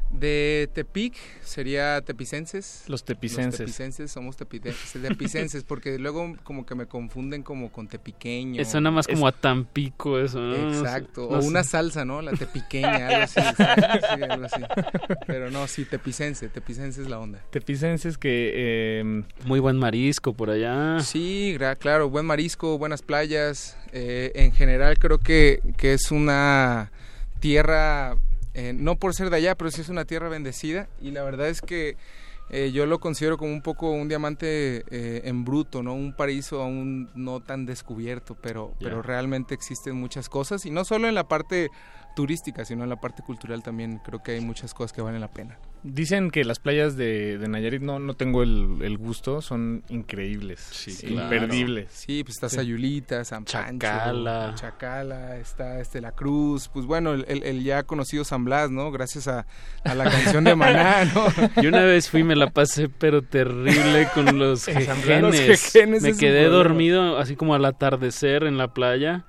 De 0.09 0.69
Tepic 0.73 1.13
sería 1.43 2.01
tepicenses. 2.01 2.83
Los 2.87 3.03
tepicenses. 3.03 3.59
Los 3.59 3.67
tepicenses 3.67 4.11
somos 4.11 4.37
tepicenses 4.37 5.63
porque 5.67 5.99
luego 5.99 6.35
como 6.43 6.65
que 6.65 6.75
me 6.75 6.85
confunden 6.85 7.43
como 7.43 7.71
con 7.71 7.87
tepiqueño. 7.87 8.61
Eso 8.61 8.79
nada 8.79 8.95
más 8.95 9.07
como 9.07 9.27
a 9.27 9.31
Tampico 9.31 10.17
eso, 10.19 10.39
¿no? 10.39 10.55
Exacto, 10.55 11.27
no 11.29 11.39
o 11.39 11.43
una 11.43 11.63
salsa, 11.63 12.05
¿no? 12.05 12.21
La 12.21 12.31
tepiqueña, 12.31 13.07
algo 13.07 13.23
así, 13.23 13.39
exacto, 13.39 14.07
sí, 14.15 14.23
algo 14.23 14.45
así. 14.45 14.61
Pero 15.27 15.51
no, 15.51 15.67
sí, 15.67 15.85
tepicense, 15.85 16.49
tepicense 16.49 17.01
es 17.01 17.09
la 17.09 17.19
onda. 17.19 17.43
Tepicenses 17.49 18.17
que... 18.17 18.51
eh, 18.55 19.23
Muy 19.45 19.59
buen 19.59 19.77
marisco 19.77 20.33
por 20.33 20.49
allá. 20.49 20.99
Sí, 21.01 21.57
claro, 21.79 22.09
buen 22.09 22.25
marisco, 22.25 22.77
buenas 22.77 23.01
playas. 23.01 23.77
eh, 23.91 24.31
en 24.35 24.51
general 24.53 24.97
creo 24.97 25.19
que, 25.19 25.59
que 25.77 25.93
es 25.93 26.11
una 26.11 26.91
tierra, 27.39 28.17
eh, 28.57 28.73
no 28.73 28.95
por 28.95 29.13
ser 29.13 29.29
de 29.29 29.37
allá, 29.37 29.53
pero 29.55 29.69
sí 29.69 29.81
es 29.81 29.89
una 29.89 30.05
tierra 30.05 30.29
bendecida. 30.29 30.89
Y 30.99 31.11
la 31.11 31.21
verdad 31.23 31.47
es 31.47 31.61
que 31.61 31.95
eh, 32.49 32.71
yo 32.73 32.87
lo 32.87 32.97
considero 32.99 33.37
como 33.37 33.53
un 33.53 33.61
poco 33.61 33.91
un 33.91 34.07
diamante 34.07 34.83
eh, 34.89 35.21
en 35.25 35.45
bruto, 35.45 35.83
¿no? 35.83 35.93
Un 35.93 36.11
paraíso 36.11 36.63
aún 36.63 37.07
no 37.13 37.39
tan 37.39 37.67
descubierto, 37.67 38.35
pero, 38.41 38.73
pero 38.79 39.03
realmente 39.03 39.53
existen 39.53 39.95
muchas 39.95 40.27
cosas. 40.27 40.65
Y 40.65 40.71
no 40.71 40.85
solo 40.85 41.07
en 41.07 41.13
la 41.13 41.27
parte 41.27 41.69
turística, 42.17 42.65
sino 42.65 42.83
en 42.83 42.89
la 42.89 42.95
parte 42.99 43.21
cultural 43.21 43.61
también 43.61 43.99
creo 44.03 44.23
que 44.23 44.31
hay 44.31 44.41
muchas 44.41 44.73
cosas 44.73 44.91
que 44.91 45.03
valen 45.03 45.21
la 45.21 45.27
pena. 45.29 45.59
Dicen 45.83 46.31
que 46.31 46.43
las 46.43 46.57
playas 46.57 46.97
de, 46.97 47.37
de 47.37 47.47
Nayarit, 47.47 47.83
no, 47.83 47.99
no 47.99 48.15
tengo 48.15 48.41
el, 48.41 48.79
el 48.81 48.97
gusto, 48.97 49.43
son 49.43 49.83
increíbles, 49.89 50.87
claro. 51.05 51.23
imperdibles. 51.35 51.91
Sí, 51.91 52.23
pues 52.23 52.37
está. 52.37 52.49
Sayulita, 52.49 53.23
San 53.23 53.45
Pancho, 53.45 53.77
Chacala. 53.79 54.53
Chacala, 54.55 55.37
está 55.37 55.79
este 55.79 56.01
La 56.01 56.13
Cruz, 56.13 56.67
pues 56.73 56.87
bueno, 56.87 57.13
el, 57.13 57.25
el- 57.27 57.43
el 57.43 57.63
ya 57.63 57.83
conocido 57.83 58.23
San 58.23 58.43
Blas, 58.43 58.71
¿no? 58.71 58.89
Gracias 58.91 59.27
a, 59.27 59.45
a 59.83 59.93
la 59.95 60.05
canción 60.09 60.43
de 60.43 60.55
Maná, 60.55 61.05
¿no? 61.13 61.61
Yo 61.61 61.69
una 61.69 61.83
vez 61.83 62.09
fui 62.09 62.21
y 62.21 62.23
me 62.23 62.35
la 62.35 62.49
pasé 62.49 62.89
pero 62.89 63.21
terrible 63.21 64.07
con 64.15 64.39
los 64.39 64.65
jejenes. 64.65 65.21
Los 65.21 65.35
jejenes 65.35 66.01
me 66.01 66.17
quedé 66.17 66.45
dormido 66.45 67.19
así 67.19 67.35
como 67.35 67.53
al 67.53 67.63
atardecer 67.65 68.43
en 68.45 68.57
la 68.57 68.73
playa 68.73 69.25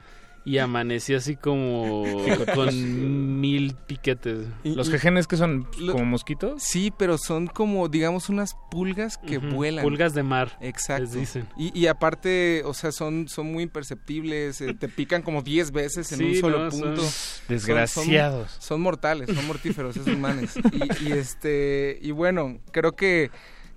y 0.49 0.59
amanecí 0.59 1.15
así 1.15 1.37
como 1.37 2.05
con 2.55 3.41
mil 3.41 3.75
piquetes. 3.87 4.47
Y- 4.65 4.75
¿Los 4.75 4.91
jejenes 4.91 5.27
que 5.27 5.37
son 5.37 5.67
Lo- 5.79 5.93
como 5.93 6.05
mosquitos? 6.05 6.63
Sí, 6.63 6.93
pero 6.97 7.19
son 7.19 7.47
como, 7.47 7.89
digamos, 7.89 8.29
unas 8.29 8.55
pulgas 8.71 9.19
que 9.19 9.39
vuelan. 9.39 9.85
Pulgas 9.85 10.15
de 10.15 10.23
mar. 10.23 10.57
Exacto. 10.61 11.03
les 11.05 11.13
dicen. 11.13 11.49
Y, 11.57 11.79
y 11.79 11.87
aparte, 11.87 12.63
o 12.65 12.73
sea, 12.75 12.93
son, 12.93 13.29
son 13.29 13.53
muy 13.53 13.63
imperceptibles, 13.65 14.61
eh, 14.61 14.75
te 14.75 14.89
pican 14.89 15.23
como 15.23 15.43
10 15.43 15.71
veces 15.73 16.11
en 16.13 16.19
Sí, 16.19 16.25
un 16.25 16.35
solo 16.37 16.65
no, 16.65 16.71
son 16.71 16.81
punto. 16.81 17.03
desgraciados. 17.49 18.51
Son, 18.53 18.61
son 18.63 18.81
mortales, 18.81 19.29
son 19.35 19.47
mortíferos 19.47 19.97
esos 19.97 20.17
manes. 20.19 20.55
Y, 20.73 21.09
y 21.09 21.13
este, 21.13 21.99
y 22.01 22.11
bueno, 22.11 22.59
creo 22.73 22.93
que 22.97 23.31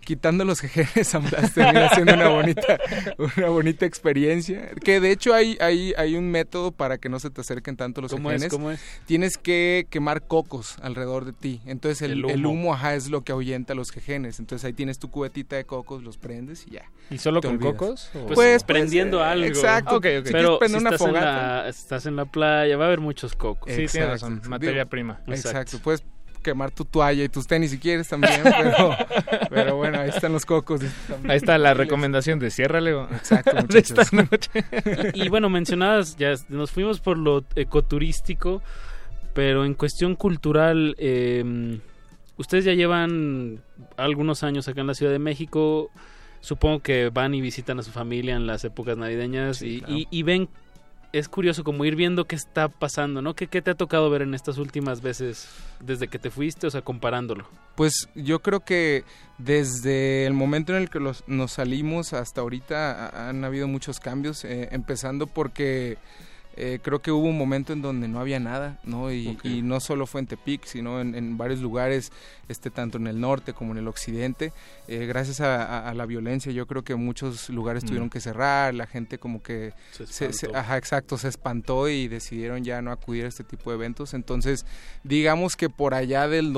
quitando 0.04 0.44
los 0.46 0.60
jejenes 0.60 1.08
San 1.08 1.24
Blas 1.30 1.54
termina 1.54 1.90
siendo 1.94 2.14
una 2.14 2.30
bonita, 2.30 2.80
una 3.38 3.48
bonita 3.50 3.86
experiencia. 3.86 4.70
Que 4.84 5.00
de 5.00 5.12
hecho 5.12 5.34
hay, 5.34 5.58
hay, 5.62 5.94
hay 5.98 6.16
un 6.16 6.30
método 6.30 6.72
para 6.72 6.98
que 6.98 7.08
no 7.10 7.20
se 7.20 7.30
te 7.30 7.42
acerquen 7.42 7.78
tanto 7.78 8.02
los 8.02 8.12
¿Cómo 8.12 8.32
es? 8.32 8.48
¿Cómo 8.50 8.72
es? 8.72 8.82
Tienes 9.06 9.38
que 9.38 9.88
quemar 9.90 10.24
cocos 10.28 10.76
alrededor 10.82 11.26
de 11.26 11.34
ti. 11.34 11.62
Entonces 11.66 12.02
el, 12.02 12.26
El 12.26 12.30
el 12.32 12.46
humo. 12.46 12.74
ajá, 12.74 12.96
es 12.96 13.10
lo 13.10 13.22
que 13.22 13.32
ahuyenta 13.32 13.74
a 13.74 13.76
los 13.76 13.92
jejenes. 13.92 14.40
Entonces 14.40 14.66
ahí 14.66 14.74
tienes 14.74 15.00
tu 15.00 15.10
cubetita 15.10 15.56
de 15.56 15.66
cocos, 15.66 16.04
los 16.04 16.18
prendes 16.18 16.66
y 16.68 16.72
ya. 16.72 16.90
¿Y 17.10 17.18
solo 17.18 17.42
con 17.42 17.52
olvidas. 17.52 17.74
cocos? 17.74 18.10
o- 18.16 18.26
Pues, 18.28 18.36
Pues, 18.36 18.64
prendiendo 18.64 19.18
pues, 19.20 19.28
eh, 19.28 19.32
algo. 19.32 19.46
exacto. 19.48 19.96
Ok, 19.98 20.06
ok. 20.20 20.26
Si 20.28 20.32
Pero 20.32 20.60
si 20.68 20.74
una 20.76 20.90
estás, 20.90 21.08
en 21.08 21.14
la, 21.14 21.68
estás 21.70 22.06
en 22.06 22.16
la 22.16 22.26
playa, 22.26 22.78
va 22.78 22.86
a 22.86 22.88
haber 22.88 23.00
muchos 23.00 23.36
cocos. 23.36 23.70
Sí, 23.70 23.76
tienes 23.76 23.96
Exacto. 23.96 24.12
razón, 24.14 24.36
Digo, 24.40 24.50
materia 24.50 24.86
prima. 24.86 25.22
Exacto. 25.28 25.78
Puedes 25.84 26.04
quemar 26.42 26.72
tu 26.72 26.86
toalla 26.86 27.24
y 27.24 27.30
tus 27.30 27.48
tenis 27.48 27.72
si 27.72 27.80
quieres 27.80 28.08
también, 28.10 28.42
pero, 28.44 28.96
pero 29.50 29.76
bueno, 29.78 30.00
ahí 30.00 30.10
están 30.10 30.34
los 30.34 30.46
cocos. 30.46 30.82
Ahí 31.28 31.38
está 31.38 31.58
la 31.58 31.74
recomendación 31.74 32.40
de 32.40 32.52
Sierra 32.52 32.82
León. 32.82 33.08
Exacto, 33.12 33.52
de 33.68 33.80
esta 33.80 34.04
noche. 34.12 34.50
Y, 35.14 35.24
y 35.26 35.30
bueno, 35.30 35.50
mencionadas, 35.50 36.18
ya 36.18 36.34
nos 36.50 36.72
fuimos 36.72 37.00
por 37.00 37.18
lo 37.18 37.44
ecoturístico, 37.56 38.62
pero 39.34 39.66
en 39.66 39.74
cuestión 39.76 40.16
cultural, 40.16 40.96
eh, 40.98 41.80
ustedes 42.38 42.66
ya 42.66 42.74
llevan 42.74 43.62
algunos 43.98 44.44
años 44.44 44.68
acá 44.68 44.82
en 44.82 44.88
la 44.88 44.94
Ciudad 44.94 45.12
de 45.12 45.20
México. 45.20 45.90
Supongo 46.42 46.80
que 46.80 47.10
van 47.10 47.36
y 47.36 47.42
visitan 47.42 47.78
a 47.80 47.84
su 47.84 47.92
familia 47.92 48.36
en 48.36 48.48
las 48.48 48.64
épocas 48.66 48.98
navideñas 48.98 49.58
Sí, 49.58 49.76
y, 49.76 49.80
claro. 49.82 49.94
y- 49.96 50.08
y 50.10 50.24
ven, 50.24 50.50
es 51.14 51.28
curioso 51.28 51.64
como 51.64 51.84
ir 51.86 51.96
viendo 51.96 52.26
qué 52.26 52.36
está 52.36 52.68
pasando, 52.70 53.22
¿no? 53.22 53.34
¿Qué, 53.36 53.48
¿Qué 53.48 53.62
te 53.62 53.72
ha 53.72 53.76
tocado 53.76 54.10
ver 54.10 54.22
en 54.22 54.34
estas 54.34 54.58
últimas 54.58 55.02
veces 55.02 55.48
desde 55.80 56.08
que 56.08 56.20
te 56.20 56.30
fuiste, 56.30 56.68
o 56.68 56.72
sea, 56.72 56.82
comparándolo? 56.82 57.48
Pues 57.76 58.08
yo 58.16 58.40
creo 58.40 58.62
que 58.62 59.04
desde 59.38 60.26
el 60.26 60.34
momento 60.34 60.76
en 60.76 60.82
el 60.84 60.90
que 60.90 61.00
nos 61.28 61.52
salimos 61.52 62.14
hasta 62.14 62.42
ahorita 62.42 63.08
ha- 63.10 63.30
han 63.30 63.44
habido 63.44 63.68
muchos 63.68 64.00
cambios, 64.00 64.46
eh, 64.46 64.70
empezando 64.72 65.28
porque 65.28 65.98
eh, 66.64 66.80
creo 66.82 67.02
que 67.02 67.12
hubo 67.12 67.26
un 67.28 67.38
momento 67.40 67.74
en 67.74 67.82
donde 67.82 68.08
no 68.08 68.20
había 68.20 68.40
nada, 68.40 68.80
¿no? 68.84 69.12
Y, 69.12 69.38
y 69.44 69.64
no 69.64 69.80
solo 69.80 70.06
fue 70.06 70.22
en 70.22 70.28
Tepic, 70.28 70.66
sino 70.66 71.02
en, 71.02 71.16
en 71.16 71.36
varios 71.38 71.60
lugares, 71.60 72.12
este, 72.48 72.70
tanto 72.70 72.98
en 73.00 73.08
el 73.08 73.20
norte 73.20 73.54
como 73.54 73.72
en 73.72 73.80
el 73.80 73.88
occidente. 73.88 74.54
Eh, 74.88 75.06
gracias 75.08 75.42
a, 75.42 75.64
a- 75.64 75.90
a 75.90 75.94
la 75.96 76.06
violencia, 76.06 76.52
yo 76.52 76.68
creo 76.68 76.84
que 76.84 76.94
muchos 76.96 77.50
lugares 77.50 77.84
Mm. 77.84 77.88
tuvieron 77.88 78.10
que 78.12 78.20
cerrar, 78.20 78.74
la 78.76 78.86
gente 78.86 79.18
como 79.18 79.42
que 79.42 79.74
Se 79.92 80.32
se, 80.34 80.56
ajá, 80.56 80.78
exacto, 80.78 81.18
se 81.18 81.30
espantó 81.30 81.90
y 81.90 82.08
decidieron 82.08 82.64
ya 82.64 82.82
no 82.84 82.92
acudir 82.92 83.26
a 83.26 83.28
este 83.30 83.44
tipo 83.44 83.72
de 83.72 83.78
eventos. 83.78 84.14
Entonces, 84.14 84.66
digamos 85.04 85.56
que 85.56 85.70
por 85.70 85.94
allá 85.96 86.28
del 86.28 86.54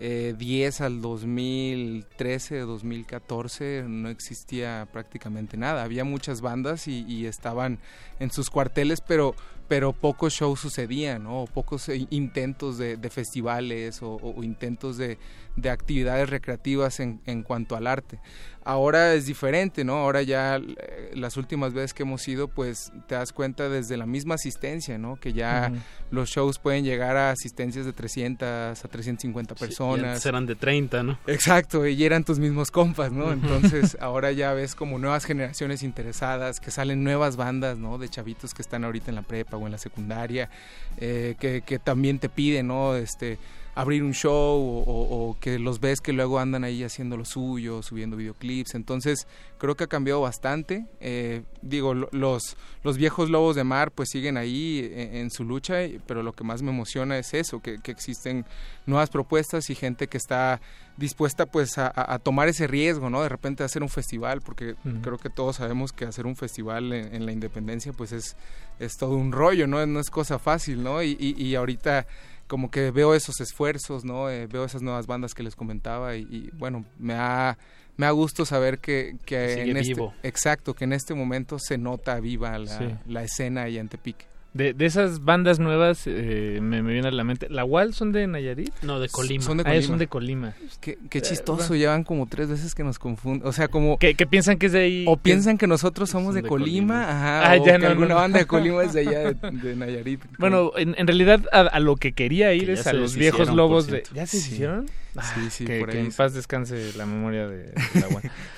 2010 0.00 0.80
al 0.80 1.00
2013, 1.00 2.60
2014 2.60 3.84
no 3.88 4.08
existía 4.08 4.86
prácticamente 4.92 5.56
nada. 5.56 5.82
Había 5.82 6.04
muchas 6.04 6.40
bandas 6.40 6.86
y, 6.86 7.26
estaban 7.26 7.78
en 8.20 8.30
sus 8.30 8.50
cuarteles, 8.50 9.00
pero 9.00 9.34
pero 9.66 9.92
pocos 9.92 10.32
shows 10.32 10.60
sucedían, 10.60 11.24
¿no? 11.24 11.42
O 11.42 11.46
pocos 11.46 11.90
eh, 11.90 12.06
intentos 12.08 12.78
de, 12.78 12.96
festivales 13.10 13.98
o 14.00 14.42
intentos 14.42 14.96
de, 14.96 15.18
de 15.56 15.70
actividades 15.70 16.30
recreativas 16.30 17.00
en, 17.00 17.20
en 17.26 17.42
cuanto 17.42 17.76
al 17.76 17.86
arte. 17.86 18.20
Ahora 18.68 19.14
es 19.14 19.24
diferente, 19.24 19.82
¿no? 19.82 19.96
Ahora 19.96 20.20
ya 20.20 20.56
eh, 20.56 21.12
las 21.14 21.38
últimas 21.38 21.72
veces 21.72 21.94
que 21.94 22.02
hemos 22.02 22.28
ido, 22.28 22.48
pues 22.48 22.92
te 23.06 23.14
das 23.14 23.32
cuenta 23.32 23.70
desde 23.70 23.96
la 23.96 24.04
misma 24.04 24.34
asistencia, 24.34 24.98
¿no? 24.98 25.16
Que 25.16 25.32
ya 25.32 25.72
los 26.10 26.28
shows 26.28 26.58
pueden 26.58 26.84
llegar 26.84 27.16
a 27.16 27.30
asistencias 27.30 27.86
de 27.86 27.94
300 27.94 28.84
a 28.84 28.88
350 28.88 29.54
personas. 29.54 30.20
Serán 30.20 30.44
de 30.44 30.54
30, 30.54 31.02
¿no? 31.02 31.18
Exacto, 31.26 31.86
y 31.86 32.04
eran 32.04 32.24
tus 32.24 32.38
mismos 32.38 32.70
compas, 32.70 33.10
¿no? 33.10 33.32
Entonces 33.32 33.96
ahora 34.02 34.32
ya 34.32 34.52
ves 34.52 34.74
como 34.74 34.98
nuevas 34.98 35.24
generaciones 35.24 35.82
interesadas, 35.82 36.60
que 36.60 36.70
salen 36.70 37.02
nuevas 37.02 37.36
bandas, 37.36 37.78
¿no? 37.78 37.96
De 37.96 38.10
chavitos 38.10 38.52
que 38.52 38.60
están 38.60 38.84
ahorita 38.84 39.10
en 39.10 39.14
la 39.14 39.22
prepa 39.22 39.56
o 39.56 39.64
en 39.64 39.72
la 39.72 39.78
secundaria, 39.78 40.50
eh, 40.98 41.36
que, 41.40 41.62
que 41.62 41.78
también 41.78 42.18
te 42.18 42.28
piden, 42.28 42.66
¿no? 42.66 42.96
Este, 42.96 43.38
abrir 43.80 44.02
un 44.02 44.12
show 44.12 44.32
o, 44.60 44.82
o- 44.82 45.28
o 45.30 45.38
que 45.38 45.58
los 45.58 45.78
ves 45.78 46.00
que 46.00 46.12
luego 46.12 46.38
andan 46.40 46.64
ahí 46.64 46.82
haciendo 46.82 47.16
lo 47.16 47.24
suyo, 47.24 47.82
subiendo 47.82 48.16
videoclips. 48.16 48.74
Entonces 48.74 49.26
creo 49.58 49.76
que 49.76 49.84
ha 49.84 49.86
cambiado 49.86 50.20
bastante. 50.20 50.86
Eh, 51.00 51.42
digo, 51.62 51.94
lo- 51.94 52.08
los, 52.10 52.56
los 52.82 52.96
viejos 52.96 53.30
lobos 53.30 53.54
de 53.54 53.62
mar 53.64 53.92
pues 53.92 54.08
siguen 54.10 54.36
ahí 54.36 54.90
en, 54.92 55.14
en 55.16 55.30
su 55.30 55.44
lucha, 55.44 55.76
pero 56.06 56.22
lo 56.24 56.32
que 56.32 56.42
más 56.42 56.60
me 56.62 56.70
emociona 56.70 57.18
es 57.18 57.34
eso, 57.34 57.60
que, 57.60 57.78
que 57.80 57.92
existen 57.92 58.44
nuevas 58.86 59.10
propuestas 59.10 59.70
y 59.70 59.74
gente 59.76 60.08
que 60.08 60.16
está 60.16 60.60
dispuesta 60.96 61.46
pues 61.46 61.78
a, 61.78 61.86
a- 61.94 62.18
tomar 62.18 62.48
ese 62.48 62.66
riesgo, 62.66 63.10
¿no? 63.10 63.22
De 63.22 63.28
repente 63.28 63.62
hacer 63.62 63.84
un 63.84 63.88
festival, 63.88 64.40
porque 64.40 64.74
creo 65.02 65.18
que 65.18 65.30
todos 65.30 65.54
sabemos 65.56 65.92
que 65.92 66.04
hacer 66.04 66.26
un 66.26 66.34
festival 66.34 66.92
en, 66.92 67.14
en 67.14 67.26
la 67.26 67.30
independencia 67.30 67.92
pues 67.92 68.10
es, 68.10 68.36
es 68.80 68.96
todo 68.96 69.14
un 69.14 69.30
rollo, 69.30 69.68
¿no? 69.68 69.86
No 69.86 70.00
es 70.00 70.10
cosa 70.10 70.40
fácil, 70.40 70.82
¿no? 70.82 71.00
Y, 71.02 71.16
y, 71.20 71.40
y 71.40 71.54
ahorita 71.54 72.06
como 72.48 72.70
que 72.70 72.90
veo 72.90 73.14
esos 73.14 73.40
esfuerzos, 73.40 74.04
¿no? 74.04 74.28
Eh, 74.30 74.46
veo 74.48 74.64
esas 74.64 74.82
nuevas 74.82 75.06
bandas 75.06 75.34
que 75.34 75.42
les 75.44 75.54
comentaba 75.54 76.16
y, 76.16 76.22
y, 76.22 76.50
bueno, 76.54 76.84
me 76.98 77.14
ha, 77.14 77.56
me 77.96 78.06
ha 78.06 78.10
gusto 78.10 78.44
saber 78.44 78.78
que, 78.78 79.16
que 79.24 79.62
en 79.62 79.76
este, 79.76 79.94
vivo. 79.94 80.14
exacto, 80.22 80.74
que 80.74 80.84
en 80.84 80.92
este 80.94 81.14
momento 81.14 81.58
se 81.58 81.78
nota 81.78 82.18
viva 82.20 82.58
la, 82.58 82.78
Sí. 82.78 82.84
la 83.06 83.22
escena 83.22 83.68
en 83.68 83.88
Tepic. 83.88 84.26
De, 84.54 84.72
de 84.72 84.86
esas 84.86 85.24
bandas 85.24 85.58
nuevas 85.60 86.04
eh, 86.06 86.58
me, 86.62 86.82
me 86.82 86.92
viene 86.92 87.08
a 87.08 87.10
la 87.10 87.22
mente. 87.22 87.48
¿La 87.50 87.64
WAL 87.64 87.92
son 87.94 88.12
de 88.12 88.26
Nayarit? 88.26 88.72
No, 88.82 88.98
de 88.98 89.08
Colima. 89.08 89.44
Son 89.44 89.58
de 89.58 89.64
Ah, 89.66 89.82
son 89.82 89.98
de 89.98 90.06
Colima. 90.08 90.54
Qué, 90.80 90.98
qué 91.10 91.18
Eh, 91.18 91.22
chistoso, 91.22 91.68
bueno. 91.68 91.74
llevan 91.76 92.02
como 92.02 92.26
tres 92.26 92.48
veces 92.48 92.74
que 92.74 92.82
nos 92.82 92.98
confunden, 92.98 93.46
o 93.46 93.52
sea, 93.52 93.68
como... 93.68 93.98
Que, 93.98 94.14
que 94.14 94.26
piensan 94.26 94.56
que 94.58 94.66
es 94.66 94.72
de 94.72 94.80
ahí. 94.80 95.04
O 95.06 95.16
que- 95.16 95.22
piensan 95.22 95.58
que 95.58 95.66
nosotros 95.66 96.08
somos 96.10 96.34
de, 96.34 96.42
de 96.42 96.48
Colima, 96.48 97.04
Colima. 97.04 97.10
ajá, 97.10 97.52
Ah, 97.52 97.56
o 97.60 97.64
ya, 97.66 97.72
que 97.72 97.78
no, 97.78 97.84
no, 97.84 97.90
alguna 97.90 98.08
no. 98.08 98.14
banda 98.16 98.38
de 98.38 98.46
Colima 98.46 98.82
es 98.82 98.94
de 98.94 99.00
allá, 99.00 99.18
de, 99.32 99.34
de 99.62 99.76
Nayarit. 99.76 100.20
Bueno, 100.38 100.72
en, 100.76 100.94
en 100.98 101.06
realidad 101.06 101.42
a, 101.52 101.60
a 101.60 101.78
lo 101.78 101.96
que 101.96 102.12
quería 102.12 102.52
ir 102.54 102.66
Que 102.66 102.72
es 102.72 102.86
a 102.86 102.94
los 102.94 103.14
viejos 103.14 103.50
lobos 103.54 103.86
de... 103.86 104.02
¿Ya 104.14 104.26
se 104.26 104.38
Sí. 104.40 104.54
hicieron? 104.54 104.86
Sí, 105.34 105.50
sí, 105.50 105.64
que, 105.64 105.80
por 105.80 105.90
que 105.90 105.98
ahí 105.98 106.04
en 106.06 106.12
paz 106.12 106.34
descanse 106.34 106.92
la 106.96 107.06
memoria 107.06 107.48
de, 107.48 107.64
de 107.64 107.72
la 108.00 108.08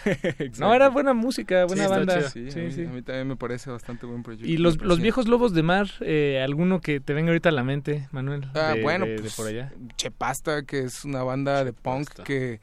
no, 0.58 0.74
era 0.74 0.88
buena 0.88 1.12
música, 1.14 1.64
buena 1.64 1.84
Sí, 1.84 1.90
banda. 1.90 2.18
chido. 2.18 2.30
Sí, 2.30 2.50
Sí, 2.50 2.60
a 2.60 2.62
mí- 2.64 2.72
sí. 2.72 2.84
a 2.84 2.88
mí 2.90 3.02
también 3.02 3.28
me 3.28 3.36
parece 3.36 3.70
bastante 3.70 4.06
buen 4.06 4.22
proyecto. 4.22 4.46
Y 4.50 4.56
los, 4.58 4.80
los 4.82 5.00
viejos 5.00 5.28
lobos 5.28 5.54
de 5.54 5.62
mar, 5.62 5.88
eh, 6.00 6.40
¿alguno 6.42 6.80
que 6.80 7.00
te 7.00 7.14
venga 7.14 7.30
ahorita 7.30 7.48
a 7.48 7.52
la 7.52 7.64
mente, 7.64 8.08
Manuel? 8.12 8.46
Ah, 8.54 8.74
de, 8.74 8.82
bueno, 8.82 9.06
de- 9.06 9.20
pues, 9.20 9.34
por 9.36 9.46
allá. 9.46 9.72
Chepasta, 9.96 10.64
que 10.64 10.80
es 10.80 11.04
una 11.04 11.22
banda 11.22 11.64
de 11.64 11.72
punk 11.72 12.08
que, 12.24 12.60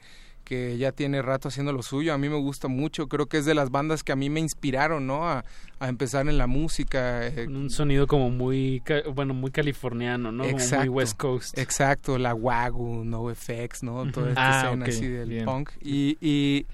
que 0.48 0.78
ya 0.78 0.92
tiene 0.92 1.20
rato 1.20 1.48
haciendo 1.48 1.72
lo 1.74 1.82
suyo. 1.82 2.14
A 2.14 2.18
mí 2.18 2.28
me 2.30 2.36
gusta 2.36 2.68
mucho. 2.68 3.06
Creo 3.06 3.26
que 3.26 3.36
es 3.36 3.44
de 3.44 3.54
las 3.54 3.70
bandas 3.70 4.02
que 4.02 4.12
a 4.12 4.16
mí 4.16 4.30
me 4.30 4.40
inspiraron, 4.40 5.06
¿no? 5.06 5.28
A, 5.28 5.44
a 5.78 5.88
empezar 5.88 6.26
en 6.28 6.38
la 6.38 6.46
música. 6.46 7.26
eh, 7.26 7.44
Con 7.44 7.56
un 7.56 7.70
sonido 7.70 8.06
como 8.06 8.30
muy, 8.30 8.82
bueno, 9.14 9.34
muy 9.34 9.50
californiano, 9.50 10.32
¿no? 10.32 10.44
Como 10.44 10.56
muy. 10.78 10.88
West 10.88 11.18
Coast. 11.18 11.58
Exacto, 11.58 12.16
la 12.16 12.34
Wagyu, 12.34 13.04
No 13.04 13.30
Effects, 13.30 13.82
¿no? 13.82 14.10
Toda 14.10 14.30
esta 14.30 14.60
Ah, 14.62 14.64
escena 14.68 14.86
así 14.86 15.06
del 15.06 15.28
bien. 15.28 15.44
punk. 15.44 15.70
Y, 15.82 16.16
y 16.20 16.66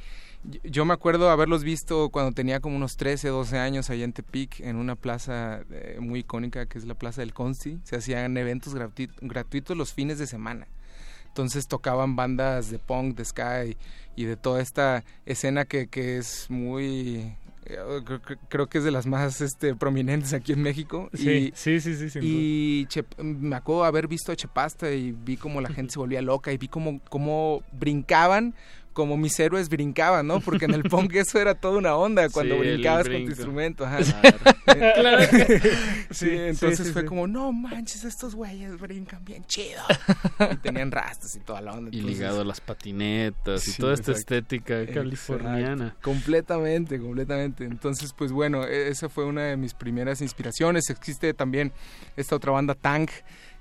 yo 0.62 0.84
me 0.84 0.92
acuerdo 0.94 1.30
haberlos 1.30 1.64
visto 1.64 2.10
cuando 2.10 2.32
tenía 2.32 2.60
como 2.60 2.76
unos 2.76 2.96
13, 2.96 3.28
12 3.28 3.58
años 3.58 3.90
allá 3.90 4.04
en 4.04 4.12
Tepic, 4.12 4.60
en 4.60 4.76
una 4.76 4.94
plaza 4.94 5.62
eh, 5.70 5.96
muy 6.00 6.20
icónica 6.20 6.66
que 6.66 6.78
es 6.78 6.84
la 6.84 6.94
Plaza 6.94 7.22
del 7.22 7.32
Consti. 7.32 7.78
Se 7.82 7.96
hacían 7.96 8.36
eventos 8.36 8.74
gratuit- 8.76 9.10
gratuitos 9.22 9.76
los 9.76 9.92
fines 9.92 10.18
de 10.18 10.26
semana. 10.26 10.66
Entonces 11.34 11.66
tocaban 11.66 12.14
bandas 12.14 12.70
de 12.70 12.78
punk, 12.78 13.16
de 13.16 13.24
ska 13.24 13.64
y 13.64 14.24
de 14.24 14.36
toda 14.36 14.62
esta 14.62 15.02
escena 15.26 15.64
que, 15.64 15.88
que 15.88 16.16
es 16.18 16.46
muy... 16.48 17.34
eh, 17.64 17.76
Creo, 18.48 18.68
que 18.68 18.78
es 18.78 18.84
de 18.84 18.92
las 18.92 19.04
más 19.06 19.40
este, 19.40 19.74
prominentes 19.74 20.32
aquí 20.32 20.52
en 20.52 20.62
México. 20.62 21.10
Sí, 21.12 21.28
y, 21.28 21.52
sí, 21.56 21.80
sí, 21.80 21.96
sí, 21.96 22.08
sin 22.08 22.22
y 22.22 22.86
Chep- 22.86 23.20
me 23.20 23.56
acuerdo 23.56 23.82
de 23.82 23.88
haber 23.88 24.06
visto 24.06 24.30
a 24.30 24.36
Chepasta 24.36 24.92
y 24.92 25.10
vi 25.10 25.36
como 25.36 25.60
la 25.60 25.68
gente 25.74 25.92
se 25.94 25.98
volvía 25.98 26.22
loca 26.22 26.52
y 26.52 26.56
vi 26.56 26.68
como, 26.68 27.00
como 27.10 27.64
brincaban 27.72 28.54
como 28.94 29.18
mis 29.18 29.38
héroes 29.38 29.68
brincaban, 29.68 30.26
¿no? 30.26 30.40
Porque 30.40 30.64
en 30.64 30.72
el 30.72 30.84
punk 30.84 31.14
eso 31.16 31.38
era 31.38 31.54
toda 31.54 31.76
una 31.76 31.94
onda 31.96 32.30
cuando 32.30 32.54
Sí, 32.54 32.60
brincabas 32.60 33.04
con 33.08 33.24
tu 33.24 33.30
instrumento. 33.30 33.84
Ajá. 33.84 33.98
Claro. 34.64 35.22
Sí, 35.30 35.68
Sí, 36.10 36.30
entonces 36.30 36.86
sí, 36.86 36.92
fue 36.94 37.02
sí. 37.02 37.06
como, 37.08 37.26
no 37.26 37.52
manches, 37.52 38.02
estos 38.04 38.34
güeyes 38.34 38.78
brincan 38.80 39.22
bien 39.24 39.44
chido. 39.44 39.82
y 40.52 40.56
tenían 40.56 40.90
rastas 40.90 41.36
y 41.36 41.40
toda 41.40 41.60
la 41.60 41.72
onda. 41.72 41.90
Y 41.92 42.00
ligado 42.00 42.40
a 42.40 42.44
las 42.44 42.60
patinetas 42.62 43.68
y 43.68 43.72
toda 43.76 43.92
esta 43.94 44.12
exacto. 44.12 44.34
estética 44.34 44.80
Exacto. 44.80 45.00
californiana. 45.00 45.96
Completamente, 46.02 46.98
completamente. 46.98 47.64
Entonces, 47.64 48.12
pues 48.16 48.32
bueno, 48.32 48.64
e- 48.64 48.88
esa 48.88 49.08
fue 49.10 49.24
una 49.26 49.42
de 49.44 49.56
mis 49.58 49.74
primeras 49.74 50.22
inspiraciones. 50.22 50.88
Existe 50.88 51.34
también 51.34 51.70
esta 52.16 52.34
otra 52.36 52.52
banda 52.52 52.74
Tank, 52.74 53.10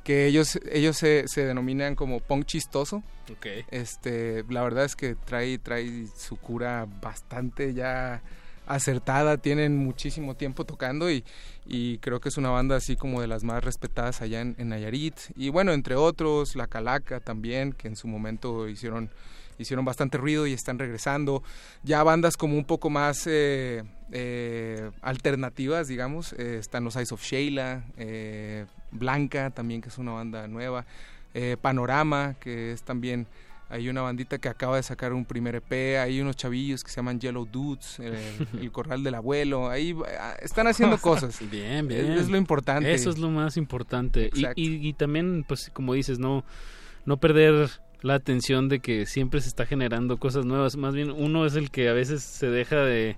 que 0.03 0.25
ellos, 0.27 0.59
ellos 0.71 0.97
se, 0.97 1.27
se 1.27 1.45
denominan 1.45 1.95
como 1.95 2.19
punk 2.19 2.45
chistoso. 2.45 3.03
Ok. 3.31 3.47
Este, 3.71 4.43
la 4.49 4.63
verdad 4.63 4.85
es 4.85 4.95
que 4.95 5.15
trae, 5.15 5.57
trae 5.57 6.07
su 6.15 6.35
cura 6.37 6.87
bastante 7.01 7.73
ya 7.73 8.21
acertada, 8.65 9.37
tienen 9.37 9.77
muchísimo 9.77 10.35
tiempo 10.35 10.65
tocando 10.65 11.11
y, 11.11 11.23
y 11.65 11.97
creo 11.97 12.21
que 12.21 12.29
es 12.29 12.37
una 12.37 12.49
banda 12.49 12.77
así 12.77 12.95
como 12.95 13.19
de 13.21 13.27
las 13.27 13.43
más 13.43 13.63
respetadas 13.63 14.21
allá 14.21 14.41
en, 14.41 14.55
en 14.57 14.69
Nayarit. 14.69 15.15
Y 15.35 15.49
bueno, 15.49 15.73
entre 15.73 15.95
otros, 15.95 16.55
La 16.55 16.67
Calaca 16.67 17.19
también, 17.19 17.73
que 17.73 17.87
en 17.87 17.95
su 17.95 18.07
momento 18.07 18.67
hicieron, 18.69 19.09
hicieron 19.57 19.83
bastante 19.85 20.17
ruido 20.17 20.47
y 20.47 20.53
están 20.53 20.79
regresando. 20.79 21.43
Ya 21.83 22.03
bandas 22.03 22.37
como 22.37 22.57
un 22.57 22.65
poco 22.65 22.89
más 22.89 23.27
eh, 23.27 23.83
eh, 24.11 24.91
alternativas, 25.01 25.87
digamos, 25.87 26.33
eh, 26.33 26.57
están 26.59 26.85
los 26.85 26.95
Eyes 26.95 27.11
of 27.11 27.21
Sheila, 27.21 27.83
Blanca 28.93 29.49
también, 29.49 29.81
que 29.81 29.89
es 29.89 29.97
una 29.97 30.11
banda 30.11 30.47
nueva, 30.47 30.85
eh, 31.33 31.57
Panorama, 31.61 32.35
que 32.39 32.71
es 32.71 32.83
también 32.83 33.27
hay 33.69 33.89
una 33.89 34.01
bandita 34.01 34.37
que 34.37 34.49
acaba 34.49 34.75
de 34.75 34.83
sacar 34.83 35.13
un 35.13 35.25
primer 35.25 35.55
EP, 35.55 35.97
hay 35.99 36.21
unos 36.21 36.35
chavillos 36.35 36.83
que 36.83 36.91
se 36.91 36.97
llaman 36.97 37.19
Yellow 37.19 37.45
Dudes, 37.51 37.97
el 37.99 38.71
Corral 38.71 39.03
del 39.03 39.15
Abuelo, 39.15 39.67
ahí 39.69 39.95
ah, 40.19 40.35
están 40.41 40.67
haciendo 40.67 40.99
cosas. 40.99 41.39
Bien, 41.51 41.79
Es- 41.79 41.87
bien. 41.87 42.11
Es, 42.11 42.29
lo 42.29 42.37
importante. 42.37 42.93
Eso 42.93 43.09
es 43.09 43.17
lo 43.17 43.29
más 43.31 43.57
importante. 43.57 44.29
Y, 44.35 44.45
y, 44.55 44.87
y 44.89 44.93
también, 44.93 45.43
pues, 45.47 45.71
como 45.73 45.95
dices, 45.95 46.19
no, 46.19 46.43
no 47.05 47.17
perder 47.17 47.69
la 48.01 48.13
atención 48.15 48.69
de 48.69 48.79
que 48.79 49.07
siempre 49.07 49.41
se 49.41 49.47
está 49.47 49.65
generando 49.65 50.17
cosas 50.17 50.45
nuevas. 50.45 50.75
Más 50.77 50.93
bien, 50.93 51.09
uno 51.09 51.45
es 51.47 51.55
el 51.55 51.71
que 51.71 51.89
a 51.89 51.93
veces 51.93 52.21
se 52.21 52.47
deja 52.47 52.75
de, 52.75 53.15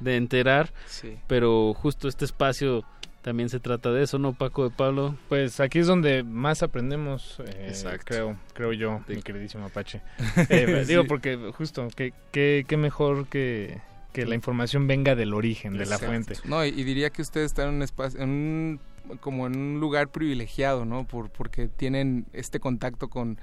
de 0.00 0.16
enterar, 0.16 0.72
Sí. 0.86 1.16
pero 1.26 1.74
justo 1.74 2.08
este 2.08 2.24
espacio 2.24 2.82
también 3.22 3.48
se 3.48 3.60
trata 3.60 3.92
de 3.92 4.02
eso, 4.02 4.18
¿no, 4.18 4.32
Paco 4.32 4.64
de 4.68 4.70
Pablo? 4.74 5.16
Pues 5.28 5.60
aquí 5.60 5.80
es 5.80 5.86
donde 5.86 6.22
más 6.22 6.62
aprendemos, 6.62 7.40
eh, 7.40 7.66
Exacto. 7.68 8.04
creo, 8.06 8.36
creo 8.54 8.72
yo, 8.72 9.00
mi 9.08 9.22
queridísimo 9.22 9.66
Apache. 9.66 10.00
Eh, 10.48 10.82
Sí. 10.84 10.92
Digo, 10.92 11.04
porque 11.04 11.36
justo, 11.54 11.88
que, 11.94 12.12
que, 12.32 12.64
que 12.66 12.76
mejor 12.76 13.26
que, 13.26 13.80
que 14.12 14.24
la 14.26 14.34
información 14.34 14.86
venga 14.86 15.14
del 15.14 15.34
origen, 15.34 15.76
de 15.76 15.86
la 15.86 15.98
fuente. 15.98 16.34
No, 16.44 16.64
y, 16.64 16.68
y 16.68 16.84
diría 16.84 17.10
que 17.10 17.22
ustedes 17.22 17.46
están 17.46 17.68
en 17.68 17.74
un 17.76 17.82
espacio, 17.82 18.20
en 18.20 18.30
un, 18.30 18.80
como 19.20 19.46
en 19.46 19.56
un 19.56 19.80
lugar 19.80 20.08
privilegiado, 20.08 20.84
¿no? 20.84 21.06
Por, 21.06 21.30
porque 21.30 21.68
tienen 21.68 22.26
este 22.32 22.60
contacto 22.60 23.08
con, 23.08 23.38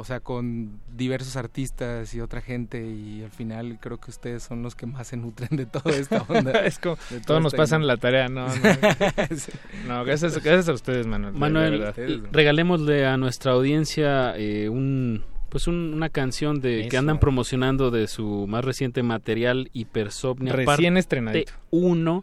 o 0.00 0.04
sea, 0.04 0.20
con 0.20 0.80
diversos 0.96 1.36
artistas 1.36 2.14
y 2.14 2.20
otra 2.20 2.40
gente 2.40 2.86
y 2.86 3.22
al 3.24 3.30
final 3.30 3.78
creo 3.80 3.98
que 3.98 4.10
ustedes 4.12 4.44
son 4.44 4.62
los 4.62 4.74
que 4.76 4.86
más 4.86 5.08
se 5.08 5.16
nutren 5.16 5.50
de 5.56 5.66
toda 5.66 5.90
esta 5.94 6.22
onda. 6.28 6.52
es 6.64 6.78
como, 6.78 6.94
de 7.10 7.16
toda 7.16 7.22
todos 7.26 7.42
nos 7.42 7.54
pasan 7.54 7.84
la 7.86 7.96
tarea, 7.96 8.28
no, 8.28 8.46
no. 8.46 8.52
Sí. 9.36 9.52
No, 9.88 10.04
gracias, 10.04 10.34
gracias 10.42 10.68
a 10.68 10.72
ustedes, 10.72 11.06
Manuel. 11.06 11.32
de- 11.32 11.38
de 11.38 11.40
Manuel, 11.40 11.92
l- 11.96 12.22
regalémosle 12.32 13.06
a 13.06 13.16
nuestra 13.16 13.52
audiencia 13.52 14.34
eh, 14.36 14.68
un 14.68 15.24
pues 15.48 15.66
un- 15.66 15.94
una 15.94 16.10
canción 16.10 16.60
de 16.60 16.88
que 16.88 16.96
andan 16.96 17.18
promocionando 17.18 17.90
de 17.90 18.06
su 18.06 18.46
más 18.46 18.64
reciente 18.64 19.02
material 19.02 19.70
Hipersomnia 19.72 20.52
Recién 20.52 20.96
estrenadito. 20.96 21.52
uno. 21.70 22.22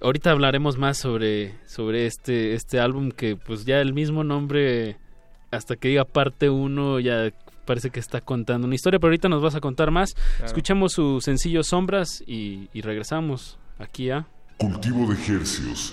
Ahorita 0.00 0.30
hablaremos 0.30 0.78
más 0.78 0.96
sobre 0.96 1.56
sobre 1.66 2.06
este 2.06 2.54
este 2.54 2.80
álbum 2.80 3.10
que 3.10 3.36
pues 3.36 3.66
ya 3.66 3.80
el 3.82 3.92
mismo 3.92 4.24
nombre 4.24 4.96
hasta 5.50 5.76
que 5.76 5.88
diga 5.88 6.04
parte 6.04 6.50
1 6.50 7.00
ya 7.00 7.30
parece 7.64 7.90
que 7.90 8.00
está 8.00 8.20
contando 8.20 8.66
una 8.66 8.74
historia, 8.74 8.98
pero 8.98 9.08
ahorita 9.08 9.28
nos 9.28 9.42
vas 9.42 9.54
a 9.54 9.60
contar 9.60 9.90
más. 9.90 10.14
Claro. 10.14 10.46
Escuchamos 10.46 10.92
su 10.92 11.20
sencillo 11.20 11.62
Sombras 11.62 12.22
y, 12.26 12.68
y 12.72 12.80
regresamos 12.80 13.58
aquí 13.78 14.10
a 14.10 14.26
Cultivo 14.60 15.06
de 15.06 15.14
ejercios. 15.14 15.90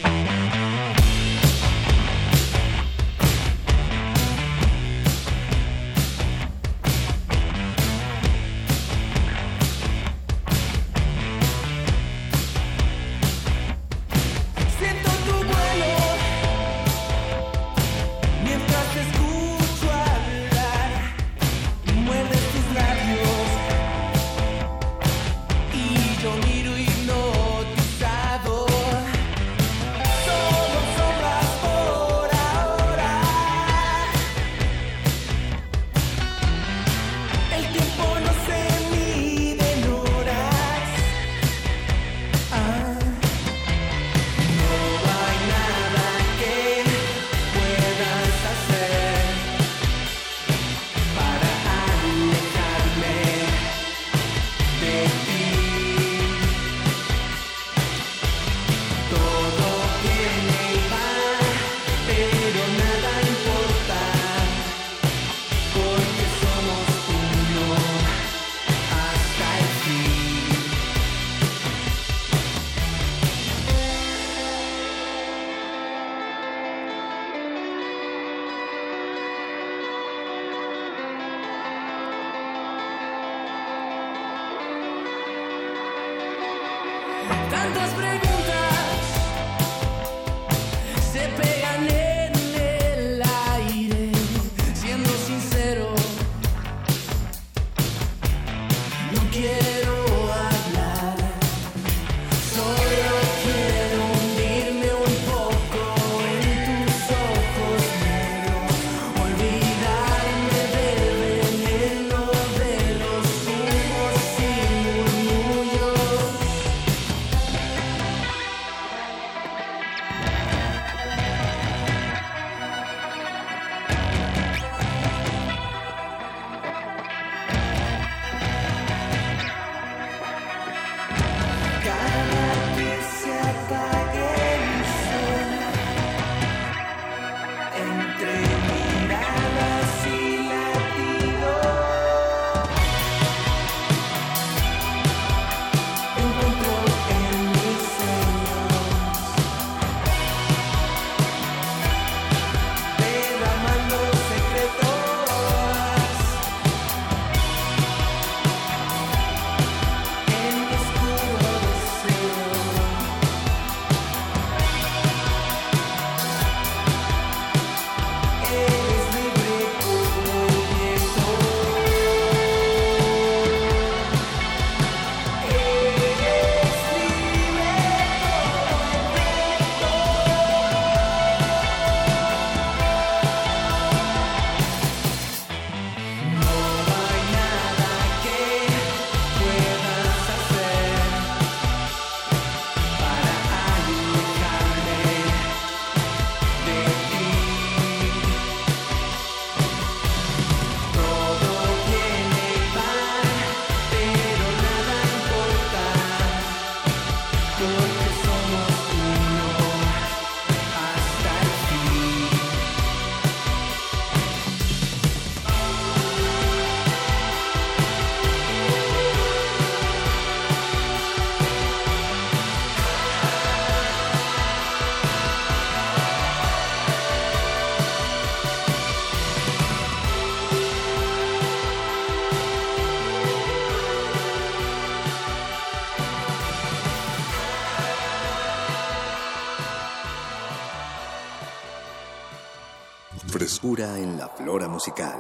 Musical. 244.77 245.17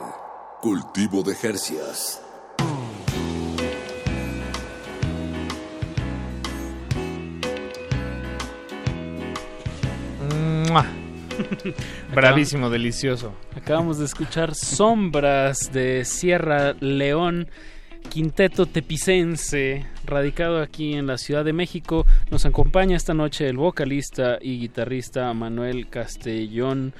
Cultivo 0.61 1.23
de 1.23 1.33
Jercias. 1.33 2.21
¡Mua! 10.69 10.85
Bravísimo, 12.13 12.69
delicioso. 12.69 13.33
Acabamos 13.55 13.97
de 13.97 14.05
escuchar 14.05 14.53
Sombras 14.53 15.71
de 15.73 16.05
Sierra 16.05 16.73
León, 16.79 17.47
quinteto 18.11 18.67
tepicense, 18.67 19.87
radicado 20.05 20.61
aquí 20.61 20.93
en 20.93 21.07
la 21.07 21.17
Ciudad 21.17 21.43
de 21.43 21.53
México. 21.53 22.05
Nos 22.29 22.45
acompaña 22.45 22.95
esta 22.95 23.15
noche 23.15 23.49
el 23.49 23.57
vocalista 23.57 24.37
y 24.39 24.59
guitarrista 24.59 25.33
Manuel 25.33 25.89
Castellón. 25.89 26.93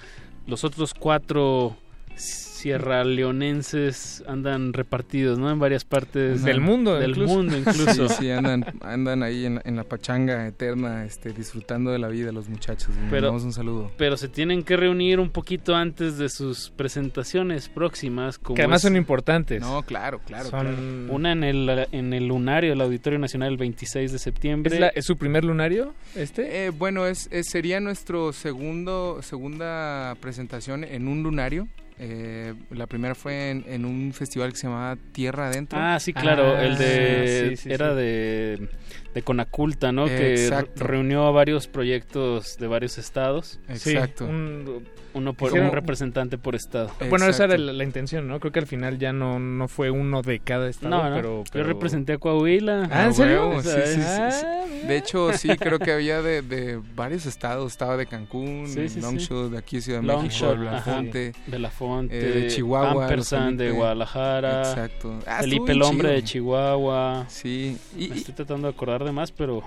Los 0.47 0.63
otros 0.63 0.95
cuatro 0.95 1.77
sierra 2.17 3.03
leonenses 3.03 4.23
andan 4.27 4.73
repartidos, 4.73 5.37
¿no? 5.39 5.51
En 5.51 5.59
varias 5.59 5.85
partes 5.85 6.43
Del 6.43 6.59
mundo, 6.59 6.95
del 6.95 7.11
incluso. 7.11 7.33
mundo 7.35 7.57
incluso. 7.57 8.09
Sí, 8.09 8.15
sí, 8.19 8.31
andan, 8.31 8.65
andan 8.81 9.23
ahí 9.23 9.45
en, 9.45 9.61
en 9.63 9.75
la 9.75 9.83
pachanga 9.83 10.47
eterna, 10.47 11.05
este, 11.05 11.31
disfrutando 11.33 11.91
de 11.91 11.99
la 11.99 12.07
vida 12.07 12.31
los 12.31 12.49
muchachos. 12.49 12.89
Pero- 13.09 13.31
un 13.31 13.53
saludo. 13.53 13.91
Pero 13.97 14.17
se 14.17 14.27
tienen 14.27 14.63
que 14.63 14.75
reunir 14.75 15.19
un 15.19 15.29
poquito 15.29 15.75
antes 15.75 16.17
de 16.17 16.29
sus 16.29 16.71
presentaciones 16.71 17.69
próximas. 17.69 18.39
Como 18.39 18.55
Que 18.55 18.63
además 18.63 18.77
es- 18.83 18.89
son 18.89 18.97
importantes. 18.97 19.61
No, 19.61 19.83
claro, 19.83 20.19
claro. 20.25 20.49
Son- 20.49 20.61
claro. 20.61 21.13
Una 21.13 21.31
en 21.33 21.43
el, 21.43 21.87
en 21.91 22.13
el 22.13 22.27
lunario 22.27 22.71
del 22.71 22.81
Auditorio 22.81 23.19
Nacional 23.19 23.49
el 23.51 23.57
26 23.57 24.11
de 24.11 24.17
septiembre. 24.19 24.73
¿Es, 24.73 24.79
la- 24.81 24.87
es 24.89 25.05
su 25.05 25.17
primer 25.17 25.45
lunario 25.45 25.93
este? 26.15 26.65
Eh, 26.65 26.69
bueno, 26.71 27.05
es, 27.05 27.29
es- 27.31 27.49
sería 27.49 27.79
nuestro 27.79 28.33
segundo 28.33 29.21
segunda 29.21 30.15
presentación 30.19 30.83
en 30.83 31.07
un 31.07 31.21
lunario. 31.23 31.67
Eh, 31.99 32.53
la 32.69 32.85
primera 32.85 33.15
fue 33.15 33.49
en, 33.49 33.63
en 33.67 33.83
un 33.85 34.13
festival 34.13 34.51
que 34.51 34.57
se 34.57 34.67
llamaba 34.67 34.97
Tierra 35.13 35.47
Adentro. 35.47 35.79
Ah, 35.81 35.99
sí, 35.99 36.13
claro, 36.13 36.55
Ah, 36.55 36.63
el 36.63 36.77
de 36.77 37.49
sí, 37.57 37.63
sí, 37.63 37.71
era 37.71 37.89
sí. 37.91 37.95
de 37.97 38.69
de 39.15 39.21
Conaculta, 39.23 39.91
¿no? 39.91 40.05
Que 40.05 40.33
Exacto. 40.33 40.83
reunió 40.83 41.25
a 41.25 41.31
varios 41.31 41.67
proyectos 41.67 42.57
de 42.59 42.67
varios 42.67 42.99
estados. 42.99 43.59
Exacto. 43.67 44.25
Sí, 44.25 44.31
un- 44.31 44.83
Uno 45.17 45.33
por 45.33 45.53
un 45.53 45.71
representante 45.71 46.37
por 46.37 46.55
estado. 46.55 46.91
Bueno, 47.09 47.25
esa 47.25 47.45
era 47.45 47.57
la, 47.57 47.73
la 47.73 47.83
intención, 47.83 48.27
¿no? 48.27 48.39
Creo 48.39 48.51
que 48.51 48.59
al 48.59 48.67
final 48.67 48.99
ya 48.99 49.11
no, 49.13 49.39
no 49.39 49.67
fue 49.67 49.89
uno 49.89 50.21
de 50.21 50.39
cada 50.39 50.69
estado, 50.69 50.95
No, 50.95 51.09
no, 51.09 51.15
pero, 51.15 51.43
yo 51.53 51.63
representé 51.63 52.13
a 52.13 52.17
Coahuila. 52.19 52.87
Ah, 52.91 53.05
¿en 53.05 53.13
serio? 53.13 53.49
huevo, 53.49 53.61
sí, 53.63 53.69
sí, 53.69 53.93
sí, 53.95 54.01
sí. 54.01 54.05
Ah, 54.45 54.65
De 54.87 54.97
hecho, 54.97 55.33
sí, 55.33 55.49
creo 55.57 55.79
que 55.79 55.91
había 55.91 56.21
de, 56.21 56.41
de 56.41 56.79
varios 56.95 57.25
estados. 57.25 57.71
Estaba 57.71 57.97
de 57.97 58.05
Cancún, 58.05 58.67
Sí, 58.67 58.89
sí, 58.89 59.01
Longshot, 59.01 59.51
de 59.51 59.57
aquí 59.57 59.81
Ciudad 59.81 60.01
de 60.01 60.07
México. 60.15 60.55
Belafonte. 60.55 61.33
Belafonte, 61.47 62.17
eh, 62.19 62.41
de 62.41 62.47
Chihuahua, 62.47 63.03
Ampersand 63.03 63.59
de. 63.59 63.71
Guadalajara, 63.71 64.59
Exacto. 64.61 65.19
Ah, 65.25 65.39
Felipe 65.41 65.71
el 65.71 65.81
Hombre 65.81 66.09
chido. 66.09 66.13
de 66.15 66.23
Chihuahua. 66.23 67.25
Sí. 67.27 67.77
Y, 67.97 68.09
Me 68.09 68.15
estoy 68.17 68.33
tratando 68.33 68.67
de 68.67 68.73
acordar 68.73 69.03
de 69.03 69.11
más, 69.11 69.31
pero... 69.31 69.63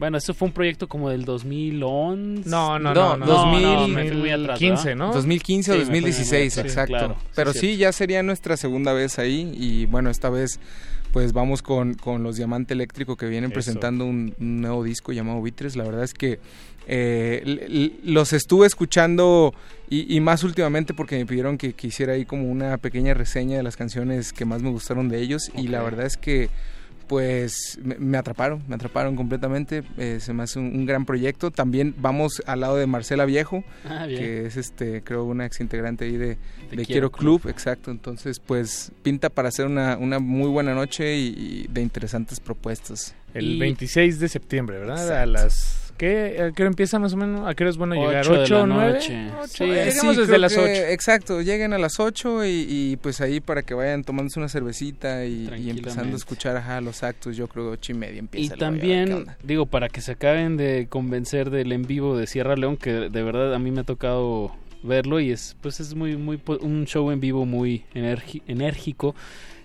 Bueno, 0.00 0.16
eso 0.18 0.32
fue 0.34 0.48
un 0.48 0.52
proyecto 0.54 0.88
como 0.88 1.10
del 1.10 1.24
2011. 1.26 2.48
No, 2.48 2.78
no, 2.78 2.94
No, 2.94 3.16
no, 3.16 3.16
no, 3.18 3.26
2000, 3.26 3.62
no, 3.62 3.88
me 3.88 4.08
fui 4.08 4.16
muy 4.16 4.30
atrás, 4.30 4.58
15, 4.58 4.84
¿verdad? 4.88 4.96
¿no? 4.96 5.12
2015 5.12 5.70
o 5.70 5.74
Sí, 5.74 5.78
me 5.78 5.84
fue 5.84 5.90
muy 5.92 6.00
2016, 6.00 6.40
bien, 6.40 6.50
sí, 6.50 6.60
exacto. 6.60 6.88
claro, 6.96 7.16
sí, 7.20 7.26
Pero 7.36 7.52
cierto. 7.52 7.66
sí, 7.68 7.76
ya 7.76 7.92
sería 7.92 8.22
nuestra 8.22 8.56
segunda 8.56 8.92
vez 8.94 9.18
ahí 9.18 9.52
y 9.54 9.86
bueno, 9.86 10.10
esta 10.10 10.30
vez 10.30 10.58
pues 11.12 11.32
vamos 11.32 11.60
con, 11.60 11.94
con 11.94 12.22
los 12.22 12.36
Diamante 12.36 12.72
Eléctrico 12.72 13.16
que 13.16 13.26
vienen 13.26 13.50
Eso. 13.50 13.54
presentando 13.54 14.04
un, 14.06 14.34
un 14.40 14.60
nuevo 14.62 14.84
disco 14.84 15.12
llamado 15.12 15.42
Vitres. 15.42 15.76
La 15.76 15.84
verdad 15.84 16.04
es 16.04 16.14
que 16.14 16.38
eh, 16.86 17.92
los 18.04 18.32
estuve 18.32 18.66
escuchando 18.66 19.52
y, 19.90 20.16
y 20.16 20.20
más 20.20 20.44
últimamente 20.44 20.94
porque 20.94 21.18
me 21.18 21.26
pidieron 21.26 21.58
que, 21.58 21.72
que 21.74 21.88
hiciera 21.88 22.14
ahí 22.14 22.24
como 22.24 22.50
una 22.50 22.78
pequeña 22.78 23.12
reseña 23.12 23.56
de 23.58 23.62
las 23.62 23.76
canciones 23.76 24.32
que 24.32 24.44
más 24.44 24.62
me 24.62 24.70
gustaron 24.70 25.08
de 25.08 25.20
ellos 25.20 25.50
y 25.56 25.68
la 25.68 25.82
verdad 25.82 26.06
es 26.06 26.16
que 26.16 26.48
pues 27.10 27.76
me, 27.82 27.96
me 27.98 28.16
atraparon, 28.18 28.62
me 28.68 28.76
atraparon 28.76 29.16
completamente, 29.16 29.82
eh, 29.98 30.18
se 30.20 30.32
me 30.32 30.44
hace 30.44 30.60
un, 30.60 30.66
un 30.66 30.86
gran 30.86 31.04
proyecto. 31.04 31.50
También 31.50 31.92
vamos 31.98 32.40
al 32.46 32.60
lado 32.60 32.76
de 32.76 32.86
Marcela 32.86 33.24
Viejo, 33.24 33.64
Ah, 33.84 34.06
que 34.06 34.46
es 34.46 34.56
este 34.56 35.02
creo 35.02 35.24
una 35.24 35.44
ex 35.44 35.60
integrante 35.60 36.04
ahí 36.04 36.12
de, 36.16 36.26
De 36.26 36.36
de 36.70 36.86
Quiero 36.86 36.86
Quiero 36.86 37.10
Club, 37.10 37.48
exacto. 37.50 37.90
Entonces, 37.90 38.38
pues 38.38 38.92
pinta 39.02 39.28
para 39.28 39.48
hacer 39.48 39.66
una, 39.66 39.96
una 39.98 40.20
muy 40.20 40.48
buena 40.48 40.72
noche 40.72 41.16
y, 41.16 41.34
y 41.36 41.66
de 41.68 41.82
interesantes 41.82 42.38
propuestas. 42.38 43.16
El 43.34 43.56
Y- 43.56 43.58
26 43.58 44.20
de 44.20 44.28
septiembre, 44.28 44.78
¿verdad? 44.78 45.20
A 45.22 45.26
las... 45.26 45.89
¿Qué? 46.00 46.40
¿A 46.42 46.52
qué 46.52 46.62
hora 46.62 46.68
empieza 46.70 46.98
más 46.98 47.12
o 47.12 47.16
menos? 47.18 47.46
¿A 47.46 47.54
qué 47.54 47.62
hora 47.62 47.70
es 47.70 47.76
bueno 47.76 47.94
llegar? 47.94 48.24
Ocho 48.26 48.32
de 48.32 48.44
¿8 48.46 48.48
la 48.50 48.62
o 48.62 48.66
9? 48.66 48.92
noche. 48.94 49.30
Sí. 49.48 49.64
Eh, 49.64 49.66
Llegamos 49.66 50.00
sí, 50.00 50.06
desde 50.08 50.26
creo 50.26 50.38
las 50.38 50.54
que- 50.54 50.60
8. 50.60 50.70
Exacto, 50.92 51.42
lleguen 51.42 51.72
a 51.74 51.78
las 51.78 52.00
8 52.00 52.44
y, 52.46 52.66
y, 52.68 52.96
pues 52.96 53.20
ahí 53.20 53.40
para 53.40 53.62
que 53.62 53.74
vayan 53.74 54.02
tomándose 54.02 54.38
una 54.40 54.48
cervecita 54.48 55.26
y, 55.26 55.48
y 55.58 55.68
empezando 55.68 56.14
a 56.14 56.16
escuchar 56.16 56.56
ajá, 56.56 56.80
los 56.80 57.02
actos, 57.02 57.36
yo 57.36 57.48
creo 57.48 57.70
8 57.70 57.92
y 57.92 57.94
media 57.96 58.14
Y 58.16 58.18
empieza. 58.20 58.54
qué 58.54 58.58
también, 58.60 59.26
digo, 59.42 59.66
para 59.66 59.90
que 59.90 60.00
se 60.00 60.12
acaben 60.12 60.56
de 60.56 60.86
convencer 60.88 61.50
del 61.50 61.70
en 61.72 61.82
vivo 61.82 62.16
de 62.16 62.26
Sierra 62.26 62.56
León, 62.56 62.78
que 62.78 62.90
de 62.92 63.22
verdad 63.22 63.54
a 63.54 63.58
mí 63.58 63.70
me 63.70 63.80
ha 63.82 63.84
tocado 63.84 64.56
verlo 64.82 65.20
y 65.20 65.30
es 65.30 65.54
pues 65.60 65.78
es 65.80 65.94
muy 65.94 66.16
muy 66.16 66.38
po- 66.38 66.56
un 66.62 66.86
show 66.86 67.10
en 67.10 67.20
vivo 67.20 67.44
muy 67.44 67.84
enérgico. 68.46 69.14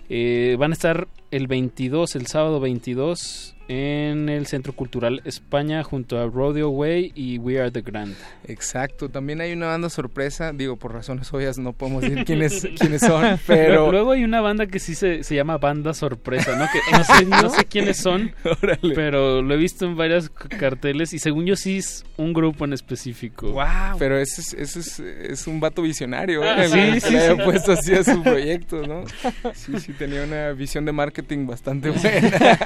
Eh, 0.08 0.56
van 0.58 0.70
a 0.72 0.74
estar 0.74 1.08
el 1.30 1.46
22, 1.46 2.14
el 2.16 2.26
sábado 2.26 2.60
22 2.60 3.55
en 3.68 4.28
el 4.28 4.46
Centro 4.46 4.72
Cultural 4.72 5.22
España 5.24 5.82
junto 5.82 6.18
a 6.18 6.26
Rodeo 6.26 6.70
Way 6.70 7.12
y 7.14 7.38
We 7.38 7.60
Are 7.60 7.70
the 7.70 7.82
Grand. 7.82 8.14
Exacto, 8.44 9.08
también 9.08 9.40
hay 9.40 9.52
una 9.52 9.66
banda 9.66 9.90
sorpresa, 9.90 10.52
digo 10.52 10.76
por 10.76 10.92
razones 10.92 11.32
obvias 11.32 11.58
no 11.58 11.72
podemos 11.72 12.02
decir 12.02 12.24
quiénes, 12.26 12.68
quiénes 12.78 13.00
son, 13.00 13.38
pero... 13.46 13.90
Luego 13.90 14.12
hay 14.12 14.24
una 14.24 14.40
banda 14.40 14.66
que 14.66 14.78
sí 14.78 14.94
se, 14.94 15.22
se 15.22 15.34
llama 15.34 15.58
Banda 15.58 15.94
Sorpresa, 15.94 16.56
¿no? 16.56 16.66
Que 16.72 16.96
no 16.96 17.04
sé, 17.04 17.24
no 17.24 17.50
sé 17.50 17.64
quiénes 17.64 17.96
son, 17.96 18.32
pero 18.94 19.42
lo 19.42 19.54
he 19.54 19.56
visto 19.56 19.86
en 19.86 19.96
varios 19.96 20.28
carteles 20.30 21.12
y 21.12 21.18
según 21.18 21.46
yo 21.46 21.56
sí 21.56 21.78
es 21.78 22.04
un 22.16 22.32
grupo 22.32 22.64
en 22.64 22.72
específico. 22.72 23.52
Wow. 23.52 23.98
Pero 23.98 24.18
ese 24.18 24.40
es, 24.40 24.54
ese 24.54 24.80
es, 24.80 24.98
es 25.00 25.46
un 25.46 25.60
vato 25.60 25.82
visionario, 25.82 26.44
¿eh? 26.44 26.50
Ah, 26.50 26.68
sí, 26.68 26.92
que 26.92 27.00
sí, 27.00 27.12
le 27.12 27.28
sí. 27.28 27.42
puesto 27.44 27.72
así 27.72 27.94
a 27.94 28.04
su 28.04 28.22
proyecto, 28.22 28.86
¿no? 28.86 29.04
Sí, 29.54 29.78
sí, 29.80 29.92
tenía 29.92 30.22
una 30.22 30.52
visión 30.52 30.84
de 30.84 30.92
marketing 30.92 31.46
bastante 31.46 31.90
buena. 31.90 32.58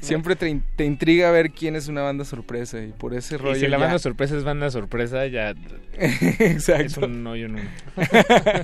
Siempre 0.00 0.35
te, 0.36 0.48
in- 0.48 0.62
te 0.76 0.84
intriga 0.84 1.30
ver 1.30 1.50
quién 1.50 1.74
es 1.76 1.88
una 1.88 2.02
banda 2.02 2.24
sorpresa 2.24 2.80
y 2.82 2.92
por 2.92 3.14
ese 3.14 3.36
rollo 3.38 3.56
Y 3.56 3.60
si 3.60 3.66
la 3.66 3.78
ya- 3.78 3.84
banda 3.84 3.98
sorpresa 3.98 4.36
es 4.36 4.44
banda 4.44 4.70
sorpresa, 4.70 5.26
ya 5.26 5.54
Exacto. 5.98 6.84
es 6.84 6.96
un 6.98 7.26
hoyo 7.26 7.46
en 7.46 7.54
un... 7.56 7.60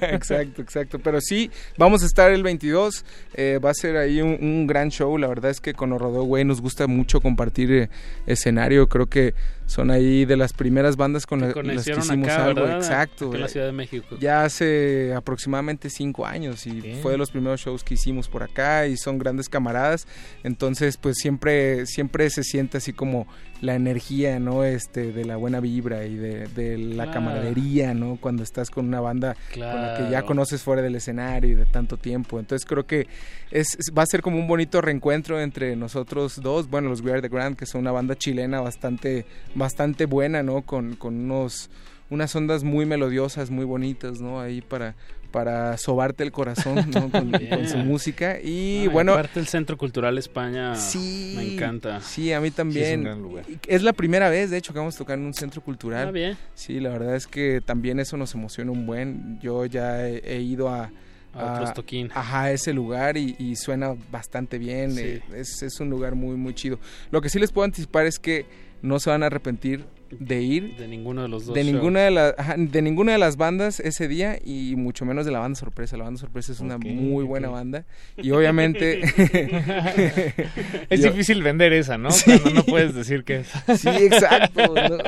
exacto, 0.02 0.62
exacto. 0.62 0.98
Pero 0.98 1.20
sí, 1.20 1.50
vamos 1.78 2.02
a 2.02 2.06
estar 2.06 2.30
el 2.32 2.42
22. 2.42 3.04
eh, 3.34 3.58
va 3.64 3.70
a 3.70 3.74
ser 3.74 3.96
ahí 3.96 4.20
un, 4.20 4.38
un 4.40 4.66
gran 4.66 4.90
show. 4.90 5.16
La 5.18 5.28
verdad 5.28 5.50
es 5.50 5.60
que 5.60 5.74
con 5.74 5.96
Rodeo 5.98 6.22
Güey 6.24 6.44
nos 6.44 6.60
gusta 6.60 6.86
mucho 6.86 7.20
compartir 7.20 7.72
eh, 7.72 7.88
escenario. 8.26 8.88
Creo 8.88 9.06
que 9.06 9.34
son 9.72 9.90
ahí 9.90 10.24
de 10.24 10.36
las 10.36 10.52
primeras 10.52 10.96
bandas 10.96 11.26
con 11.26 11.40
la- 11.40 11.46
las 11.48 11.84
que 11.84 11.92
hicimos 11.92 12.28
acá, 12.28 12.44
algo. 12.44 12.60
¿verdad? 12.62 12.76
Exacto. 12.76 13.26
Aquí 13.28 13.34
en 13.36 13.40
la 13.40 13.46
eh, 13.46 13.50
Ciudad 13.50 13.66
de 13.66 13.72
México. 13.72 14.16
Ya 14.20 14.44
hace 14.44 15.14
aproximadamente 15.14 15.88
cinco 15.90 16.26
años 16.26 16.66
y 16.66 16.80
Bien. 16.80 16.98
fue 17.00 17.12
de 17.12 17.18
los 17.18 17.30
primeros 17.30 17.60
shows 17.60 17.82
que 17.82 17.94
hicimos 17.94 18.28
por 18.28 18.42
acá 18.42 18.86
y 18.86 18.96
son 18.96 19.18
grandes 19.18 19.48
camaradas. 19.48 20.06
Entonces, 20.44 20.96
pues 20.98 21.16
siempre, 21.18 21.86
siempre 21.86 22.28
se 22.30 22.42
siente 22.44 22.76
así 22.78 22.92
como 22.92 23.26
la 23.62 23.74
energía, 23.76 24.38
¿no? 24.38 24.64
Este, 24.64 25.12
de 25.12 25.24
la 25.24 25.36
buena 25.36 25.60
vibra 25.60 26.04
y 26.04 26.16
de, 26.16 26.48
de 26.48 26.76
la 26.76 27.04
Claro. 27.06 27.10
camaradería, 27.12 27.94
¿no? 27.94 28.18
Cuando 28.20 28.42
estás 28.42 28.68
con 28.68 28.86
una 28.86 29.00
banda 29.00 29.34
con 29.70 29.80
la 29.80 29.94
que 29.94 30.06
ya 30.10 30.22
conoces 30.24 30.62
fuera 30.62 30.82
del 30.82 30.96
escenario 30.96 31.50
y 31.50 31.54
de 31.54 31.64
tanto 31.64 31.96
tiempo. 31.96 32.38
Entonces 32.38 32.66
creo 32.66 32.84
que 32.86 33.06
es, 33.50 33.68
es- 33.78 33.92
va 33.96 34.02
a 34.02 34.06
ser 34.06 34.20
como 34.20 34.36
un 34.38 34.46
bonito 34.48 34.80
reencuentro 34.80 35.40
entre 35.40 35.74
nosotros 35.76 36.40
dos. 36.42 36.68
Bueno, 36.68 36.88
los 36.90 37.00
We 37.00 37.12
Are 37.12 37.22
The 37.22 37.28
Grand, 37.28 37.56
que 37.56 37.64
son 37.64 37.80
una 37.82 37.92
banda 37.92 38.14
chilena 38.16 38.60
bastante, 38.60 39.24
bastante 39.54 40.06
buena, 40.06 40.42
¿no? 40.42 40.62
Con, 40.62 40.96
con 40.96 41.14
unos 41.14 41.70
unas 42.12 42.34
ondas 42.36 42.62
muy 42.62 42.86
melodiosas, 42.86 43.50
muy 43.50 43.64
bonitas, 43.64 44.20
¿no? 44.20 44.40
Ahí 44.40 44.60
para, 44.60 44.94
para 45.30 45.76
sobarte 45.78 46.22
el 46.22 46.30
corazón, 46.30 46.90
¿no? 46.90 47.10
Con, 47.10 47.32
con 47.32 47.68
su 47.68 47.78
música. 47.78 48.38
Y 48.42 48.86
bueno, 48.88 49.12
aparte 49.12 49.40
el 49.40 49.46
Centro 49.46 49.76
Cultural 49.78 50.18
España 50.18 50.74
Sí. 50.76 51.32
me 51.36 51.54
encanta. 51.54 52.00
Sí, 52.02 52.32
a 52.32 52.40
mí 52.40 52.50
también. 52.50 53.02
gran 53.02 53.22
lugar. 53.22 53.44
Y 53.48 53.58
Es 53.66 53.82
la 53.82 53.92
primera 53.94 54.28
vez, 54.28 54.50
de 54.50 54.58
hecho, 54.58 54.72
que 54.72 54.78
vamos 54.78 54.94
a 54.94 54.98
tocar 54.98 55.18
en 55.18 55.24
un 55.24 55.34
centro 55.34 55.62
cultural. 55.62 56.08
Ah, 56.08 56.10
bien. 56.10 56.36
Sí, 56.54 56.80
la 56.80 56.90
verdad 56.90 57.16
es 57.16 57.26
que 57.26 57.60
también 57.64 57.98
eso 57.98 58.16
nos 58.16 58.34
emociona 58.34 58.70
un 58.70 58.84
buen. 58.86 59.40
Yo 59.40 59.64
ya 59.66 60.06
he, 60.06 60.18
he 60.24 60.40
ido 60.40 60.68
a... 60.68 60.90
A 61.34 61.54
otros 61.54 61.72
toquín. 61.72 62.10
Ajá, 62.14 62.42
a 62.42 62.52
ese 62.52 62.74
lugar 62.74 63.16
y, 63.16 63.34
y 63.38 63.56
suena 63.56 63.94
bastante 64.10 64.58
bien. 64.58 64.90
Sí. 64.92 65.00
eh, 65.02 65.22
Es, 65.34 65.62
es 65.62 65.80
un 65.80 65.88
lugar 65.88 66.14
muy, 66.14 66.36
muy 66.36 66.52
chido. 66.52 66.78
Lo 67.10 67.22
que 67.22 67.30
sí 67.30 67.38
les 67.38 67.50
puedo 67.52 67.64
anticipar 67.64 68.04
es 68.04 68.18
que 68.18 68.44
no 68.82 68.98
se 69.00 69.08
van 69.08 69.22
a 69.22 69.26
arrepentir 69.26 69.86
de 70.18 70.40
ir 70.42 70.76
De 70.76 70.86
ninguno 70.88 71.22
de 71.22 71.28
los 71.28 71.46
dos. 71.46 71.54
de 71.54 71.62
shows. 71.62 71.72
ninguna 71.74 72.00
de 72.00 72.10
las 72.10 72.34
ajá, 72.38 72.54
de 72.58 72.82
ninguna 72.82 73.12
de 73.12 73.18
las 73.18 73.36
bandas 73.36 73.80
ese 73.80 74.08
día 74.08 74.38
y 74.44 74.74
mucho 74.76 75.04
menos 75.04 75.24
de 75.26 75.32
la 75.32 75.38
banda 75.38 75.58
sorpresa 75.58 75.96
la 75.96 76.04
banda 76.04 76.20
sorpresa 76.20 76.52
es 76.52 76.60
una 76.60 76.78
muy 76.78 77.24
buena 77.24 77.48
banda 77.48 77.84
y 78.16 78.30
obviamente 78.30 79.00
Es 80.90 81.00
Yo- 81.00 81.10
difícil 81.10 81.42
vender 81.42 81.72
esa, 81.72 81.98
¿no? 81.98 82.10
Sí. 82.10 82.38
Cuando 82.38 82.50
no 82.60 82.64
puedes 82.64 82.94
decir 82.94 83.24
que 83.24 83.36
es. 83.40 83.48
sí 83.80 83.88
exacto 83.88 84.74
no, 84.74 84.98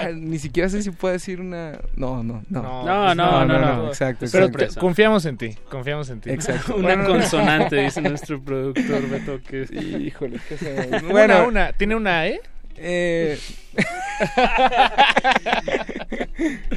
ah, 0.00 0.08
ni 0.14 0.38
siquiera 0.38 0.68
sé 0.68 0.82
si 0.82 0.90
puedo 0.90 1.12
decir 1.12 1.40
una 1.40 1.78
no 1.96 2.22
no 2.22 2.42
no 2.48 2.62
No, 2.84 3.14
no, 3.14 3.44
no, 3.46 3.58
no. 3.58 3.88
exacto, 3.88 4.26
Pero 4.32 4.46
exacto. 4.46 4.74
te- 4.74 4.80
confiamos 4.80 5.24
en 5.26 5.36
ti, 5.36 5.50
confiamos 5.68 6.10
en 6.10 6.20
ti. 6.20 6.30
Exacto. 6.30 6.76
Una 6.76 6.94
Bueno, 6.96 7.06
consonante, 7.08 7.76
dice 7.76 8.00
nuestro 8.00 8.40
productor 8.42 9.08
Beto, 9.08 9.40
que 9.46 9.66
híjole 10.04 10.38
qué 10.48 10.54
hacemos? 10.54 11.02
Una, 11.02 11.12
bueno 11.12 11.48
una, 11.48 11.72
¿tiene 11.72 11.94
una 11.94 12.26
E? 12.26 12.40
Eh, 12.76 13.38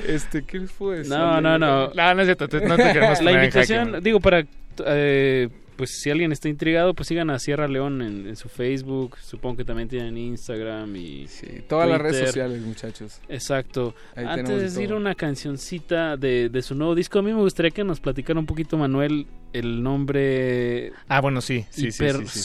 este 0.07 0.43
qué 0.43 0.61
puedo 0.77 0.93
decir 0.93 1.11
No, 1.13 1.41
no, 1.41 1.57
no. 1.57 1.89
No, 1.93 2.13
no 2.13 2.21
es 2.21 2.27
cierto, 2.27 2.47
te- 2.47 2.65
no 2.65 2.75
te 2.77 2.83
queremos 2.93 3.21
La 3.21 3.31
invitación, 3.31 4.01
digo, 4.03 4.19
para... 4.19 4.45
eh, 4.85 5.49
pues 5.75 5.91
si 6.01 6.09
alguien 6.09 6.31
está 6.31 6.49
intrigado, 6.49 6.95
pues 6.95 7.07
sigan 7.07 7.29
a 7.29 7.37
Sierra 7.37 7.67
León 7.67 8.01
en, 8.01 8.27
en 8.27 8.35
su 8.35 8.49
Facebook. 8.49 9.15
Supongo 9.21 9.57
que 9.57 9.63
también 9.63 9.87
tienen 9.87 10.17
Instagram 10.17 10.95
y... 10.95 11.27
todas 11.69 11.87
las 11.87 12.01
redes 12.01 12.25
sociales 12.25 12.61
muchachos 12.63 13.21
Exacto. 13.29 13.93
Ahí 14.15 14.25
Antes 14.27 14.73
de 14.73 14.81
ir 14.81 14.87
a 14.87 14.89
todo. 14.89 14.97
una 14.97 15.13
cancioncita 15.13 16.17
de, 16.17 16.49
de 16.49 16.61
su 16.63 16.73
nuevo 16.73 16.95
disco, 16.95 17.19
a 17.19 17.21
mí 17.21 17.31
me 17.31 17.41
gustaría 17.41 17.69
que 17.69 17.83
nos 17.83 17.99
platicara 17.99 18.39
un 18.39 18.47
poquito, 18.47 18.75
Manuel, 18.77 19.27
el 19.53 19.83
nombre... 19.83 20.93
Ah, 21.09 21.21
bueno, 21.21 21.41
sí, 21.41 21.63
sí, 21.69 21.91
sí, 21.91 21.93
sí, 22.09 22.27
sí. 22.27 22.39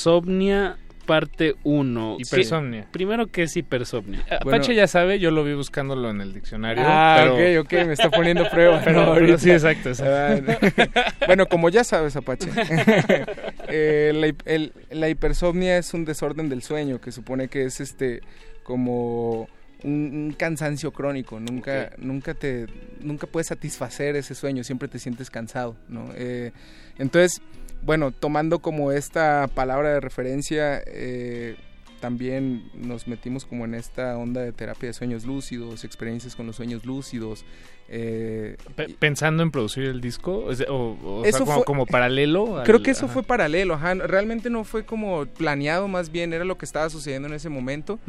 Parte 1.12 1.56
1. 1.64 2.16
Hipersomnia. 2.20 2.86
Primero, 2.90 3.26
¿qué 3.26 3.42
es 3.42 3.54
hipersomnia? 3.54 4.24
Apache 4.30 4.74
ya 4.74 4.86
sabe, 4.86 5.18
yo 5.18 5.30
lo 5.30 5.44
vi 5.44 5.52
buscándolo 5.52 6.08
en 6.08 6.22
el 6.22 6.32
diccionario. 6.32 6.82
Ah, 6.86 7.18
pero... 7.36 7.60
ok, 7.60 7.66
ok, 7.66 7.72
me 7.86 7.92
está 7.92 8.10
poniendo 8.10 8.48
prueba. 8.48 8.80
Pero- 8.84 9.00
¿no? 9.04 9.12
pero 9.12 9.20
Ahorita. 9.26 9.38
sí, 9.38 9.50
exacto, 9.58 9.90
exacto. 9.90 10.52
Ah, 10.86 11.12
bueno, 11.26 11.44
como 11.46 11.68
ya 11.68 11.84
sabes, 11.84 12.16
Apache, 12.16 12.48
eh, 13.68 14.12
la, 14.14 14.26
hip- 14.28 14.42
el- 14.46 14.72
la 14.90 15.10
hipersomnia 15.10 15.76
es 15.76 15.92
un 15.92 16.06
desorden 16.06 16.48
del 16.48 16.62
sueño 16.62 16.98
que 16.98 17.12
supone 17.12 17.48
que 17.48 17.64
es 17.66 17.80
este 17.80 18.22
como 18.62 19.48
un, 19.82 19.92
un 20.14 20.34
cansancio 20.38 20.92
crónico. 20.92 21.40
Nunca, 21.40 21.90
nunca 21.98 22.32
te, 22.34 22.66
nunca 23.00 23.26
puedes 23.26 23.48
satisfacer 23.48 24.16
ese 24.16 24.34
sueño. 24.34 24.64
Siempre 24.64 24.88
te 24.88 24.98
sientes 24.98 25.28
cansado, 25.30 25.76
¿no? 25.88 26.08
Eh, 26.14 26.52
entonces, 26.98 27.42
bueno, 27.82 28.10
tomando 28.12 28.60
como 28.60 28.92
esta 28.92 29.48
palabra 29.54 29.92
de 29.94 30.00
referencia. 30.00 30.82
eh, 30.86 31.56
también 32.00 32.64
nos 32.74 33.06
metimos 33.06 33.44
como 33.44 33.64
en 33.64 33.74
esta 33.74 34.18
onda 34.18 34.40
de 34.40 34.50
terapia 34.50 34.88
de 34.88 34.92
sueños 34.92 35.24
lúcidos, 35.24 35.84
experiencias 35.84 36.34
con 36.34 36.46
los 36.48 36.56
sueños 36.56 36.84
lúcidos. 36.84 37.44
eh, 37.88 38.56
Pe- 38.74 38.88
Pensando 38.98 39.42
en 39.44 39.50
producir 39.52 39.84
el 39.84 40.00
disco, 40.00 40.38
o, 40.46 40.52
sea, 40.54 40.66
o- 40.68 41.18
o 41.18 41.20
sea, 41.22 41.28
Eso 41.30 41.40
como, 41.44 41.52
fue- 41.58 41.64
como 41.64 41.86
paralelo. 41.86 42.56
al- 42.58 42.64
Creo 42.64 42.82
que 42.82 42.90
eso 42.90 43.04
ajá. 43.04 43.12
fue 43.14 43.22
paralelo, 43.22 43.74
ajá. 43.74 43.94
Realmente 43.94 44.50
no 44.50 44.64
fue 44.64 44.84
como 44.84 45.26
planeado, 45.26 45.86
más 45.86 46.10
bien 46.10 46.32
era 46.32 46.44
lo 46.44 46.58
que 46.58 46.64
estaba 46.64 46.90
sucediendo 46.90 47.28
en 47.28 47.34
ese 47.34 47.50
momento. 47.50 48.00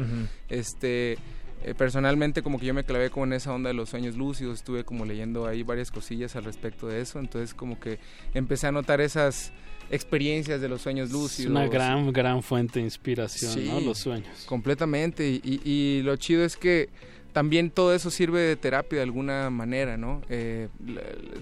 Este, 0.48 1.16
eh, 1.64 1.74
personalmente 1.74 2.42
como 2.42 2.58
que 2.58 2.66
yo 2.66 2.74
me 2.74 2.84
clavé 2.84 3.10
como 3.10 3.24
en 3.26 3.32
esa 3.32 3.52
onda 3.52 3.68
de 3.68 3.74
los 3.74 3.88
sueños 3.90 4.16
lúcidos, 4.16 4.58
estuve 4.58 4.84
como 4.84 5.04
leyendo 5.04 5.46
ahí 5.46 5.62
varias 5.62 5.90
cosillas 5.90 6.36
al 6.36 6.44
respecto 6.44 6.86
de 6.86 7.00
eso, 7.00 7.18
entonces 7.18 7.54
como 7.54 7.80
que 7.80 7.98
empecé 8.34 8.66
a 8.66 8.72
notar 8.72 9.00
esas 9.00 9.52
experiencias 9.90 10.60
de 10.60 10.68
los 10.68 10.82
sueños 10.82 11.08
Es 11.08 11.12
lúcidos. 11.12 11.50
una 11.50 11.66
gran, 11.68 12.12
gran 12.12 12.42
fuente 12.42 12.78
de 12.78 12.84
inspiración, 12.86 13.52
Sí, 13.52 13.68
¿no? 13.70 13.80
Los 13.80 13.98
sueños. 13.98 14.44
Completamente. 14.46 15.28
Y, 15.28 15.40
y- 15.44 15.60
y 15.70 16.02
lo 16.02 16.16
chido 16.16 16.44
es 16.44 16.56
que 16.56 16.88
también 17.32 17.70
todo 17.70 17.94
eso 17.94 18.10
sirve 18.10 18.40
de 18.40 18.56
terapia 18.56 18.98
de 18.98 19.02
alguna 19.02 19.50
manera, 19.50 19.96
¿no? 19.96 20.22
Eh, 20.28 20.68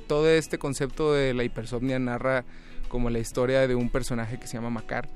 todo 0.09 0.29
este 0.29 0.59
concepto 0.59 1.13
de 1.13 1.35
la 1.35 1.45
hipersomnia 1.45 1.99
narra 1.99 2.45
como 2.89 3.11
la 3.11 3.19
historia 3.19 3.67
de 3.69 3.75
un 3.75 3.91
personaje 3.91 4.39
que 4.39 4.47
se 4.47 4.55
llama 4.55 4.71
Macar. 4.71 5.09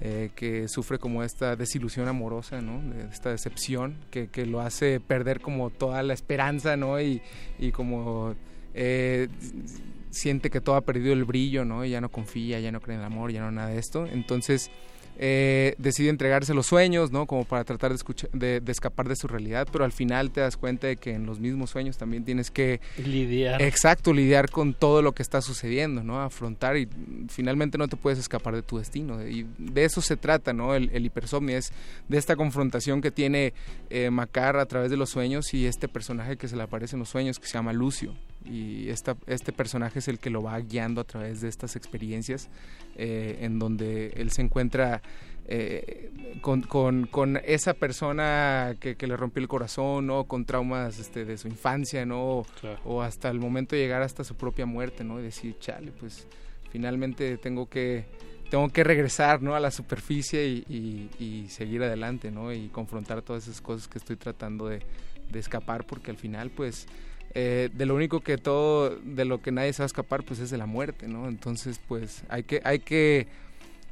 Eh, 0.00 0.30
que 0.34 0.66
sufre 0.68 0.98
como 0.98 1.22
esta 1.22 1.56
desilusión 1.56 2.08
amorosa, 2.08 2.60
¿no? 2.60 2.80
Esta 3.10 3.30
decepción 3.30 3.96
que, 4.10 4.28
que 4.28 4.46
lo 4.46 4.60
hace 4.60 5.00
perder 5.00 5.40
como 5.40 5.70
toda 5.70 6.02
la 6.02 6.14
esperanza, 6.14 6.76
¿no? 6.76 7.00
Y, 7.00 7.20
y 7.58 7.70
como 7.72 8.34
eh, 8.74 9.28
siente 10.10 10.50
que 10.50 10.60
todo 10.60 10.76
ha 10.76 10.80
perdido 10.80 11.12
el 11.12 11.24
brillo, 11.24 11.64
¿no? 11.64 11.84
Y 11.84 11.90
ya 11.90 12.00
no 12.00 12.10
confía, 12.10 12.60
ya 12.60 12.72
no 12.72 12.80
cree 12.80 12.94
en 12.94 13.00
el 13.00 13.06
amor, 13.06 13.30
ya 13.32 13.40
no 13.40 13.50
nada 13.50 13.68
de 13.68 13.78
esto. 13.78 14.06
Entonces, 14.06 14.70
eh, 15.22 15.74
decide 15.76 16.08
entregarse 16.08 16.54
los 16.54 16.66
sueños, 16.66 17.12
¿no? 17.12 17.26
Como 17.26 17.44
para 17.44 17.62
tratar 17.64 17.90
de, 17.90 17.96
escuchar, 17.96 18.30
de, 18.30 18.60
de, 18.60 18.72
escapar 18.72 19.06
de 19.06 19.16
su 19.16 19.28
realidad, 19.28 19.68
pero 19.70 19.84
al 19.84 19.92
final 19.92 20.30
te 20.30 20.40
das 20.40 20.56
cuenta 20.56 20.86
de 20.86 20.96
que 20.96 21.12
en 21.12 21.26
los 21.26 21.40
mismos 21.40 21.68
sueños 21.68 21.98
también 21.98 22.24
tienes 22.24 22.50
que... 22.50 22.80
Lidiar. 22.96 23.60
Exacto, 23.60 24.14
lidiar 24.14 24.48
con 24.48 24.72
todo 24.72 25.02
lo 25.02 25.12
que 25.12 25.22
está 25.22 25.42
sucediendo, 25.42 26.02
¿no? 26.02 26.22
Afrontar 26.22 26.78
y 26.78 26.88
finalmente 27.28 27.76
no 27.76 27.86
te 27.86 27.96
puedes 27.96 28.18
escapar 28.18 28.54
de 28.54 28.62
tu 28.62 28.78
destino. 28.78 29.22
Y 29.26 29.46
de 29.58 29.84
eso 29.84 30.00
se 30.00 30.16
trata, 30.16 30.54
¿no? 30.54 30.74
El, 30.74 30.88
el 30.94 31.04
hipersomnia 31.04 31.58
es 31.58 31.70
de 32.08 32.16
esta 32.16 32.34
confrontación 32.34 33.02
que 33.02 33.10
tiene 33.10 33.52
eh, 33.90 34.08
Macar 34.08 34.56
a 34.56 34.64
través 34.64 34.90
de 34.90 34.96
los 34.96 35.10
sueños 35.10 35.52
y 35.52 35.66
este 35.66 35.86
personaje 35.86 36.38
que 36.38 36.48
se 36.48 36.56
le 36.56 36.62
aparece 36.62 36.96
en 36.96 37.00
los 37.00 37.10
sueños 37.10 37.38
que 37.38 37.46
se 37.46 37.52
llama 37.52 37.74
Lucio. 37.74 38.14
Y 38.44 38.88
esta, 38.88 39.16
este 39.26 39.52
personaje 39.52 39.98
es 39.98 40.08
el 40.08 40.18
que 40.18 40.30
lo 40.30 40.42
va 40.42 40.58
guiando 40.60 41.00
a 41.00 41.04
través 41.04 41.40
de 41.40 41.48
estas 41.48 41.76
experiencias 41.76 42.48
eh, 42.96 43.38
en 43.42 43.58
donde 43.58 44.08
él 44.16 44.30
se 44.30 44.42
encuentra 44.42 45.02
eh, 45.46 46.10
con, 46.40 46.62
con, 46.62 47.06
con, 47.06 47.36
esa 47.44 47.74
persona 47.74 48.76
que, 48.80 48.96
que, 48.96 49.06
le 49.06 49.16
rompió 49.16 49.42
el 49.42 49.48
corazón, 49.48 50.06
¿no? 50.06 50.24
Con 50.24 50.44
traumas 50.44 50.98
este, 50.98 51.24
de 51.24 51.36
su 51.38 51.48
infancia, 51.48 52.06
¿no? 52.06 52.46
Claro. 52.60 52.80
O 52.84 53.02
hasta 53.02 53.28
el 53.30 53.40
momento 53.40 53.74
de 53.74 53.82
llegar 53.82 54.02
hasta 54.02 54.22
su 54.22 54.36
propia 54.36 54.64
muerte, 54.64 55.02
¿no? 55.02 55.18
Y 55.18 55.24
decir, 55.24 55.58
chale, 55.58 55.92
pues 55.92 56.26
finalmente 56.70 57.36
tengo 57.36 57.68
que 57.68 58.06
tengo 58.50 58.68
que 58.68 58.82
regresar 58.82 59.42
¿no? 59.42 59.54
a 59.54 59.60
la 59.60 59.70
superficie 59.70 60.46
y, 60.46 60.64
y, 60.68 61.24
y, 61.24 61.48
seguir 61.48 61.84
adelante 61.84 62.32
¿no? 62.32 62.52
y 62.52 62.68
confrontar 62.68 63.22
todas 63.22 63.44
esas 63.44 63.60
cosas 63.60 63.86
que 63.86 63.98
estoy 63.98 64.16
tratando 64.16 64.66
de, 64.66 64.80
de 65.30 65.38
escapar 65.38 65.86
porque 65.86 66.10
al 66.10 66.16
final 66.16 66.50
pues 66.50 66.88
eh, 67.34 67.70
de 67.72 67.86
lo 67.86 67.94
único 67.94 68.20
que 68.20 68.38
todo 68.38 68.90
de 68.96 69.24
lo 69.24 69.40
que 69.40 69.52
nadie 69.52 69.72
se 69.72 69.82
va 69.82 69.84
a 69.84 69.86
escapar 69.86 70.24
pues 70.24 70.40
es 70.40 70.50
de 70.50 70.58
la 70.58 70.66
muerte 70.66 71.06
no 71.06 71.28
entonces 71.28 71.80
pues 71.86 72.24
hay 72.28 72.42
que 72.42 72.60
hay 72.64 72.80
que 72.80 73.28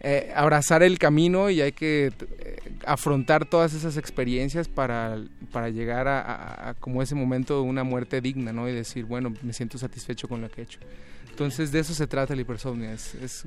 eh, 0.01 0.33
abrazar 0.35 0.83
el 0.83 0.99
camino 0.99 1.49
y 1.49 1.61
hay 1.61 1.73
que 1.73 2.13
eh, 2.41 2.57
afrontar 2.85 3.45
todas 3.45 3.75
esas 3.75 3.97
experiencias 3.97 4.69
para, 4.69 5.19
para 5.53 5.71
llegar 5.71 6.09
a, 6.09 6.21
a, 6.21 6.71
a, 6.71 6.75
como 6.75 7.03
ese 7.03 7.15
momento 7.15 7.55
de 7.55 7.69
una 7.69 7.85
muerte 7.85 8.21
digna 8.21 8.53
no 8.53 8.69
y 8.69 8.73
decir 8.73 9.05
bueno 9.05 9.33
me 9.43 9.53
siento 9.53 9.79
satisfecho 9.79 10.29
con 10.29 10.41
lo 10.41 10.51
que 10.51 10.63
he 10.63 10.65
hecho 10.65 10.81
entonces 11.31 11.71
de 11.71 11.79
eso 11.79 11.95
se 11.95 12.09
trata 12.09 12.35
la 12.35 12.41
hipersomnia, 12.41 12.93
es, 12.95 13.45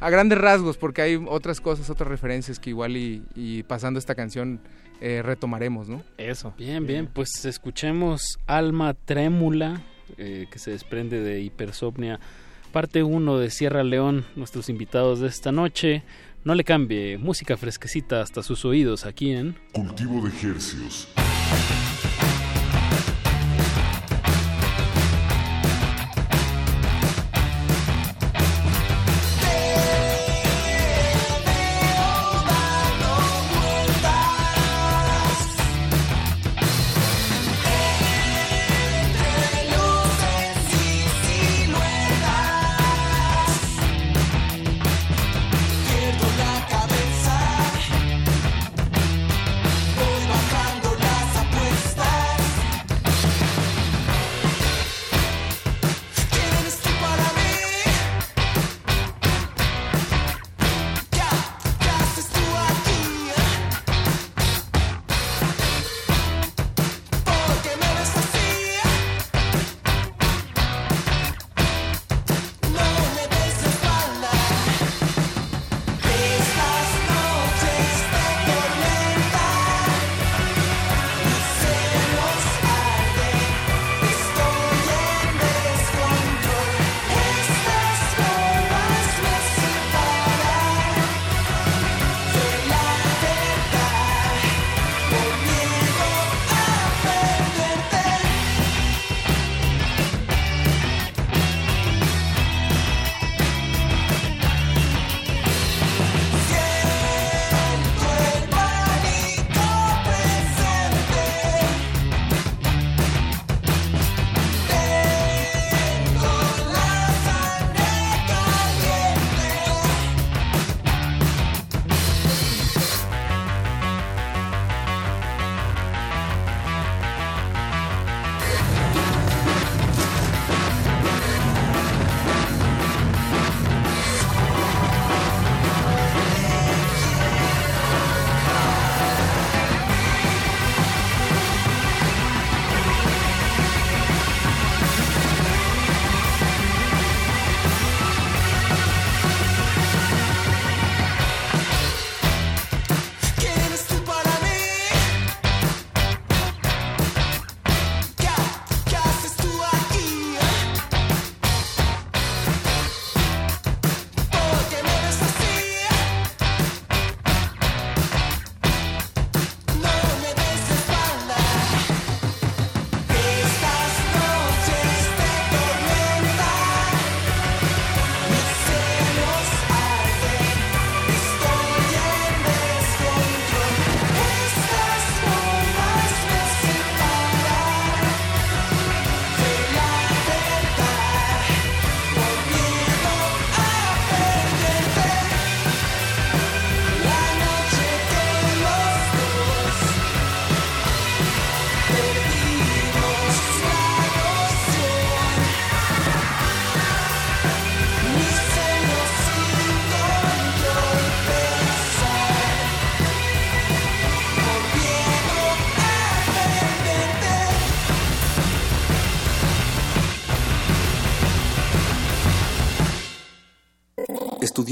a 0.00 0.10
grandes 0.10 0.36
rasgos, 0.36 0.76
porque 0.76 1.00
hay 1.00 1.24
otras 1.26 1.62
cosas, 1.62 1.88
otras 1.88 2.06
referencias 2.06 2.58
que 2.58 2.68
igual 2.68 2.94
y 2.94 3.64
pasando 3.66 3.98
esta 3.98 4.14
canción 4.14 4.60
eh, 5.04 5.20
retomaremos, 5.20 5.88
¿no? 5.88 6.04
Eso. 6.16 6.54
Bien, 6.56 6.86
bien, 6.86 7.08
pues 7.12 7.44
escuchemos 7.44 8.38
Alma 8.46 8.94
Trémula, 8.94 9.82
eh, 10.16 10.46
que 10.48 10.60
se 10.60 10.70
desprende 10.70 11.20
de 11.20 11.40
hipersomnia, 11.40 12.20
parte 12.70 13.02
1 13.02 13.38
de 13.38 13.50
Sierra 13.50 13.82
León, 13.82 14.24
nuestros 14.36 14.68
invitados 14.68 15.18
de 15.18 15.26
esta 15.26 15.50
noche. 15.50 16.04
No 16.44 16.54
le 16.54 16.62
cambie, 16.62 17.18
música 17.18 17.56
fresquecita 17.56 18.20
hasta 18.20 18.44
sus 18.44 18.64
oídos 18.64 19.04
aquí 19.04 19.32
en 19.32 19.56
Cultivo 19.72 20.22
de 20.22 20.28
Ejercios. 20.28 21.08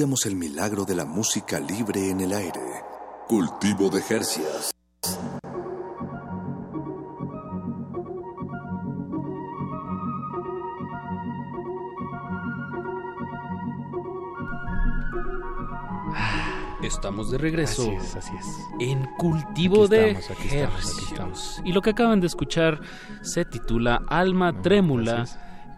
Estudiamos 0.01 0.25
el 0.25 0.37
milagro 0.37 0.87
de 0.87 0.95
la 0.95 1.05
música 1.05 1.61
libre 1.61 2.09
en 2.09 2.23
el 2.23 2.33
aire. 2.33 2.59
Cultivo 3.29 3.91
de 3.91 4.01
Jercias. 4.01 4.71
Estamos 16.83 17.31
de 17.31 17.37
regreso. 17.37 17.83
Así 17.83 17.91
es, 17.91 18.17
así 18.17 18.33
es. 18.39 18.47
En 18.81 19.05
cultivo 19.19 19.85
Aquí 19.85 19.91
de 19.97 20.11
estamos, 20.13 20.31
aquí 20.31 20.49
estamos, 20.49 20.75
aquí 20.79 20.89
Hercios. 20.89 21.13
estamos. 21.13 21.63
Y 21.63 21.73
lo 21.75 21.83
que 21.83 21.91
acaban 21.91 22.21
de 22.21 22.27
escuchar 22.27 22.81
se 23.21 23.45
titula 23.45 24.03
Alma 24.09 24.63
Trémula, 24.63 25.27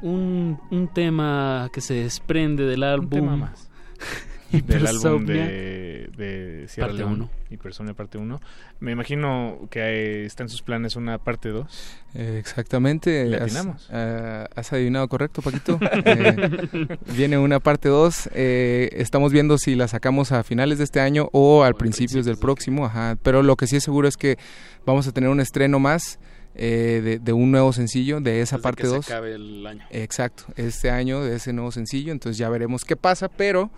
un, 0.00 0.60
un 0.70 0.86
tema 0.94 1.68
que 1.72 1.80
se 1.80 1.94
desprende 1.94 2.66
del 2.66 2.84
álbum. 2.84 3.10
tema 3.10 3.36
más. 3.36 3.71
del 4.66 4.86
álbum 4.86 5.24
de, 5.26 6.10
de 6.16 6.66
Sierra 6.68 6.88
Parte 6.88 6.98
León 6.98 7.12
uno. 7.12 7.30
y 7.50 7.56
Persona 7.56 7.94
parte 7.94 8.18
1. 8.18 8.40
Me 8.80 8.92
imagino 8.92 9.58
que 9.70 9.80
eh, 9.80 10.24
está 10.24 10.42
en 10.42 10.48
sus 10.48 10.62
planes 10.62 10.96
una 10.96 11.18
parte 11.18 11.48
2. 11.50 11.66
Eh, 12.14 12.36
exactamente. 12.38 13.24
Le 13.26 13.36
has, 13.36 13.66
ah, 13.90 14.48
has 14.54 14.72
adivinado 14.72 15.08
correcto, 15.08 15.42
Paquito. 15.42 15.78
Eh, 16.04 16.98
viene 17.16 17.38
una 17.38 17.60
parte 17.60 17.88
2. 17.88 18.30
estamos 18.34 19.32
viendo 19.32 19.58
si 19.58 19.74
la 19.74 19.88
sacamos 19.88 20.32
a 20.32 20.42
finales 20.42 20.78
de 20.78 20.84
este 20.84 21.00
año 21.00 21.28
o 21.32 21.64
al 21.64 21.74
principios 21.74 22.24
del 22.24 22.36
próximo. 22.36 22.86
Ajá. 22.86 23.16
Pero 23.22 23.42
lo 23.42 23.56
que 23.56 23.66
sí 23.66 23.76
es 23.76 23.84
seguro 23.84 24.08
es 24.08 24.16
que 24.16 24.38
vamos 24.84 25.06
a 25.06 25.12
tener 25.12 25.30
un 25.30 25.40
estreno 25.40 25.78
más 25.78 26.18
eh, 26.54 27.00
de, 27.02 27.18
de 27.18 27.32
un 27.32 27.50
nuevo 27.50 27.72
sencillo 27.72 28.20
de 28.20 28.42
esa 28.42 28.56
Antes 28.56 28.62
de 28.62 28.62
parte 28.62 28.82
que 28.82 28.88
se 28.88 28.94
2. 28.96 29.10
acabe 29.10 29.34
el 29.34 29.66
año. 29.66 29.84
Exacto, 29.90 30.44
este 30.56 30.90
año 30.90 31.22
de 31.24 31.36
ese 31.36 31.54
nuevo 31.54 31.72
sencillo, 31.72 32.12
entonces 32.12 32.36
ya 32.36 32.50
veremos 32.50 32.84
qué 32.84 32.94
pasa, 32.94 33.28
pero 33.28 33.70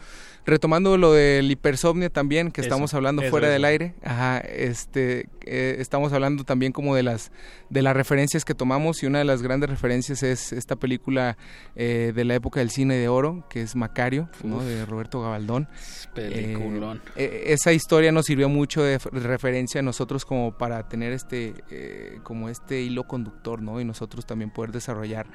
retomando 0.46 0.96
lo 0.98 1.12
del 1.12 1.50
hipersomnia 1.50 2.10
también 2.10 2.50
que 2.50 2.60
Eso, 2.60 2.68
estamos 2.68 2.92
hablando 2.94 3.22
eso, 3.22 3.30
fuera 3.30 3.46
eso. 3.48 3.52
del 3.54 3.64
aire, 3.64 3.94
ajá, 4.02 4.38
este 4.38 5.28
eh, 5.46 5.76
estamos 5.78 6.12
hablando 6.12 6.44
también 6.44 6.72
como 6.72 6.94
de 6.94 7.02
las 7.02 7.32
de 7.70 7.82
las 7.82 7.94
referencias 7.96 8.44
que 8.44 8.54
tomamos 8.54 9.02
y 9.02 9.06
una 9.06 9.18
de 9.18 9.24
las 9.24 9.42
grandes 9.42 9.68
referencias 9.70 10.22
es 10.22 10.52
esta 10.52 10.76
película 10.76 11.36
eh, 11.76 12.12
de 12.14 12.24
la 12.24 12.34
época 12.34 12.60
del 12.60 12.70
cine 12.70 12.94
de 12.96 13.08
oro 13.08 13.46
que 13.50 13.62
es 13.62 13.74
Macario, 13.76 14.28
¿no? 14.42 14.62
De 14.62 14.84
Roberto 14.86 15.20
Gabaldón. 15.22 15.68
Peliculón. 16.14 17.02
Eh, 17.16 17.44
esa 17.48 17.72
historia 17.72 18.12
nos 18.12 18.26
sirvió 18.26 18.48
mucho 18.48 18.82
de 18.82 18.98
referencia 19.12 19.80
a 19.80 19.82
nosotros 19.82 20.24
como 20.24 20.56
para 20.56 20.88
tener 20.88 21.12
este 21.12 21.54
eh, 21.70 22.18
como 22.22 22.48
este 22.48 22.80
hilo 22.82 23.04
conductor, 23.04 23.60
¿no? 23.62 23.80
Y 23.80 23.84
nosotros 23.84 24.26
también 24.26 24.50
poder 24.50 24.72
desarrollar 24.72 25.26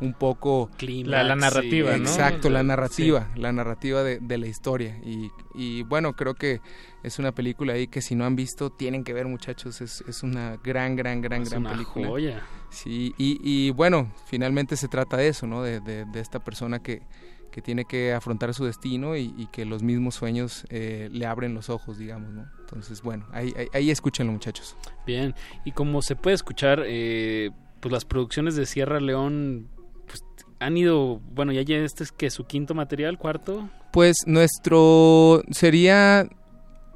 un 0.00 0.14
poco 0.14 0.70
La- 1.04 1.24
la 1.24 1.34
narrativa, 1.36 1.90
¿no? 1.96 1.96
Exacto, 2.08 2.48
la 2.50 2.60
Sí. 2.60 2.66
narrativa, 2.66 3.28
la 3.36 3.52
narrativa 3.52 4.02
de, 4.02 4.18
de 4.20 4.38
la 4.38 4.46
historia 4.46 4.57
y, 5.04 5.30
y 5.54 5.82
bueno, 5.84 6.14
creo 6.14 6.34
que 6.34 6.60
es 7.02 7.18
una 7.18 7.32
película 7.32 7.72
ahí 7.74 7.86
que 7.86 8.02
si 8.02 8.14
no 8.14 8.24
han 8.24 8.36
visto 8.36 8.70
tienen 8.70 9.04
que 9.04 9.12
ver, 9.12 9.26
muchachos, 9.26 9.80
es, 9.80 10.02
es 10.06 10.22
una 10.22 10.56
gran, 10.62 10.96
gran, 10.96 11.20
gran, 11.20 11.42
Es 11.42 11.50
gran 11.50 11.62
una 11.62 11.70
película. 11.70 12.08
joya. 12.08 12.42
Sí, 12.70 13.14
y, 13.16 13.38
y 13.42 13.70
bueno, 13.70 14.12
finalmente 14.26 14.76
se 14.76 14.88
trata 14.88 15.16
de 15.16 15.28
eso, 15.28 15.46
¿no? 15.46 15.62
De, 15.62 15.80
de- 15.80 16.04
de 16.04 16.20
esta 16.20 16.38
persona 16.44 16.80
que, 16.80 17.02
que 17.50 17.62
tiene 17.62 17.84
que 17.86 18.12
afrontar 18.12 18.52
su 18.52 18.64
destino 18.66 19.16
y, 19.16 19.32
y 19.38 19.46
que 19.46 19.64
los 19.64 19.82
mismos 19.82 20.16
sueños 20.16 20.66
eh, 20.68 21.08
le 21.10 21.24
abren 21.24 21.54
los 21.54 21.70
ojos, 21.70 21.96
digamos, 21.98 22.30
¿no? 22.32 22.46
Entonces, 22.60 23.00
bueno, 23.00 23.26
ahí, 23.32 23.54
ahí, 23.56 23.68
ahí 23.72 23.90
escúchenlo, 23.90 24.32
muchachos. 24.32 24.76
Bien, 25.06 25.34
y 25.64 25.72
como 25.72 26.02
se 26.02 26.14
puede 26.14 26.34
escuchar, 26.34 26.82
eh, 26.86 27.50
pues 27.80 27.90
las 27.92 28.04
producciones 28.04 28.54
de 28.54 28.66
Sierra 28.66 29.00
León 29.00 29.68
pues, 30.06 30.22
han 30.60 30.76
ido, 30.76 31.20
bueno, 31.20 31.52
ya, 31.52 31.62
ya 31.62 31.76
este 31.76 32.04
es 32.04 32.12
que 32.12 32.28
su 32.28 32.44
quinto 32.44 32.74
material, 32.74 33.16
cuarto. 33.16 33.70
Pues 33.92 34.16
nuestro 34.26 35.42
sería 35.50 36.28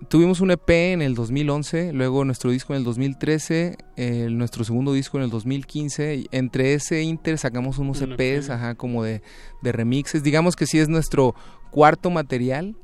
tuvimos 0.08 0.40
un 0.40 0.50
EP 0.50 0.92
en 0.92 1.00
el 1.02 1.14
2011, 1.14 1.92
luego 1.92 2.24
nuestro 2.24 2.50
disco 2.50 2.72
en 2.74 2.78
el 2.78 2.84
2013, 2.84 3.76
el- 3.96 4.36
nuestro 4.36 4.64
segundo 4.64 4.92
disco 4.92 5.16
en 5.18 5.24
el 5.24 5.30
2015, 5.30 6.16
y 6.16 6.26
entre 6.32 6.74
ese 6.74 7.02
inter 7.02 7.38
sacamos 7.38 7.78
unos 7.78 8.00
Un 8.02 8.12
EPs, 8.12 8.46
EP. 8.48 8.50
ajá, 8.54 8.74
como 8.74 9.04
de, 9.04 9.22
de 9.62 9.72
remixes, 9.72 10.22
digamos 10.22 10.56
que 10.56 10.66
sí 10.66 10.78
es 10.78 10.88
nuestro 10.88 11.34
cuarto 11.70 12.10
material. 12.10 12.76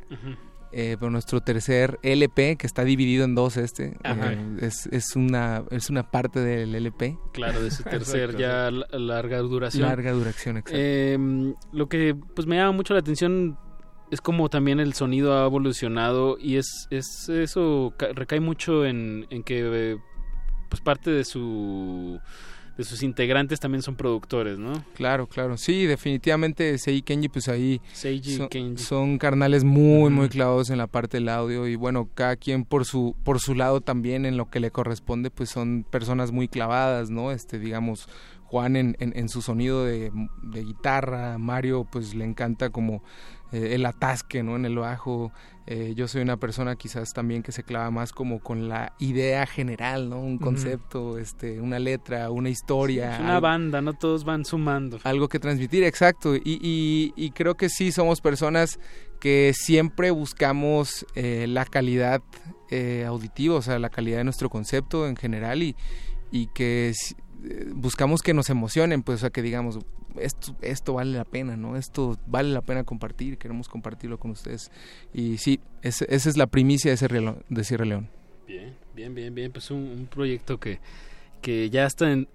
Eh, 0.70 0.98
pero 1.00 1.10
nuestro 1.10 1.40
tercer 1.40 1.98
LP 2.02 2.56
que 2.56 2.66
está 2.66 2.84
dividido 2.84 3.24
en 3.24 3.34
dos 3.34 3.56
este 3.56 3.96
eh, 4.04 4.58
es, 4.60 4.86
es 4.92 5.16
una 5.16 5.64
es 5.70 5.88
una 5.88 6.10
parte 6.10 6.40
del 6.40 6.74
LP 6.74 7.16
Claro, 7.32 7.62
de 7.62 7.70
su 7.70 7.82
tercer 7.84 8.36
ya 8.36 8.70
la- 8.70 8.86
larga 8.98 9.38
duración. 9.38 9.88
Larga 9.88 10.12
duración, 10.12 10.58
exacto. 10.58 10.78
Eh, 10.78 11.54
lo 11.72 11.88
que 11.88 12.14
pues 12.36 12.46
me 12.46 12.56
llama 12.56 12.72
mucho 12.72 12.92
la 12.92 13.00
atención 13.00 13.56
es 14.10 14.20
como 14.20 14.48
también 14.48 14.80
el 14.80 14.94
sonido 14.94 15.36
ha 15.36 15.44
evolucionado 15.46 16.38
y 16.40 16.56
es, 16.56 16.86
es 16.90 17.28
eso 17.28 17.92
ca- 17.96 18.08
recae 18.14 18.40
mucho 18.40 18.86
en, 18.86 19.26
en 19.30 19.42
que 19.42 19.98
pues 20.68 20.80
parte 20.80 21.10
de 21.10 21.24
su 21.24 22.18
de 22.76 22.84
sus 22.84 23.02
integrantes 23.02 23.58
también 23.58 23.82
son 23.82 23.96
productores, 23.96 24.56
¿no? 24.56 24.72
Claro, 24.94 25.26
claro. 25.26 25.56
Sí, 25.56 25.84
definitivamente 25.86 26.78
Sei 26.78 27.02
Kenji, 27.02 27.28
pues 27.28 27.48
ahí 27.48 27.80
Seiji 27.92 28.36
son, 28.36 28.48
Kenji. 28.48 28.84
son 28.84 29.18
carnales 29.18 29.64
muy, 29.64 30.10
muy 30.10 30.28
clavados 30.28 30.70
en 30.70 30.78
la 30.78 30.86
parte 30.86 31.16
del 31.16 31.28
audio 31.28 31.66
y 31.66 31.74
bueno, 31.74 32.08
cada 32.14 32.36
quien 32.36 32.64
por 32.64 32.84
su 32.84 33.16
por 33.24 33.40
su 33.40 33.56
lado 33.56 33.80
también 33.80 34.24
en 34.26 34.36
lo 34.36 34.48
que 34.48 34.60
le 34.60 34.70
corresponde, 34.70 35.30
pues 35.32 35.50
son 35.50 35.84
personas 35.90 36.30
muy 36.30 36.46
clavadas, 36.46 37.10
¿no? 37.10 37.32
Este, 37.32 37.58
digamos, 37.58 38.08
Juan 38.44 38.76
en, 38.76 38.96
en, 39.00 39.12
en 39.16 39.28
su 39.28 39.42
sonido 39.42 39.84
de, 39.84 40.12
de 40.44 40.62
guitarra, 40.62 41.36
Mario 41.36 41.84
pues 41.90 42.14
le 42.14 42.24
encanta 42.24 42.70
como 42.70 43.02
eh, 43.52 43.74
el 43.74 43.84
atasque, 43.86 44.42
¿no? 44.42 44.56
En 44.56 44.64
el 44.64 44.76
bajo. 44.76 45.32
Eh, 45.66 45.92
yo 45.94 46.08
soy 46.08 46.22
una 46.22 46.38
persona 46.38 46.76
quizás 46.76 47.12
también 47.12 47.42
que 47.42 47.52
se 47.52 47.62
clava 47.62 47.90
más 47.90 48.12
como 48.12 48.40
con 48.40 48.68
la 48.70 48.94
idea 48.98 49.44
general, 49.46 50.08
¿no? 50.08 50.18
Un 50.20 50.38
concepto, 50.38 51.18
este, 51.18 51.60
una 51.60 51.78
letra, 51.78 52.30
una 52.30 52.48
historia. 52.48 53.14
Es 53.14 53.20
una 53.20 53.28
algo- 53.36 53.40
banda, 53.42 53.82
no 53.82 53.92
todos 53.92 54.24
van 54.24 54.46
sumando. 54.46 54.98
algo 55.04 55.28
que 55.28 55.38
transmitir, 55.38 55.84
exacto. 55.84 56.34
Y, 56.36 56.42
y- 56.62 57.12
y 57.16 57.30
creo 57.32 57.54
que 57.54 57.68
sí 57.68 57.92
somos 57.92 58.22
personas 58.22 58.78
que 59.20 59.52
siempre 59.54 60.10
buscamos 60.10 61.04
eh, 61.14 61.46
la 61.48 61.64
calidad 61.66 62.22
auditiva, 63.06 63.54
o 63.56 63.62
sea, 63.62 63.78
la 63.78 63.88
calidad 63.90 64.18
de 64.18 64.24
nuestro 64.24 64.50
concepto 64.50 65.06
en 65.08 65.16
general 65.16 65.62
y, 65.62 65.74
y 66.30 66.48
que 66.48 66.92
buscamos 67.74 68.22
que 68.22 68.34
nos 68.34 68.50
emocionen, 68.50 69.02
pues, 69.02 69.16
o 69.16 69.20
sea, 69.20 69.30
que 69.30 69.42
digamos, 69.42 69.78
esto, 70.20 70.56
esto 70.62 70.94
vale 70.94 71.16
la 71.16 71.24
pena, 71.24 71.56
¿no? 71.56 71.76
Esto 71.76 72.18
vale 72.26 72.50
la 72.50 72.62
pena 72.62 72.84
compartir, 72.84 73.38
queremos 73.38 73.68
compartirlo 73.68 74.18
con 74.18 74.30
ustedes. 74.32 74.70
Y 75.14 75.38
sí, 75.38 75.60
esa 75.82 76.04
es 76.08 76.36
la 76.36 76.46
primicia 76.46 76.90
de, 76.90 76.96
Sierra 76.96 77.20
León- 77.20 77.44
de 77.48 77.64
Sierra 77.64 77.84
León. 77.84 78.08
Bien, 78.46 78.74
bien, 78.94 79.14
bien, 79.14 79.34
bien. 79.34 79.52
Pues 79.52 79.70
un, 79.70 79.78
un 79.78 80.06
proyecto 80.06 80.58
que, 80.58 80.80
que 81.42 81.70
ya 81.70 81.86
está 81.86 82.10
en- 82.10 82.28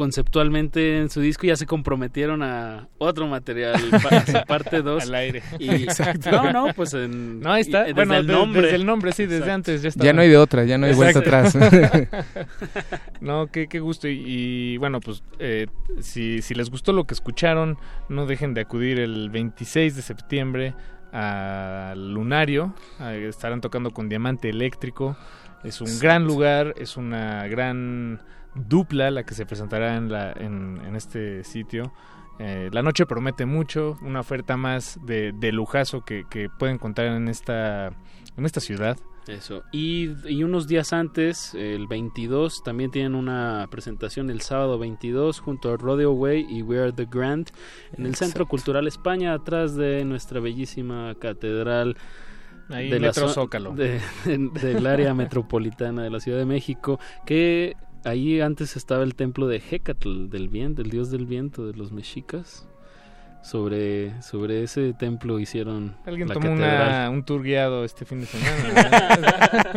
conceptualmente 0.00 0.96
en 0.98 1.10
su 1.10 1.20
disco 1.20 1.46
ya 1.46 1.56
se 1.56 1.66
comprometieron 1.66 2.42
a 2.42 2.88
otro 2.96 3.26
material, 3.28 3.74
pa- 4.02 4.24
su 4.24 4.46
parte 4.46 4.80
2. 4.80 5.02
Al 5.02 5.14
aire. 5.14 5.42
Y, 5.58 5.68
Exacto. 5.84 6.30
No, 6.30 6.50
no, 6.52 6.72
pues 6.72 6.94
en, 6.94 7.40
No, 7.40 7.52
ahí 7.52 7.60
está. 7.60 7.80
y- 7.82 7.92
desde 7.92 7.94
bueno, 7.94 8.14
el 8.16 8.26
nombre. 8.26 8.62
desde 8.62 8.76
el 8.76 8.86
nombre, 8.86 9.12
sí, 9.12 9.24
desde 9.24 9.36
Exacto. 9.36 9.54
antes 9.54 9.82
ya 9.82 9.88
estaba. 9.90 10.06
Ya 10.06 10.12
no 10.14 10.22
hay 10.22 10.30
de 10.30 10.38
otra, 10.38 10.64
ya 10.64 10.78
no 10.78 10.86
hay 10.86 10.94
vuelta 10.94 11.18
atrás. 11.18 11.54
no, 13.20 13.48
qué, 13.48 13.66
qué 13.68 13.78
gusto. 13.80 14.08
Y, 14.08 14.22
y, 14.26 14.76
bueno, 14.78 15.00
pues 15.00 15.22
eh, 15.38 15.66
si, 16.00 16.40
si 16.40 16.54
les 16.54 16.70
gustó 16.70 16.94
lo 16.94 17.04
que 17.04 17.12
escucharon, 17.12 17.76
no 18.08 18.24
dejen 18.24 18.54
de 18.54 18.62
acudir 18.62 18.98
el 18.98 19.28
26 19.28 19.96
de 19.96 20.02
septiembre 20.02 20.74
al 21.12 22.14
Lunario. 22.14 22.74
Estarán 23.00 23.60
tocando 23.60 23.90
con 23.90 24.08
Diamante 24.08 24.48
Eléctrico. 24.48 25.16
Es 25.62 25.82
un 25.82 25.98
gran 25.98 26.24
lugar, 26.24 26.72
es 26.78 26.96
una 26.96 27.46
gran 27.48 28.22
dupla 28.54 29.10
la 29.10 29.24
que 29.24 29.34
se 29.34 29.46
presentará 29.46 29.96
en, 29.96 30.10
la, 30.10 30.32
en, 30.32 30.80
en 30.86 30.96
este 30.96 31.44
sitio. 31.44 31.92
Eh, 32.38 32.70
la 32.72 32.82
noche 32.82 33.04
promete 33.06 33.44
mucho, 33.44 33.98
una 34.02 34.20
oferta 34.20 34.56
más 34.56 34.98
de, 35.04 35.32
de 35.32 35.52
lujazo 35.52 36.04
que, 36.04 36.24
que 36.30 36.48
pueden 36.48 36.78
contar 36.78 37.06
en 37.06 37.28
esta, 37.28 37.88
en 38.36 38.46
esta 38.46 38.60
ciudad. 38.60 38.96
Eso. 39.28 39.62
Y, 39.70 40.08
y 40.26 40.42
unos 40.42 40.66
días 40.66 40.94
antes, 40.94 41.54
el 41.54 41.86
22, 41.86 42.62
también 42.64 42.90
tienen 42.90 43.14
una 43.14 43.68
presentación 43.70 44.30
el 44.30 44.40
sábado 44.40 44.78
22 44.78 45.38
junto 45.38 45.70
a 45.72 45.76
Rodeo 45.76 46.12
Way 46.12 46.46
y 46.48 46.62
We 46.62 46.80
Are 46.80 46.92
the 46.92 47.06
Grand 47.08 47.50
en 47.92 48.06
el 48.06 48.14
Centro 48.14 48.46
Cultural 48.46 48.86
España, 48.88 49.34
atrás 49.34 49.76
de 49.76 50.04
nuestra 50.06 50.40
bellísima 50.40 51.14
catedral. 51.20 51.96
Ahí, 52.70 52.88
de 52.88 53.00
Metro 53.00 53.26
zo- 53.28 53.34
Zócalo. 53.34 53.72
de- 53.74 54.00
de- 54.24 54.38
del 54.74 54.86
área 54.86 55.12
metropolitana 55.12 56.02
de 56.02 56.10
la 56.10 56.18
Ciudad 56.20 56.38
de 56.38 56.46
México, 56.46 56.98
que 57.26 57.76
ahí 58.04 58.40
antes 58.40 58.76
estaba 58.76 59.02
el 59.02 59.14
templo 59.14 59.46
de 59.46 59.62
Hecatl, 59.70 60.28
del 60.28 60.48
viento, 60.48 60.82
del 60.82 60.90
dios 60.90 61.10
del 61.10 61.26
viento 61.26 61.66
de 61.66 61.74
los 61.74 61.92
mexicas. 61.92 62.66
Sobre, 63.42 64.20
sobre 64.20 64.62
ese 64.62 64.92
templo 64.92 65.40
hicieron 65.40 65.96
Alguien 66.04 66.28
la 66.28 66.34
tomó 66.34 66.52
una, 66.52 67.08
un 67.08 67.24
tour 67.24 67.42
guiado 67.42 67.84
este 67.86 68.04
fin 68.04 68.20
de 68.20 68.26
semana. 68.26 69.70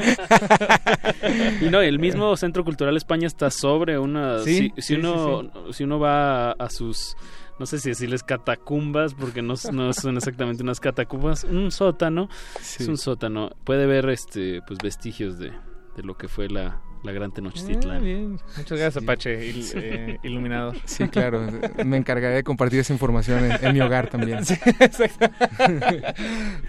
y 1.62 1.70
no, 1.70 1.80
el 1.80 1.98
mismo 1.98 2.36
Centro 2.36 2.66
Cultural 2.66 2.98
España 2.98 3.26
está 3.26 3.50
sobre 3.50 3.98
una... 3.98 4.40
Sí, 4.40 4.74
si, 4.76 4.82
si 4.82 4.82
sí, 4.82 4.94
uno, 4.95 5.44
sí, 5.68 5.74
si 5.76 5.84
uno 5.86 5.98
va 5.98 6.50
a, 6.50 6.56
a 6.60 6.70
sus 6.70 7.16
no 7.60 7.66
sé 7.66 7.80
si 7.80 7.90
decirles 7.90 8.24
catacumbas, 8.24 9.14
porque 9.14 9.41
no, 9.41 9.54
no 9.72 9.94
son 9.94 10.18
exactamente 10.18 10.64
unas 10.64 10.82
catacumbas, 10.82 11.45
un 11.45 11.72
sótano, 11.72 12.28
es 12.60 12.88
un 12.88 12.98
sótano. 12.98 13.52
Puede 13.64 13.86
ver 13.86 14.10
este 14.10 14.62
pues 14.68 14.80
vestigios 14.84 15.38
de, 15.38 15.54
de 15.95 16.04
lo 16.04 16.18
que 16.18 16.28
fue 16.28 16.50
la, 16.50 16.82
la 17.04 17.12
gran 17.12 17.32
Tenochtitlan. 17.32 17.98
Ah, 17.98 18.00
bien. 18.00 18.32
Muchas 18.58 18.80
gracias, 18.80 19.04
Apache, 19.04 19.46
il- 19.46 19.66
eh, 19.76 20.20
iluminador. 20.24 20.76
Sí, 20.86 21.08
claro. 21.10 21.46
Me 21.86 21.98
encargaré 21.98 22.36
de 22.36 22.44
compartir 22.44 22.80
esa 22.80 22.94
información 22.94 23.44
en, 23.46 23.66
en 23.66 23.74
mi 23.74 23.82
hogar 23.82 24.10
también. 24.10 24.44
Sí, 24.46 24.56
exacto. 24.80 25.30
Con 25.58 25.76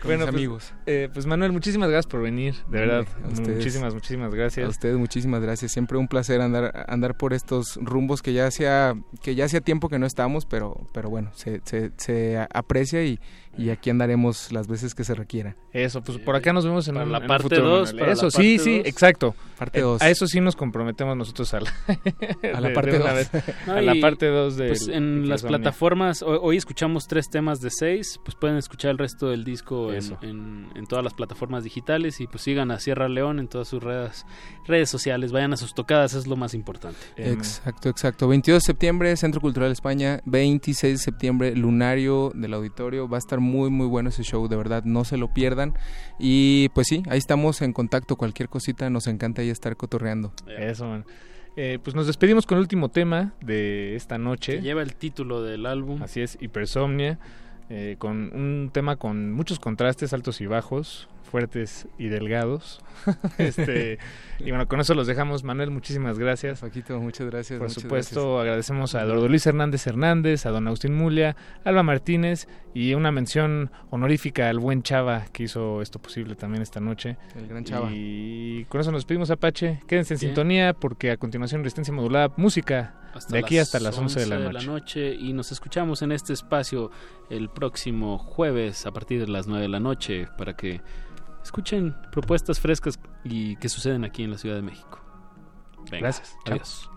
bueno, 0.05 0.27
mis 0.27 0.27
pues, 0.27 0.29
amigos. 0.29 0.75
eh, 0.87 1.09
pues 1.13 1.27
Manuel, 1.27 1.53
muchísimas 1.53 1.89
gracias 1.89 2.11
por 2.11 2.23
venir, 2.23 2.55
de 2.69 2.81
verdad. 2.81 3.07
A 3.25 3.29
ustedes. 3.29 3.57
Muchísimas, 3.59 3.95
muchísimas 3.95 4.35
gracias. 4.35 4.67
A 4.67 4.69
ustedes 4.71 4.97
muchísimas 4.97 5.41
gracias. 5.43 5.73
Siempre 5.73 5.99
un 5.99 6.09
placer 6.09 6.41
andar 6.41 6.85
andar 6.89 7.17
por 7.17 7.33
estos 7.33 7.79
rumbos 7.81 8.23
que 8.23 8.33
ya 8.33 8.47
hacía 8.47 8.95
que 9.23 9.35
ya 9.35 9.45
hacía 9.45 9.61
tiempo 9.61 9.89
que 9.89 9.99
no 9.99 10.07
estamos, 10.07 10.47
pero 10.47 10.87
pero 10.93 11.11
bueno, 11.11 11.31
se, 11.35 11.61
se, 11.65 11.93
se 11.97 12.45
aprecia 12.53 13.05
y, 13.05 13.19
y 13.59 13.71
aquí 13.71 13.91
andaremos 13.91 14.53
las 14.53 14.67
veces 14.69 14.95
que 14.95 15.05
se 15.05 15.15
requiera. 15.15 15.57
Eso, 15.73 16.03
pues 16.03 16.19
por 16.19 16.37
acá 16.37 16.53
nos 16.53 16.65
vemos 16.65 16.87
en, 16.89 16.95
Para 16.95 17.07
un- 17.07 17.13
la 17.13 17.19
en 17.19 17.27
parte 17.27 17.43
futuro, 17.45 17.69
dos, 17.69 17.89
Manuel. 17.89 17.99
para 18.01 18.07
la 18.07 18.13
Eso, 18.15 18.31
sí, 18.31 18.59
sí, 18.59 18.83
exacto. 18.85 19.35
Parte 19.59 19.79
Eh, 19.79 19.83
dos. 19.83 20.03
A 20.03 20.11
eso 20.11 20.27
sí 20.27 20.41
nos 20.41 20.57
comprometemos 20.57 21.17
nosotros 21.17 21.53
a 21.55 21.61
la, 21.61 21.71
A 22.55 22.61
la 22.61 22.69
de- 22.69 22.75
parte 22.75 22.91
de 22.93 23.01
una 23.01 23.13
dos. 23.15 23.31
vez. 23.33 23.45
No, 23.67 23.73
a 23.77 23.83
la 23.83 23.95
parte 24.01 24.27
2 24.27 24.57
de 24.57 24.67
pues, 24.69 24.89
en 24.89 25.29
las 25.29 25.43
plataformas 25.43 26.23
ho- 26.23 26.41
hoy 26.43 26.57
escuchamos 26.57 27.07
tres 27.07 27.29
temas 27.31 27.61
de 27.61 27.71
seis 27.71 28.19
pues 28.25 28.35
pueden 28.37 28.57
escuchar 28.57 28.91
el 28.91 28.99
resto 28.99 29.29
del 29.29 29.45
disco 29.45 29.93
en, 29.93 29.99
Eso. 29.99 30.19
en- 30.23 30.69
en 30.75 30.87
todas 30.87 31.05
las 31.05 31.15
plataformas 31.15 31.63
digitales 31.65 32.21
y 32.21 32.27
pues 32.27 32.43
sigan 32.43 32.71
a 32.71 32.79
Sierra 32.81 33.09
León 33.09 33.39
en 33.39 33.49
todas 33.49 33.69
sus 33.69 33.83
redes 33.83 34.27
redes 34.67 34.91
sociales 34.91 35.31
vayan 35.33 35.53
a 35.53 35.57
sus 35.57 35.75
tocadas 35.75 36.15
es 36.15 36.27
lo 36.27 36.37
más 36.37 36.55
importante 36.55 36.99
Exacto, 37.17 37.89
exacto. 37.89 38.29
22 38.29 38.63
de 38.63 38.67
septiembre, 38.67 39.17
Centro 39.17 39.41
Cultural 39.41 39.71
España. 39.71 40.21
26 40.25 40.95
de 40.95 40.99
septiembre, 40.99 41.55
Lunario 41.57 42.33
del 42.35 42.55
Auditorio. 42.55 43.09
Va 43.09 43.17
a 43.17 43.19
estar 43.19 43.41
muy, 43.45 43.71
muy 43.71 43.87
bueno 43.87 44.09
ese 44.09 44.25
show, 44.25 44.49
de 44.49 44.57
verdad, 44.57 44.83
no 44.85 45.05
se 45.05 45.17
lo 45.17 45.33
pierdan. 45.33 45.75
Y 46.19 46.71
pues 46.71 46.89
sí, 46.89 47.03
ahí 47.09 47.19
estamos 47.19 47.63
en 47.63 47.73
contacto. 47.73 48.17
Cualquier 48.17 48.49
cosita, 48.49 48.91
nos 48.91 49.07
encanta 49.07 49.43
ahí 49.43 49.51
estar 49.51 49.77
cotorreando. 49.77 50.33
Eso, 50.59 50.87
man. 50.87 51.05
Eh, 51.57 51.79
pues 51.83 51.95
nos 51.95 52.09
despedimos 52.09 52.47
con 52.47 52.59
el 52.59 52.63
último 52.63 52.89
tema 52.89 53.35
de 53.41 53.95
esta 53.95 54.19
noche. 54.19 54.57
que 54.57 54.63
lleva 54.63 54.83
el 54.83 54.97
título 54.97 55.41
del 55.43 55.67
álbum 55.67 56.03
Así 56.03 56.21
es, 56.21 56.37
Hipersomnia, 56.41 57.21
eh, 57.71 57.95
con 57.99 58.35
un 58.35 58.71
tema 58.73 58.97
con 58.97 59.33
muchos 59.33 59.61
contrastes, 59.61 60.13
altos 60.13 60.41
y 60.41 60.47
bajos, 60.47 61.09
fuertes 61.35 61.89
y 61.99 62.07
delgados. 62.07 62.81
este, 63.39 63.99
y 64.39 64.51
bueno, 64.51 64.69
con 64.69 64.79
eso 64.79 64.95
los 64.95 65.09
dejamos. 65.09 65.43
Manuel, 65.43 65.73
muchísimas 65.73 66.17
gracias. 66.17 66.61
Paquito, 66.61 67.01
muchas 67.01 67.29
gracias. 67.29 67.59
Por 67.59 67.67
muchas 67.67 67.83
supuesto, 67.83 68.21
gracias. 68.21 68.41
agradecemos 68.43 68.95
a 68.95 69.03
Eduardo 69.03 69.27
Luis 69.27 69.45
Hernández 69.45 69.85
Hernández, 69.89 70.47
a 70.47 70.51
don 70.51 70.69
Agustín 70.69 70.95
Mulia, 70.95 71.35
Alba 71.65 71.83
Martínez 71.83 72.47
y 72.73 72.95
una 72.95 73.11
mención 73.11 73.73
honorífica 73.91 74.49
al 74.49 74.61
buen 74.61 74.85
Chava 74.85 75.25
que 75.33 75.43
hizo 75.43 75.83
esto 75.83 75.99
posible 75.99 76.37
también 76.37 76.63
esta 76.63 76.79
noche. 76.79 77.17
El 77.35 77.49
gran 77.49 77.65
Chava. 77.65 77.91
Y 77.93 78.65
con 78.69 78.81
eso 78.81 78.93
nos 78.93 79.01
despedimos, 79.01 79.29
Apache. 79.33 79.81
Quédense 79.89 80.15
en 80.15 80.21
Bien. 80.21 80.31
sintonía 80.31 80.73
porque 80.73 81.11
a 81.11 81.17
continuación 81.17 81.65
Resistencia 81.65 81.93
Modulada, 81.93 82.33
música 82.37 82.95
de 83.29 83.39
aquí 83.41 83.59
hasta 83.59 83.81
las 83.81 83.99
11 83.99 84.21
de 84.21 84.27
la 84.27 84.39
noche. 84.39 84.67
noche 84.67 85.15
y 85.15 85.33
nos 85.33 85.51
escuchamos 85.51 86.03
en 86.03 86.13
este 86.13 86.33
espacio 86.33 86.93
el 87.29 87.49
próximo 87.49 88.19
jueves 88.19 88.87
a 88.87 88.93
partir 88.93 89.19
de 89.19 89.27
las 89.27 89.49
9 89.49 89.63
de 89.63 89.69
la 89.69 89.81
noche 89.81 90.29
para 90.39 90.55
que 90.57 90.81
escuchen 91.45 91.95
propuestas 92.11 92.59
frescas 92.59 92.99
y 93.23 93.57
que 93.57 93.69
suceden 93.69 94.05
aquí 94.05 94.25
en 94.25 94.31
la 94.31 94.39
Ciudad 94.39 94.57
de 94.57 94.63
México. 94.63 95.01
Venga, 95.91 95.99
Gracias. 96.09 96.37
Chao. 96.45 96.55
Adiós. 96.55 96.91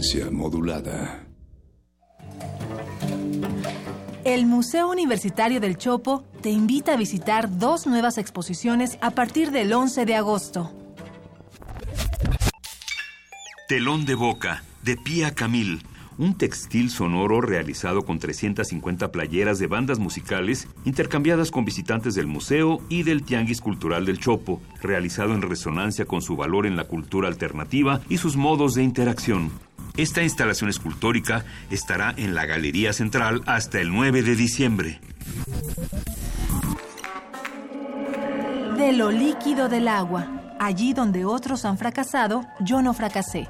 Resistencia 0.00 0.30
modulada. 0.30 1.26
El 4.24 4.46
Museo 4.46 4.88
Universitario 4.88 5.60
del 5.60 5.76
Chopo 5.76 6.24
te 6.40 6.50
invita 6.50 6.94
a 6.94 6.96
visitar 6.96 7.58
dos 7.58 7.86
nuevas 7.86 8.16
exposiciones 8.16 8.98
a 9.02 9.10
partir 9.10 9.50
del 9.50 9.72
11 9.72 10.06
de 10.06 10.14
agosto. 10.14 10.72
Telón 13.68 14.04
de 14.06 14.14
boca, 14.14 14.62
de 14.82 14.96
Pía 14.96 15.34
Camil. 15.34 15.82
Un 16.18 16.36
textil 16.36 16.90
sonoro 16.90 17.40
realizado 17.40 18.02
con 18.02 18.18
350 18.18 19.10
playeras 19.10 19.58
de 19.58 19.68
bandas 19.68 19.98
musicales 19.98 20.68
intercambiadas 20.84 21.50
con 21.50 21.64
visitantes 21.64 22.14
del 22.14 22.26
museo 22.26 22.80
y 22.90 23.04
del 23.04 23.22
Tianguis 23.22 23.62
Cultural 23.62 24.04
del 24.04 24.18
Chopo, 24.18 24.60
realizado 24.82 25.34
en 25.34 25.40
resonancia 25.40 26.04
con 26.04 26.20
su 26.20 26.36
valor 26.36 26.66
en 26.66 26.76
la 26.76 26.84
cultura 26.84 27.28
alternativa 27.28 28.02
y 28.10 28.18
sus 28.18 28.36
modos 28.36 28.74
de 28.74 28.82
interacción. 28.82 29.50
Esta 29.96 30.22
instalación 30.22 30.70
escultórica 30.70 31.44
estará 31.70 32.14
en 32.16 32.34
la 32.34 32.46
Galería 32.46 32.92
Central 32.92 33.42
hasta 33.46 33.80
el 33.80 33.92
9 33.92 34.22
de 34.22 34.36
diciembre. 34.36 35.00
De 38.76 38.92
lo 38.92 39.10
líquido 39.10 39.68
del 39.68 39.88
agua. 39.88 40.26
Allí 40.58 40.92
donde 40.92 41.24
otros 41.24 41.64
han 41.64 41.78
fracasado, 41.78 42.44
yo 42.60 42.82
no 42.82 42.92
fracasé. 42.94 43.46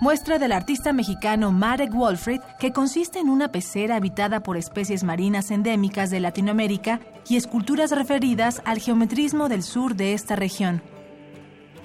Muestra 0.00 0.38
del 0.38 0.52
artista 0.52 0.92
mexicano 0.92 1.52
Marek 1.52 1.92
Wolfried, 1.92 2.40
que 2.58 2.72
consiste 2.72 3.20
en 3.20 3.30
una 3.30 3.48
pecera 3.48 3.96
habitada 3.96 4.40
por 4.40 4.56
especies 4.56 5.04
marinas 5.04 5.50
endémicas 5.50 6.10
de 6.10 6.20
Latinoamérica 6.20 7.00
y 7.28 7.36
esculturas 7.36 7.90
referidas 7.90 8.60
al 8.64 8.78
geometrismo 8.78 9.48
del 9.48 9.62
sur 9.62 9.94
de 9.94 10.12
esta 10.12 10.36
región. 10.36 10.82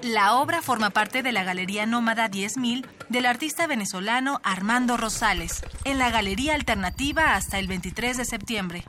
La 0.04 0.36
obra 0.36 0.62
forma 0.62 0.92
parte 0.92 1.24
de 1.24 1.34
la 1.34 1.44
Galería 1.44 1.86
Nómada 1.86 2.30
10.000 2.30 2.86
del 3.10 3.26
artista 3.26 3.68
venezolano 3.68 4.40
Armando 4.44 4.96
Rosales, 4.96 5.62
en 5.84 5.98
la 5.98 6.10
Galería 6.10 6.56
Alternativa 6.56 7.36
hasta 7.36 7.60
el 7.60 7.68
23 7.68 8.16
de 8.16 8.24
septiembre. 8.24 8.86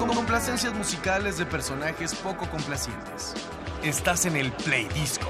Con 0.00 0.08
complacencias 0.14 0.72
musicales 0.72 1.36
de 1.36 1.44
personajes 1.44 2.14
poco 2.14 2.48
complacientes. 2.48 3.34
Estás 3.82 4.24
en 4.24 4.34
el 4.36 4.50
Play 4.50 4.88
Disco. 4.94 5.28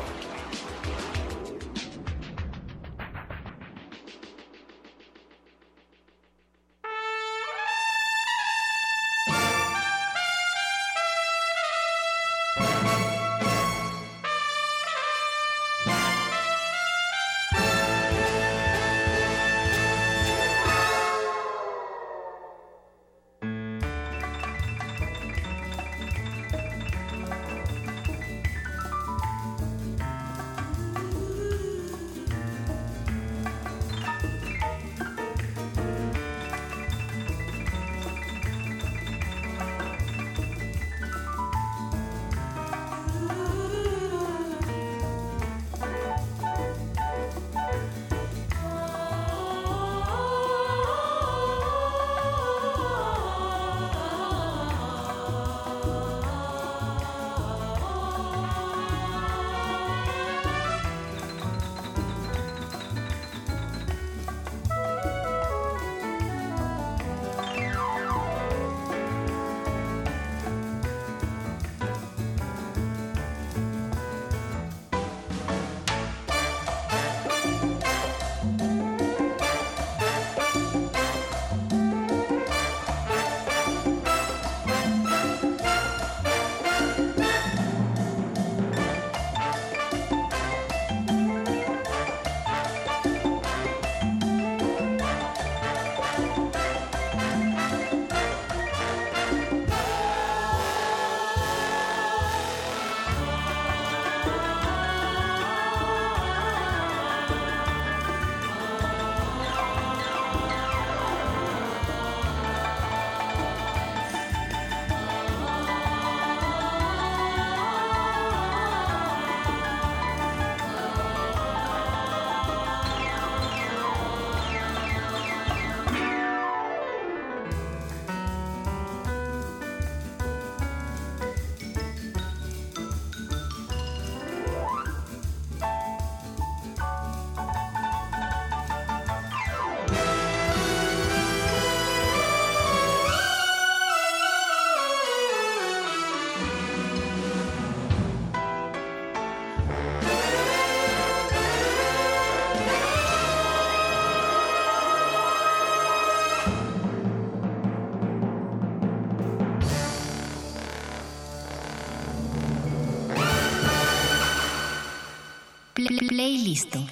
Listo. 166.51 166.90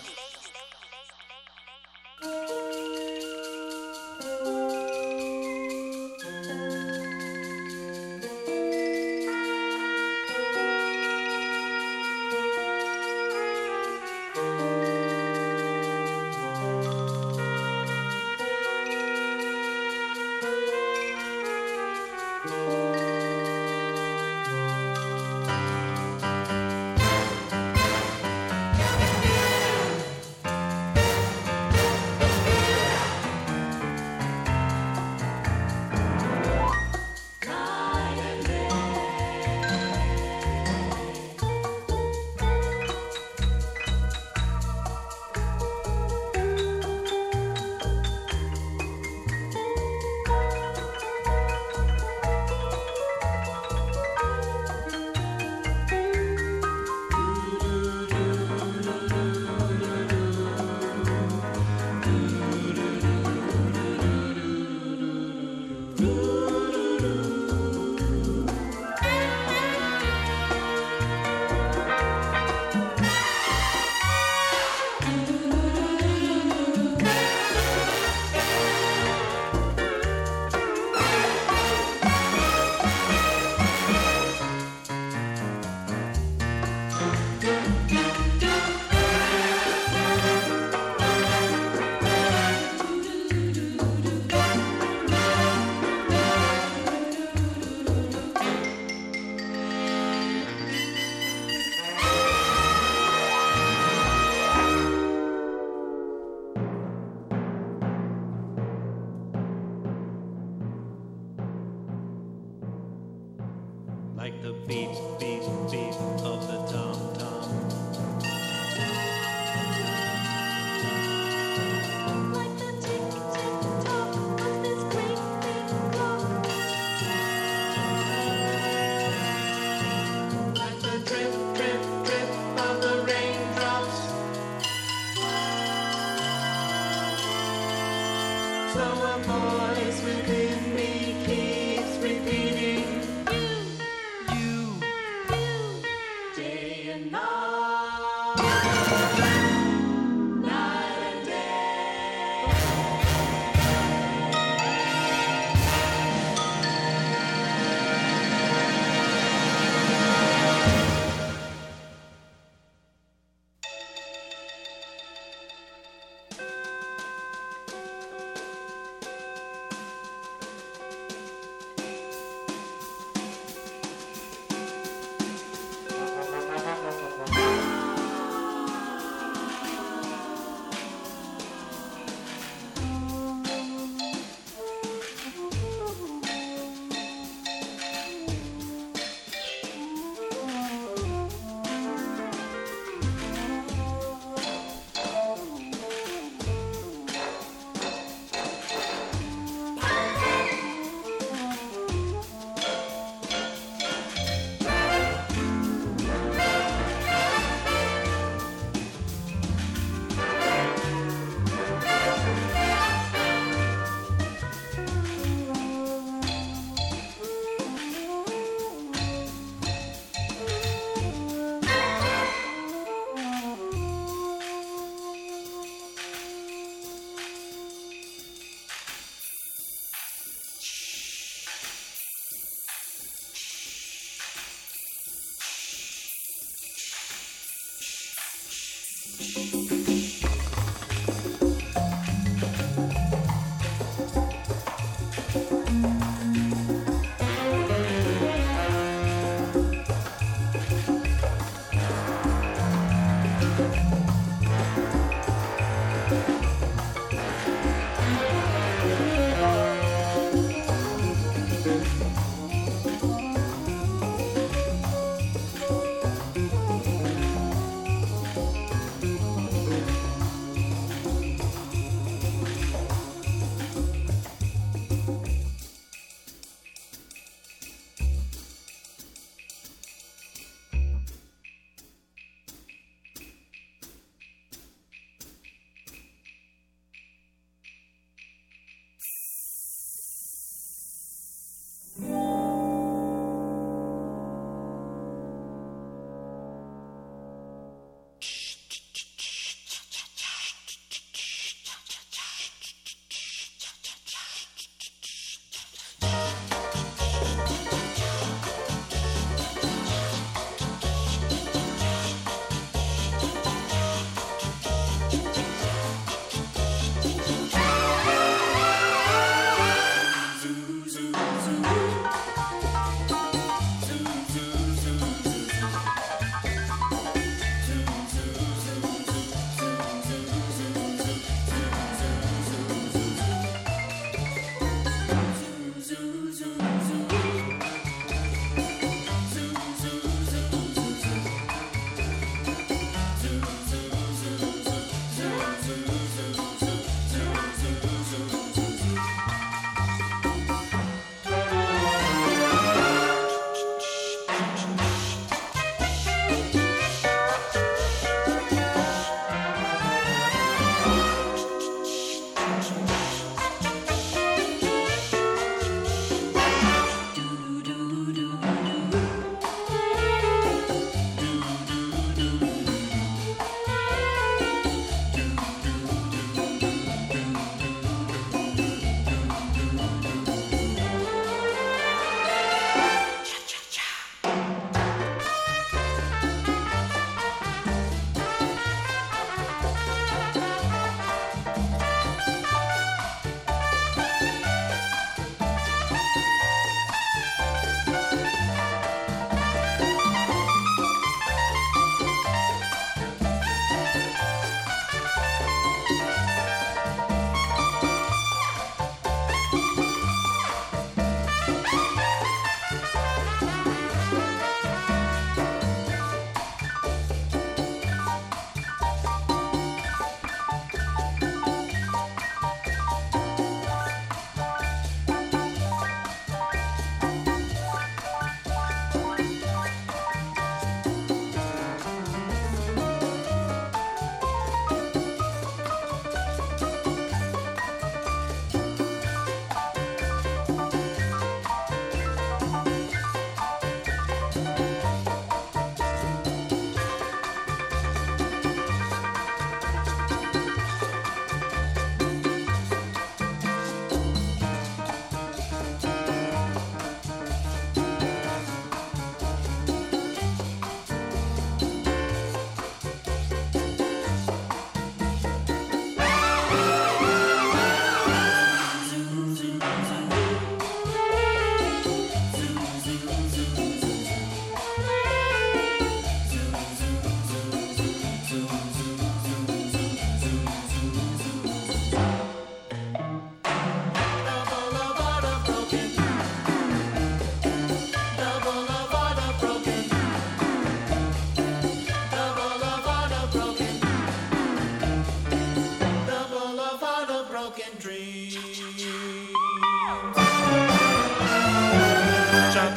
Shh. 239.21 239.48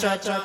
Cha 0.02 0.18
cha 0.18 0.41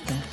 cha. 0.00 0.31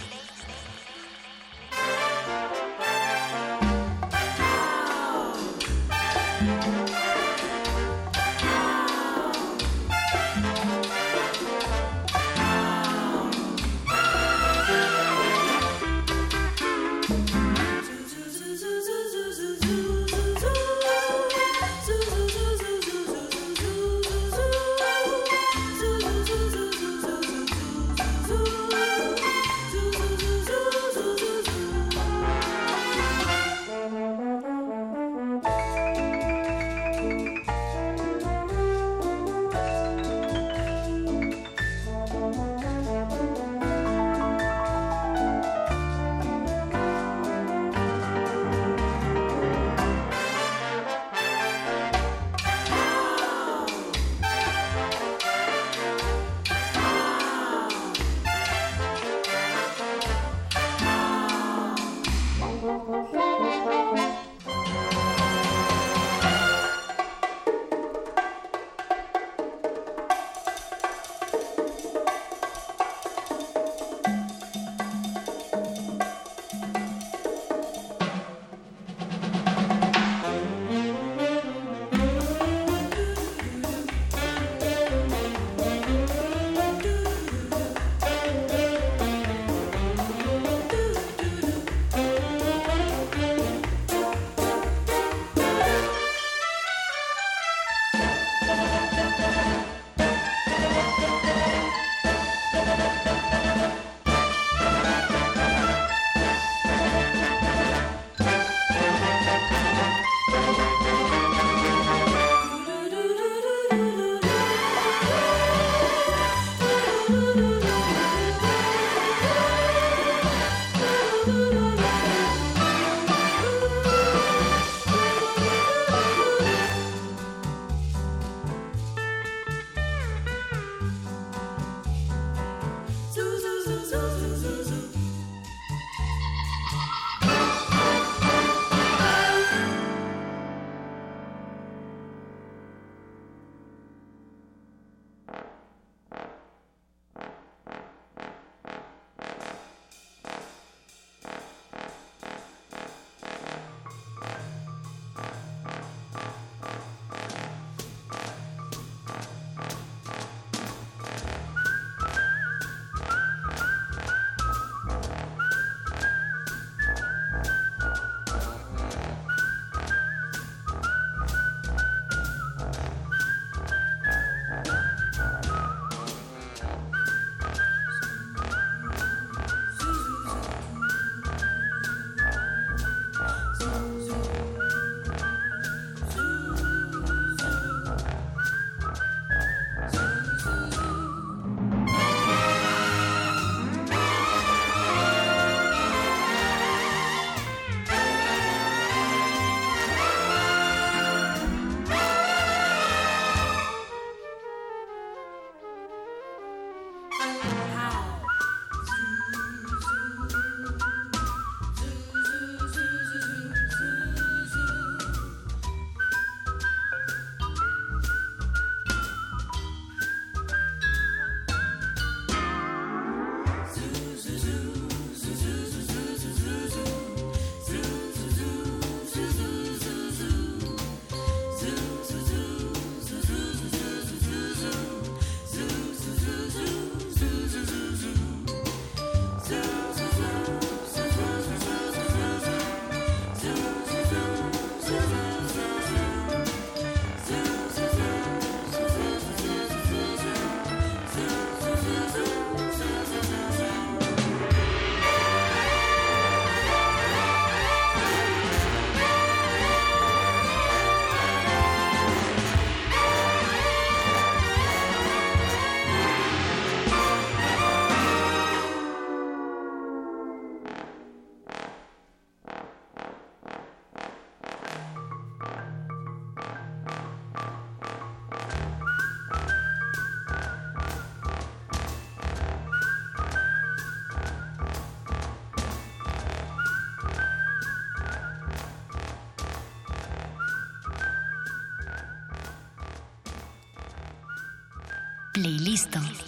Playlist. 295.40 296.19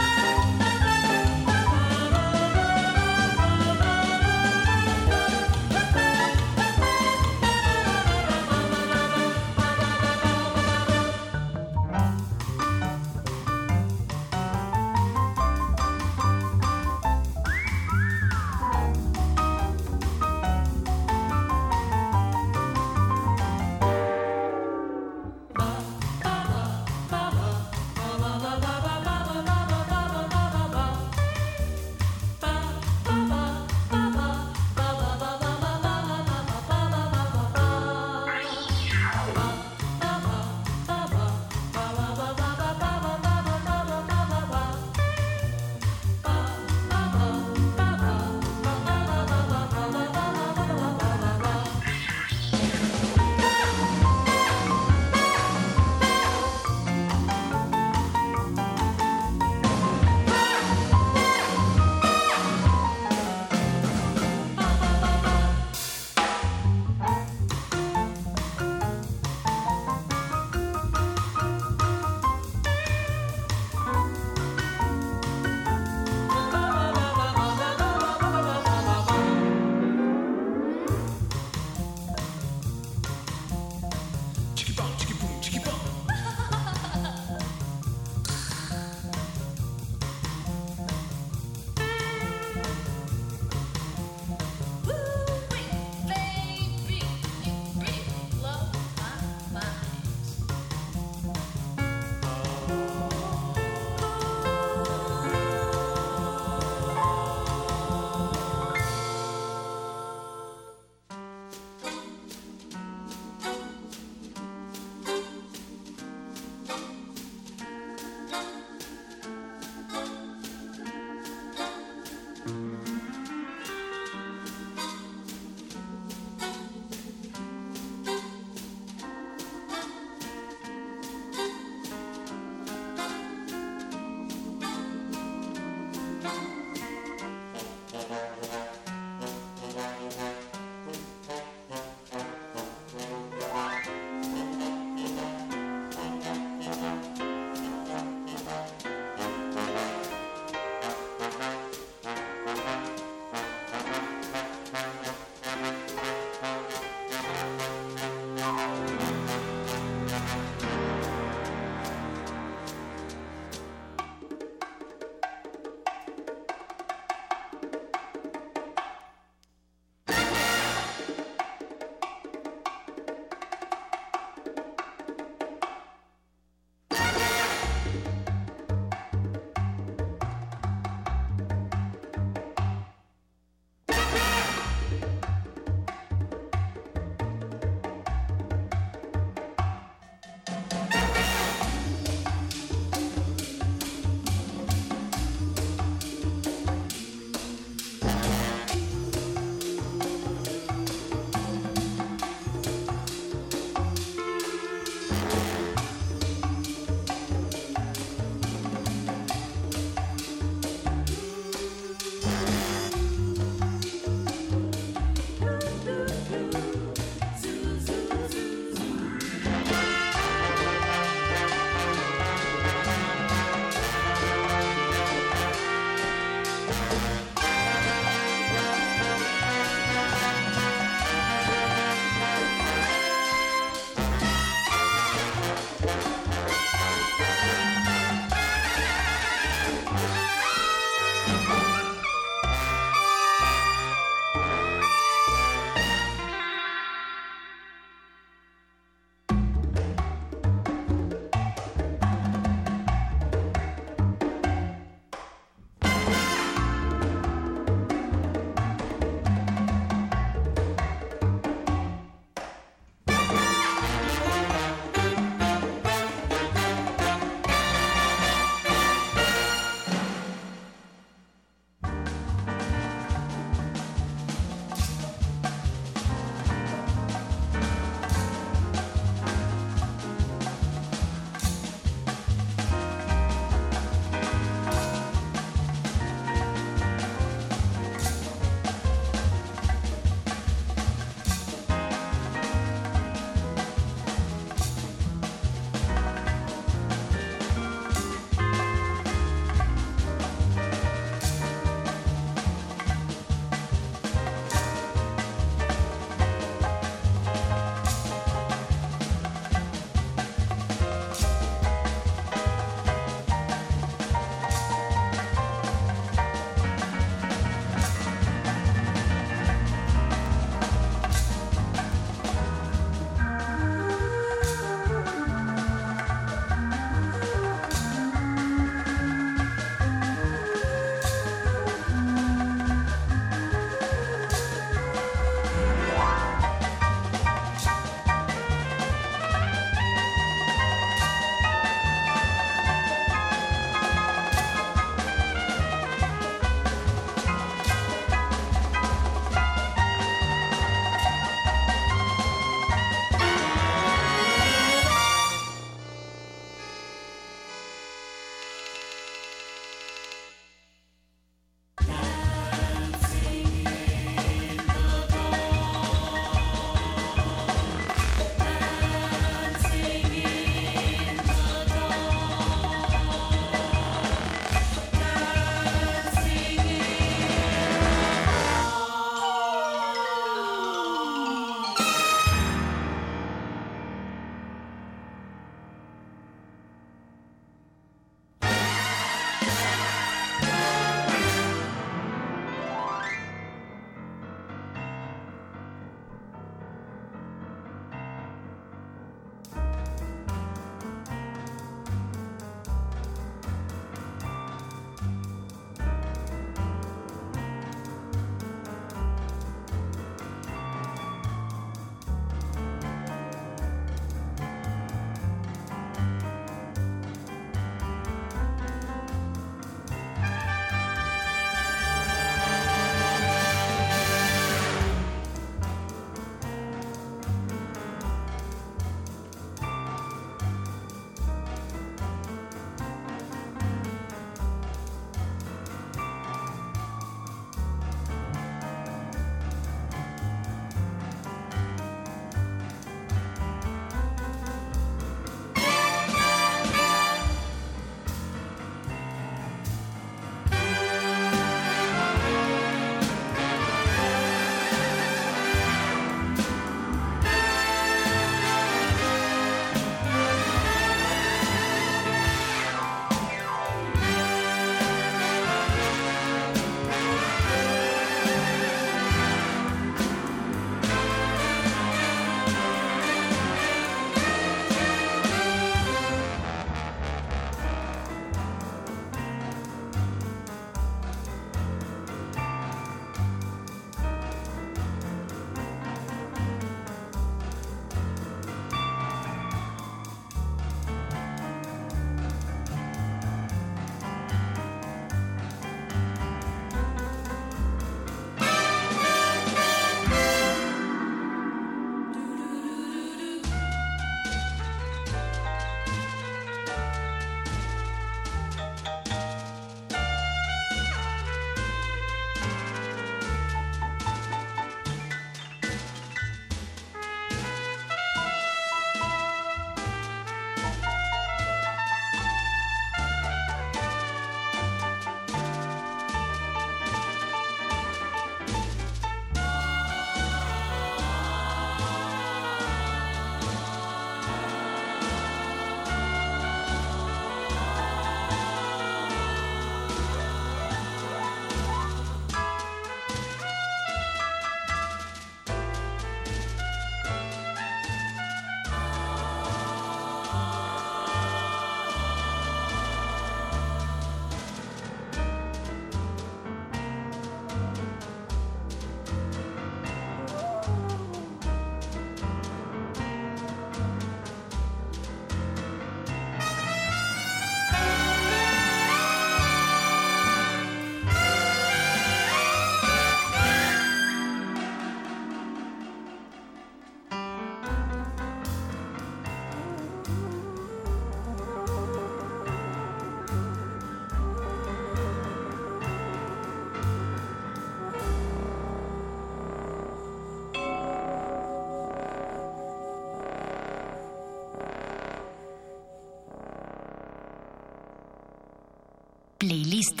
Playlist. 599.52 600.00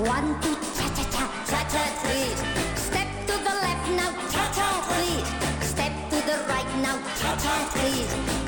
One, 0.00 0.40
two, 0.40 0.54
cha 0.74 0.88
cha 0.96 1.04
cha, 1.12 1.24
cha 1.50 1.60
cha 1.68 1.82
please. 2.00 2.40
Step 2.80 3.08
to 3.26 3.34
the 3.36 3.54
left 3.64 3.86
now, 3.90 4.10
cha 4.32 4.44
cha 4.56 4.68
please. 4.88 5.28
Step 5.68 5.92
to 6.10 6.16
the 6.28 6.36
right 6.48 6.70
now, 6.82 6.96
cha 7.20 7.36
cha 7.36 7.54
please. 7.74 8.41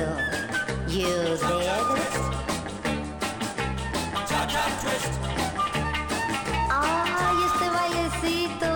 musical. 0.00 0.16
Use. 0.88 1.40
Cha 4.28 4.46
cha 4.46 4.64
twist. 4.80 5.12
Este 7.46 7.66
bailecito 7.70 8.70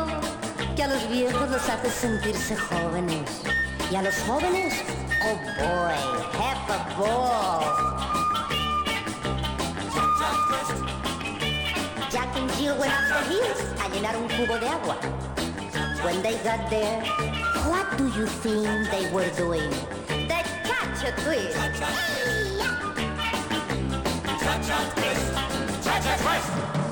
que 0.76 0.82
a 0.82 0.88
los 0.88 1.08
viejos 1.08 1.50
los 1.50 1.68
hace 1.68 1.90
sentirse 1.90 2.56
jóvenes 2.56 3.42
y 3.90 3.96
a 3.96 4.02
los 4.02 4.14
jóvenes, 4.26 4.74
oh 5.24 5.36
boy, 5.58 5.94
have 6.38 6.70
a 6.70 6.78
ball. 6.98 7.64
Jack 12.10 12.36
and 12.36 12.50
Jill 12.52 12.76
went 12.78 12.92
up 12.92 13.04
the 13.08 13.20
hills 13.30 13.60
a 13.80 13.88
llenar 13.90 14.16
un 14.16 14.28
cubo 14.28 14.58
de 14.58 14.68
agua. 14.68 14.96
When 16.04 16.22
they 16.22 16.36
got 16.44 16.68
there, 16.70 17.02
what 17.66 17.96
do 17.96 18.04
you 18.08 18.26
think 18.26 18.90
they 18.90 19.10
were 19.10 19.30
doing? 19.36 19.72
Twist. 21.12 21.54
Cha-Cha 21.54 21.88
Twist. 21.96 22.58
Cha-Cha 24.42 24.78
Twist. 24.94 25.84
Cha-Cha 25.84 26.16
Twist. 26.16 26.83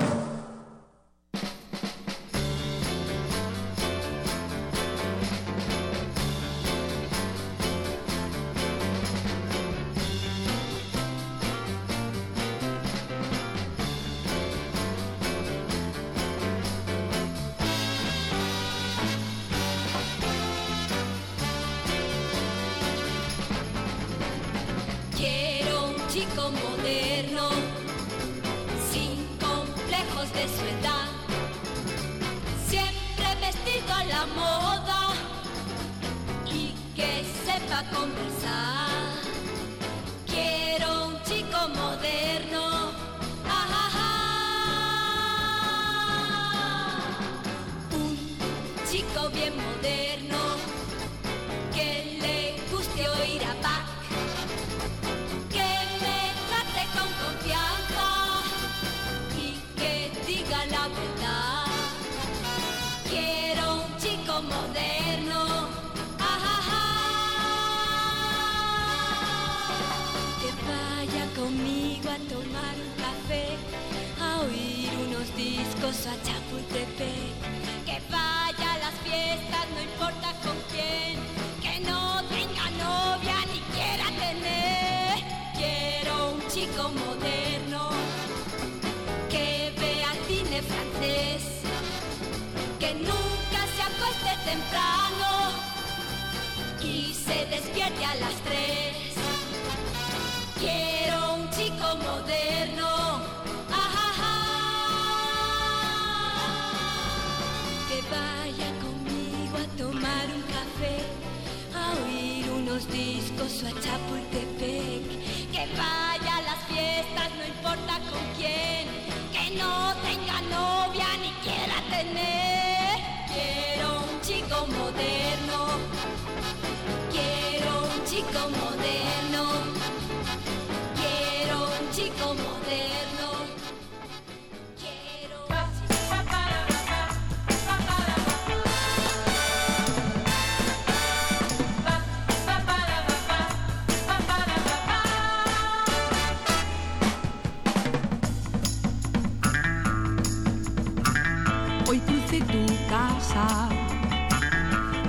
de 152.32 152.40
tu 152.40 152.66
casa. 152.88 153.68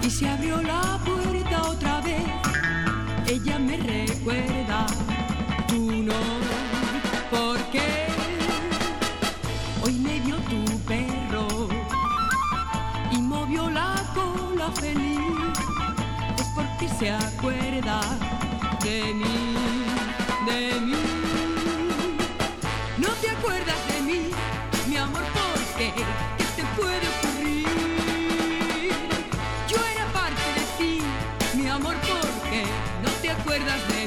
Y 0.01 0.09
se 0.09 0.27
abrió 0.27 0.61
la 0.61 0.99
puerta 1.05 1.61
otra 1.61 2.01
vez, 2.01 2.27
ella 3.27 3.57
me 3.59 3.77
recuerda 3.77 4.85
tu 5.69 5.79
nombre, 6.09 6.57
porque 7.31 7.85
hoy 9.83 9.93
me 9.99 10.19
vio 10.19 10.35
tu 10.51 10.61
perro 10.91 11.47
y 13.09 13.17
movió 13.21 13.69
la 13.69 13.95
cola 14.13 14.69
feliz, 14.73 15.21
es 16.37 16.47
porque 16.55 16.89
se 16.99 17.09
acuerda 17.09 18.01
de 18.83 19.13
mí, 19.13 19.55
de 20.45 20.81
mí. 20.81 21.12
Acuerdas 33.53 33.87
de 33.89 34.02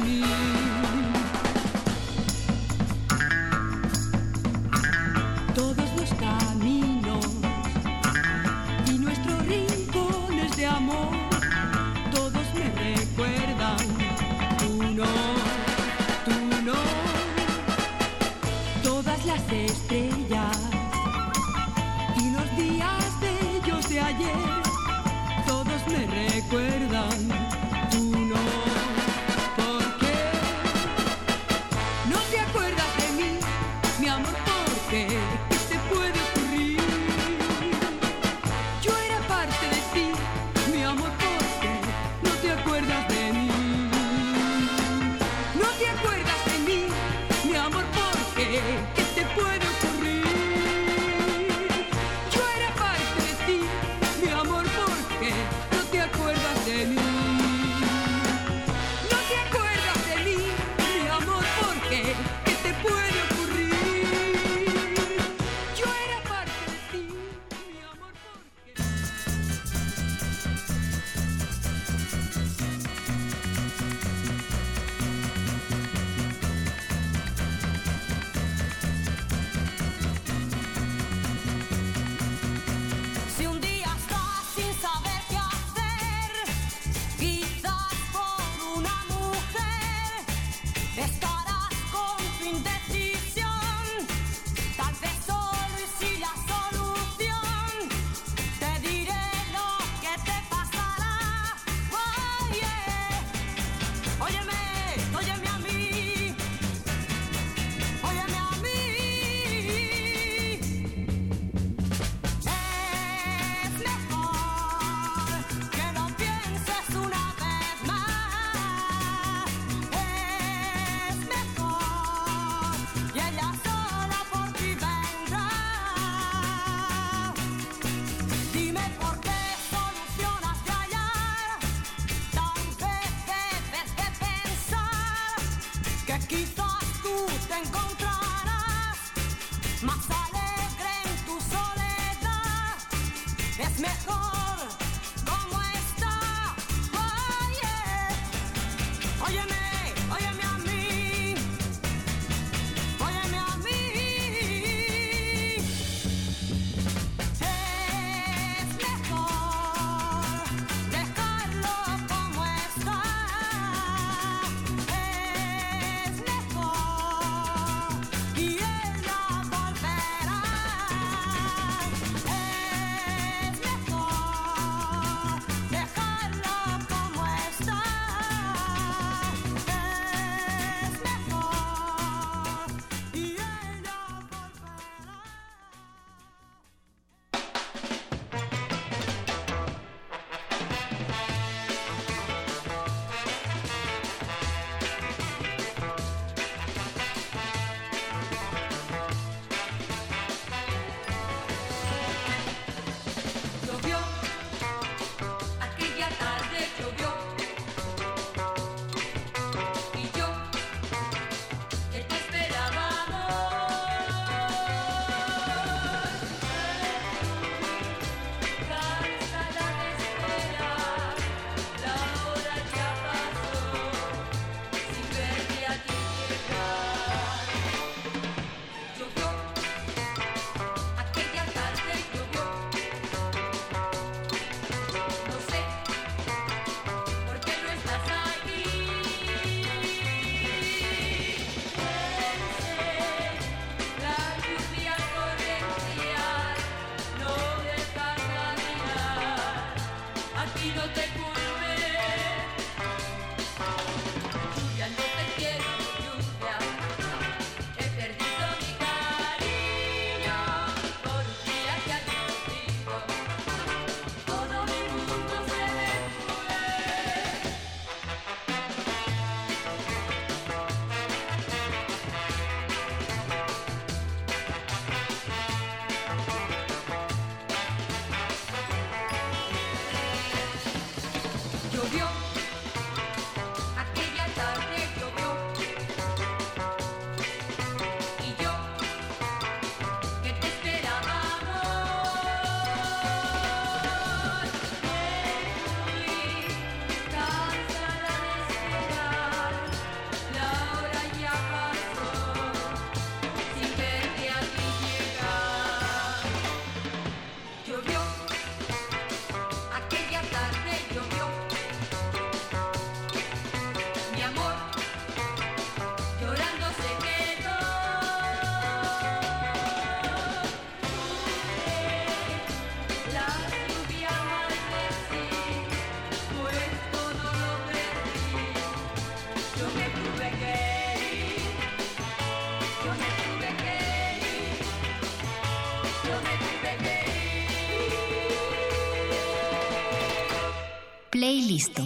play 341.27 341.41
listo. 341.41 341.83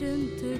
El 0.00 0.28
presente 0.28 0.57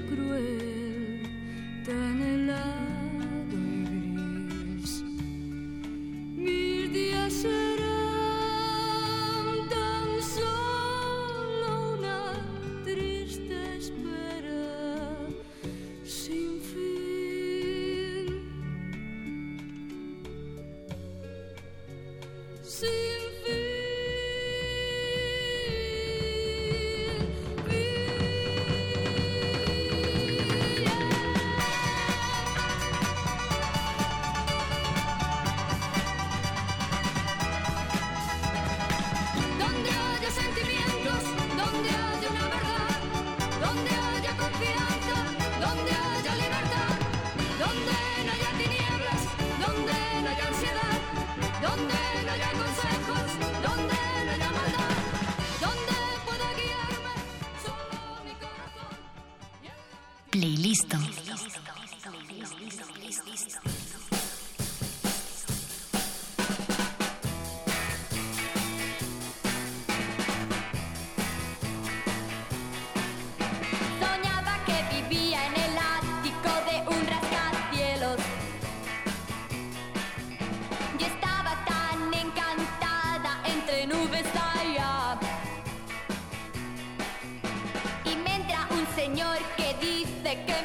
señor 89.08 89.38
que 89.56 89.74
dice 89.80 90.38
que 90.46 90.57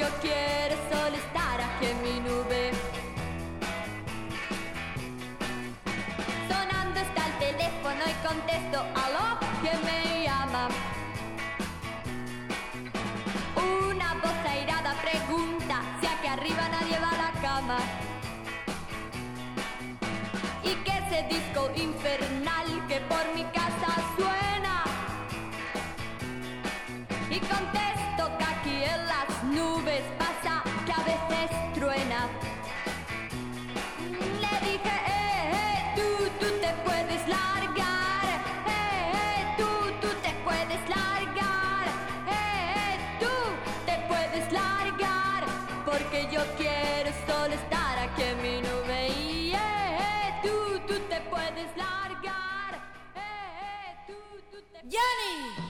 yo 0.00 0.06
quiero 0.22 0.76
solo 0.90 1.14
estar 1.14 1.60
aquí 1.60 1.86
en 1.92 2.02
mi 2.02 2.20
nube. 2.20 2.70
Sonando 6.48 7.00
está 7.00 7.26
el 7.26 7.34
teléfono 7.46 8.02
y 8.12 8.26
contesto 8.26 8.78
a 9.02 9.04
lo 9.16 9.26
que 9.62 9.72
me 9.86 10.24
llama. 10.24 10.68
Una 13.88 14.14
voz 14.22 14.40
airada 14.48 14.94
pregunta 15.02 15.82
si 16.00 16.06
aquí 16.06 16.28
arriba 16.28 16.68
nadie 16.70 16.98
va 16.98 17.10
a 17.10 17.22
la 17.24 17.32
cama. 17.42 17.78
Y 20.62 20.72
que 20.84 20.92
ese 21.02 21.22
disco 21.34 21.70
infernal 21.76 22.68
que 22.88 23.00
por 23.00 23.24
mi 23.34 23.44
casa 23.52 23.90
suena. 24.16 24.39
Tú 54.82 55.69